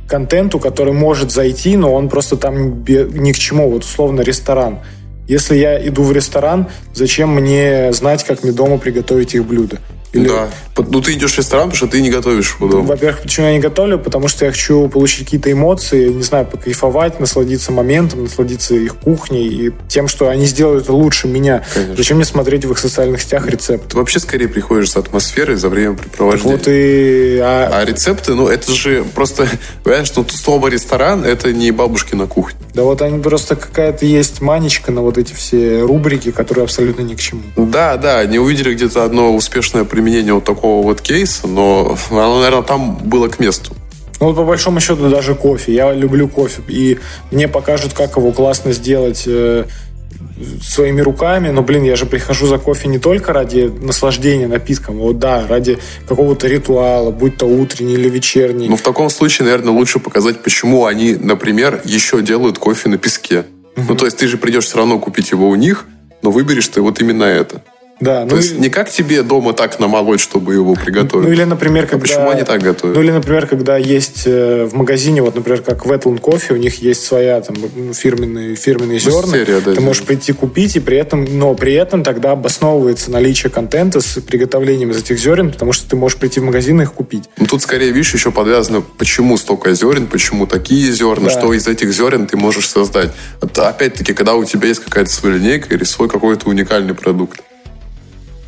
контенту, 0.09 0.59
который 0.59 0.93
может 0.93 1.31
зайти, 1.31 1.77
но 1.77 1.93
он 1.93 2.09
просто 2.09 2.37
там 2.37 2.85
ни 2.85 3.33
к 3.33 3.39
чему. 3.39 3.71
Вот 3.71 3.85
условно 3.85 4.21
ресторан. 4.21 4.81
Если 5.29 5.57
я 5.57 5.87
иду 5.87 6.03
в 6.03 6.13
ресторан, 6.13 6.69
зачем 6.95 7.35
мне 7.35 7.93
знать, 7.93 8.25
как 8.25 8.43
мне 8.43 8.53
дома 8.53 8.79
приготовить 8.79 9.35
их 9.35 9.45
блюдо? 9.47 9.79
Или... 10.13 10.29
Да. 10.29 10.49
Ну, 10.77 11.01
ты 11.01 11.13
идешь 11.13 11.35
в 11.35 11.39
ресторан, 11.39 11.71
потому 11.71 11.77
что 11.77 11.87
ты 11.87 12.01
не 12.01 12.11
готовишь 12.11 12.57
дома. 12.59 12.83
Во-первых, 12.83 13.23
почему 13.23 13.47
я 13.47 13.53
не 13.53 13.61
готовлю? 13.61 13.99
Потому 13.99 14.29
что 14.29 14.45
я 14.45 14.51
хочу 14.51 14.89
получить 14.89 15.25
какие-то 15.25 15.53
эмоции, 15.53 16.09
не 16.09 16.23
знаю, 16.23 16.47
покайфовать, 16.47 17.21
насладиться 17.21 17.73
моментом, 17.73 18.25
насладиться 18.25 18.75
их 18.75 18.97
кухней 18.97 19.47
и 19.49 19.73
тем, 19.89 20.09
что 20.09 20.29
они 20.29 20.47
сделают 20.47 20.89
лучше 20.89 21.29
меня. 21.29 21.65
Конечно. 21.73 21.97
Зачем 21.97 22.17
мне 22.19 22.27
смотреть 22.27 22.65
в 22.65 22.73
их 22.73 22.79
социальных 22.79 23.23
сетях 23.23 23.47
рецепты? 23.47 23.91
Ты 23.91 23.97
вообще 23.97 24.19
скорее 24.19 24.49
приходишь 24.49 24.91
с 24.91 24.97
атмосферой 24.97 25.57
за 25.57 25.69
времяпрепровождения. 25.69 26.57
Вот 26.57 26.69
и... 26.69 27.39
А... 27.43 27.71
а 27.73 27.85
рецепты, 27.85 28.35
ну, 28.35 28.49
это 28.49 28.73
же 28.73 29.05
просто... 29.15 29.49
Понимаешь, 29.85 30.13
ну, 30.17 30.27
слово 30.29 30.69
«ресторан»— 30.69 31.25
это 31.25 31.53
не 31.53 31.71
бабушки 31.71 32.15
на 32.15 32.27
кухне. 32.27 32.59
Да 32.75 32.83
вот 32.83 33.03
они 33.03 33.19
просто 33.19 33.57
какая-то 33.57 34.07
есть 34.07 34.41
манечка 34.41 34.91
на 34.93 35.03
вот 35.03 35.19
эти 35.19 35.35
все 35.35 35.81
рубрики, 35.81 36.31
которые 36.31 36.65
абсолютно 36.65 37.03
ни 37.03 37.15
к 37.15 37.21
чему. 37.21 37.43
Да, 37.57 37.97
да, 37.97 38.25
не 38.25 38.39
увидели 38.39 38.75
где-то 38.75 39.05
одно 39.05 39.35
успешное 39.35 39.85
пример 39.85 40.02
применение 40.03 40.35
вот 40.35 40.45
такого 40.45 40.83
вот 40.83 41.01
кейса, 41.01 41.47
но 41.47 41.97
оно, 42.11 42.41
наверное, 42.41 42.63
там 42.63 42.97
было 42.97 43.29
к 43.29 43.39
месту. 43.39 43.75
Ну, 44.21 44.29
вот 44.29 44.37
по 44.37 44.45
большому 44.45 44.81
счету 44.81 45.09
даже 45.09 45.35
кофе. 45.35 45.75
Я 45.75 45.93
люблю 45.93 46.29
кофе. 46.29 46.63
И 46.69 46.99
мне 47.31 47.49
покажут, 47.49 47.93
как 47.93 48.17
его 48.17 48.33
классно 48.33 48.73
сделать 48.73 49.25
э, 49.27 49.65
своими 50.63 51.01
руками. 51.01 51.51
Но, 51.51 51.63
блин, 51.63 51.85
я 51.85 51.97
же 51.97 52.07
прихожу 52.07 52.47
за 52.47 52.59
кофе 52.59 52.89
не 52.89 52.99
только 52.99 53.33
ради 53.33 53.73
наслаждения 53.81 54.47
напитком, 54.47 54.97
а 55.01 55.03
вот 55.03 55.19
да, 55.19 55.47
ради 55.49 55.79
какого-то 56.09 56.47
ритуала, 56.47 57.11
будь 57.11 57.37
то 57.37 57.47
утренний 57.47 57.95
или 57.95 58.09
вечерний. 58.09 58.69
Ну, 58.69 58.77
в 58.77 58.83
таком 58.83 59.11
случае, 59.11 59.47
наверное, 59.47 59.73
лучше 59.73 59.99
показать, 59.99 60.43
почему 60.43 60.87
они, 60.87 61.15
например, 61.15 61.81
еще 61.85 62.23
делают 62.23 62.59
кофе 62.59 62.89
на 62.89 62.99
песке. 62.99 63.45
Угу. 63.77 63.87
Ну, 63.89 63.95
то 63.97 64.05
есть 64.05 64.19
ты 64.19 64.29
же 64.29 64.37
придешь 64.37 64.67
все 64.67 64.79
равно 64.79 64.99
купить 64.99 65.33
его 65.33 65.49
у 65.49 65.55
них, 65.57 65.87
но 66.23 66.31
выберешь 66.31 66.69
ты 66.69 66.81
вот 66.81 67.01
именно 67.01 67.25
это. 67.25 67.63
Да, 68.03 68.23
То 68.23 68.31
ну 68.31 68.37
есть 68.37 68.55
и... 68.55 68.59
не 68.59 68.69
как 68.69 68.91
тебе 68.91 69.23
дома 69.23 69.53
так 69.53 69.79
намолоть, 69.79 70.19
чтобы 70.19 70.55
его 70.55 70.75
приготовить. 70.75 71.29
Ну 71.29 71.33
или, 71.33 71.45
например, 71.45 71.87
когда... 71.87 71.99
А 71.99 72.01
почему 72.01 72.31
они 72.31 72.43
так 72.43 72.61
готовят? 72.61 72.97
Ну 72.97 73.03
или, 73.03 73.13
например, 73.13 73.47
когда 73.47 73.77
есть 73.77 74.25
э, 74.27 74.65
в 74.65 74.75
магазине, 74.75 75.23
вот, 75.23 75.37
например, 75.37 75.63
как 75.63 75.87
Wetland 75.87 76.21
Coffee, 76.21 76.53
у 76.53 76.57
них 76.57 76.83
есть 76.83 77.05
своя 77.05 77.41
там 77.41 77.55
фирменные, 77.93 78.57
фирменные 78.57 79.01
ну, 79.05 79.11
зерна. 79.11 79.33
Серия, 79.33 79.61
да, 79.61 79.75
ты 79.75 79.81
можешь 79.81 80.03
прийти 80.03 80.33
купить, 80.33 80.75
и 80.75 80.81
при 80.81 80.97
этом, 80.97 81.25
но 81.39 81.55
при 81.55 81.75
этом 81.75 82.03
тогда 82.03 82.33
обосновывается 82.33 83.13
наличие 83.13 83.51
контента 83.51 84.01
с 84.01 84.21
приготовлением 84.21 84.91
из 84.91 84.99
этих 84.99 85.21
зерен, 85.21 85.53
потому 85.53 85.73
что 85.73 85.89
ты 85.89 85.95
можешь 85.95 86.19
прийти 86.19 86.41
в 86.41 86.43
магазин 86.43 86.81
и 86.81 86.83
их 86.83 86.95
купить. 86.95 87.31
Ну 87.37 87.47
тут 87.47 87.63
скорее, 87.63 87.93
видишь, 87.93 88.15
еще 88.15 88.33
подвязано, 88.33 88.83
почему 88.99 89.37
столько 89.37 89.75
зерен, 89.75 90.09
почему 90.09 90.49
такие 90.49 90.91
зерна, 90.91 91.27
да. 91.27 91.39
что 91.39 91.53
из 91.53 91.69
этих 91.69 91.93
зерен 91.93 92.27
ты 92.27 92.37
можешь 92.37 92.69
создать. 92.69 93.13
Опять-таки, 93.41 94.13
когда 94.13 94.35
у 94.35 94.45
тебя 94.45 94.67
есть 94.67 94.83
какая-то 94.83 95.11
своя 95.11 95.37
линейка 95.37 95.73
или 95.73 95.85
свой 95.85 96.09
какой-то 96.09 96.49
уникальный 96.49 96.95
продукт. 96.95 97.41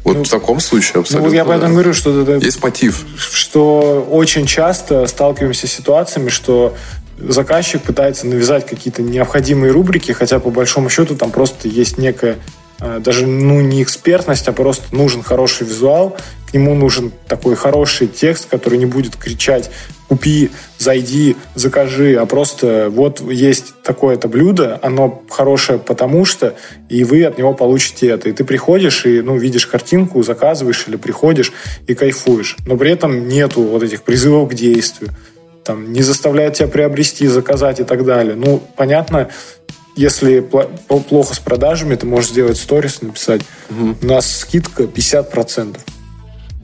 Вот 0.05 0.19
ну, 0.19 0.25
в 0.25 0.29
таком 0.29 0.61
случае 0.61 1.01
абсолютно. 1.01 1.31
Ну, 1.31 1.35
я 1.35 1.45
поэтому 1.47 1.69
да. 1.69 1.73
говорю, 1.73 1.95
что 1.95 2.23
это, 2.23 2.45
есть 2.45 2.63
мотив. 2.63 3.07
Что 3.17 4.07
очень 4.11 4.47
часто 4.47 5.07
сталкиваемся 5.07 5.67
с 5.67 5.73
ситуациями, 5.73 6.29
что 6.29 6.77
заказчик 7.19 7.83
пытается 7.83 8.27
навязать 8.27 8.67
какие-то 8.67 9.03
необходимые 9.03 9.73
рубрики, 9.73 10.13
хотя 10.13 10.41
по 10.41 10.51
большому 10.51 10.91
счету 10.91 11.17
там 11.17 11.31
просто 11.31 11.69
есть 11.69 11.97
некая 11.97 12.39
э, 12.81 12.99
даже 12.99 13.27
ну 13.27 13.61
не 13.61 13.83
экспертность, 13.83 14.47
а 14.47 14.53
просто 14.53 14.95
нужен 14.95 15.23
хороший 15.23 15.67
визуал, 15.67 16.17
к 16.55 16.57
нему 16.57 16.77
нужен 16.77 17.11
такой 17.27 17.57
хороший 17.57 18.07
текст, 18.07 18.49
который 18.49 18.79
не 18.79 18.87
будет 18.87 19.17
кричать 19.17 19.73
купи, 20.09 20.53
зайди, 20.79 21.35
закажи, 21.57 22.15
а 22.15 22.27
просто 22.27 22.91
вот 22.93 23.21
есть 23.29 23.75
такое-то 23.83 24.29
блюдо, 24.29 24.79
оно 24.81 25.25
хорошее 25.29 25.81
потому 25.81 26.25
что, 26.25 26.55
и 26.89 27.03
вы 27.03 27.25
от 27.25 27.39
него 27.39 27.55
получите 27.55 28.07
это. 28.07 28.29
И 28.29 28.33
ты 28.33 28.45
приходишь 28.45 29.05
и, 29.05 29.21
ну, 29.21 29.37
видишь 29.37 29.67
картинку, 29.67 30.23
заказываешь 30.23 30.85
или 30.87 30.95
приходишь 30.95 31.53
и 31.89 31.95
кайфуешь. 31.95 32.57
Но 32.69 32.77
при 32.77 32.93
этом 32.93 33.27
нету 33.27 33.63
вот 33.63 33.83
этих 33.83 34.05
призывов 34.05 34.51
к 34.51 34.55
действию. 34.55 35.11
Там, 35.65 35.93
не 35.93 36.03
заставляют 36.03 36.55
тебя 36.55 36.69
приобрести, 36.69 37.27
заказать 37.27 37.81
и 37.81 37.85
так 37.85 38.05
далее. 38.05 38.37
Ну, 38.37 38.63
понятно, 38.77 39.29
если 39.97 40.39
плохо 40.39 41.35
с 41.35 41.41
продажами, 41.41 41.97
ты 41.97 42.07
можешь 42.07 42.31
сделать 42.31 42.59
сторис, 42.59 43.03
написать, 43.03 43.43
угу. 43.69 43.97
у 44.01 44.07
нас 44.07 44.39
скидка 44.39 44.85
50%. 44.85 45.79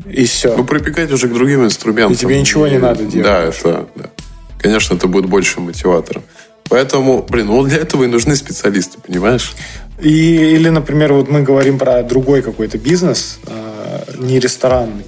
И 0.09 0.25
все. 0.25 0.57
Ну, 0.57 0.65
прибегать 0.65 1.11
уже 1.13 1.29
к 1.29 1.33
другим 1.33 1.65
инструментам. 1.65 2.13
И 2.13 2.17
тебе 2.17 2.41
ничего 2.41 2.67
не 2.67 2.79
надо 2.79 3.05
делать. 3.05 3.27
Да, 3.27 3.43
это, 3.45 3.89
да. 3.97 4.11
Конечно, 4.59 4.95
это 4.95 5.07
будет 5.07 5.27
больше 5.27 5.61
мотиватором. 5.61 6.23
Поэтому, 6.69 7.27
блин, 7.29 7.47
ну 7.47 7.65
для 7.65 7.79
этого 7.79 8.05
и 8.05 8.07
нужны 8.07 8.37
специалисты, 8.37 8.99
понимаешь? 9.05 9.55
И, 10.01 10.55
или, 10.55 10.69
например, 10.69 11.13
вот 11.13 11.29
мы 11.29 11.43
говорим 11.43 11.79
про 11.79 12.03
другой 12.03 12.43
какой-то 12.43 12.79
бизнес, 12.79 13.41
э, 13.47 14.05
не 14.19 14.39
ресторанный. 14.39 15.05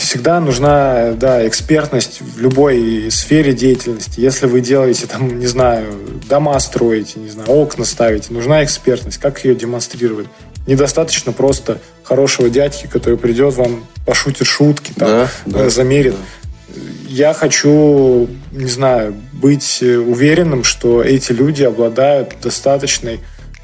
Всегда 0.00 0.40
нужна, 0.40 1.12
да, 1.12 1.46
экспертность 1.46 2.20
в 2.20 2.40
любой 2.40 3.10
сфере 3.12 3.52
деятельности. 3.52 4.18
Если 4.18 4.46
вы 4.46 4.60
делаете, 4.60 5.06
там, 5.06 5.38
не 5.38 5.46
знаю, 5.46 5.86
дома 6.28 6.58
строите, 6.58 7.20
не 7.20 7.28
знаю, 7.28 7.48
окна 7.48 7.84
ставите, 7.84 8.32
нужна 8.32 8.64
экспертность. 8.64 9.18
Как 9.18 9.44
ее 9.44 9.54
демонстрировать? 9.54 10.26
Недостаточно 10.66 11.30
просто 11.30 11.80
хорошего 12.08 12.48
дядьки, 12.48 12.86
который 12.86 13.18
придет 13.18 13.54
вам, 13.54 13.84
пошутит 14.06 14.46
шутки, 14.46 14.92
там, 14.96 15.08
да, 15.08 15.30
да, 15.46 15.64
э, 15.66 15.70
замерит. 15.70 16.14
Да. 16.14 16.80
Я 17.06 17.34
хочу, 17.34 18.28
не 18.52 18.66
знаю, 18.66 19.14
быть 19.32 19.82
уверенным, 19.82 20.64
что 20.64 21.02
эти 21.02 21.32
люди 21.32 21.62
обладают 21.62 22.36
достаточной 22.42 23.20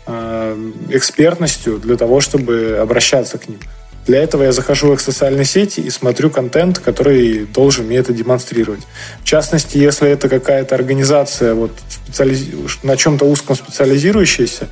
э, 0.07 0.71
экспертностью 0.91 1.79
для 1.79 1.97
того, 1.97 2.21
чтобы 2.21 2.79
обращаться 2.81 3.39
к 3.39 3.49
ним. 3.49 3.61
Для 4.07 4.23
этого 4.23 4.43
я 4.43 4.53
захожу 4.53 4.89
в 4.89 4.93
их 4.93 5.01
социальные 5.01 5.47
сети 5.47 5.81
и 5.81 5.89
смотрю 5.89 6.29
контент, 6.29 6.79
который 6.79 7.47
должен 7.47 7.87
мне 7.87 7.97
это 7.97 8.12
демонстрировать. 8.12 8.83
В 9.23 9.25
частности, 9.25 9.79
если 9.79 10.11
это 10.11 10.29
какая-то 10.29 10.75
организация 10.75 11.55
вот, 11.55 11.73
специализ... 11.89 12.47
на 12.83 12.99
чем-то 12.99 13.25
узком 13.25 13.57
специализирующаяся, 13.57 14.69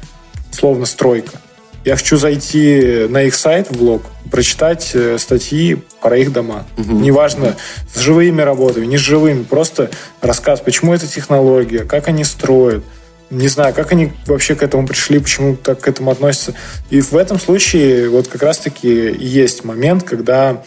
словно 0.51 0.85
стройка, 0.85 1.41
я 1.85 1.97
хочу 1.97 2.17
зайти 2.17 3.07
на 3.09 3.23
их 3.23 3.35
сайт 3.35 3.71
в 3.71 3.77
блог, 3.77 4.03
прочитать 4.31 4.93
э, 4.95 5.19
статьи 5.19 5.83
про 6.01 6.17
их 6.17 6.33
дома. 6.33 6.67
Угу. 6.79 6.93
Неважно, 6.93 7.57
с 7.93 7.99
живыми 7.99 8.41
работами, 8.43 8.87
не 8.87 8.97
с 8.97 9.01
живыми, 9.01 9.43
просто 9.43 9.91
рассказ, 10.21 10.61
почему 10.61 10.95
эта 10.95 11.07
технология, 11.07 11.85
как 11.85 12.09
они 12.09 12.25
строят, 12.25 12.85
не 13.31 13.49
знаю, 13.49 13.75
как 13.75 13.93
они 13.93 14.13
вообще 14.27 14.55
к 14.55 14.63
этому 14.63 14.87
пришли, 14.87 15.19
почему 15.19 15.57
так 15.57 15.81
к 15.81 15.89
этому 15.89 16.11
относятся. 16.11 16.55
И 16.91 17.01
в 17.01 17.15
этом 17.15 17.41
случае 17.41 18.09
вот 18.11 18.29
как 18.29 18.43
раз-таки 18.43 18.89
есть 18.89 19.65
момент, 19.65 20.03
когда 20.03 20.63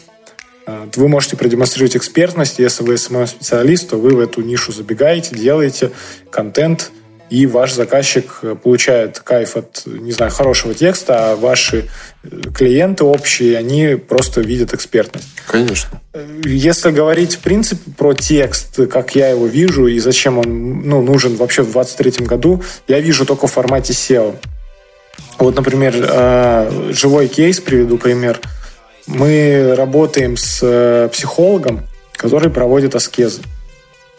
э, 0.66 0.88
вы 0.96 1.08
можете 1.08 1.38
продемонстрировать 1.38 1.96
экспертность, 1.96 2.60
если 2.60 2.84
вы 2.84 2.96
SMM-специалист, 2.96 3.90
то 3.90 3.98
вы 3.98 4.16
в 4.16 4.20
эту 4.20 4.42
нишу 4.42 4.72
забегаете, 4.72 5.36
делаете 5.36 5.92
контент, 6.30 6.92
и 7.30 7.48
ваш 7.48 7.74
заказчик 7.74 8.42
получает 8.64 9.20
кайф 9.20 9.58
от, 9.58 9.84
не 9.86 10.12
знаю, 10.12 10.32
хорошего 10.32 10.74
текста, 10.74 11.32
а 11.32 11.36
ваши 11.36 11.90
клиенты 12.54 13.04
общие, 13.04 13.58
они 13.58 13.96
просто 13.96 14.42
видят 14.42 14.74
экспертность. 14.74 15.28
Конечно. 15.48 16.02
Если 16.44 16.92
говорить, 16.92 17.36
в 17.36 17.40
принципе, 17.40 17.92
про 17.98 18.14
текст, 18.14 18.80
как 18.92 19.16
я 19.16 19.30
его 19.30 19.48
вижу 19.48 19.88
и 19.88 20.00
зачем 20.00 20.38
он 20.38 20.82
ну, 20.88 21.02
нужен 21.02 21.36
вообще 21.36 21.64
в 21.64 21.72
2023 21.72 22.26
году, 22.26 22.64
я 22.88 23.00
вижу 23.00 23.26
только 23.26 23.48
в 23.48 23.52
формате 23.52 23.94
SEO. 23.94 24.36
Вот, 25.40 25.56
например, 25.56 25.94
э, 25.98 26.92
живой 26.92 27.28
кейс, 27.28 27.60
приведу 27.60 27.98
пример. 27.98 28.40
Мы 29.08 29.74
работаем 29.76 30.38
с 30.38 30.60
э, 30.62 31.10
психологом, 31.12 31.86
который 32.14 32.50
проводит 32.50 32.96
аскезы. 32.96 33.42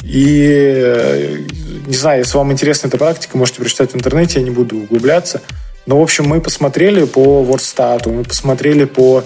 И 0.02 0.82
э, 0.84 1.38
не 1.86 1.94
знаю, 1.94 2.20
если 2.20 2.36
вам 2.36 2.52
интересна 2.52 2.88
эта 2.88 2.98
практика, 2.98 3.36
можете 3.36 3.60
прочитать 3.60 3.92
в 3.92 3.96
интернете, 3.96 4.38
я 4.40 4.44
не 4.44 4.50
буду 4.50 4.76
углубляться. 4.76 5.42
Но, 5.86 5.98
в 5.98 6.02
общем, 6.02 6.26
мы 6.26 6.40
посмотрели 6.40 7.04
по 7.04 7.44
WordStat, 7.44 8.10
мы 8.10 8.24
посмотрели 8.24 8.84
по 8.84 9.24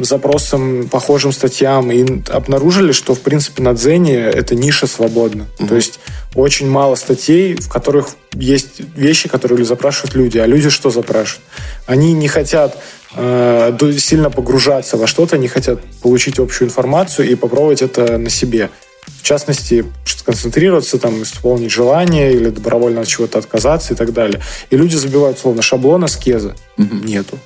запросам, 0.00 0.88
похожим 0.88 1.32
статьям 1.32 1.90
и 1.90 2.22
обнаружили, 2.30 2.92
что, 2.92 3.14
в 3.14 3.20
принципе, 3.20 3.62
на 3.62 3.74
Дзене 3.74 4.16
эта 4.16 4.54
ниша 4.54 4.86
свободна. 4.86 5.46
Mm-hmm. 5.58 5.68
То 5.68 5.76
есть 5.76 6.00
очень 6.34 6.68
мало 6.68 6.94
статей, 6.94 7.54
в 7.54 7.68
которых 7.68 8.08
есть 8.32 8.80
вещи, 8.96 9.28
которые 9.28 9.64
запрашивают 9.64 10.14
люди. 10.14 10.38
А 10.38 10.46
люди 10.46 10.70
что 10.70 10.90
запрашивают? 10.90 11.44
Они 11.86 12.12
не 12.14 12.28
хотят 12.28 12.78
э, 13.14 13.76
сильно 13.98 14.30
погружаться 14.30 14.96
во 14.96 15.06
что-то, 15.06 15.36
они 15.36 15.48
хотят 15.48 15.80
получить 16.02 16.38
общую 16.38 16.68
информацию 16.68 17.28
и 17.30 17.34
попробовать 17.34 17.82
это 17.82 18.16
на 18.16 18.30
себе. 18.30 18.70
В 19.06 19.22
частности, 19.22 19.84
сконцентрироваться, 20.04 20.98
там, 20.98 21.22
исполнить 21.22 21.70
желание 21.70 22.32
или 22.32 22.48
добровольно 22.48 23.02
от 23.02 23.08
чего-то 23.08 23.38
отказаться 23.38 23.94
и 23.94 23.96
так 23.96 24.12
далее. 24.12 24.40
И 24.70 24.76
люди 24.76 24.96
забивают 24.96 25.38
словно 25.38 25.62
шаблон 25.62 26.04
аскезы. 26.04 26.54
Mm-hmm. 26.78 27.04
Нету. 27.04 27.38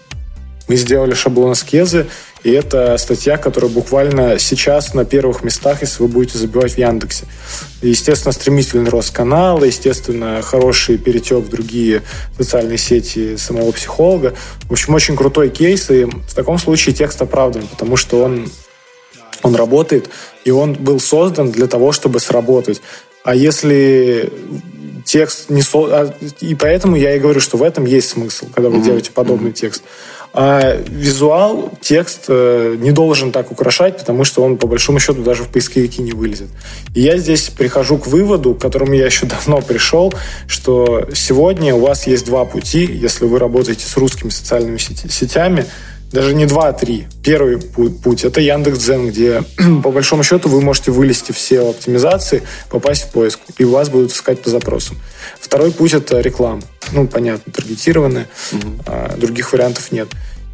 Мы 0.69 0.77
сделали 0.77 1.15
шаблон 1.15 1.53
аскезы, 1.53 2.07
и 2.45 2.51
это 2.51 2.97
статья, 2.99 3.39
которая 3.39 3.71
буквально 3.71 4.39
сейчас 4.39 4.93
на 4.93 5.07
первых 5.07 5.43
местах, 5.43 5.81
если 5.81 6.03
вы 6.03 6.09
будете 6.09 6.37
забивать 6.37 6.75
в 6.75 6.79
Яндексе. 6.79 7.25
Естественно, 7.81 8.33
стремительный 8.33 8.91
рост 8.91 9.11
канала, 9.11 9.65
естественно, 9.65 10.43
хороший 10.43 10.99
перетек 10.99 11.39
в 11.39 11.49
другие 11.49 12.03
социальные 12.37 12.77
сети 12.77 13.37
самого 13.39 13.73
психолога. 13.73 14.35
В 14.69 14.73
общем, 14.73 14.93
очень 14.95 15.17
крутой 15.17 15.49
кейс, 15.49 15.91
и 15.91 16.05
в 16.05 16.35
таком 16.35 16.59
случае 16.59 16.95
текст 16.95 17.21
оправдан, 17.23 17.67
потому 17.67 17.97
что 17.97 18.23
он, 18.23 18.51
он 19.43 19.55
работает, 19.55 20.11
и 20.45 20.51
он 20.51 20.75
был 20.75 21.01
создан 21.01 21.51
для 21.51 21.67
того, 21.67 21.93
чтобы 21.93 22.21
сработать. 22.21 22.81
А 23.25 23.35
если 23.35 24.33
текст 25.05 25.51
не... 25.51 25.63
Со... 25.63 25.79
А, 25.79 26.15
и 26.41 26.55
поэтому 26.55 26.97
я 26.97 27.15
и 27.17 27.19
говорю, 27.19 27.41
что 27.41 27.57
в 27.57 27.63
этом 27.63 27.85
есть 27.87 28.11
смысл, 28.11 28.47
когда 28.55 28.69
вы 28.69 28.79
mm-hmm. 28.79 28.85
делаете 28.85 29.11
подобный 29.13 29.51
mm-hmm. 29.51 29.55
текст. 29.55 29.83
А 30.35 30.77
визуал, 30.87 31.73
текст 31.81 32.27
э, 32.29 32.77
не 32.79 32.93
должен 32.93 33.33
так 33.33 33.51
украшать, 33.51 33.97
потому 33.97 34.25
что 34.25 34.43
он, 34.43 34.59
по 34.59 34.67
большому 34.67 35.01
счету, 35.01 35.23
даже 35.23 35.43
в 35.43 35.49
поисковике 35.49 36.03
не 36.03 36.13
вылезет. 36.13 36.49
И 36.95 37.01
я 37.01 37.17
здесь 37.17 37.49
прихожу 37.49 37.97
к 37.97 38.07
выводу, 38.07 38.55
к 38.55 38.61
которому 38.61 38.93
я 38.93 39.07
еще 39.07 39.25
давно 39.27 39.63
пришел, 39.63 40.13
что 40.47 41.09
сегодня 41.15 41.75
у 41.75 41.81
вас 41.81 42.07
есть 42.07 42.27
два 42.27 42.45
пути, 42.45 42.85
если 42.85 43.25
вы 43.25 43.39
работаете 43.39 43.87
с 43.87 43.97
русскими 43.97 44.29
социальными 44.29 44.77
сетями, 44.77 45.65
даже 46.11 46.35
не 46.35 46.47
два, 46.47 46.69
а 46.69 46.73
три. 46.73 47.07
Первый 47.23 47.59
путь– 47.59 48.25
это 48.25 48.41
Яндекс.Дзен, 48.41 49.09
где, 49.09 49.43
по 49.83 49.91
большому 49.91 50.23
счету, 50.23 50.49
вы 50.49 50.61
можете 50.61 50.91
вылезти 50.91 51.33
все 51.33 51.69
оптимизации, 51.69 52.43
попасть 52.71 53.05
в 53.05 53.13
поиск, 53.13 53.41
и 53.59 53.65
вас 53.65 53.91
будут 53.91 54.13
искать 54.13 54.41
по 54.41 54.49
запросам. 54.49 54.97
Второй 55.39 55.71
путь– 55.71 55.93
это 55.95 56.21
реклама. 56.21 56.63
Ну, 56.93 57.07
понятно, 57.07 57.53
таргетированная. 57.53 58.27
Угу. 58.53 59.19
Других 59.19 59.53
вариантов 59.53 59.93
нет. 59.93 60.09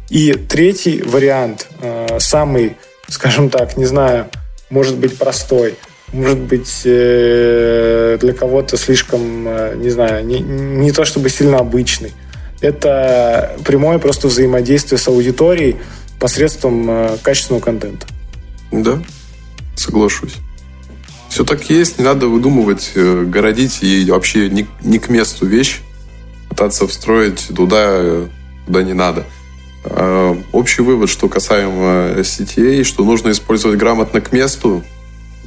И 0.09 0.33
третий 0.33 1.01
вариант, 1.01 1.67
а, 1.81 2.17
самый, 2.19 2.75
скажем 3.07 3.49
так, 3.49 3.77
не 3.77 3.85
знаю, 3.85 4.27
может 4.69 4.97
быть 4.97 5.17
простой, 5.17 5.75
может 6.11 6.39
быть 6.39 6.81
э, 6.85 8.17
для 8.21 8.33
кого-то 8.33 8.77
слишком, 8.77 9.47
э, 9.47 9.75
не 9.75 9.89
знаю, 9.89 10.25
не, 10.25 10.39
не 10.39 10.91
то 10.91 11.05
чтобы 11.05 11.29
сильно 11.29 11.59
обычный– 11.59 12.11
это 12.61 13.57
прямое 13.65 13.99
просто 13.99 14.27
взаимодействие 14.27 14.97
с 14.97 15.07
аудиторией 15.07 15.77
посредством 16.19 16.89
э, 16.89 17.17
качественного 17.21 17.61
контента. 17.61 18.07
Да, 18.71 19.01
соглашусь. 19.75 20.35
Все 21.29 21.43
так 21.43 21.69
есть, 21.69 21.99
не 21.99 22.05
надо 22.05 22.27
выдумывать, 22.27 22.91
э, 22.95 23.23
городить 23.25 23.83
и 23.83 24.09
вообще 24.09 24.49
не, 24.49 24.65
не 24.81 24.99
к 24.99 25.09
месту 25.09 25.45
вещь, 25.45 25.81
пытаться 26.49 26.87
встроить 26.87 27.47
туда, 27.53 28.27
куда 28.65 28.83
не 28.83 28.93
надо. 28.93 29.25
А, 29.83 30.35
общий 30.53 30.81
вывод, 30.81 31.09
что 31.09 31.27
касаемо 31.27 32.23
сетей, 32.23 32.83
что 32.83 33.03
нужно 33.03 33.31
использовать 33.31 33.77
грамотно 33.77 34.21
к 34.21 34.31
месту, 34.31 34.83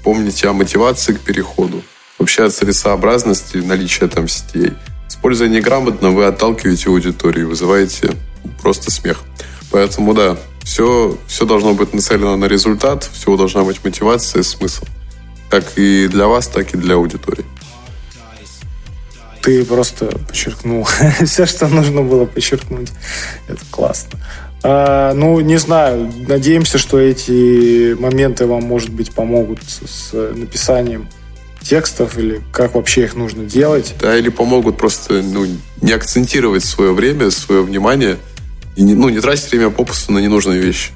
помните 0.05 0.47
о 0.49 0.53
мотивации 0.53 1.15
к 1.15 1.21
переходу, 1.21 1.83
вообще 2.19 2.45
о 2.45 2.51
целесообразности 2.51 3.57
наличия 3.57 4.09
там 4.09 4.29
сетей– 4.29 4.73
Используя 5.19 5.49
неграмотно, 5.49 6.11
вы 6.11 6.27
отталкиваете 6.27 6.91
аудиторию, 6.91 7.49
вызываете 7.49 8.13
просто 8.63 8.93
смех. 8.93 9.25
Поэтому 9.73 10.15
да, 10.15 10.37
все, 10.63 11.19
все 11.27 11.45
должно 11.45 11.75
быть 11.75 11.93
нацелено 11.93 12.37
на 12.37 12.45
результат, 12.45 13.03
всего 13.13 13.37
должна 13.37 13.65
быть 13.65 13.85
мотивация 13.85 14.45
смысл. 14.45 14.85
Как 15.51 15.77
и 15.77 16.07
для 16.07 16.29
вас, 16.29 16.47
так 16.47 16.73
и 16.73 16.79
для 16.79 16.95
аудитории. 16.95 17.45
Ты 19.43 19.65
просто 19.65 20.07
подчеркнул 20.07 20.87
все, 21.27 21.47
что 21.47 21.67
нужно 21.67 22.03
было 22.03 22.25
подчеркнуть. 22.25 22.93
Это 23.49 23.61
классно. 23.73 24.21
А, 24.63 25.15
ну, 25.15 25.41
не 25.41 25.57
знаю, 25.57 26.13
надеемся, 26.29 26.79
что 26.79 27.01
эти 27.01 27.95
моменты 27.95 28.47
вам, 28.47 28.63
может 28.63 28.91
быть, 28.91 29.13
помогут 29.13 29.59
с 29.65 30.13
написанием 30.13 31.09
текстов 31.63 32.19
или 32.19 32.41
как 32.53 32.75
вообще 32.75 33.05
их 33.05 33.15
нужно 33.15 33.45
делать. 33.45 33.95
Да, 34.01 34.17
или 34.17 34.29
помогут 34.29 34.77
просто 34.77 35.23
ну, 35.23 35.47
не 35.81 35.93
акцентировать 35.93 36.65
свое 36.65 36.93
время, 36.93 37.31
свое 37.31 37.63
внимание 37.63 38.17
и 38.77 38.83
не, 38.83 38.95
ну, 38.95 39.09
не 39.09 39.21
тратить 39.21 39.51
время 39.51 39.71
попусту 39.71 40.13
на 40.13 40.19
ненужные 40.19 40.61
вещи. 40.61 40.93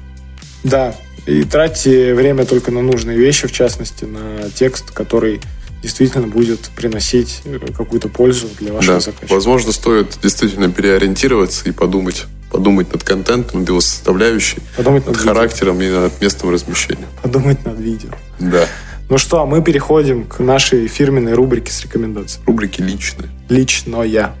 Да, 0.63 0.95
и 1.25 1.43
тратьте 1.43 2.13
время 2.13 2.45
только 2.45 2.71
на 2.71 2.81
нужные 2.81 3.17
вещи, 3.17 3.47
в 3.47 3.51
частности, 3.51 4.05
на 4.05 4.49
текст, 4.49 4.91
который 4.91 5.41
действительно 5.81 6.27
будет 6.27 6.69
приносить 6.75 7.41
э, 7.43 7.59
какую-то 7.77 8.07
пользу 8.07 8.47
для 8.59 8.71
вашего 8.73 8.95
да. 8.95 8.99
заказчика. 9.01 9.33
Возможно, 9.33 9.71
стоит 9.73 10.17
действительно 10.21 10.71
переориентироваться 10.71 11.67
и 11.67 11.71
подумать, 11.71 12.23
подумать 12.49 12.91
над 12.93 13.03
контентом, 13.03 13.59
над 13.59 13.69
его 13.69 13.81
составляющей, 13.81 14.59
подумать 14.77 15.05
над, 15.05 15.15
над 15.15 15.25
характером 15.25 15.81
и 15.81 15.89
над 15.89 16.21
местом 16.21 16.49
размещения. 16.49 17.07
Подумать 17.21 17.65
над 17.65 17.79
видео. 17.79 18.09
Да. 18.39 18.65
Ну 19.13 19.19
что, 19.19 19.41
а 19.41 19.45
мы 19.45 19.61
переходим 19.61 20.23
к 20.23 20.39
нашей 20.39 20.87
фирменной 20.87 21.33
рубрике 21.33 21.71
с 21.71 21.83
рекомендациями. 21.83 22.47
Рубрики 22.47 22.81
личные. 22.81 23.29
Личное. 23.47 24.33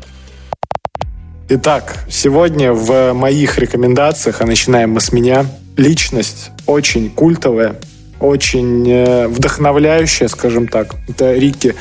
Итак, 1.47 2.03
сегодня 2.09 2.73
в 2.73 3.13
моих 3.13 3.59
рекомендациях, 3.59 4.41
а 4.41 4.47
начинаем 4.47 4.89
мы 4.89 4.99
с 4.99 5.11
меня, 5.11 5.45
личность 5.77 6.49
очень 6.65 7.11
культовая, 7.11 7.75
очень 8.23 8.89
э, 8.89 9.27
вдохновляющая, 9.27 10.27
скажем 10.27 10.67
так. 10.67 10.95
Это 11.09 11.33
Рикки 11.33 11.75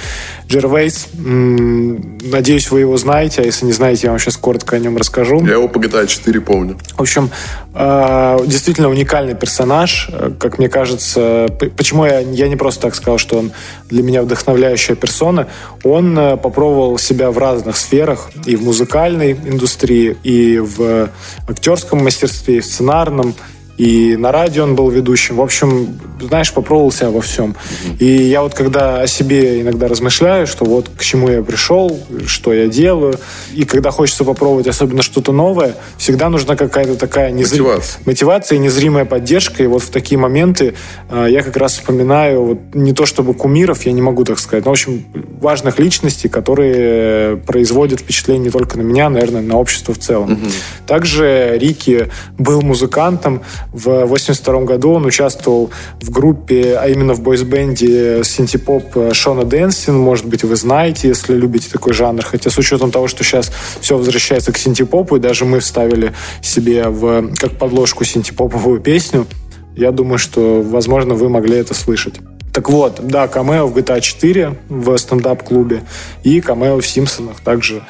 Джервейс. 0.49 1.09
Надеюсь, 1.15 2.71
вы 2.71 2.81
его 2.81 2.97
знаете, 2.97 3.43
а 3.43 3.45
если 3.45 3.65
не 3.65 3.73
знаете, 3.73 4.03
я 4.05 4.11
вам 4.11 4.19
сейчас 4.19 4.37
коротко 4.37 4.77
о 4.77 4.79
нем 4.79 4.97
расскажу. 4.97 5.45
Я 5.47 5.53
его 5.53 5.69
по 5.69 5.79
GTA 5.79 6.07
4 6.07 6.41
помню. 6.41 6.79
В 6.97 7.01
общем, 7.01 7.31
э, 7.75 8.39
действительно 8.47 8.89
уникальный 8.89 9.35
персонаж, 9.35 10.09
э, 10.13 10.33
как 10.39 10.59
мне 10.59 10.69
кажется. 10.69 11.49
Почему 11.77 12.05
я, 12.07 12.19
я 12.19 12.49
не 12.49 12.57
просто 12.57 12.83
так 12.83 12.95
сказал, 12.97 13.19
что 13.19 13.39
он 13.39 13.53
для 13.89 14.03
меня 14.03 14.23
вдохновляющая 14.23 14.97
персона. 14.97 15.47
Он 15.85 16.39
попробовал 16.43 16.99
себя 16.99 17.31
в 17.31 17.39
разных 17.39 17.77
сферах, 17.77 18.31
и 18.47 18.57
в 18.57 18.63
музыкальной 18.63 19.33
индустрии, 19.33 20.17
и 20.23 20.59
в 20.59 21.09
актерском 21.49 22.03
мастерстве, 22.03 22.57
и 22.57 22.61
в 22.61 22.67
сценарном, 22.67 23.35
и 23.79 24.17
на 24.17 24.33
радио 24.33 24.65
он 24.65 24.75
был 24.75 24.91
ведущим. 24.91 25.37
В 25.37 25.43
общем, 25.43 25.99
знаешь, 26.21 26.53
попробовал 26.53 26.93
себя 26.93 27.11
во 27.11 27.21
всем. 27.21 27.55
Mm-hmm. 27.57 27.99
И 27.99 28.23
я 28.25 28.43
вот 28.43 28.55
когда 28.55 29.01
о 29.01 29.07
себе 29.07 29.61
иногда 29.61 29.89
размышляю, 29.89 30.47
что 30.47 30.65
вот 30.65 30.91
к 30.97 31.03
чему 31.03 31.29
я 31.31 31.43
пришел, 31.43 31.99
что 32.27 32.53
я 32.53 32.69
делаю, 32.69 33.19
и 33.55 33.65
когда 33.65 33.91
хочется 33.91 34.25
попробовать 34.25 34.67
особенно 34.67 35.03
что-то 35.03 35.33
новое, 35.33 35.75
всегда 35.97 36.29
нужна 36.29 36.55
какая-то 36.55 36.97
такая 36.97 37.31
незр... 37.31 37.63
мотивация. 37.63 38.03
мотивация 38.05 38.57
и 38.57 38.59
незримая 38.59 39.05
поддержка. 39.05 39.63
И 39.63 39.67
вот 39.67 39.83
в 39.83 39.91
такие 39.91 40.19
моменты 40.19 40.75
э, 41.09 41.27
я 41.31 41.43
как 41.43 41.57
раз 41.57 41.73
вспоминаю 41.73 42.45
вот 42.45 42.59
не 42.75 42.93
то 42.93 43.07
чтобы 43.07 43.35
кумиров, 43.35 43.85
я 43.87 43.93
не 43.93 44.03
могу 44.03 44.25
так 44.25 44.39
сказать, 44.39 44.65
но, 44.65 44.71
в 44.71 44.75
общем, 44.75 45.05
важных 45.41 45.79
личностей, 45.79 46.29
которые 46.29 47.37
производят 47.39 48.01
впечатление 48.01 48.45
не 48.45 48.51
только 48.51 48.77
на 48.77 48.83
меня, 48.83 49.09
наверное, 49.09 49.43
на 49.43 49.57
общество 49.57 49.95
в 49.95 49.99
целом. 49.99 50.33
Mm-hmm. 50.33 50.53
Также 50.87 51.59
Рики 51.59 52.09
был 52.39 52.63
музыкантом, 52.63 53.43
в 53.73 54.05
82 54.05 54.63
году 54.63 54.93
он 54.93 55.07
участвовал 55.07 55.71
в 56.01 56.11
группе, 56.11 56.77
а 56.77 56.89
именно 56.89 57.15
в 57.15 57.23
бойсбенде 57.23 58.23
синтепоп 58.25 59.13
Шона 59.13 59.45
Дэнсин. 59.45 59.97
Может 59.97 60.27
быть, 60.27 60.45
вы 60.45 60.57
знаете, 60.57 61.09
если 61.09 61.35
любите 61.35 61.69
такой 61.71 61.93
жанр. 61.93 62.23
Хотя 62.25 62.51
с 62.51 62.59
учетом 62.59 62.91
того, 62.91 63.09
что 63.09 63.25
сейчас 63.25 63.51
все 63.81 63.97
возвращается 63.97 64.53
к 64.53 64.59
синтепопу, 64.59 65.17
и 65.17 65.21
даже 65.21 65.45
мы 65.45 65.61
вставили 65.61 66.13
себе 66.43 66.89
в, 66.89 67.35
как 67.37 67.59
подложку 67.59 68.05
синтепоповую 68.05 68.81
песню, 68.81 69.27
я 69.75 69.91
думаю, 69.91 70.19
что, 70.19 70.63
возможно, 70.63 71.15
вы 71.15 71.29
могли 71.31 71.57
это 71.57 71.73
слышать. 71.73 72.15
Так 72.53 72.69
вот, 72.69 73.01
да, 73.03 73.29
камео 73.29 73.67
в 73.67 73.77
GTA 73.77 74.03
4 74.03 74.59
в 74.69 74.97
стендап-клубе 74.99 75.85
и 76.23 76.43
камео 76.43 76.81
в 76.81 76.87
«Симпсонах» 76.87 77.41
также, 77.41 77.83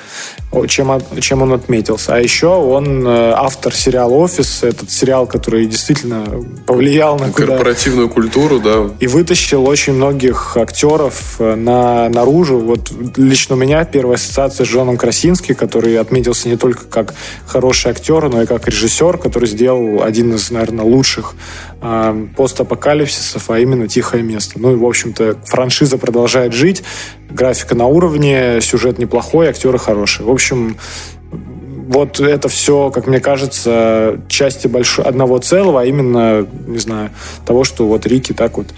чем, 0.69 1.03
чем 1.21 1.43
он 1.43 1.53
отметился. 1.53 2.15
А 2.15 2.21
еще 2.21 2.47
он 2.47 3.05
э, 3.05 3.33
автор 3.37 3.75
сериала 3.75 4.13
«Офис», 4.13 4.63
этот 4.63 4.89
сериал, 4.89 5.27
который 5.27 5.67
действительно 5.67 6.25
повлиял 6.65 7.19
на 7.19 7.33
корпоративную 7.33 8.09
куда... 8.09 8.23
культуру, 8.23 8.61
да. 8.61 8.91
И 9.01 9.09
вытащил 9.09 9.67
очень 9.67 9.95
многих 9.95 10.57
актеров 10.57 11.41
э, 11.41 11.57
на, 11.57 12.09
наружу. 12.09 12.61
Вот 12.61 12.93
лично 13.17 13.57
у 13.57 13.59
меня 13.59 13.85
первая 13.85 14.15
ассоциация 14.15 14.65
с 14.65 14.69
Джоном 14.69 14.97
Красински, 14.97 15.55
который 15.55 15.99
отметился 15.99 16.49
не 16.49 16.57
только 16.57 16.85
как 16.85 17.15
хороший 17.47 17.91
актер, 17.91 18.29
но 18.29 18.43
и 18.43 18.47
как 18.47 18.69
режиссер, 18.69 19.19
который 19.19 19.49
сделал 19.49 20.05
один 20.05 20.33
из, 20.35 20.53
наверное, 20.53 20.85
лучших 20.85 21.35
э, 21.83 22.27
постапокалипсисов, 22.37 23.51
а 23.51 23.59
именно 23.59 23.89
«Тихое 23.89 24.23
место». 24.23 24.59
Ну, 24.59 24.79
в 24.79 24.85
общем-то, 24.85 25.39
франшиза 25.45 25.99
продолжает 25.99 26.53
жить, 26.53 26.83
графика 27.29 27.75
на 27.75 27.87
уровне, 27.87 28.61
сюжет 28.61 28.99
неплохой, 28.99 29.49
актеры 29.49 29.79
хорошие. 29.79 30.27
В 30.27 30.31
общем, 30.31 30.77
вот 31.93 32.21
это 32.21 32.49
все, 32.49 32.91
как 32.91 33.07
мне 33.07 33.21
кажется, 33.21 34.21
части 34.29 34.67
большого 34.67 35.09
одного 35.09 35.39
целого, 35.39 35.83
а 35.83 35.85
именно, 35.85 36.47
не 36.67 36.79
знаю, 36.79 37.11
того, 37.45 37.65
что 37.65 37.87
вот 37.87 38.07
Рики 38.07 38.33
так 38.33 38.57
вот 38.57 38.69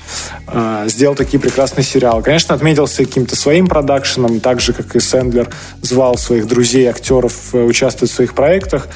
э, 0.48 0.84
сделал 0.88 1.14
такие 1.14 1.38
прекрасные 1.38 1.84
сериалы. 1.84 2.22
Конечно, 2.22 2.54
отметился 2.54 3.04
каким-то 3.04 3.36
своим 3.36 3.68
продакшеном, 3.68 4.40
так 4.40 4.60
же, 4.60 4.72
как 4.72 4.96
и 4.96 5.00
Сэндлер 5.00 5.48
звал 5.80 6.16
своих 6.16 6.48
друзей, 6.48 6.86
актеров 6.86 7.54
э, 7.54 7.62
участвовать 7.62 8.10
в 8.10 8.14
своих 8.14 8.34
проектах. 8.34 8.88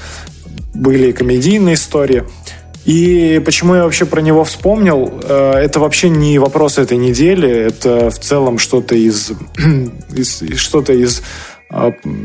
Были 0.75 1.13
комедийные 1.13 1.75
истории. 1.75 2.25
И 2.89 3.43
почему 3.45 3.75
я 3.75 3.85
вообще 3.85 4.07
про 4.07 4.23
него 4.23 4.45
вспомнил, 4.45 5.21
э, 5.23 5.53
это 5.57 5.79
вообще 5.79 6.09
не 6.09 6.39
вопрос 6.39 6.79
этой 6.79 6.97
недели, 6.97 7.47
это 7.47 8.09
в 8.09 8.19
целом 8.19 8.57
что-то 8.57 8.95
из, 8.95 9.33
из 10.17 10.43
что-то 10.57 10.95
из 10.95 11.21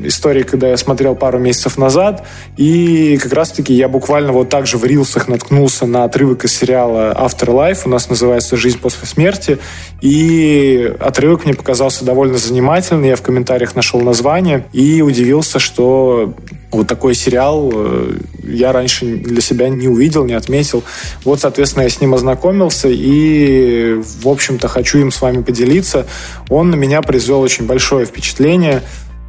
истории, 0.03 0.44
когда 0.44 0.70
я 0.70 0.78
смотрел 0.78 1.15
пару 1.15 1.38
месяцев 1.38 1.78
назад, 1.78 2.26
и 2.56 3.18
как 3.22 3.34
раз-таки 3.34 3.74
я 3.74 3.90
буквально 3.90 4.32
вот 4.32 4.49
так 4.49 4.68
же 4.68 4.78
в 4.78 4.86
рилсах 4.86 5.28
наткнулся 5.28 5.86
на 5.86 6.06
отрывок 6.06 6.45
из 6.45 6.53
сериала 6.53 7.14
Afterlife, 7.14 7.82
у 7.86 7.90
нас 7.90 8.10
называется 8.10 8.56
«Жизнь 8.56 8.80
после 8.80 9.06
смерти», 9.06 9.60
и 10.02 10.95
отрывок 10.99 11.44
мне 11.44 11.53
показался 11.53 12.06
довольно 12.06 12.38
занимательный, 12.38 13.10
я 13.10 13.15
в 13.15 13.22
комментариях 13.22 13.76
нашел 13.76 13.99
название 13.99 14.65
и 14.72 15.02
удивился, 15.02 15.60
что 15.60 16.34
вот 16.74 16.88
такой 16.88 17.14
сериал 17.14 17.72
э, 17.74 18.18
я 18.44 18.72
раньше 18.72 19.06
для 19.06 19.41
себя 19.41 19.70
не 19.70 19.88
увидел, 19.88 20.26
не 20.26 20.34
отметил. 20.34 20.84
Вот, 21.24 21.40
соответственно, 21.40 21.84
я 21.84 21.90
с 21.90 22.02
ним 22.02 22.14
ознакомился 22.14 22.88
и, 22.90 24.02
в 24.22 24.28
общем-то, 24.28 24.68
хочу 24.68 24.98
им 24.99 25.11
с 25.11 25.22
вами 25.22 25.44
поделиться. 25.44 26.07
Он 26.49 26.72
на 26.72 26.76
меня 26.76 27.02
произвел 27.02 27.41
очень 27.41 27.65
большое 27.65 28.06
впечатление. 28.06 28.82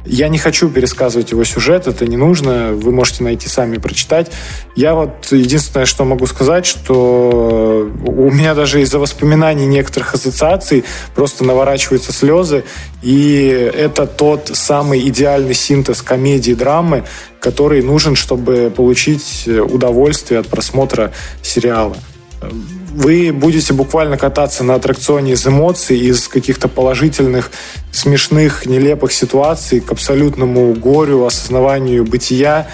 Я 0.05 0.27
не 0.27 0.37
хочу 0.37 0.69
пересказывать 0.69 1.31
его 1.31 1.43
сюжет, 1.43 1.87
это 1.87 2.05
не 2.05 2.15
нужно, 2.15 2.73
вы 2.73 2.91
можете 2.91 3.23
найти 3.23 3.47
сами 3.47 3.77
и 3.77 3.79
прочитать. 3.79 4.31
Я 4.75 4.93
вот 4.93 5.31
единственное, 5.31 5.85
что 5.85 6.05
могу 6.05 6.27
сказать, 6.27 6.65
что 6.65 7.89
у 8.05 8.31
меня 8.31 8.53
даже 8.53 8.81
из-за 8.81 8.99
воспоминаний 8.99 9.65
некоторых 9.65 10.13
ассоциаций 10.13 10.83
просто 11.15 11.43
наворачиваются 11.43 12.13
слезы, 12.13 12.63
и 13.01 13.71
это 13.75 14.05
тот 14.05 14.51
самый 14.53 15.07
идеальный 15.09 15.55
синтез 15.55 16.01
комедии 16.01 16.51
и 16.51 16.55
драмы, 16.55 17.03
который 17.39 17.81
нужен, 17.81 18.15
чтобы 18.15 18.71
получить 18.75 19.47
удовольствие 19.47 20.39
от 20.39 20.47
просмотра 20.47 21.11
сериала 21.41 21.97
вы 22.41 23.31
будете 23.33 23.73
буквально 23.73 24.17
кататься 24.17 24.63
на 24.63 24.75
аттракционе 24.75 25.33
из 25.33 25.45
эмоций, 25.45 25.97
из 25.97 26.27
каких-то 26.27 26.67
положительных, 26.67 27.51
смешных, 27.91 28.65
нелепых 28.65 29.11
ситуаций 29.11 29.81
к 29.81 29.91
абсолютному 29.91 30.73
горю, 30.73 31.25
осознаванию 31.25 32.05
бытия, 32.05 32.67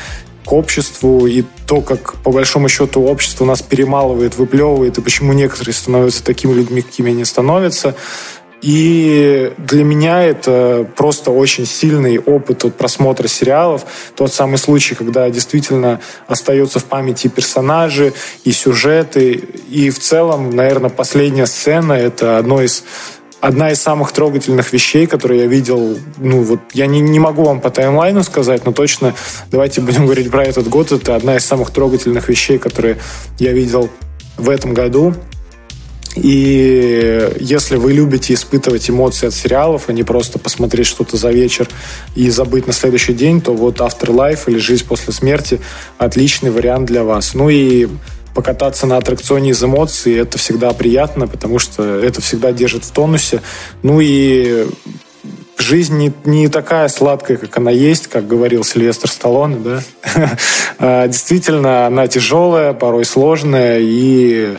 к 0.46 0.54
обществу 0.54 1.28
и 1.28 1.44
то, 1.68 1.82
как 1.82 2.16
по 2.16 2.32
большому 2.32 2.68
счету 2.70 3.04
общество 3.04 3.46
нас 3.46 3.62
перемалывает, 3.62 4.38
выплевывает, 4.38 4.98
и 4.98 5.02
почему 5.02 5.34
некоторые 5.34 5.74
становятся 5.74 6.24
такими 6.24 6.54
людьми, 6.54 6.82
какими 6.82 7.12
они 7.12 7.26
становятся. 7.26 7.96
И 8.62 9.54
для 9.58 9.84
меня 9.84 10.24
это 10.24 10.88
просто 10.96 11.32
очень 11.32 11.66
сильный 11.66 12.20
опыт 12.20 12.64
от 12.64 12.76
просмотра 12.76 13.28
сериалов. 13.28 13.86
Тот 14.16 14.34
самый 14.34 14.58
случай, 14.58 14.94
когда 14.96 15.30
действительно 15.30 16.00
остается 16.28 16.80
в 16.80 16.86
памяти 16.86 17.28
персонажи, 17.28 18.14
и 18.44 18.52
сюжеты. 18.52 19.32
И 19.70 19.90
в 19.90 20.00
целом, 20.00 20.52
наверное, 20.52 20.90
последняя 20.90 21.46
сцена— 21.48 21.94
это 21.94 22.38
одно 22.38 22.62
из 22.62 22.84
одна 23.40 23.72
из 23.72 23.82
самых 23.82 24.12
трогательных 24.12 24.72
вещей, 24.72 25.08
которые 25.08 25.42
я 25.42 25.48
видел, 25.48 25.98
ну 26.18 26.44
вот 26.44 26.60
я 26.74 26.86
не, 26.86 27.02
не 27.02 27.20
могу 27.20 27.44
вам 27.44 27.60
по 27.60 27.72
таймлайну 27.72 28.22
сказать, 28.22 28.66
но 28.66 28.72
точно 28.72 29.16
давайте 29.50 29.82
будем 29.82 30.06
говорить 30.06 30.30
про 30.30 30.44
этот 30.44 30.70
год. 30.70 30.92
Это 30.92 31.16
одна 31.16 31.36
из 31.36 31.44
самых 31.44 31.72
трогательных 31.72 32.30
вещей, 32.30 32.60
которые 32.60 33.00
я 33.40 33.52
видел 33.52 33.90
в 34.38 34.48
этом 34.48 34.76
году. 34.76 35.16
И 36.16 37.30
если 37.40 37.78
вы 37.78 37.94
любите 37.94 38.34
испытывать 38.34 38.90
эмоции 38.90 39.28
от 39.28 39.34
сериалов, 39.34 39.88
а 39.88 39.94
не 39.94 40.04
просто 40.04 40.40
посмотреть 40.40 40.88
что-то 40.88 41.18
за 41.18 41.32
вечер 41.32 41.70
и 42.16 42.30
забыть 42.30 42.68
на 42.68 42.74
следующий 42.74 43.14
день, 43.14 43.42
то 43.42 43.54
вот 43.54 43.78
Afterlife 43.78 44.42
или 44.48 44.60
Жизнь 44.60 44.86
после 44.86 45.14
смерти 45.14 45.60
отличный 45.98 46.52
вариант 46.52 46.88
для 46.88 47.04
вас. 47.04 47.34
Ну 47.34 47.50
и 47.50 47.88
покататься 48.34 48.86
на 48.88 48.98
аттракционе 48.98 49.52
из 49.52 49.64
эмоций, 49.64 50.16
это 50.16 50.38
всегда 50.38 50.72
приятно, 50.74 51.28
потому 51.28 51.60
что 51.60 51.84
это 51.84 52.22
всегда 52.22 52.52
держит 52.52 52.86
в 52.86 52.92
тонусе. 52.92 53.42
Ну 53.84 54.00
и 54.02 54.68
жизнь 55.58 55.98
не, 55.98 56.12
не 56.26 56.48
такая 56.48 56.88
сладкая, 56.88 57.38
как 57.38 57.56
она 57.58 57.72
есть, 57.72 58.08
как 58.08 58.28
говорил 58.28 58.64
Сильвестр 58.64 59.10
Сталлоне, 59.10 59.58
да. 59.58 59.84
А, 60.84 61.08
действительно, 61.08 61.86
она 61.86 62.08
тяжелая, 62.08 62.74
порой 62.74 63.06
сложная, 63.06 63.78
и 63.80 64.58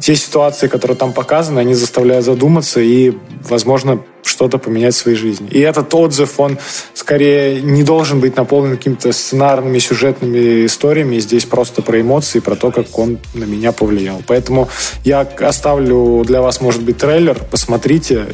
те 0.00 0.16
ситуации, 0.16 0.66
которые 0.66 0.96
там 0.96 1.12
показаны, 1.12 1.60
они 1.60 1.74
заставляют 1.74 2.24
задуматься 2.24 2.80
и, 2.80 3.12
возможно, 3.48 4.02
что-то 4.22 4.58
поменять 4.58 4.94
в 4.94 4.98
своей 4.98 5.16
жизни. 5.16 5.48
И 5.50 5.60
этот 5.60 5.94
отзыв, 5.94 6.40
он 6.40 6.58
скорее 6.94 7.60
не 7.60 7.82
должен 7.82 8.20
быть 8.20 8.36
наполнен 8.36 8.76
какими-то 8.76 9.12
сценарными, 9.12 9.78
сюжетными 9.78 10.66
историями. 10.66 11.18
Здесь 11.18 11.44
просто 11.44 11.82
про 11.82 12.00
эмоции, 12.00 12.40
про 12.40 12.56
то, 12.56 12.70
как 12.70 12.98
он 12.98 13.18
на 13.34 13.44
меня 13.44 13.72
повлиял. 13.72 14.22
Поэтому 14.26 14.68
я 15.04 15.20
оставлю 15.20 16.24
для 16.24 16.40
вас, 16.40 16.60
может 16.60 16.82
быть, 16.82 16.98
трейлер. 16.98 17.38
Посмотрите. 17.50 18.26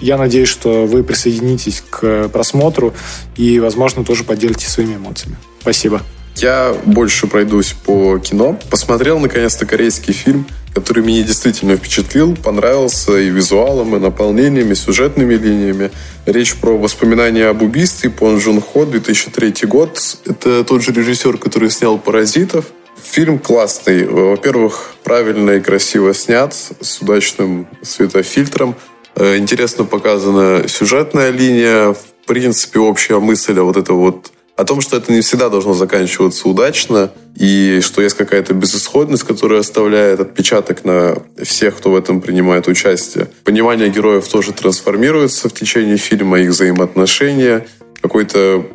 Я 0.00 0.16
надеюсь, 0.16 0.48
что 0.48 0.86
вы 0.86 1.04
присоединитесь 1.04 1.84
к 1.88 2.28
просмотру 2.28 2.94
и, 3.36 3.60
возможно, 3.60 4.04
тоже 4.04 4.24
поделитесь 4.24 4.68
своими 4.68 4.96
эмоциями. 4.96 5.36
Спасибо. 5.60 6.02
Я 6.36 6.74
больше 6.86 7.26
пройдусь 7.26 7.74
по 7.84 8.18
кино. 8.18 8.58
Посмотрел, 8.70 9.18
наконец-то, 9.18 9.66
корейский 9.66 10.12
фильм– 10.12 10.46
который 10.74 11.02
меня 11.02 11.22
действительно 11.22 11.76
впечатлил, 11.76 12.36
понравился 12.36 13.18
и 13.18 13.28
визуалом, 13.28 13.96
и 13.96 13.98
наполнениями, 13.98 14.72
и 14.72 14.74
сюжетными 14.74 15.34
линиями. 15.34 15.90
Речь 16.26 16.54
про 16.56 16.76
воспоминания 16.76 17.46
об 17.46 17.62
убийстве 17.62 18.10
Пон 18.10 18.38
Джун 18.38 18.60
Хо, 18.60 18.86
2003 18.86 19.66
год. 19.66 19.98
Это 20.24 20.64
тот 20.64 20.82
же 20.82 20.92
режиссер, 20.92 21.38
который 21.38 21.70
снял 21.70 21.98
«Паразитов». 21.98 22.66
Фильм 23.02 23.38
классный. 23.38 24.06
Во-первых, 24.06 24.94
правильно 25.02 25.52
и 25.52 25.60
красиво 25.60 26.14
снят, 26.14 26.54
с 26.54 27.00
удачным 27.00 27.66
светофильтром. 27.82 28.76
Э, 29.16 29.36
интересно 29.36 29.84
показана 29.84 30.68
сюжетная 30.68 31.30
линия. 31.30 31.92
В 31.92 32.26
принципе, 32.26 32.78
общая 32.78 33.18
мысль, 33.18 33.58
а 33.58 33.64
вот 33.64 33.76
это 33.76 33.92
вот 33.94 34.30
о 34.56 34.64
том, 34.64 34.80
что 34.80 34.96
это 34.96 35.12
не 35.12 35.20
всегда 35.22 35.48
должно 35.48 35.74
заканчиваться 35.74 36.48
удачно, 36.48 37.10
и 37.36 37.80
что 37.82 38.02
есть 38.02 38.16
какая-то 38.16 38.52
безысходность, 38.54 39.24
которая 39.24 39.60
оставляет 39.60 40.20
отпечаток 40.20 40.84
на 40.84 41.16
всех, 41.42 41.78
кто 41.78 41.92
в 41.92 41.96
этом 41.96 42.20
принимает 42.20 42.68
участие. 42.68 43.28
Понимание 43.44 43.88
героев 43.88 44.28
тоже 44.28 44.52
трансформируется 44.52 45.48
в 45.48 45.54
течение 45.54 45.96
фильма, 45.96 46.40
их 46.40 46.50
взаимоотношения. 46.50 47.66
Какой-то 48.00 48.66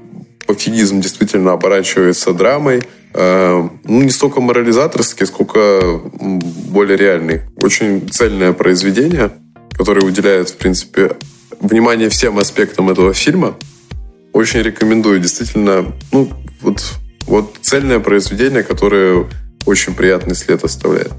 пофигизм 0.48 1.00
действительно 1.00 1.52
оборачивается 1.52 2.34
драмой. 2.34 2.84
Э, 3.14 3.68
ну, 3.84 4.02
не 4.02 4.10
столько 4.10 4.42
морализаторский, 4.42 5.28
сколько 5.28 6.02
более 6.20 6.98
реальный. 6.98 7.42
Очень 7.62 8.10
цельное 8.10 8.54
произведение, 8.54 9.32
которое 9.78 10.06
уделяет, 10.06 10.50
в 10.50 10.58
принципе, 10.58 11.12
внимание 11.60 12.10
всем 12.10 12.40
аспектам 12.40 12.90
этого 12.90 13.14
фильма. 13.14 13.56
Очень 14.38 14.62
рекомендую. 14.62 15.20
Действительно, 15.20 15.92
ну, 16.12 16.32
вот, 16.62 16.84
вот 17.26 17.56
цельное 17.62 18.00
произведение, 18.00 18.62
которое 18.62 19.26
очень 19.66 19.96
приятный 19.96 20.36
след 20.36 20.64
оставляет. 20.64 21.12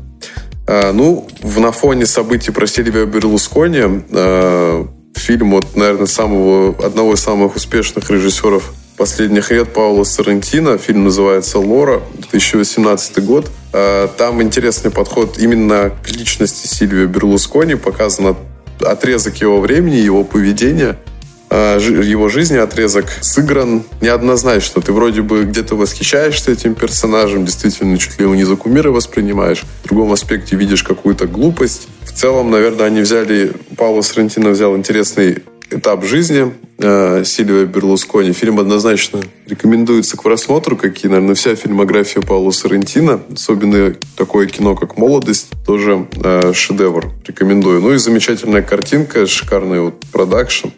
А, 0.68 0.92
ну, 0.92 1.26
на 1.42 1.72
фоне 1.72 2.06
событий 2.06 2.52
про 2.52 2.68
Сильвио 2.68 3.06
Берлускони 3.06 4.04
а, 4.12 4.86
фильм 5.16 5.54
от, 5.54 5.74
наверное, 5.74 6.06
самого, 6.06 6.76
одного 6.86 7.14
из 7.14 7.18
самых 7.18 7.56
успешных 7.56 8.08
режиссеров 8.08 8.72
последних 8.96 9.50
лет 9.50 9.72
Паула 9.72 10.04
Сарантино. 10.04 10.78
Фильм 10.78 11.02
называется 11.02 11.58
«Лора», 11.58 12.00
2018 12.30 13.24
год. 13.24 13.50
А, 13.72 14.06
там 14.06 14.40
интересный 14.40 14.92
подход 14.92 15.38
именно 15.40 15.90
к 16.04 16.10
личности 16.12 16.68
Сильвио 16.68 17.08
Берлускони. 17.08 17.74
Показан 17.74 18.36
отрезок 18.80 19.38
его 19.38 19.60
времени, 19.60 19.96
его 19.96 20.22
поведения– 20.22 20.96
его 21.50 22.28
жизни 22.28 22.56
отрезок 22.56 23.06
сыгран 23.20 23.82
неоднозначно. 24.00 24.82
Ты 24.82 24.92
вроде 24.92 25.22
бы 25.22 25.44
где-то 25.44 25.76
восхищаешься 25.76 26.52
этим 26.52 26.74
персонажем, 26.74 27.44
действительно 27.44 27.98
чуть 27.98 28.18
ли 28.18 28.24
его 28.24 28.34
не 28.34 28.44
за 28.44 28.56
кумира 28.56 28.90
воспринимаешь. 28.90 29.64
В 29.84 29.88
другом 29.88 30.12
аспекте 30.12 30.56
видишь 30.56 30.82
какую-то 30.82 31.26
глупость. 31.26 31.88
В 32.02 32.12
целом, 32.12 32.50
наверное, 32.50 32.86
они 32.86 33.00
взяли, 33.00 33.52
Пауло 33.76 34.02
Сарантино 34.02 34.50
взял 34.50 34.76
интересный 34.76 35.38
этап 35.70 36.04
жизни 36.04 36.54
э, 36.78 37.22
Сильвия 37.24 37.66
Берлускони. 37.66 38.32
Фильм 38.32 38.58
однозначно 38.58 39.20
рекомендуется 39.46 40.16
к 40.16 40.22
просмотру, 40.22 40.76
как 40.76 41.04
и, 41.04 41.08
наверное, 41.08 41.34
вся 41.34 41.54
фильмография 41.54 42.22
Паула 42.22 42.50
Сарантино. 42.50 43.20
Особенно 43.32 43.94
такое 44.16 44.46
кино, 44.46 44.74
как 44.74 44.96
«Молодость», 44.96 45.48
тоже 45.66 46.06
э, 46.22 46.52
шедевр. 46.54 47.10
Рекомендую. 47.26 47.80
Ну 47.80 47.92
и 47.92 47.98
замечательная 47.98 48.62
картинка, 48.62 49.26
шикарный 49.26 49.80
вот 49.80 49.94
продакшн 50.12 50.68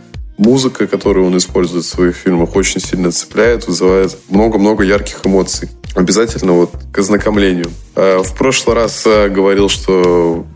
музыка, 0.41 0.87
которую 0.87 1.27
он 1.27 1.37
использует 1.37 1.85
в 1.85 1.89
своих 1.89 2.17
фильмах, 2.17 2.57
очень 2.57 2.81
сильно 2.81 3.13
цепляет, 3.13 3.67
вызывает 3.67 4.17
много-много 4.31 4.83
ярких 4.83 5.21
эмоций. 5.25 5.69
Обязательно 5.95 6.55
вот 6.55 6.71
к 6.93 6.99
ознакомлению. 6.99 7.71
А, 7.95 8.23
в 8.23 8.35
прошлый 8.35 8.75
раз 8.75 9.05
а, 9.07 9.29
говорил, 9.29 9.69
что 9.69 10.47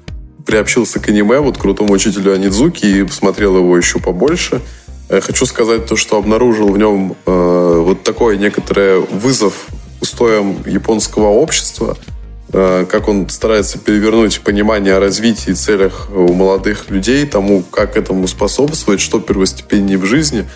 приобщился 0.46 1.00
к 1.00 1.08
аниме, 1.10 1.38
вот 1.38 1.58
крутому 1.58 1.92
учителю 1.92 2.32
Анидзуки, 2.32 2.86
и 2.86 3.02
посмотрел 3.04 3.58
его 3.58 3.76
еще 3.76 3.98
побольше. 3.98 4.60
Хочу 5.08 5.44
сказать 5.44 5.86
то, 5.86 5.96
что 5.96 6.16
обнаружил 6.16 6.68
в 6.68 6.78
нем 6.78 7.14
э, 7.26 7.82
вот 7.84 8.02
такой 8.02 8.38
некоторый 8.38 9.00
вызов 9.00 9.66
устоям 10.00 10.56
японского 10.66 11.28
общества– 11.28 11.96
как 12.52 13.08
он 13.08 13.28
старается 13.28 13.78
перевернуть 13.78 14.40
понимание 14.40 14.94
о 14.94 15.00
развитии 15.00 15.50
и 15.50 15.54
целях 15.54 16.08
у 16.14 16.32
молодых 16.32 16.90
людей, 16.90 17.26
тому, 17.26 17.62
как 17.62 17.96
этому 17.96 18.28
способствовать, 18.28 19.00
что 19.00 19.20
первостепеннее 19.20 19.98
в 19.98 20.04
жизни. 20.04 20.48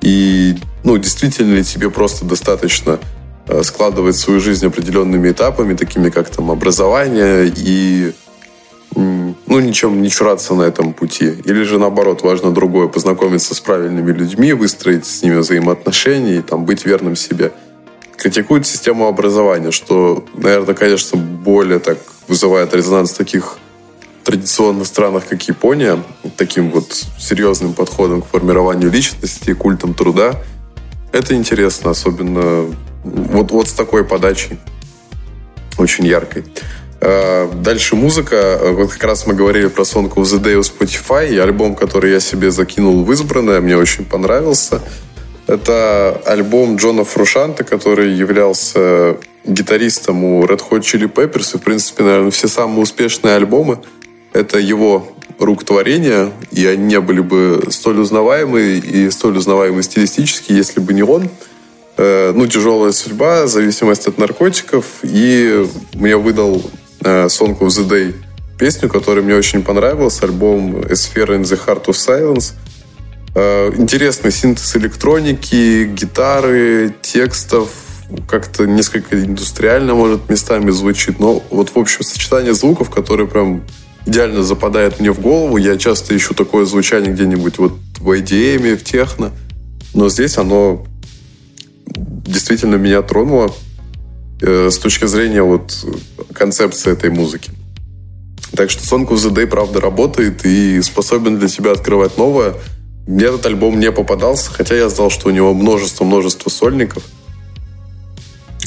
И, 0.00 0.56
ну, 0.84 0.98
действительно 0.98 1.54
ли 1.54 1.64
тебе 1.64 1.90
просто 1.90 2.24
достаточно 2.24 2.98
э, 3.46 3.62
складывать 3.62 4.16
свою 4.16 4.40
жизнь 4.40 4.66
определенными 4.66 5.30
этапами, 5.30 5.74
такими 5.74 6.10
как 6.10 6.28
там 6.28 6.50
образование 6.50 7.52
и 7.54 8.12
ну, 8.94 9.60
ничем 9.60 10.02
не 10.02 10.10
чураться 10.10 10.54
на 10.54 10.62
этом 10.62 10.92
пути. 10.92 11.34
Или 11.44 11.62
же, 11.62 11.78
наоборот, 11.78 12.22
важно 12.22 12.52
другое, 12.52 12.88
познакомиться 12.88 13.54
с 13.54 13.60
правильными 13.60 14.12
людьми, 14.12 14.52
выстроить 14.52 15.06
с 15.06 15.22
ними 15.22 15.36
взаимоотношения 15.36 16.38
и 16.38 16.42
там, 16.42 16.64
быть 16.64 16.84
верным 16.84 17.14
себе– 17.16 17.52
критикует 18.18 18.66
систему 18.66 19.06
образования, 19.06 19.70
что, 19.70 20.24
наверное, 20.34 20.74
конечно, 20.74 21.18
более 21.18 21.78
так 21.78 21.98
вызывает 22.26 22.74
резонанс 22.74 23.12
в 23.12 23.16
таких 23.16 23.58
традиционных 24.24 24.86
странах, 24.86 25.26
как 25.26 25.42
Япония, 25.44 26.02
таким 26.36 26.70
вот 26.70 26.92
серьезным 27.18 27.72
подходом 27.72 28.20
к 28.20 28.26
формированию 28.26 28.90
личности, 28.90 29.54
культом 29.54 29.94
труда. 29.94 30.34
Это 31.12 31.34
интересно, 31.34 31.92
особенно 31.92 32.66
вот, 33.04 33.52
вот 33.52 33.68
с 33.68 33.72
такой 33.72 34.04
подачей, 34.04 34.58
очень 35.78 36.04
яркой. 36.04 36.44
А, 37.00 37.50
дальше 37.54 37.96
музыка. 37.96 38.58
Вот 38.62 38.92
как 38.92 39.04
раз 39.04 39.26
мы 39.26 39.34
говорили 39.34 39.68
про 39.68 39.84
Song 39.84 40.12
of 40.12 40.22
the 40.24 40.42
Day 40.42 40.54
у 40.56 40.60
Spotify. 40.60 41.38
Альбом, 41.38 41.74
который 41.74 42.10
я 42.10 42.20
себе 42.20 42.50
закинул 42.50 43.04
в 43.04 43.12
избранное, 43.12 43.60
мне 43.60 43.76
очень 43.76 44.04
понравился. 44.04 44.82
Это 45.48 46.20
альбом 46.26 46.76
Джона 46.76 47.04
Фрушанта, 47.04 47.64
который 47.64 48.12
являлся 48.12 49.16
гитаристом 49.46 50.22
у 50.22 50.44
Red 50.44 50.60
Hot 50.70 50.80
Chili 50.80 51.10
Peppers. 51.10 51.54
И, 51.54 51.58
в 51.58 51.62
принципе, 51.62 52.02
наверное, 52.04 52.30
все 52.30 52.48
самые 52.48 52.82
успешные 52.82 53.34
альбомы— 53.34 53.78
это 54.34 54.58
его 54.58 55.08
рук 55.38 55.64
творения, 55.64 56.30
и 56.52 56.66
они 56.66 56.84
не 56.84 57.00
были 57.00 57.20
бы 57.20 57.62
столь 57.70 58.00
узнаваемы 58.00 58.60
и 58.60 59.10
столь 59.10 59.38
узнаваемы 59.38 59.82
стилистически, 59.82 60.52
если 60.52 60.80
бы 60.80 60.92
не 60.92 61.02
он. 61.02 61.30
Э, 61.96 62.32
ну, 62.34 62.46
«Тяжелая 62.46 62.92
судьба», 62.92 63.46
«Зависимость 63.46 64.06
от 64.06 64.18
наркотиков», 64.18 64.84
и 65.02 65.66
мне 65.94 66.18
выдал 66.18 66.62
э, 67.02 67.26
Song 67.26 67.58
of 67.58 67.68
the 67.68 67.88
Day 67.88 68.14
песню, 68.58 68.90
которая 68.90 69.24
мне 69.24 69.34
очень 69.34 69.62
понравилась, 69.62 70.22
альбом 70.22 70.76
«A 70.76 70.92
Sphere 70.92 71.38
in 71.38 71.42
the 71.42 71.58
Heart 71.66 71.86
of 71.86 71.94
Silence», 71.94 72.52
Э, 72.52 72.67
интересный 73.76 74.32
синтез 74.32 74.76
электроники, 74.76 75.84
гитары, 75.86 76.94
текстов, 77.02 77.70
как-то 78.26 78.66
несколько 78.66 79.22
индустриально, 79.22 79.94
может, 79.94 80.28
местами 80.30 80.70
звучит, 80.70 81.18
но 81.20 81.42
вот, 81.50 81.70
в 81.74 81.78
общем, 81.78 82.02
сочетание 82.02 82.54
звуков, 82.54 82.90
которые 82.90 83.28
прям 83.28 83.64
идеально 84.06 84.42
западает 84.42 85.00
мне 85.00 85.12
в 85.12 85.20
голову. 85.20 85.58
Я 85.58 85.76
часто 85.76 86.16
ищу 86.16 86.34
такое 86.34 86.64
звучание 86.64 87.12
где-нибудь 87.12 87.58
вот 87.58 87.72
в 87.98 88.10
IDM, 88.10 88.76
в 88.76 88.84
техно, 88.84 89.32
но 89.94 90.08
здесь 90.08 90.38
оно 90.38 90.86
действительно 91.86 92.76
меня 92.76 93.02
тронуло 93.02 93.54
э, 94.40 94.70
с 94.70 94.78
точки 94.78 95.06
зрения 95.06 95.42
вот 95.42 95.84
концепции 96.32 96.92
этой 96.92 97.10
музыки. 97.10 97.50
Так 98.56 98.70
что 98.70 98.82
Song 98.82 99.06
of 99.08 99.16
the 99.16 99.30
Day, 99.30 99.46
правда, 99.46 99.80
работает 99.80 100.46
и 100.46 100.80
способен 100.80 101.38
для 101.38 101.48
тебя 101.48 101.72
открывать 101.72 102.16
новое– 102.16 102.54
мне 103.08 103.24
этот 103.24 103.46
альбом 103.46 103.80
не 103.80 103.90
попадался, 103.90 104.50
хотя 104.52 104.76
я 104.76 104.90
знал, 104.90 105.08
что 105.08 105.28
у 105.28 105.30
него 105.30 105.54
множество-множество 105.54 106.50
сольников. 106.50 107.02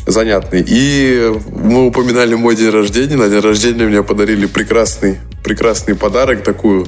Занятный. 0.07 0.65
И 0.68 1.31
мы 1.47 1.85
упоминали 1.85 2.34
мой 2.34 2.55
день 2.55 2.72
рождения. 2.72 3.18
На 3.18 3.30
день 3.30 3.39
рождения 3.39 3.85
мне 3.85 4.01
подарили 4.01 4.47
прекрасный, 4.47 5.19
прекрасный 5.43 5.93
подарок, 5.93 6.43
такую 6.43 6.88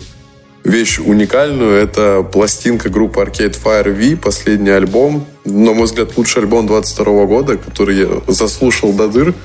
вещь 0.63 0.97
уникальную. 0.97 1.75
Это 1.75 2.23
пластинка 2.23 2.89
группы 2.89 3.21
Arcade 3.21 3.55
Fire 3.63 3.93
V, 3.93 4.17
последний 4.17 4.71
альбом. 4.71 5.27
На 5.45 5.73
мой 5.73 5.85
взгляд, 5.85 6.17
лучший 6.17 6.41
альбом 6.41 6.65
22 6.65 7.25
года, 7.27 7.57
который 7.57 7.97
я 7.97 8.07
заслушал 8.27 8.93
до 8.93 9.07
дыр. 9.07 9.35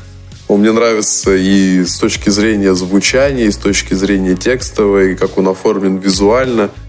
Он 0.48 0.60
мне 0.60 0.72
нравится 0.72 1.36
и 1.36 1.84
с 1.84 1.98
точки 1.98 2.30
зрения 2.30 2.74
звучания, 2.74 3.44
и 3.44 3.50
с 3.50 3.58
точки 3.58 3.92
зрения 3.92 4.34
текстовой, 4.34 5.12
и 5.12 5.14
как 5.14 5.36
он 5.36 5.46
оформлен 5.48 5.98
визуально– 5.98 6.70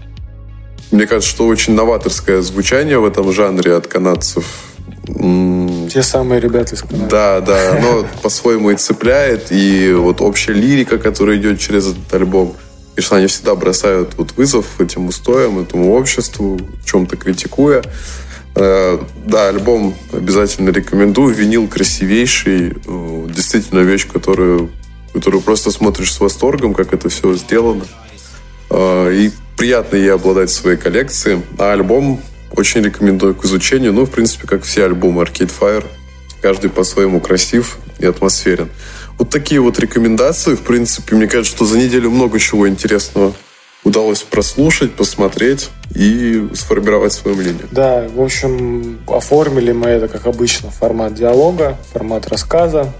мне 0.90 1.06
кажется, 1.06 1.30
что 1.30 1.46
очень 1.46 1.74
новаторское 1.74 2.42
звучание 2.42 2.98
в 2.98 3.04
этом 3.04 3.32
жанре 3.32 3.74
от 3.74 3.86
канадцев. 3.86 4.44
Те 5.92 6.02
самые 6.02 6.40
ребята 6.40 6.74
из 6.74 6.82
Канады. 6.82 7.06
Да, 7.08 7.40
да, 7.40 7.76
оно 7.76 8.06
по-своему 8.22 8.70
и 8.70 8.76
цепляет, 8.76 9.50
и 9.50 9.92
вот 9.92 10.20
общая 10.20 10.52
лирика, 10.52 10.98
которая 10.98 11.36
идет 11.36 11.58
через 11.58 11.88
этот 11.88 12.12
альбом, 12.14 12.54
конечно, 12.94 13.16
они 13.16 13.26
всегда 13.26 13.54
бросают 13.54 14.14
вот 14.16 14.32
вызов 14.36 14.80
этим 14.80 15.06
устоям, 15.08 15.58
этому 15.58 15.94
обществу, 15.94 16.58
в 16.58 16.86
чем-то 16.86 17.16
критикуя. 17.16 17.82
Э, 18.54 18.98
да, 19.26 19.48
альбом 19.48 19.94
обязательно 20.12 20.70
рекомендую. 20.70 21.34
Винил 21.34 21.66
красивейший. 21.66 22.76
Э, 22.86 23.26
действительно 23.28 23.80
вещь, 23.80 24.06
которую, 24.06 24.70
которую 25.12 25.40
просто 25.40 25.70
смотришь 25.70 26.12
с 26.12 26.20
восторгом, 26.20 26.74
как 26.74 26.92
это 26.92 27.08
все 27.08 27.34
сделано. 27.34 27.84
Э, 28.70 29.12
и 29.12 29.30
приятно 29.60 29.96
ей 29.96 30.14
обладать 30.14 30.48
своей 30.48 30.78
коллекцией. 30.78 31.42
А 31.58 31.72
альбом 31.74 32.18
очень 32.52 32.80
рекомендую 32.80 33.34
к 33.34 33.44
изучению. 33.44 33.92
Ну, 33.92 34.06
в 34.06 34.10
принципе, 34.10 34.48
как 34.48 34.62
все 34.62 34.86
альбомы 34.86 35.22
Arcade 35.22 35.52
Fire. 35.60 35.84
Каждый 36.40 36.70
по-своему 36.70 37.20
красив 37.20 37.76
и 37.98 38.06
атмосферен. 38.06 38.70
Вот 39.18 39.28
такие 39.28 39.60
вот 39.60 39.78
рекомендации. 39.78 40.54
В 40.54 40.62
принципе, 40.62 41.14
мне 41.14 41.26
кажется, 41.26 41.54
что 41.54 41.66
за 41.66 41.76
неделю 41.76 42.08
много 42.10 42.38
чего 42.38 42.66
интересного 42.66 43.34
удалось 43.84 44.22
прослушать, 44.22 44.94
посмотреть 44.94 45.68
и 45.94 46.48
сформировать 46.54 47.12
свое 47.12 47.36
мнение. 47.36 47.66
Да, 47.70 48.08
в 48.08 48.22
общем, 48.22 48.98
оформили 49.06 49.72
мы 49.72 49.88
это, 49.88 50.08
как 50.08 50.24
обычно, 50.26 50.70
формат 50.70 51.12
диалога, 51.12 51.76
формат 51.92 52.28
рассказа. 52.28 52.94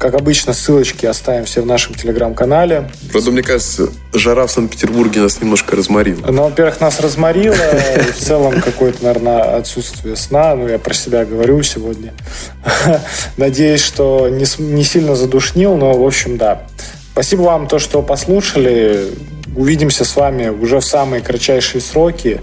Как 0.00 0.14
обычно, 0.14 0.54
ссылочки 0.54 1.04
оставим 1.04 1.44
все 1.44 1.60
в 1.60 1.66
нашем 1.66 1.94
телеграм-канале. 1.94 2.90
Правда, 3.12 3.32
мне 3.32 3.42
кажется, 3.42 3.90
жара 4.14 4.46
в 4.46 4.50
Санкт-Петербурге 4.50 5.20
нас 5.20 5.42
немножко 5.42 5.76
разморила. 5.76 6.26
Ну, 6.26 6.44
во-первых, 6.44 6.80
нас 6.80 7.00
разморило. 7.00 7.54
В 7.54 8.18
целом, 8.18 8.62
какое-то, 8.62 9.04
наверное, 9.04 9.58
отсутствие 9.58 10.16
сна. 10.16 10.54
Ну, 10.54 10.68
я 10.68 10.78
про 10.78 10.94
себя 10.94 11.26
говорю 11.26 11.62
сегодня. 11.62 12.14
Надеюсь, 13.36 13.82
что 13.82 14.30
не, 14.30 14.46
не 14.58 14.84
сильно 14.84 15.14
задушнил, 15.14 15.76
но, 15.76 15.92
в 15.92 16.06
общем, 16.06 16.38
да. 16.38 16.62
Спасибо 17.12 17.42
вам, 17.42 17.66
то, 17.66 17.78
что 17.78 18.00
послушали. 18.00 19.08
Увидимся 19.54 20.06
с 20.06 20.16
вами 20.16 20.48
уже 20.48 20.80
в 20.80 20.84
самые 20.86 21.20
кратчайшие 21.20 21.82
сроки. 21.82 22.40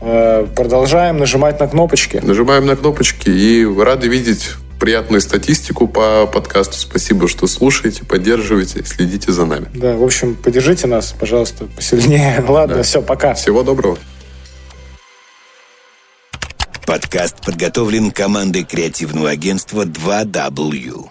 Э, 0.00 0.46
продолжаем 0.54 1.18
нажимать 1.18 1.58
на 1.58 1.66
кнопочки. 1.66 2.20
Нажимаем 2.22 2.64
на 2.64 2.76
кнопочки 2.76 3.28
и 3.28 3.64
рады 3.64 4.06
видеть 4.06 4.50
приятную 4.82 5.20
статистику 5.20 5.86
по 5.86 6.26
подкасту. 6.26 6.76
Спасибо, 6.76 7.28
что 7.28 7.46
слушаете, 7.46 8.04
поддерживаете, 8.04 8.84
следите 8.84 9.30
за 9.30 9.46
нами. 9.46 9.68
Да, 9.72 9.94
в 9.94 10.02
общем, 10.02 10.34
поддержите 10.34 10.88
нас, 10.88 11.14
пожалуйста, 11.16 11.66
посильнее. 11.66 12.44
Ладно, 12.48 12.78
да. 12.78 12.82
все, 12.82 13.00
пока. 13.00 13.34
Всего 13.34 13.62
доброго. 13.62 13.96
Подкаст 16.84 17.36
подготовлен 17.46 18.10
командой 18.10 18.64
креативного 18.64 19.30
агентства 19.30 19.84
2W. 19.84 21.10